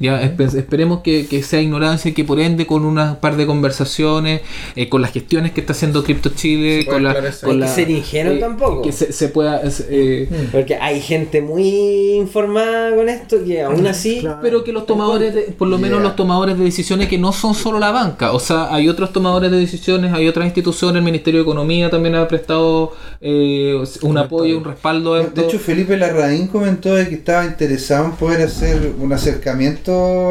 Ya, 0.00 0.20
espe- 0.22 0.52
esperemos 0.58 1.00
que, 1.02 1.26
que 1.28 1.42
sea 1.44 1.60
ignorancia 1.60 2.10
y 2.10 2.14
que 2.14 2.24
por 2.24 2.40
ende 2.40 2.66
con 2.66 2.84
una 2.84 3.20
par 3.20 3.36
de 3.36 3.46
conversaciones, 3.46 4.40
eh, 4.74 4.88
con 4.88 5.00
las 5.00 5.12
gestiones 5.12 5.52
que 5.52 5.60
está 5.60 5.72
haciendo 5.72 6.02
Crypto 6.02 6.30
Chile, 6.30 6.84
con 6.84 7.04
la, 7.04 7.10
esclarecer. 7.12 7.48
con 7.48 7.50
Hay 7.52 7.60
que 7.60 7.64
la- 7.66 7.74
ser 7.74 7.90
ingenuo 7.90 8.38
tampoco. 8.40 8.82
Que 8.82 8.90
se, 8.92 9.12
se 9.12 9.28
pueda... 9.28 9.60
eh, 9.88 10.28
Porque 10.50 10.74
hay 10.76 11.00
gente 11.00 11.42
muy 11.42 12.14
informada 12.14 12.94
con 12.96 13.08
esto 13.08 13.44
que 13.44 13.62
aún 13.62 13.86
así. 13.86 14.18
Claro. 14.20 14.38
Pero 14.42 14.64
que 14.64 14.72
los 14.72 14.84
tomadores, 14.86 15.32
de- 15.34 15.42
por 15.56 15.68
lo 15.68 15.78
menos 15.78 15.98
Yeah. 16.00 16.08
los 16.08 16.16
tomadores 16.16 16.58
de 16.58 16.64
decisiones 16.64 17.08
que 17.08 17.16
no 17.18 17.32
son 17.32 17.54
solo 17.54 17.78
la 17.78 17.92
banca, 17.92 18.32
o 18.32 18.40
sea, 18.40 18.74
hay 18.74 18.88
otros 18.88 19.12
tomadores 19.12 19.50
de 19.52 19.58
decisiones, 19.58 20.12
hay 20.12 20.26
otras 20.26 20.44
instituciones, 20.46 20.96
el 20.98 21.04
Ministerio 21.04 21.38
de 21.40 21.42
Economía 21.44 21.88
también 21.88 22.16
ha 22.16 22.26
prestado 22.26 22.92
eh, 23.20 23.80
un 24.02 24.18
apoyo, 24.18 24.58
un 24.58 24.64
respaldo 24.64 25.14
a 25.14 25.20
esto. 25.22 25.40
de 25.40 25.46
hecho, 25.46 25.58
Felipe 25.60 25.96
Larraín 25.96 26.48
comentó 26.48 26.96
de 26.96 27.08
que 27.08 27.14
estaba 27.14 27.44
interesado 27.44 28.06
en 28.06 28.12
poder 28.12 28.42
hacer 28.42 28.92
un 28.98 29.12
acercamiento 29.12 29.84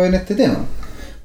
en 0.06 0.14
este 0.14 0.36
tema. 0.36 0.66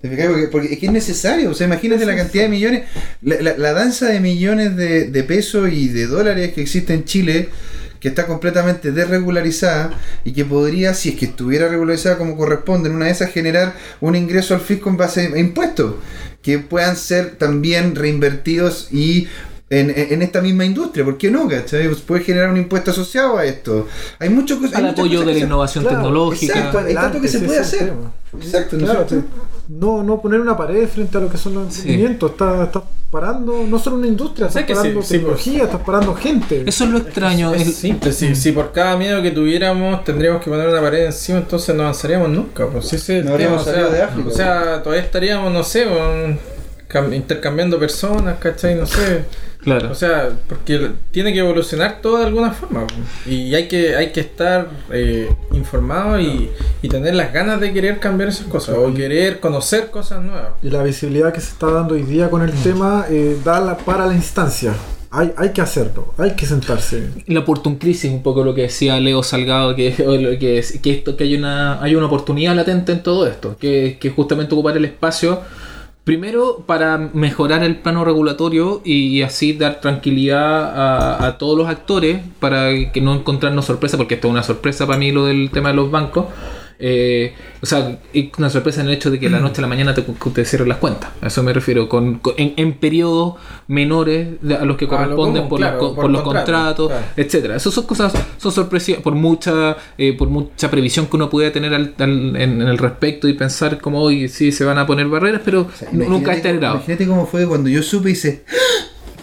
¿Te 0.01 0.09
fijas? 0.09 0.27
Porque, 0.29 0.47
porque 0.49 0.73
es 0.75 0.79
que 0.79 0.87
es 0.87 0.93
necesario. 0.93 1.51
O 1.51 1.55
sea, 1.55 1.67
imagínate 1.67 2.07
la 2.07 2.15
cantidad 2.17 2.45
de 2.45 2.49
millones, 2.51 2.85
la, 3.23 3.41
la- 3.41 3.57
la 3.59 3.73
danza 3.73 4.07
de 4.07 4.21
millones 4.21 4.77
de, 4.77 5.09
de 5.09 5.23
pesos 5.25 5.71
y 5.73 5.89
de 5.89 6.07
dólares 6.07 6.53
que 6.53 6.63
existe 6.63 6.95
en 6.95 7.05
Chile, 7.05 7.49
que 7.99 8.07
está 8.09 8.27
completamente 8.29 8.93
desregularizada 8.93 9.91
y 10.25 10.33
que 10.33 10.45
podría, 10.45 10.95
si 10.95 11.09
es 11.11 11.15
que 11.17 11.25
estuviera 11.27 11.69
regularizada 11.69 12.17
como 12.17 12.37
corresponde, 12.37 12.89
en 12.89 12.95
una 12.95 13.07
de 13.07 13.11
esas 13.11 13.33
generar 13.33 13.75
un 14.01 14.15
ingreso 14.15 14.55
al 14.55 14.61
fisco 14.61 14.89
en 14.89 14.97
base 14.97 15.33
a 15.35 15.39
impuestos, 15.39 15.97
que 16.43 16.61
puedan 16.61 16.97
ser 16.97 17.33
también 17.33 17.97
reinvertidos 17.97 18.89
y 18.93 19.27
en, 19.71 20.23
esta 20.23 20.41
misma 20.41 20.65
industria, 20.65 21.05
¿por 21.05 21.19
qué 21.19 21.31
no? 21.31 21.47
¿cachai? 21.49 21.87
Pues 21.89 22.01
puede 22.01 22.23
generar 22.25 22.51
un 22.51 22.57
impuesto 22.57 22.91
asociado 22.91 23.37
a 23.37 23.45
esto. 23.45 23.87
Hay 24.19 24.31
muchas 24.31 24.59
cosas. 24.59 24.77
hay 24.77 24.85
al 24.85 24.91
apoyo 24.91 25.19
cosas 25.21 25.27
de 25.27 25.41
la 25.41 25.47
innovación 25.47 25.85
Claro, 25.85 25.99
tecnológica. 25.99 26.55
exacto. 26.59 26.79
hay 26.79 26.95
tanto 26.95 27.21
que 27.21 27.29
se 27.29 27.39
puede 27.41 27.59
hacer. 27.59 27.93
Exacto, 28.41 28.77
¿no 28.77 28.85
es 28.85 28.91
Claro, 28.91 29.07
no, 29.69 30.03
no 30.03 30.23
poner 30.23 30.41
una 30.41 30.57
pared 30.57 30.89
frente 30.89 31.19
a 31.19 31.21
lo 31.21 31.29
que 31.31 31.37
son 31.37 31.53
los 31.55 31.73
Sí. 31.75 31.81
emprendimientos. 31.81 32.31
Estás 32.31 32.67
está 32.69 32.83
parando 33.11 33.65
no 33.69 33.79
solo 33.79 33.97
una 33.97 34.07
industria, 34.07 34.47
estás 34.47 34.63
Sí, 34.63 34.67
sí, 34.69 34.75
parando 34.75 35.03
sí, 35.03 35.09
tecnología, 35.15 35.65
estás 35.65 35.81
parando 35.83 36.15
gente. 36.15 36.63
Eso 36.67 36.85
es 36.85 36.91
lo 36.91 36.99
extraño. 36.99 37.55
Es 37.55 37.69
es- 37.69 37.75
simple, 37.77 38.13
si, 38.13 38.35
si 38.35 38.53
por 38.53 38.73
cada 38.73 38.97
miedo 38.97 39.21
que 39.23 39.31
tuviéramos 39.31 40.05
tendríamos 40.05 40.43
que 40.43 40.51
poner 40.51 40.69
una 40.69 40.81
pared 40.81 41.05
encima, 41.07 41.39
entonces 41.39 41.75
no 41.75 41.83
avanzaríamos 41.83 42.31
nunca. 42.31 42.67
Pues 42.69 42.91
ese 42.95 43.23
No 43.23 43.33
habríamos 43.33 43.65
salido 43.65 43.89
sea, 43.89 43.97
de 43.97 44.03
África. 44.03 44.29
O 44.29 44.33
sea, 44.33 44.83
todavía 44.83 45.05
estaríamos, 45.05 45.53
no 45.53 45.63
sé, 45.63 45.85
con- 45.85 46.39
cam- 46.89 47.15
intercambiando 47.15 47.79
personas, 47.79 48.39
¿cachai? 48.39 48.75
No 48.75 48.87
sé. 48.87 49.25
Claro. 49.63 49.91
O 49.91 49.95
sea, 49.95 50.31
porque 50.49 50.91
tiene 51.11 51.33
que 51.33 51.41
evolucionar 51.41 52.01
todo 52.01 52.19
de 52.19 52.27
alguna 52.27 52.53
forma. 52.53 52.87
Y 53.27 53.55
hay 53.55 53.69
que, 53.69 53.97
hay 53.97 54.13
que 54.13 54.21
estar 54.21 54.69
eh, 54.93 55.29
informado 55.53 56.21
y, 56.21 56.51
y 56.83 56.89
tener 56.89 57.15
las 57.15 57.33
ganas 57.33 57.61
de 57.61 57.73
querer 57.73 57.99
cambiar 58.01 58.29
esas 58.31 58.47
cosas 58.47 58.77
o 58.79 58.93
querer 58.95 59.41
conocer 59.41 59.91
cosas 59.91 60.23
nuevas. 60.23 60.51
Y 60.63 60.71
la 60.71 60.83
visibilidad 60.83 61.33
que 61.33 61.41
se 61.41 61.51
está 61.53 61.71
dando 61.71 61.95
hoy 61.95 62.03
día 62.03 62.31
con 62.31 62.43
el 62.43 62.53
tema 62.53 63.07
eh, 63.11 63.37
da 63.45 63.61
la- 63.61 63.77
para 63.77 64.07
la 64.07 64.15
instancia. 64.15 64.73
Hay, 65.11 65.33
hay 65.39 65.53
que 65.55 65.63
hacerlo, 65.63 66.13
hay 66.19 66.33
que 66.37 66.45
sentarse. 66.45 67.09
la 67.29 67.41
oportun 67.41 67.77
crisis, 67.77 68.11
un 68.13 68.23
poco 68.23 68.45
lo 68.45 68.55
que 68.55 68.63
decía 68.63 69.01
Leo 69.01 69.23
Salgado, 69.23 69.75
que, 69.75 69.95
que, 70.39 70.93
esto, 70.93 71.17
que 71.17 71.25
hay, 71.25 71.35
una, 71.35 71.83
hay 71.83 71.95
una 71.95 72.05
oportunidad 72.07 72.55
latente 72.55 72.93
en 72.93 73.03
todo 73.03 73.27
esto, 73.27 73.57
que, 73.59 73.97
que 73.99 74.11
justamente 74.11 74.53
ocupar 74.55 74.77
el 74.77 74.85
espacio, 74.85 75.41
primero 76.09 76.65
para 76.65 76.97
mejorar 76.97 77.63
el 77.63 77.77
plano 77.77 78.03
regulatorio 78.03 78.81
y, 78.83 79.21
así 79.21 79.53
dar 79.53 79.83
tranquilidad 79.83 81.27
a, 81.27 81.37
todos 81.37 81.59
los 81.59 81.69
actores 81.69 82.23
para 82.41 82.91
que 82.93 83.03
no 83.03 83.15
encontrarnos 83.15 83.67
sorpresa, 83.67 83.99
porque 83.99 84.15
esto 84.15 84.29
es 84.29 84.33
una 84.33 84.43
sorpresa 84.43 84.87
para 84.87 84.99
mí 84.99 85.13
lo 85.13 85.27
del 85.27 85.51
tema 85.51 85.69
de 85.69 85.75
los 85.75 85.91
bancos. 85.91 86.25
Eh, 86.81 87.35
o 87.61 87.67
sea, 87.67 87.99
es 88.13 88.27
una 88.39 88.49
sorpresa 88.51 88.81
en 88.81 88.87
el 88.89 88.95
hecho 88.95 89.11
de 89.11 89.19
que 89.19 89.29
la 89.29 89.41
noche 89.41 89.61
a 89.61 89.63
la 89.63 89.67
mañana 89.69 89.95
te, 89.95 90.03
te 90.03 90.45
cierren 90.45 90.69
las 90.69 90.79
cuentas. 90.79 91.11
A 91.21 91.27
eso 91.27 91.43
me 91.43 91.53
refiero, 91.53 91.89
con, 91.89 92.19
con- 92.21 92.35
en, 92.37 92.55
en 92.57 92.75
periodos 92.75 93.35
menores 93.67 94.29
a 94.61 94.65
los 94.65 94.77
que 94.77 94.85
lo 94.85 94.91
corresponden 94.91 95.35
común, 95.43 95.49
por, 95.49 95.59
claro, 95.59 95.77
los, 95.81 95.87
por 95.93 96.03
por 96.03 96.11
los 96.11 96.23
contrato, 96.23 96.47
contratos, 96.53 96.89
claro. 96.89 97.05
etcétera. 97.17 97.57
Esas 97.57 97.75
son 97.75 97.85
cosas, 97.85 98.13
son 98.37 98.53
sorpresivas 98.53 99.03
por 99.03 99.15
mucha, 99.15 99.77
eh, 99.99 100.13
por 100.17 100.29
mucha 100.29 100.71
previsión 100.71 101.07
que 101.07 101.17
uno 101.17 101.29
puede 101.29 101.51
tener 101.51 101.75
al- 101.75 101.95
al- 101.99 102.37
en, 102.37 102.63
en 102.63 102.69
el 102.69 102.79
respecto 102.79 103.27
y 103.29 103.33
pensar 103.35 103.81
como 103.81 104.01
hoy 104.01 104.29
sí 104.29 104.53
se 104.53 104.65
van 104.65 104.79
a 104.79 104.87
poner 104.87 105.09
barreras, 105.09 105.43
pero 105.45 105.63
O 105.63 105.77
sea, 105.77 105.89
nu- 105.91 106.09
nunca 106.09 106.31
a 106.31 106.35
este 106.35 106.53
grado. 106.57 106.77
Imagínate 106.77 107.07
cómo 107.09 107.27
fue 107.27 107.47
cuando 107.47 107.69
yo 107.69 107.83
supe 107.83 108.11
y 108.11 108.13
hice. 108.13 108.45
¡Ah! 108.49 108.55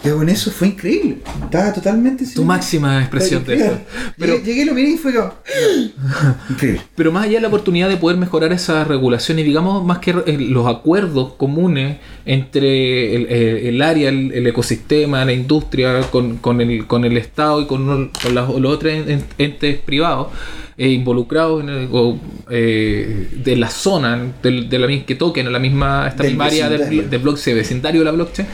Y 0.06 0.10
con 0.10 0.28
eso 0.28 0.50
fue 0.50 0.68
increíble. 0.68 1.18
Estaba 1.44 1.72
totalmente 1.72 2.24
Tu 2.34 2.44
máxima 2.44 3.00
expresión 3.00 3.44
de 3.44 3.54
esto. 3.56 3.78
Pero, 4.18 4.38
Llegué, 4.42 4.64
lo 4.64 4.74
miré 4.74 4.90
y 4.90 4.96
fue 4.96 5.14
como. 5.14 5.32
Increíble. 6.50 6.80
pero 6.94 7.12
más 7.12 7.24
allá 7.24 7.34
de 7.34 7.40
la 7.42 7.48
oportunidad 7.48 7.88
de 7.88 7.96
poder 7.96 8.16
mejorar 8.16 8.52
esa 8.52 8.84
regulación 8.84 9.38
y 9.38 9.42
digamos 9.42 9.84
más 9.84 9.98
que 9.98 10.12
los 10.12 10.66
acuerdos 10.66 11.32
comunes 11.36 11.98
entre 12.24 13.14
el, 13.16 13.26
el 13.66 13.82
área, 13.82 14.08
el, 14.08 14.32
el 14.32 14.46
ecosistema, 14.46 15.24
la 15.24 15.32
industria, 15.32 16.00
con, 16.10 16.36
con 16.38 16.60
el, 16.60 16.86
con 16.86 17.04
el 17.04 17.16
Estado 17.16 17.62
y 17.62 17.66
con, 17.66 18.10
con 18.22 18.34
las- 18.34 18.48
los 18.48 18.72
otros 18.72 18.92
en- 18.92 19.24
entes 19.38 19.78
privados 19.78 20.28
eh, 20.78 20.90
involucrados 20.90 21.62
en 21.62 21.68
el- 21.70 21.88
o, 21.92 22.18
eh, 22.50 23.28
de 23.32 23.56
la 23.56 23.70
zona 23.70 24.32
del- 24.42 24.68
de, 24.68 24.78
la, 24.78 24.86
que 25.04 25.14
toquen 25.14 25.46
a 25.46 25.50
la 25.50 25.58
misma 25.58 26.06
esta 26.08 26.22
Del 26.22 26.32
misma 26.32 26.44
área 26.46 26.68
del, 26.68 27.08
del 27.10 27.20
blockchain, 27.20 27.56
vecindario 27.56 28.00
de 28.00 28.04
la 28.04 28.12
blockchain 28.12 28.46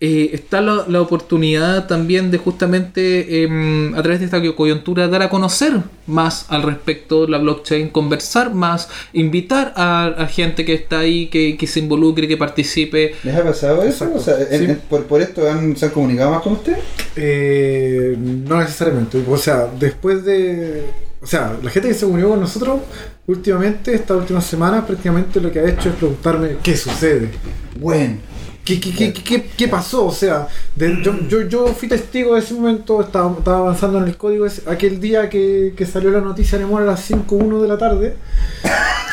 eh, 0.00 0.30
está 0.32 0.60
la, 0.60 0.84
la 0.86 1.00
oportunidad 1.00 1.88
también 1.88 2.30
de 2.30 2.38
justamente 2.38 3.42
em, 3.42 3.94
a 3.96 4.02
través 4.02 4.20
de 4.20 4.26
esta 4.26 4.40
coyuntura 4.54 5.08
dar 5.08 5.22
a 5.22 5.28
conocer 5.28 5.72
más 6.06 6.46
al 6.50 6.62
respecto 6.62 7.22
de 7.26 7.32
la 7.32 7.38
blockchain, 7.38 7.88
conversar 7.88 8.54
más, 8.54 8.88
invitar 9.12 9.72
a, 9.76 10.06
a 10.06 10.26
gente 10.28 10.64
que 10.64 10.74
está 10.74 11.00
ahí, 11.00 11.26
que, 11.26 11.56
que 11.56 11.66
se 11.66 11.80
involucre, 11.80 12.28
que 12.28 12.36
participe. 12.36 13.16
¿Les 13.24 13.34
ha 13.34 13.42
pasado 13.42 13.82
eso? 13.82 14.08
O 14.14 14.20
sea, 14.20 14.36
en- 14.50 14.58
Sí. 14.58 14.64
en- 14.66 14.76
por, 14.88 15.04
por 15.06 15.20
esto 15.20 15.50
han- 15.50 15.76
se 15.76 15.86
han 15.86 15.90
comunicado 15.92 16.30
más 16.30 16.42
con 16.42 16.52
usted? 16.54 16.76
Eh, 17.16 18.16
no 18.18 18.60
necesariamente. 18.60 19.22
O 19.28 19.36
sea, 19.36 19.68
después 19.78 20.24
de. 20.24 20.84
O 21.20 21.26
sea, 21.26 21.58
la 21.60 21.70
gente 21.70 21.88
que 21.88 21.94
se 21.94 22.06
unió 22.06 22.28
con 22.28 22.40
nosotros 22.40 22.80
últimamente, 23.26 23.92
estas 23.92 24.16
últimas 24.16 24.46
semanas, 24.46 24.84
prácticamente 24.84 25.40
lo 25.40 25.50
que 25.50 25.58
ha 25.58 25.68
hecho 25.68 25.88
es 25.88 25.96
preguntarme 25.96 26.50
qué 26.62 26.76
sucede. 26.76 27.30
Bueno. 27.80 28.27
¿Qué, 28.68 28.78
qué, 28.80 28.92
qué, 28.92 29.12
qué, 29.14 29.50
qué 29.56 29.68
pasó? 29.68 30.04
O 30.04 30.12
sea, 30.12 30.46
de- 30.76 31.02
yo, 31.02 31.18
yo, 31.26 31.40
yo 31.48 31.66
fui 31.68 31.88
testigo 31.88 32.34
de 32.34 32.40
ese 32.40 32.52
momento, 32.52 33.00
estaba, 33.00 33.32
estaba 33.38 33.58
avanzando 33.60 33.96
en 33.98 34.04
el 34.04 34.16
código, 34.18 34.44
ese- 34.44 34.68
aquel 34.70 35.00
día 35.00 35.30
que, 35.30 35.72
que 35.74 35.86
salió 35.86 36.10
la 36.10 36.20
noticia 36.20 36.58
de 36.58 36.64
Nemora 36.64 36.84
a 36.84 36.88
las 36.88 37.10
5.1 37.10 37.62
de 37.62 37.68
la 37.68 37.78
tarde. 37.78 38.16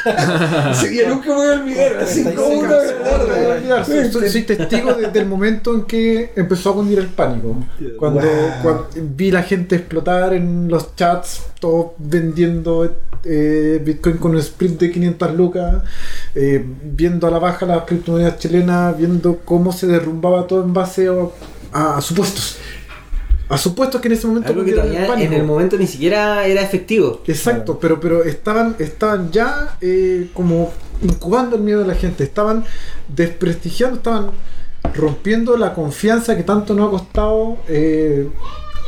Ese 0.72 0.90
día 0.90 1.10
nunca 1.10 1.30
me 1.30 1.36
voy 1.36 1.48
a 1.48 1.52
olvidar. 1.60 1.98
Así 1.98 2.24
como 2.24 2.48
una 2.48 2.78
olvidar, 2.78 3.86
soy, 3.86 4.44
testigo 4.44 4.94
de- 4.94 5.08
del 5.12 5.26
momento 5.26 5.74
en 5.76 5.84
que 5.84 6.32
empezó 6.36 6.72
a 6.72 6.74
cundir 6.76 7.00
el 7.00 7.08
pánico. 7.08 7.56
Cuando, 7.98 8.22
Wow. 8.22 8.30
cuando 8.62 8.88
vi 9.16 9.32
la 9.32 9.44
gente 9.44 9.76
explotar 9.76 10.34
en 10.34 10.68
los 10.70 10.96
chats, 10.96 11.44
todos 11.60 11.88
vendiendo 11.98 12.96
eh, 13.28 13.82
Bitcoin 13.84 14.18
con 14.18 14.32
un 14.32 14.38
sprint 14.38 14.80
de 14.82 14.92
500 14.92 15.34
lucas, 15.34 15.78
eh, 16.36 16.64
viendo 16.84 17.26
a 17.28 17.32
la 17.32 17.40
baja 17.40 17.66
las 17.66 17.84
criptomonedas 17.86 18.38
chilenas, 18.38 18.96
viendo 18.98 19.40
cómo 19.44 19.72
se 19.74 19.88
derrumbaba 19.88 20.46
todo 20.46 20.64
en 20.64 20.74
base 20.74 21.08
a, 21.74 21.96
a 21.98 22.02
supuestos. 22.02 22.58
A 23.50 23.58
supuestos 23.58 24.02
que 24.02 24.08
en 24.08 24.14
ese 24.14 24.26
momento 24.28 24.50
Algo 24.50 24.64
que 24.64 24.72
el 24.72 24.76
todavía 24.78 25.24
en 25.24 25.34
el 25.34 25.44
momento 25.44 25.78
ni 25.78 25.86
siquiera 25.88 26.46
era 26.48 26.62
efectivo. 26.62 27.22
Exacto, 27.28 27.78
pero, 27.80 28.00
pero 28.00 28.24
estaban, 28.24 28.76
estaban 28.80 29.32
ya 29.32 29.78
eh, 29.82 30.30
como 30.34 30.72
incubando 31.02 31.56
el 31.56 31.62
miedo 31.62 31.82
de 31.82 31.88
la 31.88 31.96
gente, 31.96 32.24
estaban 32.24 32.64
desprestigiando, 33.08 33.98
estaban 33.98 34.32
rompiendo 34.96 35.58
la 35.58 35.74
confianza 35.74 36.36
que 36.36 36.44
tanto 36.44 36.74
nos 36.74 36.88
ha 36.88 36.92
costado 36.92 37.58
eh, 37.68 38.30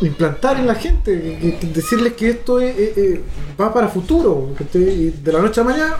implantar 0.01 0.59
en 0.59 0.67
la 0.67 0.75
gente, 0.75 1.37
que- 1.41 1.57
que 1.59 1.67
decirles 1.67 2.13
que 2.13 2.29
esto 2.29 2.59
es, 2.59 2.75
eh, 2.77 2.93
eh, 2.97 3.21
va 3.59 3.73
para 3.73 3.87
futuro, 3.89 4.49
que 4.57 4.63
te- 4.63 4.79
y 4.79 5.09
de 5.23 5.33
la 5.33 5.39
noche 5.41 5.61
a 5.61 5.63
la 5.63 5.69
mañana, 5.71 5.95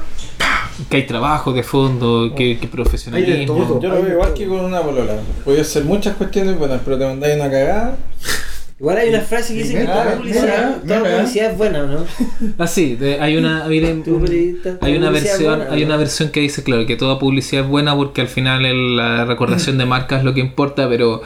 Que 0.91 0.97
hay 0.97 1.07
trabajo 1.07 1.51
de 1.53 1.63
fondo, 1.63 2.29
que, 2.35 2.35
que 2.35 2.43
Hay 2.43 2.55
de 2.57 2.67
profesionalismo. 2.67 3.55
todo. 3.55 3.81
Yo 3.81 3.89
lo 3.89 4.03
veo 4.03 4.11
igual 4.13 4.33
que 4.35 4.47
con 4.47 4.59
una 4.63 4.81
polola. 4.81 5.15
Puede 5.43 5.63
ser 5.63 5.83
muchas 5.85 6.15
cuestiones 6.15 6.55
buenas, 6.59 6.81
pero 6.85 6.99
te 6.99 7.05
mandáis 7.05 7.35
una 7.35 7.49
cagada. 7.49 7.97
Igual 8.79 8.97
hay 8.97 9.09
una 9.09 9.21
frase 9.21 9.53
que 9.55 9.63
dice 9.63 9.73
que 9.73 9.85
toda 9.85 10.15
publicidad, 10.17 10.81
toda 10.87 10.99
publicidad 11.17 11.51
es 11.51 11.57
buena, 11.57 11.83
¿no? 11.87 12.05
Ah, 12.59 12.67
sí, 12.67 12.95
de- 12.95 13.19
hay 13.19 13.35
una, 13.35 13.65
hay, 14.81 14.95
una 14.97 15.09
versión, 15.09 15.61
hay 15.71 15.83
una 15.83 15.97
versión 15.97 16.29
que 16.29 16.41
dice, 16.41 16.61
claro, 16.63 16.85
que 16.85 16.95
toda 16.95 17.17
publicidad 17.17 17.63
es 17.63 17.69
buena 17.69 17.95
porque 17.95 18.21
al 18.21 18.27
final 18.27 18.65
el- 18.65 18.95
la 18.95 19.25
recordación 19.25 19.79
de 19.79 19.85
marca 19.87 20.17
es 20.19 20.23
lo 20.23 20.33
que 20.33 20.41
importa, 20.41 20.87
pero 20.87 21.21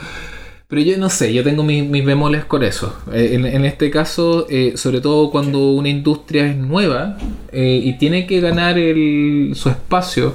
pero 0.66 0.80
yo 0.80 0.96
no 0.96 1.10
sé, 1.10 1.34
yo 1.34 1.44
tengo 1.44 1.62
mis, 1.64 1.84
mis 1.86 2.02
bemoles 2.02 2.46
con 2.46 2.62
eso. 2.62 2.96
Eh, 3.12 3.32
en, 3.34 3.44
en 3.44 3.66
este 3.66 3.90
caso, 3.90 4.46
eh, 4.48 4.72
sobre 4.76 5.02
todo 5.02 5.30
cuando 5.30 5.72
una 5.72 5.90
industria 5.90 6.46
es 6.46 6.56
nueva 6.56 7.18
eh, 7.52 7.78
y 7.84 7.98
tiene 7.98 8.26
que 8.26 8.40
ganar 8.40 8.78
el, 8.78 9.52
su 9.54 9.68
espacio. 9.68 10.34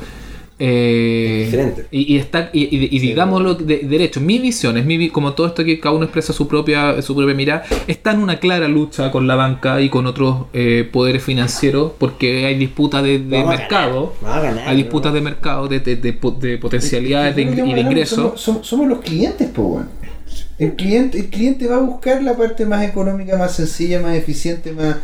Eh, 0.59 1.43
Diferente. 1.45 1.85
y, 1.91 2.13
y 2.15 2.17
está 2.17 2.49
y, 2.51 2.63
y- 2.75 2.89
y 2.91 2.99
digámoslo 2.99 3.53
de, 3.55 3.79
derecho 3.79 4.19
mi 4.21 4.39
visión 4.39 4.75
es 4.77 4.85
mi 4.85 4.97
vi- 4.97 5.09
como 5.09 5.33
todo 5.33 5.47
esto 5.47 5.63
que 5.63 5.79
cada 5.79 5.93
uno 5.95 6.05
expresa 6.05 6.33
su 6.33 6.47
propia 6.47 6.99
su 7.01 7.15
propia 7.15 7.35
mirada 7.35 7.63
está 7.87 8.11
en 8.11 8.19
una 8.19 8.39
clara 8.39 8.67
lucha 8.67 9.11
con 9.11 9.27
la 9.27 9.35
banca 9.35 9.81
y 9.81 9.89
con 9.89 10.07
otros 10.07 10.45
eh, 10.53 10.87
poderes 10.91 11.23
financieros 11.23 11.91
porque 11.99 12.45
hay 12.45 12.55
disputas 12.57 13.03
de, 13.03 13.19
mercado 13.19 14.13
ganar, 14.21 14.41
ganar, 14.43 14.67
hay 14.69 14.77
disputas 14.77 15.11
¿no? 15.11 15.15
de 15.15 15.21
mercado 15.21 15.67
de, 15.67 15.79
de, 15.79 15.95
de 15.95 16.13
po- 16.13 16.31
de 16.31 16.57
potencialidades 16.57 17.37
y 17.37 17.43
de 17.43 17.81
ingresos 17.81 18.17
Somos, 18.17 18.41
somos- 18.41 18.67
somos 18.67 18.87
los 18.87 18.99
clientes, 19.01 19.47
po, 19.49 19.61
weón. 19.63 19.89
El 20.59 20.73
cliente, 20.75 21.19
el 21.19 21.27
cliente 21.27 21.67
va 21.67 21.75
a 21.75 21.81
buscar 21.81 22.23
la 22.23 22.35
parte 22.35 22.65
más 22.65 22.83
económica, 22.83 23.37
más 23.37 23.55
sencilla, 23.55 23.99
más 24.01 24.15
eficiente, 24.15 24.71
más 24.71 24.95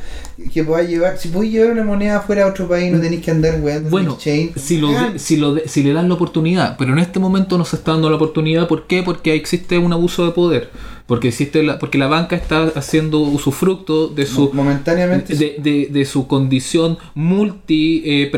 que 0.51 0.63
pueda 0.63 0.81
llevar. 0.81 1.19
Si 1.19 1.27
puedes 1.27 1.51
llevar 1.51 1.71
una 1.73 1.83
moneda 1.83 2.21
fuera 2.21 2.45
a 2.45 2.47
otro 2.47 2.67
país, 2.67 2.91
no 2.91 2.99
tenéis 2.99 3.21
que 3.21 3.29
andar 3.29 3.59
weando 3.61 3.87
en 3.87 3.91
Bueno, 3.91 4.13
exchange. 4.13 4.53
si, 4.57 4.77
lo 4.79 4.89
de- 4.89 5.19
si, 5.19 5.35
lo 5.37 5.53
de- 5.53 5.67
si 5.67 5.83
le 5.83 5.93
dan 5.93 6.07
la 6.09 6.15
oportunidad, 6.15 6.75
pero 6.77 6.93
en 6.93 6.99
este 6.99 7.19
momento 7.19 7.59
no 7.59 7.65
se 7.65 7.75
está 7.75 7.91
dando 7.91 8.09
la 8.09 8.15
oportunidad, 8.15 8.67
¿por 8.67 8.87
qué? 8.87 9.03
Porque 9.03 9.35
existe 9.35 9.77
un 9.77 9.93
abuso 9.93 10.25
de 10.25 10.31
poder, 10.31 10.71
porque 11.05 11.27
existe 11.27 11.61
la, 11.61 11.77
porque 11.77 11.99
la 11.99 12.07
banca 12.07 12.35
está 12.35 12.63
haciendo 12.75 13.19
usufructo 13.19 14.07
de 14.07 14.25
su 14.25 14.49
momentáneamente. 14.53 15.35
de, 15.35 15.57
de- 15.59 15.87
de 15.91 16.05
su 16.05 16.25
condición 16.25 16.97
multi 17.13 18.01
eh, 18.05 18.29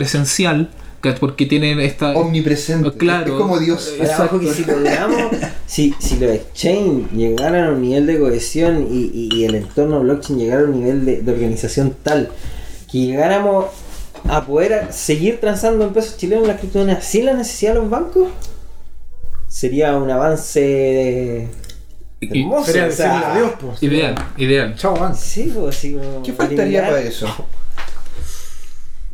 porque 1.14 1.45
tienen 1.45 1.80
esta 1.80 2.12
omnipresente. 2.16 2.91
Claro. 2.97 3.34
Es 3.34 3.39
como 3.41 3.60
Dios. 3.60 3.93
Que 3.97 4.53
si 4.53 4.66
logramos, 4.66 5.22
si, 5.68 5.93
si 5.99 6.18
los 6.18 6.32
exchange 6.32 7.12
llegaran 7.12 7.66
a 7.66 7.70
un 7.72 7.82
nivel 7.82 8.08
de 8.08 8.20
cohesión 8.20 8.88
y, 8.89 9.12
y- 9.14 9.30
y 9.34 9.45
el 9.45 9.56
entorno 9.56 9.99
blockchain 9.99 10.39
llegara 10.39 10.62
a 10.62 10.66
un 10.66 10.80
nivel 10.80 11.06
de, 11.06 11.22
de 11.22 11.32
organización 11.32 11.95
tal 12.03 12.30
que 12.91 12.99
llegáramos 12.99 13.66
a 14.28 14.45
poder 14.45 14.74
a- 14.74 14.91
seguir 14.91 15.39
transando 15.39 15.86
en 15.86 15.93
pesos 15.93 16.18
chilenos 16.18 16.47
las 16.47 16.60
criptomonedas 16.60 17.03
sin 17.06 17.26
la 17.26 17.34
necesidad 17.34 17.74
de 17.76 17.80
los 17.82 17.89
bancos, 17.89 18.30
sería 19.47 19.95
un 19.97 20.10
avance 20.10 21.47
y- 22.20 22.41
hermoso. 22.41 22.66
sería 22.72 22.88
o 22.88 22.91
sea, 22.91 23.14
decirle 23.14 23.26
adiós, 23.34 23.51
pues. 23.62 23.84
ideal, 23.84 24.16
ideal. 24.38 24.76
Chao. 24.76 25.14
Sí, 25.16 25.51
pues, 25.56 25.76
así 25.78 25.93
como 25.93 26.24
¿Qué 26.24 26.34
faltaría 26.34 26.82
para 26.86 27.01
eso? 27.01 27.28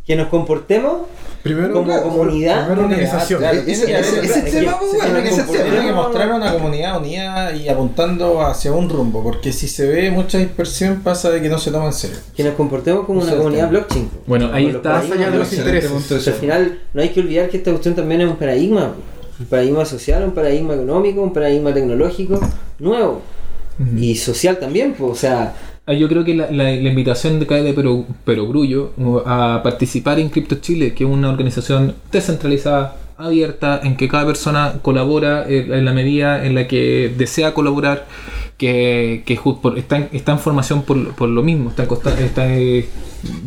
Que 0.06 0.16
nos 0.16 0.28
comportemos 0.28 1.02
Primero, 1.42 1.72
como 1.72 1.86
claro, 1.86 2.02
comunidad. 2.04 2.66
primero 2.66 2.82
organización. 2.88 3.40
Claro, 3.40 3.58
Ese- 3.58 3.64
tiene 3.84 3.84
que 3.84 3.98
ese- 4.00 4.20
ese 4.20 4.38
es 4.38 4.44
tema, 4.52 4.76
bueno, 4.80 4.90
tiene 5.14 5.28
ese 5.28 5.44
que- 5.44 5.52
tema. 5.52 5.64
tiene 5.70 5.86
que 5.86 5.92
mostrar 5.92 6.32
una 6.32 6.52
comunidad 6.52 6.96
unida 6.98 7.56
y 7.56 7.68
apuntando 7.68 8.40
hacia 8.46 8.72
un 8.72 8.88
rumbo, 8.88 9.22
porque 9.24 9.52
si 9.52 9.66
se 9.66 9.88
ve 9.88 10.10
mucha 10.12 10.38
dispersión 10.38 11.00
pasa 11.02 11.30
de 11.30 11.42
que 11.42 11.48
no 11.48 11.58
se 11.58 11.70
toma 11.72 11.86
en 11.86 11.92
serio. 11.92 12.16
Que 12.36 12.44
nos 12.44 12.54
comportemos 12.54 13.06
como 13.06 13.20
una 13.22 13.34
comunidad 13.34 13.70
blockchain. 13.70 14.08
Bueno, 14.26 14.50
ahí 14.52 14.66
está. 14.68 14.90
Más 14.90 15.04
allá 15.04 15.10
de 15.10 15.16
paradigmas 15.16 15.38
los 15.38 15.52
intereses. 15.52 15.90
Pues 16.08 16.28
al 16.28 16.34
final 16.34 16.78
no 16.94 17.02
hay 17.02 17.08
que 17.08 17.20
olvidar 17.20 17.48
que 17.48 17.56
esta 17.56 17.70
cuestión 17.70 17.94
también 17.96 18.20
es 18.20 18.28
un 18.28 18.36
paradigma, 18.36 18.94
un 19.40 19.46
paradigma 19.46 19.84
social, 19.84 20.22
un 20.22 20.32
paradigma 20.32 20.74
económico, 20.74 21.22
un 21.22 21.32
paradigma 21.32 21.74
tecnológico 21.74 22.38
nuevo 22.78 23.20
y 23.96 24.14
social 24.14 24.58
también, 24.60 24.94
pues, 24.96 25.10
o 25.10 25.14
sea, 25.16 25.54
Yo 25.86 26.08
creo 26.08 26.24
que 26.24 26.34
la, 26.34 26.50
la- 26.50 26.72
invitación 26.72 27.40
de 27.40 27.46
cae 27.46 27.62
de 27.62 27.72
Pero, 27.74 28.04
Perogrullo 28.24 28.92
a 29.26 29.60
participar 29.64 30.20
en 30.20 30.28
Crypto 30.30 30.56
Chile, 30.56 30.94
que 30.94 31.04
es 31.04 31.10
una 31.10 31.28
organización 31.28 31.96
descentralizada, 32.12 32.96
abierta, 33.18 33.80
en 33.82 33.96
que 33.96 34.08
cada 34.08 34.26
persona 34.26 34.74
colabora 34.82 35.44
eh, 35.48 35.66
en 35.70 35.84
la 35.84 35.92
medida 35.92 36.44
en 36.44 36.54
la 36.54 36.66
que 36.68 37.12
desea 37.16 37.52
colaborar, 37.54 38.06
que, 38.58 39.22
que 39.26 39.34
está, 39.76 39.96
en, 39.96 40.08
está 40.12 40.32
en 40.32 40.38
formación 40.38 40.82
por, 40.82 41.14
por 41.14 41.28
lo 41.28 41.42
mismo, 41.42 41.70
está, 41.70 41.86
en 42.20 42.24
eh, 42.56 42.86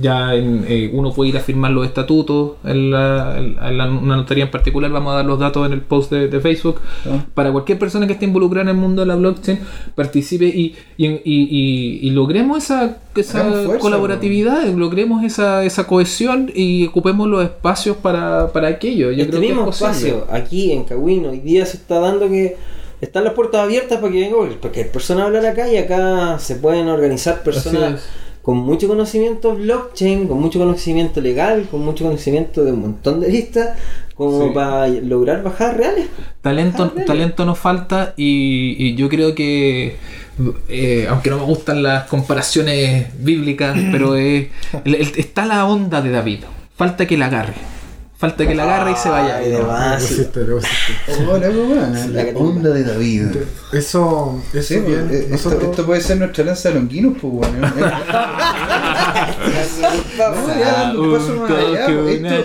ya 0.01 0.33
en, 0.35 0.65
eh, 0.67 0.89
uno 0.93 1.11
puede 1.11 1.29
ir 1.31 1.37
a 1.37 1.41
firmar 1.41 1.71
los 1.71 1.85
estatutos 1.85 2.53
en, 2.63 2.91
la, 2.91 3.37
en 3.37 3.77
la- 3.77 3.89
una 3.89 4.15
notaría 4.15 4.45
en 4.45 4.51
particular, 4.51 4.89
vamos 4.91 5.13
a 5.13 5.17
dar 5.17 5.25
los 5.25 5.37
datos 5.39 5.65
en 5.67 5.73
el 5.73 5.81
post 5.81 6.11
de, 6.11 6.27
de 6.27 6.39
Facebook, 6.39 6.79
para 7.33 7.51
cualquier 7.51 7.77
persona 7.79 8.07
que 8.07 8.13
esté 8.13 8.25
involucrada 8.25 8.63
en 8.69 8.75
el 8.75 8.81
mundo 8.81 9.01
de 9.01 9.07
la 9.07 9.15
blockchain, 9.15 9.59
participe 9.95 10.45
y, 10.45 10.75
y, 10.97 11.07
y- 11.07 11.99
y- 12.03 12.09
logremos 12.11 12.63
esa, 12.63 12.97
esa 13.15 13.43
fuerza, 13.43 13.79
colaboratividad, 13.79 14.65
logremos 14.75 15.23
esa, 15.23 15.63
esa 15.63 15.85
cohesión 15.87 16.51
y 16.53 16.85
ocupemos 16.87 17.27
los 17.27 17.43
espacios 17.43 17.97
para, 17.97 18.51
para 18.53 18.67
aquello. 18.69 19.11
Yo 19.11 19.23
este 19.23 19.29
creo 19.29 19.41
que 19.41 19.47
mismo 19.47 19.61
es 19.69 19.77
posible. 19.77 20.09
espacio 20.09 20.27
aquí 20.35 20.71
en 20.71 20.83
Cahuín 20.85 21.25
hoy 21.25 21.39
día 21.39 21.65
se 21.65 21.77
está 21.77 21.99
dando 21.99 22.27
que 22.29 22.55
están 23.01 23.23
las 23.25 23.33
puertas 23.33 23.61
abiertas 23.61 23.99
para 23.99 24.11
que 24.11 24.19
venga 24.21 24.37
cualquier 24.61 24.89
persona 24.91 25.23
a 25.23 25.25
hablar 25.25 25.45
acá 25.45 25.71
y 25.71 25.77
acá 25.77 26.39
se 26.39 26.55
pueden 26.55 26.87
organizar 26.87 27.43
personas. 27.43 28.03
Con 28.45 28.57
mucho 28.57 28.87
conocimiento 28.87 29.55
blockchain, 29.55 30.27
con 30.27 30.39
mucho 30.39 30.59
conocimiento 30.59 31.19
legal, 31.19 31.67
con 31.71 31.83
mucho 31.83 32.03
conocimiento 32.05 32.63
de 32.63 32.73
un 32.73 32.81
montón 32.81 33.19
de 33.19 33.29
listas, 33.29 33.69
como 34.13 34.43
Sí. 34.49 34.51
para 34.53 34.87
lograr 34.87 35.41
bajar 35.41 35.75
reales. 35.75 36.05
Talento, 36.41 36.83
Ah, 36.83 36.91
bien. 36.93 37.05
talento 37.07 37.43
nos 37.43 37.57
falta 37.57 38.13
y, 38.15 38.75
y 38.77 38.95
yo 38.95 39.09
creo 39.09 39.33
que, 39.33 39.95
eh, 40.69 41.07
aunque 41.09 41.31
no 41.31 41.37
me 41.39 41.45
gustan 41.45 41.81
las 41.81 42.03
comparaciones 42.05 43.07
bíblicas, 43.19 43.75
pero 43.91 44.15
es- 44.15 44.47
el- 44.85 44.93
el- 44.95 45.11
está 45.17 45.45
la 45.47 45.65
onda 45.65 46.01
de 46.03 46.11
David. 46.11 46.39
Falta 46.77 47.07
que 47.07 47.17
la 47.17 47.25
agarre. 47.25 47.53
Falta 48.17 48.47
que 48.47 48.55
la 48.55 48.63
agarre 48.63 48.91
y 48.91 48.95
se 48.95 49.09
vaya. 49.09 49.37
Ay, 49.37 49.51
de 49.51 49.57
Lo 49.59 49.67
pusiste, 49.99 50.39
lo 50.45 50.55
pusiste. 50.57 51.25
Hola, 51.29 51.49
weón. 51.49 52.13
la 52.13 52.23
onda 52.35 52.69
de 52.69 52.83
David. 52.85 53.25
Eso, 53.73 54.41
eso 54.53 54.67
Sí, 54.67 54.79
bien. 54.79 55.09
eh, 55.11 55.17
esto, 55.17 55.29
nosotros- 55.31 55.63
esto 55.71 55.85
puede 55.85 55.99
ser 56.01 56.17
nuestra 56.17 56.45
lanza 56.45 56.69
de 56.69 56.75
longuinos, 56.75 57.13
pues, 57.21 57.33
weón. 57.33 57.61
No, 60.17 60.59
ya 60.59 60.71
dando 60.71 61.03
un 61.03 61.13
paso 61.17 61.35
más 61.35 61.51
allá, 61.51 61.87
Un 61.87 61.95
toque, 61.95 62.13
esto- 62.15 62.19
una 62.19 62.35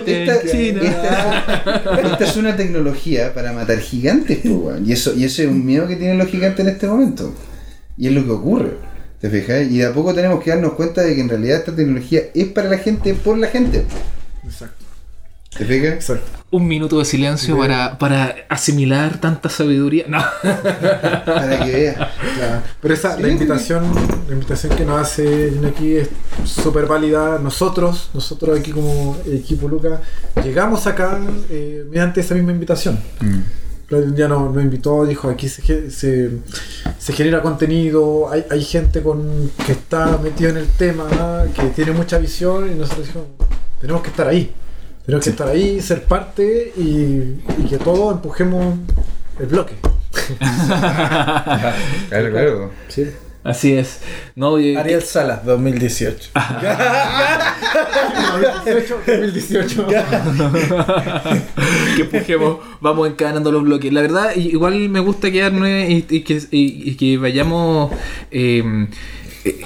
esta, 2.11 2.23
es 2.25 2.37
una 2.37 2.55
tecnología 2.57 3.33
para 3.33 3.53
matar 3.53 3.79
gigantes, 3.79 4.39
pues. 4.43 4.81
Y 4.85 4.91
eso, 4.91 5.13
y 5.15 5.23
eso 5.23 5.41
es 5.43 5.47
un 5.47 5.65
miedo 5.65 5.87
que 5.87 5.95
tienen 5.95 6.17
los 6.17 6.27
gigantes 6.27 6.59
en 6.65 6.71
este 6.73 6.87
momento. 6.87 7.33
Y 7.97 8.07
es 8.07 8.13
lo 8.13 8.25
que 8.25 8.31
ocurre. 8.31 8.71
¿Te 9.21 9.29
fijas? 9.29 9.61
Y 9.69 9.77
de 9.77 9.85
a 9.85 9.93
poco 9.93 10.13
tenemos 10.13 10.43
que 10.43 10.49
darnos 10.49 10.73
cuenta 10.73 11.01
de 11.01 11.15
que 11.15 11.21
en 11.21 11.29
realidad 11.29 11.59
esta 11.59 11.75
tecnología 11.75 12.21
es 12.33 12.47
para 12.47 12.67
la 12.69 12.77
gente, 12.79 13.13
por 13.13 13.37
la 13.37 13.47
gente. 13.47 13.85
Exacto, 14.43 14.80
¿Te 15.57 15.65
fijas? 15.65 15.93
exacto. 15.93 16.39
Un 16.51 16.67
minuto 16.67 16.99
de 16.99 17.05
silencio 17.05 17.57
para, 17.57 17.97
para 17.97 18.35
asimilar 18.49 19.19
tanta 19.19 19.49
sabiduría. 19.49 20.05
No. 20.07 20.19
Para 21.25 21.63
que 21.63 21.71
veas. 21.71 21.95
Claro. 21.95 22.61
Pero 22.81 22.93
esa, 22.93 23.15
Sí, 23.15 23.21
la 23.21 23.29
invitación, 23.29 23.83
la 24.27 24.33
invitación 24.33 24.75
que 24.75 24.85
nos 24.85 25.01
hace 25.01 25.53
aquí 25.67 25.95
es 25.95 26.09
súper 26.45 26.87
válida. 26.87 27.39
Nosotros, 27.39 28.09
nosotros 28.13 28.59
aquí 28.59 28.71
como 28.71 29.17
equipo 29.25 29.67
Luca, 29.67 30.01
llegamos 30.43 30.87
acá 30.87 31.19
eh, 31.49 31.85
mediante 31.89 32.21
esa 32.21 32.35
misma 32.35 32.51
invitación. 32.51 32.99
Claudio 33.87 34.07
un 34.07 34.15
día 34.15 34.27
nos, 34.29 34.53
nos 34.53 34.63
invitó, 34.63 35.05
dijo 35.05 35.29
aquí 35.29 35.49
se, 35.49 35.91
se, 35.91 36.31
se 36.97 37.13
genera 37.13 37.41
contenido, 37.41 38.29
hay, 38.31 38.45
hay 38.49 38.63
gente 38.63 39.01
con, 39.01 39.51
que 39.65 39.73
está 39.73 40.17
metida 40.17 40.49
en 40.49 40.57
el 40.57 40.67
tema, 40.67 41.09
que 41.53 41.67
tiene 41.67 41.91
mucha 41.91 42.17
visión 42.17 42.71
y 42.71 42.75
nosotros 42.75 43.07
dijimos, 43.07 43.27
tenemos 43.81 44.01
que 44.01 44.09
estar 44.09 44.27
ahí. 44.29 44.53
Tenemos 45.05 45.23
que 45.23 45.29
estar 45.31 45.47
ahí, 45.47 45.81
ser 45.81 46.03
parte 46.03 46.73
y, 46.77 47.39
y 47.57 47.65
que 47.69 47.77
todos 47.77 48.15
empujemos 48.15 48.75
el 49.39 49.45
bloque. 49.47 49.73
Claro, 52.09 52.31
claro. 52.31 52.71
Sí. 52.89 53.07
Así 53.43 53.73
es. 53.73 54.01
No, 54.35 54.59
y- 54.59 54.75
Ariel 54.75 55.01
Salas, 55.01 55.43
2018. 55.45 56.29
2018. 59.07 59.87
que 61.95 62.01
empujemos, 62.03 62.57
vamos 62.81 63.09
encadenando 63.09 63.51
los 63.51 63.63
bloques. 63.63 63.91
La 63.91 64.01
verdad, 64.01 64.35
igual 64.35 64.89
me 64.89 64.99
gusta 64.99 65.31
quedarnos 65.31 65.67
y, 65.67 66.05
y 66.09 66.21
que, 66.21 66.35
y- 66.51 66.91
y 66.91 66.95
que 66.95 67.17
vayamos 67.17 67.91
eh, 68.29 68.87
eh, 69.45 69.61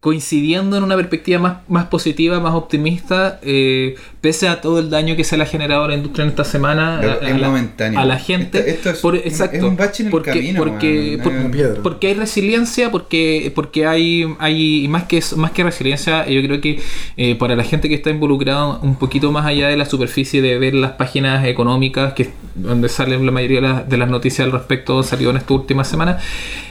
coincidiendo 0.00 0.76
en 0.76 0.84
una 0.84 0.96
perspectiva 0.96 1.38
más, 1.38 1.56
más 1.68 1.86
positiva, 1.86 2.40
más 2.40 2.54
optimista, 2.54 3.38
eh, 3.42 3.94
pese 4.20 4.48
a 4.48 4.60
todo 4.60 4.78
el 4.78 4.90
daño 4.90 5.16
que 5.16 5.24
se 5.24 5.36
le 5.36 5.42
ha 5.42 5.46
generado 5.46 5.84
a 5.84 5.88
la 5.88 5.94
industria 5.94 6.24
en 6.24 6.30
esta 6.30 6.44
semana, 6.44 6.98
a, 6.98 7.00
a 7.00 7.14
es 7.30 7.40
la, 7.40 7.48
momentáneo. 7.48 8.00
a 8.00 8.04
la 8.04 8.18
gente. 8.18 8.58
Esto- 8.58 8.70
esto 8.70 8.90
es 8.90 8.98
por- 9.00 9.16
exacto, 9.16 9.56
es 9.56 9.62
un 9.62 9.76
bache 9.76 10.02
en 10.02 10.06
el 10.06 10.10
porque, 10.10 10.30
camino, 10.30 10.58
porque, 10.58 11.18
man. 11.24 11.50
por- 11.52 11.82
porque 11.82 12.06
hay 12.08 12.14
resiliencia, 12.14 12.90
porque, 12.90 13.52
porque 13.54 13.86
hay, 13.86 14.26
hay 14.38 14.84
y 14.84 14.88
más 14.88 15.04
que 15.04 15.18
eso- 15.18 15.36
más 15.36 15.50
que 15.52 15.62
resiliencia, 15.64 16.26
yo 16.28 16.42
creo 16.42 16.60
que 16.60 16.80
eh, 17.16 17.34
para 17.36 17.56
la 17.56 17.64
gente 17.64 17.88
que 17.88 17.94
está 17.94 18.10
involucrada 18.10 18.78
un 18.82 18.96
poquito 18.96 19.30
más 19.32 19.46
allá 19.46 19.68
de 19.68 19.76
la 19.76 19.84
superficie 19.86 20.40
de 20.42 20.58
ver 20.58 20.74
las 20.74 20.92
páginas 20.92 21.44
económicas 21.46 22.12
que 22.14 22.28
donde 22.54 22.88
salen 22.88 23.24
la 23.26 23.32
mayoría 23.32 23.60
de 23.60 23.68
las, 23.68 23.88
de 23.88 23.96
las 23.96 24.08
noticias 24.08 24.44
al 24.46 24.52
respecto 24.52 25.02
salió 25.02 25.30
en 25.30 25.36
esta 25.38 25.54
última 25.54 25.84
semana, 25.84 26.18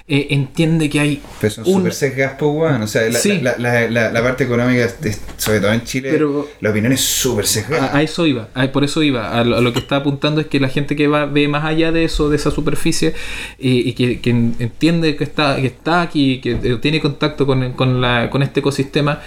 eh, 0.08 0.28
entiende 0.32 0.90
que 0.90 1.00
hay 1.00 1.22
Pero 1.40 1.54
son 1.54 1.66
un- 1.68 1.74
súper 1.76 1.94
sesgas, 1.94 2.34
pues, 2.38 2.52
weón. 2.54 2.82
O 2.82 2.88
sea, 2.88 3.04
la, 3.10 3.20
Sí. 3.20 3.40
la, 3.42 3.56
la, 3.58 3.90
la, 3.90 4.12
la 4.12 4.24
parte 4.24 4.44
económica, 4.46 4.88
de- 5.00 5.16
sobre 5.38 5.60
todo 5.60 5.72
en 5.74 5.84
Chile, 5.84 6.10
Pero- 6.12 6.48
la 6.62 6.70
opinión 6.72 6.92
es 6.94 7.02
súper 7.02 7.46
sesgada. 7.48 7.88
A, 7.94 7.98
a 7.98 8.02
eso 8.02 8.26
iba, 8.28 8.48
a- 8.54 8.68
por 8.68 8.84
eso 8.84 9.02
iba. 9.04 9.32
A 9.40 9.44
lo, 9.44 9.58
a 9.58 9.62
lo 9.62 9.72
que 9.74 9.80
está 9.80 9.98
apuntando 9.98 10.42
es 10.42 10.48
que 10.48 10.60
la 10.60 10.70
gente 10.70 10.96
que 10.96 11.08
va 11.08 11.26
ve 11.26 11.48
más 11.48 11.64
allá 11.66 11.92
de 11.92 12.04
eso, 12.06 12.30
de 12.30 12.36
esa 12.38 12.52
superficie, 12.52 13.14
y, 13.60 13.88
y 13.90 13.94
que, 13.94 14.20
que 14.20 14.30
entiende 14.30 15.16
que 15.16 15.24
está, 15.24 15.56
que 15.58 15.68
está 15.68 16.02
aquí, 16.02 16.40
que 16.42 16.52
eh, 16.52 16.78
tiene 16.82 17.00
contacto 17.02 17.46
con, 17.46 17.74
con, 17.74 18.02
la, 18.02 18.30
con 18.30 18.44
este 18.44 18.60
ecosistema, 18.60 19.22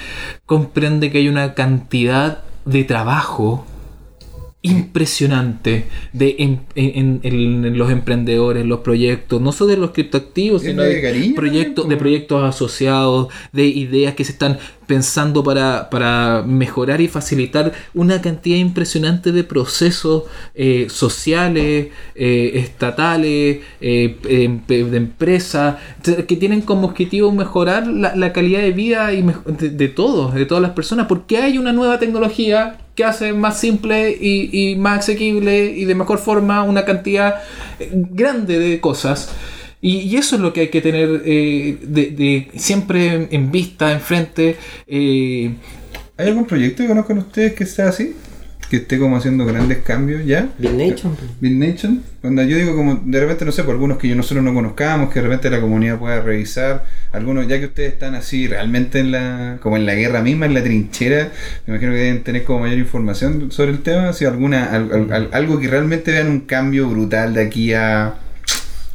comprende 0.46 1.10
que 1.10 1.18
hay 1.18 1.28
una 1.28 1.54
cantidad 1.54 2.42
de 2.64 2.84
trabajo 2.84 3.66
impresionante 4.66 5.84
de 6.12 6.36
en, 6.38 6.60
en- 6.74 7.20
en- 7.22 7.64
en 7.64 7.78
los 7.78 7.90
emprendedores, 7.90 8.64
los 8.66 8.80
proyectos, 8.80 9.40
no 9.40 9.52
solo 9.52 9.70
de 9.70 9.76
los 9.76 9.90
criptoactivos, 9.92 10.62
sino 10.62 10.82
de 10.82 11.00
proyectos, 11.34 11.88
de 11.88 11.96
proyectos 11.96 12.42
asociados, 12.44 13.28
de 13.52 13.66
ideas 13.66 14.14
que 14.14 14.24
se 14.24 14.32
están 14.32 14.58
pensando 14.86 15.42
para, 15.42 15.90
para 15.90 16.44
mejorar 16.46 17.00
y 17.00 17.08
facilitar 17.08 17.72
una 17.92 18.20
cantidad 18.22 18.56
impresionante 18.56 19.32
de 19.32 19.42
procesos 19.42 20.24
eh, 20.54 20.86
sociales, 20.88 21.88
eh, 22.14 22.50
estatales, 22.54 23.58
eh, 23.80 24.16
em- 24.28 24.60
de 24.66 24.96
empresas, 24.96 25.76
que 26.28 26.36
tienen 26.36 26.60
como 26.60 26.86
objetivo 26.86 27.32
mejorar 27.32 27.86
la, 27.88 28.14
la 28.14 28.32
calidad 28.32 28.60
de 28.60 28.70
vida 28.72 29.12
y 29.12 29.24
de 29.60 29.88
todos, 29.88 30.34
de 30.34 30.46
todas 30.46 30.62
las 30.62 30.70
personas, 30.72 31.06
porque 31.08 31.38
hay 31.38 31.58
una 31.58 31.72
nueva 31.72 31.98
tecnología 31.98 32.78
que 32.96 33.04
hace 33.04 33.32
más 33.32 33.60
simple 33.60 34.10
y, 34.10 34.74
más 34.76 35.00
asequible 35.00 35.66
y 35.66 35.84
de 35.84 35.94
mejor 35.94 36.18
forma 36.18 36.62
una 36.62 36.84
cantidad 36.84 37.42
eh, 37.78 37.90
grande 37.92 38.58
de 38.58 38.80
cosas. 38.80 39.30
Y, 39.80 39.98
y 39.98 40.16
eso 40.16 40.36
es 40.36 40.42
lo 40.42 40.52
que 40.52 40.62
hay 40.62 40.68
que 40.68 40.80
tener 40.80 41.22
eh, 41.24 41.78
de, 41.82 42.10
de 42.10 42.48
siempre 42.56 43.28
en 43.30 43.52
vista, 43.52 43.92
enfrente. 43.92 44.56
eh, 44.86 45.54
¿Hay 46.16 46.28
algún 46.28 46.46
proyecto 46.46 46.82
que 46.82 46.88
conozcan 46.88 47.18
ustedes 47.18 47.52
que 47.52 47.66
sea 47.66 47.88
así? 47.90 48.14
Que 48.70 48.78
esté 48.78 48.98
como 48.98 49.16
haciendo 49.16 49.46
grandes 49.46 49.78
cambios 49.78 50.26
ya. 50.26 50.48
Bill 50.58 50.76
Nation. 50.76 51.16
Bill 51.40 51.58
Nation, 51.58 52.02
cuando 52.20 52.42
yo 52.42 52.56
digo 52.56 52.74
como 52.74 52.96
de 52.96 53.20
repente 53.20 53.44
no 53.44 53.52
sé, 53.52 53.62
por 53.62 53.74
algunos 53.74 53.98
que 53.98 54.08
yo 54.08 54.16
nosotros 54.16 54.42
no 54.44 54.52
conozcamos, 54.52 55.12
que 55.12 55.20
de 55.20 55.26
repente 55.28 55.50
la 55.50 55.60
comunidad 55.60 55.98
pueda 56.00 56.20
revisar, 56.20 56.84
algunos 57.12 57.46
ya 57.46 57.60
que 57.60 57.66
ustedes 57.66 57.92
están 57.92 58.16
así 58.16 58.48
realmente 58.48 58.98
en 58.98 59.12
la 59.12 59.58
como 59.62 59.76
en 59.76 59.86
la 59.86 59.94
guerra 59.94 60.20
misma, 60.20 60.46
en 60.46 60.54
la 60.54 60.64
trinchera, 60.64 61.30
me 61.66 61.74
imagino 61.74 61.92
que 61.92 61.98
deben 61.98 62.24
tener 62.24 62.42
como 62.42 62.60
mayor 62.60 62.78
información 62.78 63.52
sobre 63.52 63.70
el 63.70 63.80
tema, 63.80 64.12
si 64.12 64.24
alguna 64.24 64.64
al- 64.64 64.92
al- 64.92 65.12
al- 65.12 65.28
algo 65.32 65.60
que 65.60 65.68
realmente 65.68 66.10
vean 66.10 66.28
un 66.28 66.40
cambio 66.40 66.88
brutal 66.88 67.34
de 67.34 67.42
aquí 67.42 67.72
a 67.72 68.14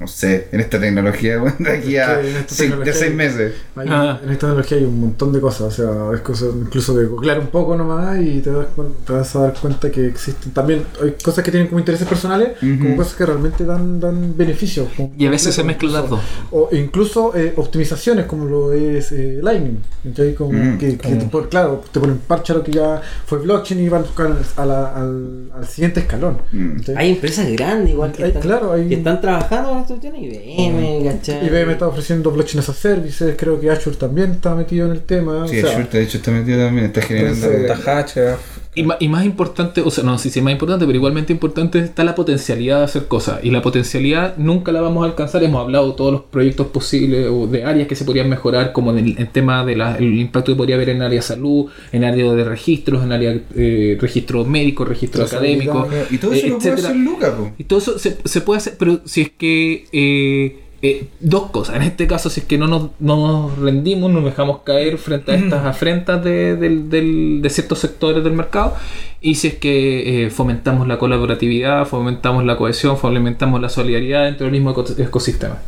no 0.01 0.07
sé, 0.07 0.47
en 0.51 0.59
esta 0.59 0.79
tecnología, 0.79 1.37
bueno, 1.39 1.55
de 1.59 1.71
aquí 1.71 1.95
Es 1.95 2.03
a 2.07 2.19
sí, 2.47 2.67
de 2.69 2.91
seis 2.93 3.13
meses. 3.13 3.53
Hay- 3.75 3.87
Ah. 3.89 4.19
En 4.23 4.29
esta 4.31 4.47
tecnología 4.47 4.77
hay 4.79 4.83
un 4.85 4.99
montón 4.99 5.31
de 5.31 5.39
cosas, 5.39 5.61
o 5.61 5.71
sea, 5.71 6.15
es 6.15 6.21
cosa 6.21 6.45
incluso 6.47 6.95
de 6.95 7.05
googlear 7.05 7.39
un 7.39 7.47
poco 7.47 7.75
nomás 7.75 8.19
y 8.19 8.39
te, 8.41 8.49
das 8.51 8.65
te 9.05 9.13
vas 9.13 9.35
a 9.35 9.39
dar 9.43 9.53
cuenta 9.61 9.91
que 9.91 10.07
existen 10.07 10.51
también 10.53 10.83
hay 11.01 11.15
cosas 11.23 11.43
que 11.43 11.51
tienen 11.51 11.67
como 11.69 11.79
intereses 11.79 12.07
personales, 12.07 12.57
como 12.59 12.95
cosas 12.97 13.13
que 13.13 13.25
realmente 13.25 13.63
dan, 13.63 13.99
dan 13.99 14.35
beneficios. 14.35 14.87
y 15.17 15.25
a 15.27 15.29
veces 15.29 15.53
se 15.53 15.63
mezclan 15.63 15.93
las 15.93 16.09
dos. 16.09 16.19
O 16.51 16.69
incluso 16.71 17.35
eh, 17.35 17.53
optimizaciones 17.55 18.25
como 18.25 18.45
lo 18.45 18.73
es 18.73 19.11
eh, 19.11 19.39
Lightning, 19.41 19.79
¿cachai? 20.03 20.33
Como 20.35 20.51
Mm, 20.51 20.77
que, 20.79 20.97
que 20.97 21.15
te 21.15 21.25
pon- 21.25 21.47
claro, 21.47 21.83
te 21.91 21.99
ponen 21.99 22.17
parche 22.27 22.53
a 22.53 22.55
lo 22.57 22.63
que 22.63 22.71
ya 22.71 23.01
fue 23.25 23.39
blockchain 23.39 23.79
y 23.81 23.87
van 23.89 24.01
a 24.01 24.05
buscar 24.05 24.35
a 24.57 24.65
la- 24.65 24.95
al, 24.95 25.51
al 25.55 25.65
siguiente 25.67 25.99
escalón. 26.01 26.37
Mm. 26.51 26.77
Hay 26.95 27.11
empresas 27.11 27.49
grandes 27.51 27.91
igual 27.91 28.11
que, 28.11 28.23
Hay- 28.23 28.29
están, 28.29 28.41
claro, 28.41 28.73
hay- 28.73 28.87
que 28.89 28.95
están 28.95 29.21
trabajando 29.21 29.90
cuestión. 29.91 30.15
IBM, 30.15 31.05
¿cachai? 31.05 31.45
IBM 31.45 31.71
está 31.71 31.87
ofreciendo 31.87 32.31
blockchain 32.31 32.59
as 32.59 32.69
a 32.69 32.73
services, 32.73 33.35
creo 33.37 33.59
que 33.59 33.69
Azure 33.69 33.95
también 33.95 34.31
está 34.31 34.55
metido 34.55 34.85
en 34.85 34.93
el 34.93 35.01
tema. 35.01 35.47
Sí, 35.47 35.59
o 35.59 35.61
sea, 35.61 35.71
Azure, 35.71 35.89
de 35.91 36.03
hecho 36.03 36.17
está 36.17 36.31
metido 36.31 36.65
también, 36.65 36.85
está 36.87 37.01
generando 37.01 37.47
Entonces. 37.47 38.37
Y, 38.73 38.85
y 38.99 39.09
más 39.09 39.25
importante, 39.25 39.81
o 39.81 39.91
sea, 39.91 40.03
no 40.05 40.17
sé 40.17 40.29
si 40.29 40.39
es 40.39 40.43
más 40.43 40.53
importante, 40.53 40.85
pero 40.85 40.95
igualmente 40.97 41.33
importante 41.33 41.79
está 41.79 42.05
la 42.05 42.15
potencialidad 42.15 42.77
de 42.77 42.83
hacer 42.85 43.07
cosas. 43.07 43.43
Y 43.43 43.51
la 43.51 43.61
potencialidad 43.61 44.37
nunca 44.37 44.71
la 44.71 44.79
vamos 44.79 45.03
a 45.03 45.07
alcanzar. 45.07 45.43
Hemos 45.43 45.61
hablado 45.61 45.89
de 45.89 45.97
todos 45.97 46.13
los 46.13 46.21
proyectos 46.21 46.67
posibles 46.67 47.27
o 47.29 47.47
de 47.47 47.65
áreas 47.65 47.87
que 47.89 47.95
se 47.95 48.05
podrían 48.05 48.29
mejorar, 48.29 48.71
como 48.71 48.91
en 48.91 49.15
el, 49.17 49.29
tema 49.29 49.65
del 49.65 50.19
impacto 50.19 50.53
que 50.53 50.55
podría 50.55 50.75
haber 50.75 50.89
en 50.89 51.01
área 51.01 51.17
de 51.17 51.21
salud, 51.21 51.69
en 51.91 52.05
área 52.05 52.31
de 52.31 52.43
registros, 52.45 53.03
en 53.03 53.11
área 53.11 53.33
de 53.33 53.97
registro 53.99 54.45
médico, 54.45 54.85
registro 54.85 55.25
académico. 55.25 55.89
y 56.09 56.17
todo 56.17 56.31
eso 56.31 56.47
eh, 56.47 56.49
lo 56.49 56.57
puede 56.57 56.69
etcétera. 56.69 56.89
hacer 56.89 57.01
Luca, 57.01 57.35
po. 57.35 57.51
Y 57.57 57.63
todo 57.65 57.79
eso 57.79 57.99
se, 57.99 58.17
se 58.23 58.41
puede 58.41 58.59
hacer, 58.59 58.75
pero 58.79 59.01
si 59.03 59.21
es 59.21 59.31
que 59.31 59.85
eh, 59.91 60.59
eh, 60.83 61.07
dos 61.19 61.51
cosas. 61.51 61.75
En 61.75 61.83
este 61.83 62.07
caso, 62.07 62.29
si 62.29 62.39
es 62.41 62.45
que 62.45 62.57
no 62.57 62.67
nos, 62.67 62.89
no 62.99 63.15
nos 63.49 63.57
rendimos, 63.59 64.11
nos 64.11 64.23
dejamos 64.23 64.61
caer 64.63 64.97
frente 64.97 65.31
a 65.31 65.35
estas 65.35 65.65
afrentas 65.65 66.23
de, 66.23 66.55
del- 66.55 66.89
del- 66.89 67.39
de 67.41 67.49
ciertos 67.49 67.79
sectores 67.79 68.23
del 68.23 68.33
mercado. 68.33 68.75
Y 69.21 69.35
si 69.35 69.49
es 69.49 69.55
que 69.55 70.25
eh, 70.25 70.29
fomentamos 70.31 70.87
la 70.87 70.97
colaboratividad, 70.97 71.85
fomentamos 71.85 72.43
la 72.45 72.57
cohesión, 72.57 72.97
fomentamos 72.97 73.61
la 73.61 73.69
solidaridad 73.69 74.23
dentro 74.25 74.45
del 74.45 74.53
mismo 74.53 74.71
eco- 74.71 74.85
ecosistema. 74.97 75.59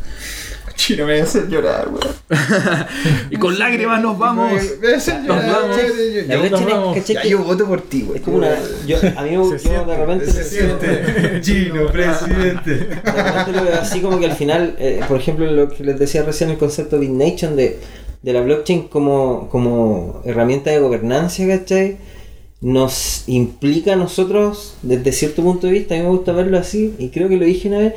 Chino, 0.76 1.06
me 1.06 1.12
voy 1.12 1.20
a 1.20 1.24
hacer 1.24 1.48
llorar, 1.48 1.88
weón. 1.88 2.14
Y 3.30 3.36
con 3.36 3.58
lágrimas 3.58 4.02
nos 4.02 4.18
vamos. 4.18 4.52
Me 4.52 4.86
voy 4.86 4.92
a 4.92 4.96
hacer 4.96 5.22
llorar, 5.22 5.46
vamos. 5.50 5.76
weón. 5.76 6.28
La 6.28 6.34
Yo- 6.34 6.40
blockchain 6.40 6.68
yo- 6.68 6.90
es- 6.94 6.98
¿cachai 7.00 7.14
ya, 7.16 7.22
que- 7.22 7.28
yo 7.30 7.38
voto 7.44 7.66
por 7.66 7.80
ti, 7.82 8.02
weón. 8.02 8.16
Es 8.16 8.22
como 8.22 8.36
una. 8.38 8.48
Yo, 8.86 8.96
a 9.16 9.22
mí 9.22 9.30
me 9.30 9.34
yo 9.36 9.50
de 9.86 9.96
repente. 9.96 10.26
Se 10.30 10.44
siente. 10.44 11.40
Chino, 11.42 11.86
presidente. 11.86 12.70
De 12.74 12.94
repente 13.22 13.52
lo 13.52 13.62
veo 13.64 13.74
así 13.80 14.00
como 14.00 14.18
que 14.18 14.26
al 14.26 14.36
final, 14.36 14.76
eh, 14.78 15.00
por 15.08 15.18
ejemplo, 15.18 15.50
lo 15.50 15.68
que 15.68 15.84
les 15.84 15.98
decía 15.98 16.22
recién, 16.22 16.50
el 16.50 16.58
concepto 16.58 16.98
de 16.98 17.08
Nation 17.08 17.56
de, 17.56 17.78
de 18.22 18.32
la 18.32 18.40
blockchain 18.40 18.88
como, 18.88 19.48
como 19.50 20.22
herramienta 20.24 20.70
de 20.70 20.78
gobernancia, 20.80 21.46
¿cachai? 21.46 21.96
Nos 22.60 23.24
implica 23.26 23.92
a 23.92 23.96
nosotros, 23.96 24.76
desde 24.82 25.12
cierto 25.12 25.42
punto 25.42 25.66
de 25.66 25.74
vista, 25.74 25.94
a 25.94 25.98
mí 25.98 26.02
me 26.04 26.08
gusta 26.10 26.32
verlo 26.32 26.56
así, 26.58 26.94
y 26.98 27.10
creo 27.10 27.28
que 27.28 27.36
lo 27.36 27.44
dije 27.44 27.68
una 27.68 27.78
vez, 27.78 27.94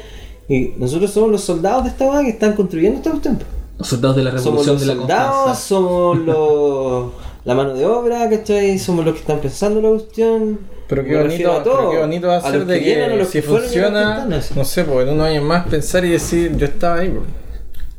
y 0.50 0.74
nosotros 0.78 1.12
somos 1.12 1.30
los 1.32 1.42
soldados 1.42 1.84
de 1.84 1.90
esta 1.90 2.06
weá 2.06 2.24
que 2.24 2.30
están 2.30 2.54
construyendo 2.54 2.98
esta 2.98 3.12
cuestión. 3.12 3.40
Los 3.78 3.88
soldados 3.88 4.16
de 4.16 4.24
la 4.24 4.32
Somos 4.32 4.66
revolución 4.66 4.76
los 4.76 4.82
de 4.82 4.88
la 4.88 4.96
soldados, 4.96 5.60
somos 5.60 6.18
los, 6.20 7.12
la 7.46 7.54
mano 7.56 7.74
de 7.74 7.86
obra, 7.86 8.30
¿cachai? 8.30 8.80
Somos 8.80 9.06
los 9.06 9.14
que 9.14 9.22
están 9.22 9.40
pensando 9.40 9.82
la 9.82 9.90
cuestión. 9.90 10.60
Pero 10.88 11.04
qué 11.04 11.18
bonito, 11.18 11.52
a 11.52 11.64
todo, 11.64 11.78
pero 11.78 11.92
qué 11.92 11.98
bonito 11.98 12.28
va 12.28 12.36
a 12.36 12.38
a 12.38 12.52
ser 12.52 12.66
de 12.66 12.80
que 12.80 13.26
si 13.26 13.32
que 13.32 13.42
funciona, 13.42 14.26
no 14.26 14.66
sé, 14.66 14.84
pues 14.86 15.08
en 15.08 15.14
unos 15.14 15.28
años 15.28 15.44
más 15.44 15.68
pensar 15.68 16.06
y 16.06 16.12
decir, 16.12 16.56
yo 16.56 16.66
estaba 16.66 17.00
ahí. 17.00 17.10
pues. 17.10 17.28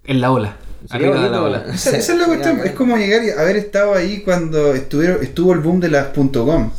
En 0.05 0.21
la 0.21 0.33
ola. 0.33 0.57
Arriba 0.89 1.23
de 1.23 1.29
la 1.29 1.43
ola. 1.43 1.65
Esa, 1.73 1.97
esa 1.97 2.13
es 2.15 2.19
la 2.19 2.27
cuestión, 2.27 2.61
es 2.65 2.73
como 2.73 2.97
llegar 2.97 3.23
y 3.25 3.31
haber 3.31 3.57
estado 3.57 3.95
ahí 3.95 4.23
cuando 4.23 4.73
estuvieron, 4.73 5.23
estuvo 5.23 5.53
el 5.53 5.61
boom 5.61 5.81
de 5.81 5.91
las 5.91 6.07
.com. 6.09 6.71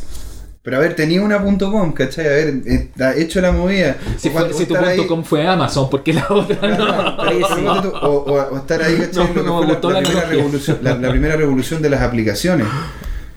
Pero 0.70 0.78
haber 0.78 0.96
tenido 0.96 1.26
una 1.26 1.40
.com, 1.42 1.92
¿cachai? 1.94 2.28
Haber 2.28 2.48
eh, 2.68 2.90
hecho 3.18 3.42
la 3.42 3.52
movida. 3.52 3.98
Si, 4.20 4.30
fue, 4.30 4.54
si 4.54 4.68
tu 4.68 4.78
ahí- 4.78 5.08
com 5.08 5.24
fue 5.24 5.48
Amazon, 5.48 5.90
porque 5.90 6.14
la 6.14 6.28
otra 6.30 6.68
no. 6.78 7.90
O, 8.04 8.08
o- 8.08 8.54
o 8.54 8.58
estar 8.58 8.80
ahí, 8.84 8.98
¿cachai? 8.98 9.34
No, 9.34 9.64
Lo 9.64 9.80
que 9.82 9.88
no 9.88 9.90
la, 9.90 10.02
la 10.02 10.04
primera 10.04 10.26
revolución, 10.30 10.78
la, 10.84 10.96
la 10.96 11.10
primera 11.10 11.36
revolución 11.38 11.82
de 11.82 11.90
las 11.90 12.02
aplicaciones. 12.02 12.68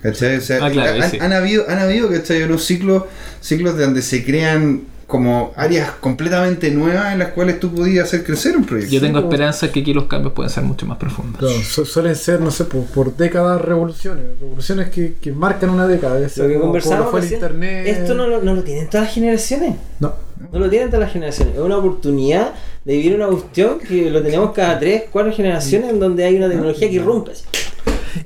¿Cachai? 0.03 0.37
O 0.37 0.41
sea, 0.43 0.59
Ah, 0.67 0.71
claro, 0.71 1.03
han, 1.03 1.11
sí. 1.11 1.19
han 1.23 1.33
habido, 1.33 1.65
han 1.71 1.79
habido 1.79 2.11
¿cachai? 2.11 2.43
unos 2.43 2.67
ciclos, 2.67 3.05
ciclos 3.41 3.79
de 3.79 3.85
donde 3.85 4.03
se 4.03 4.23
crean 4.27 4.83
como 5.13 5.53
áreas 5.57 5.91
completamente 6.01 6.71
nuevas 6.71 7.13
en 7.13 7.19
las 7.19 7.29
cuales 7.33 7.61
tú 7.61 7.71
podías 7.75 8.07
hacer 8.07 8.25
crecer 8.25 8.57
un 8.57 8.65
proyecto. 8.65 8.95
Yo 8.95 8.99
tengo 9.03 9.19
esperanza 9.19 9.71
que 9.71 9.81
aquí 9.81 9.93
los 9.93 10.05
cambios 10.07 10.33
pueden 10.33 10.49
ser 10.49 10.65
mucho 10.65 10.87
más 10.87 10.97
profundos. 10.97 11.39
Claro, 11.39 11.55
su- 11.63 11.85
suelen 11.85 12.17
ser, 12.17 12.41
no 12.41 12.51
sé, 12.51 12.65
por, 12.65 12.85
por 12.87 13.15
décadas 13.15 13.61
revoluciones. 13.61 14.25
Revoluciones 14.41 14.89
que, 14.89 15.17
que 15.21 15.31
marcan 15.33 15.69
una 15.69 15.87
década. 15.87 16.19
Lo 16.19 16.27
que 16.49 16.55
como- 16.55 16.61
conversamos 16.65 17.11
fue 17.11 17.21
el 17.21 17.25
recién, 17.25 17.41
internet. 17.43 17.87
esto 17.89 18.15
no 18.15 18.27
lo, 18.27 18.41
no 18.41 18.55
lo 18.55 18.63
tienen 18.65 18.89
todas 18.89 19.05
las 19.09 19.15
generaciones. 19.15 19.75
No. 20.01 20.15
No 20.51 20.59
lo 20.59 20.71
tienen 20.71 20.89
todas 20.89 21.03
las 21.05 21.13
generaciones. 21.13 21.55
Es 21.57 21.61
una 21.61 21.77
oportunidad 21.77 22.55
de 22.87 22.97
vivir 22.97 23.15
una 23.15 23.27
cuestión 23.27 23.81
que 23.81 24.11
lo 24.11 24.23
tenemos 24.23 24.53
cada 24.53 24.79
3, 24.79 25.03
4 25.13 25.31
generaciones 25.35 25.91
en 25.91 26.01
donde 26.01 26.25
hay 26.25 26.37
una 26.37 26.49
tecnología 26.49 26.89
que 26.89 26.95
irrumpe. 26.95 27.33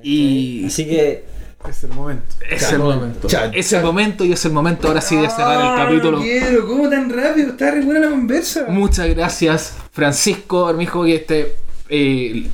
Y 0.04 0.64
Así 0.66 0.86
que 0.86 1.24
Es 1.68 1.84
el 1.84 1.90
momento. 1.90 2.34
es 2.48 2.72
el 2.72 2.78
momento. 2.78 3.28
Es 3.52 3.72
el 3.72 3.82
momento 3.82 4.24
y 4.24 4.32
es 4.32 4.44
el 4.44 4.52
momento 4.52 4.88
ahora 4.88 5.01
sí 5.01 5.16
de 5.16 5.28
cerrar 5.30 5.60
el 5.60 5.66
Ah, 5.66 5.74
capítulo. 5.86 6.18
no 6.18 6.22
quiero, 6.22 6.66
¿cómo 6.66 6.88
tan 6.88 7.10
rápido? 7.10 7.51
Está 7.51 7.70
re 7.70 7.82
buena 7.82 8.01
la 8.01 8.10
conversa. 8.10 8.64
Muchas 8.68 9.09
gracias, 9.09 9.74
Francisco 9.93 10.66
Armijo, 10.66 11.05
que 11.05 11.16
este. 11.16 11.56
Eh, 11.88 12.48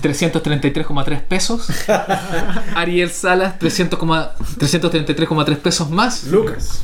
333,3 0.00 1.20
pesos. 1.22 1.68
Ariel 2.74 3.10
Salas, 3.10 3.58
300, 3.58 3.98
333,3 3.98 5.56
pesos 5.56 5.90
más. 5.90 6.24
Lucas. 6.24 6.82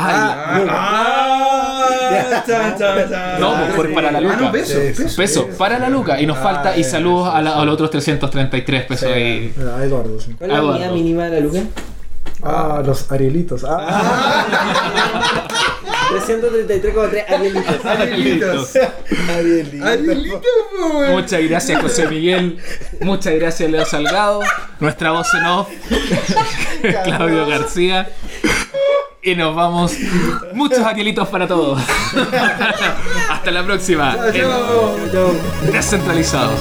Ah, 0.00 0.62
Ah, 0.70 2.44
chan. 2.46 3.40
No, 3.40 3.54
pues, 3.56 3.72
por- 3.74 3.94
para 3.94 4.10
la 4.12 4.18
Ah, 4.18 4.20
luca. 4.20 4.36
no, 4.36 4.52
peso, 4.52 4.78
peso. 4.96 5.16
pesos 5.16 5.44
para 5.56 5.78
la 5.78 5.88
Luca. 5.88 6.20
Y 6.20 6.26
nos 6.26 6.38
falta. 6.38 6.76
Y 6.76 6.84
saludos 6.84 7.34
a, 7.34 7.42
la- 7.42 7.54
a 7.60 7.64
los 7.64 7.74
otros 7.74 7.90
333 7.90 8.84
pesos. 8.84 9.10
ahí. 9.12 9.52
Mira, 9.56 9.76
a 9.76 9.84
Eduardo, 9.84 10.18
sí. 10.20 10.34
¿cuál 10.38 10.50
es 10.50 10.56
la 10.56 10.62
unidad 10.64 10.90
mínima 10.92 11.24
de 11.24 11.30
la 11.30 11.40
Luca? 11.40 11.60
Ah, 12.42 12.80
los 12.84 13.10
Arielitos. 13.10 13.64
Ah, 13.68 14.46
333,3 16.10 17.24
arielitos. 17.28 17.84
Arielitos. 17.84 18.76
Arielito, 19.84 20.40
po, 20.80 20.98
weón. 20.98 21.12
Muchas 21.12 21.42
gracias, 21.42 21.82
José 21.82 22.06
Miguel. 22.06 22.58
Muchas 23.00 23.34
gracias, 23.34 23.70
Leo 23.70 23.84
Salgado. 23.84 24.40
Nuestra 24.80 25.10
voz 25.10 25.26
en 25.34 25.44
off, 25.46 25.68
Claudio 27.04 27.46
García. 27.46 28.08
Y 29.22 29.34
nos 29.34 29.54
vamos. 29.54 29.96
Muchos 30.54 30.78
arielitos 30.80 31.28
para 31.28 31.46
todos. 31.46 31.82
Hasta 33.30 33.50
la 33.50 33.64
próxima. 33.64 34.16
en 34.32 35.72
Descentralizados. 35.72 36.60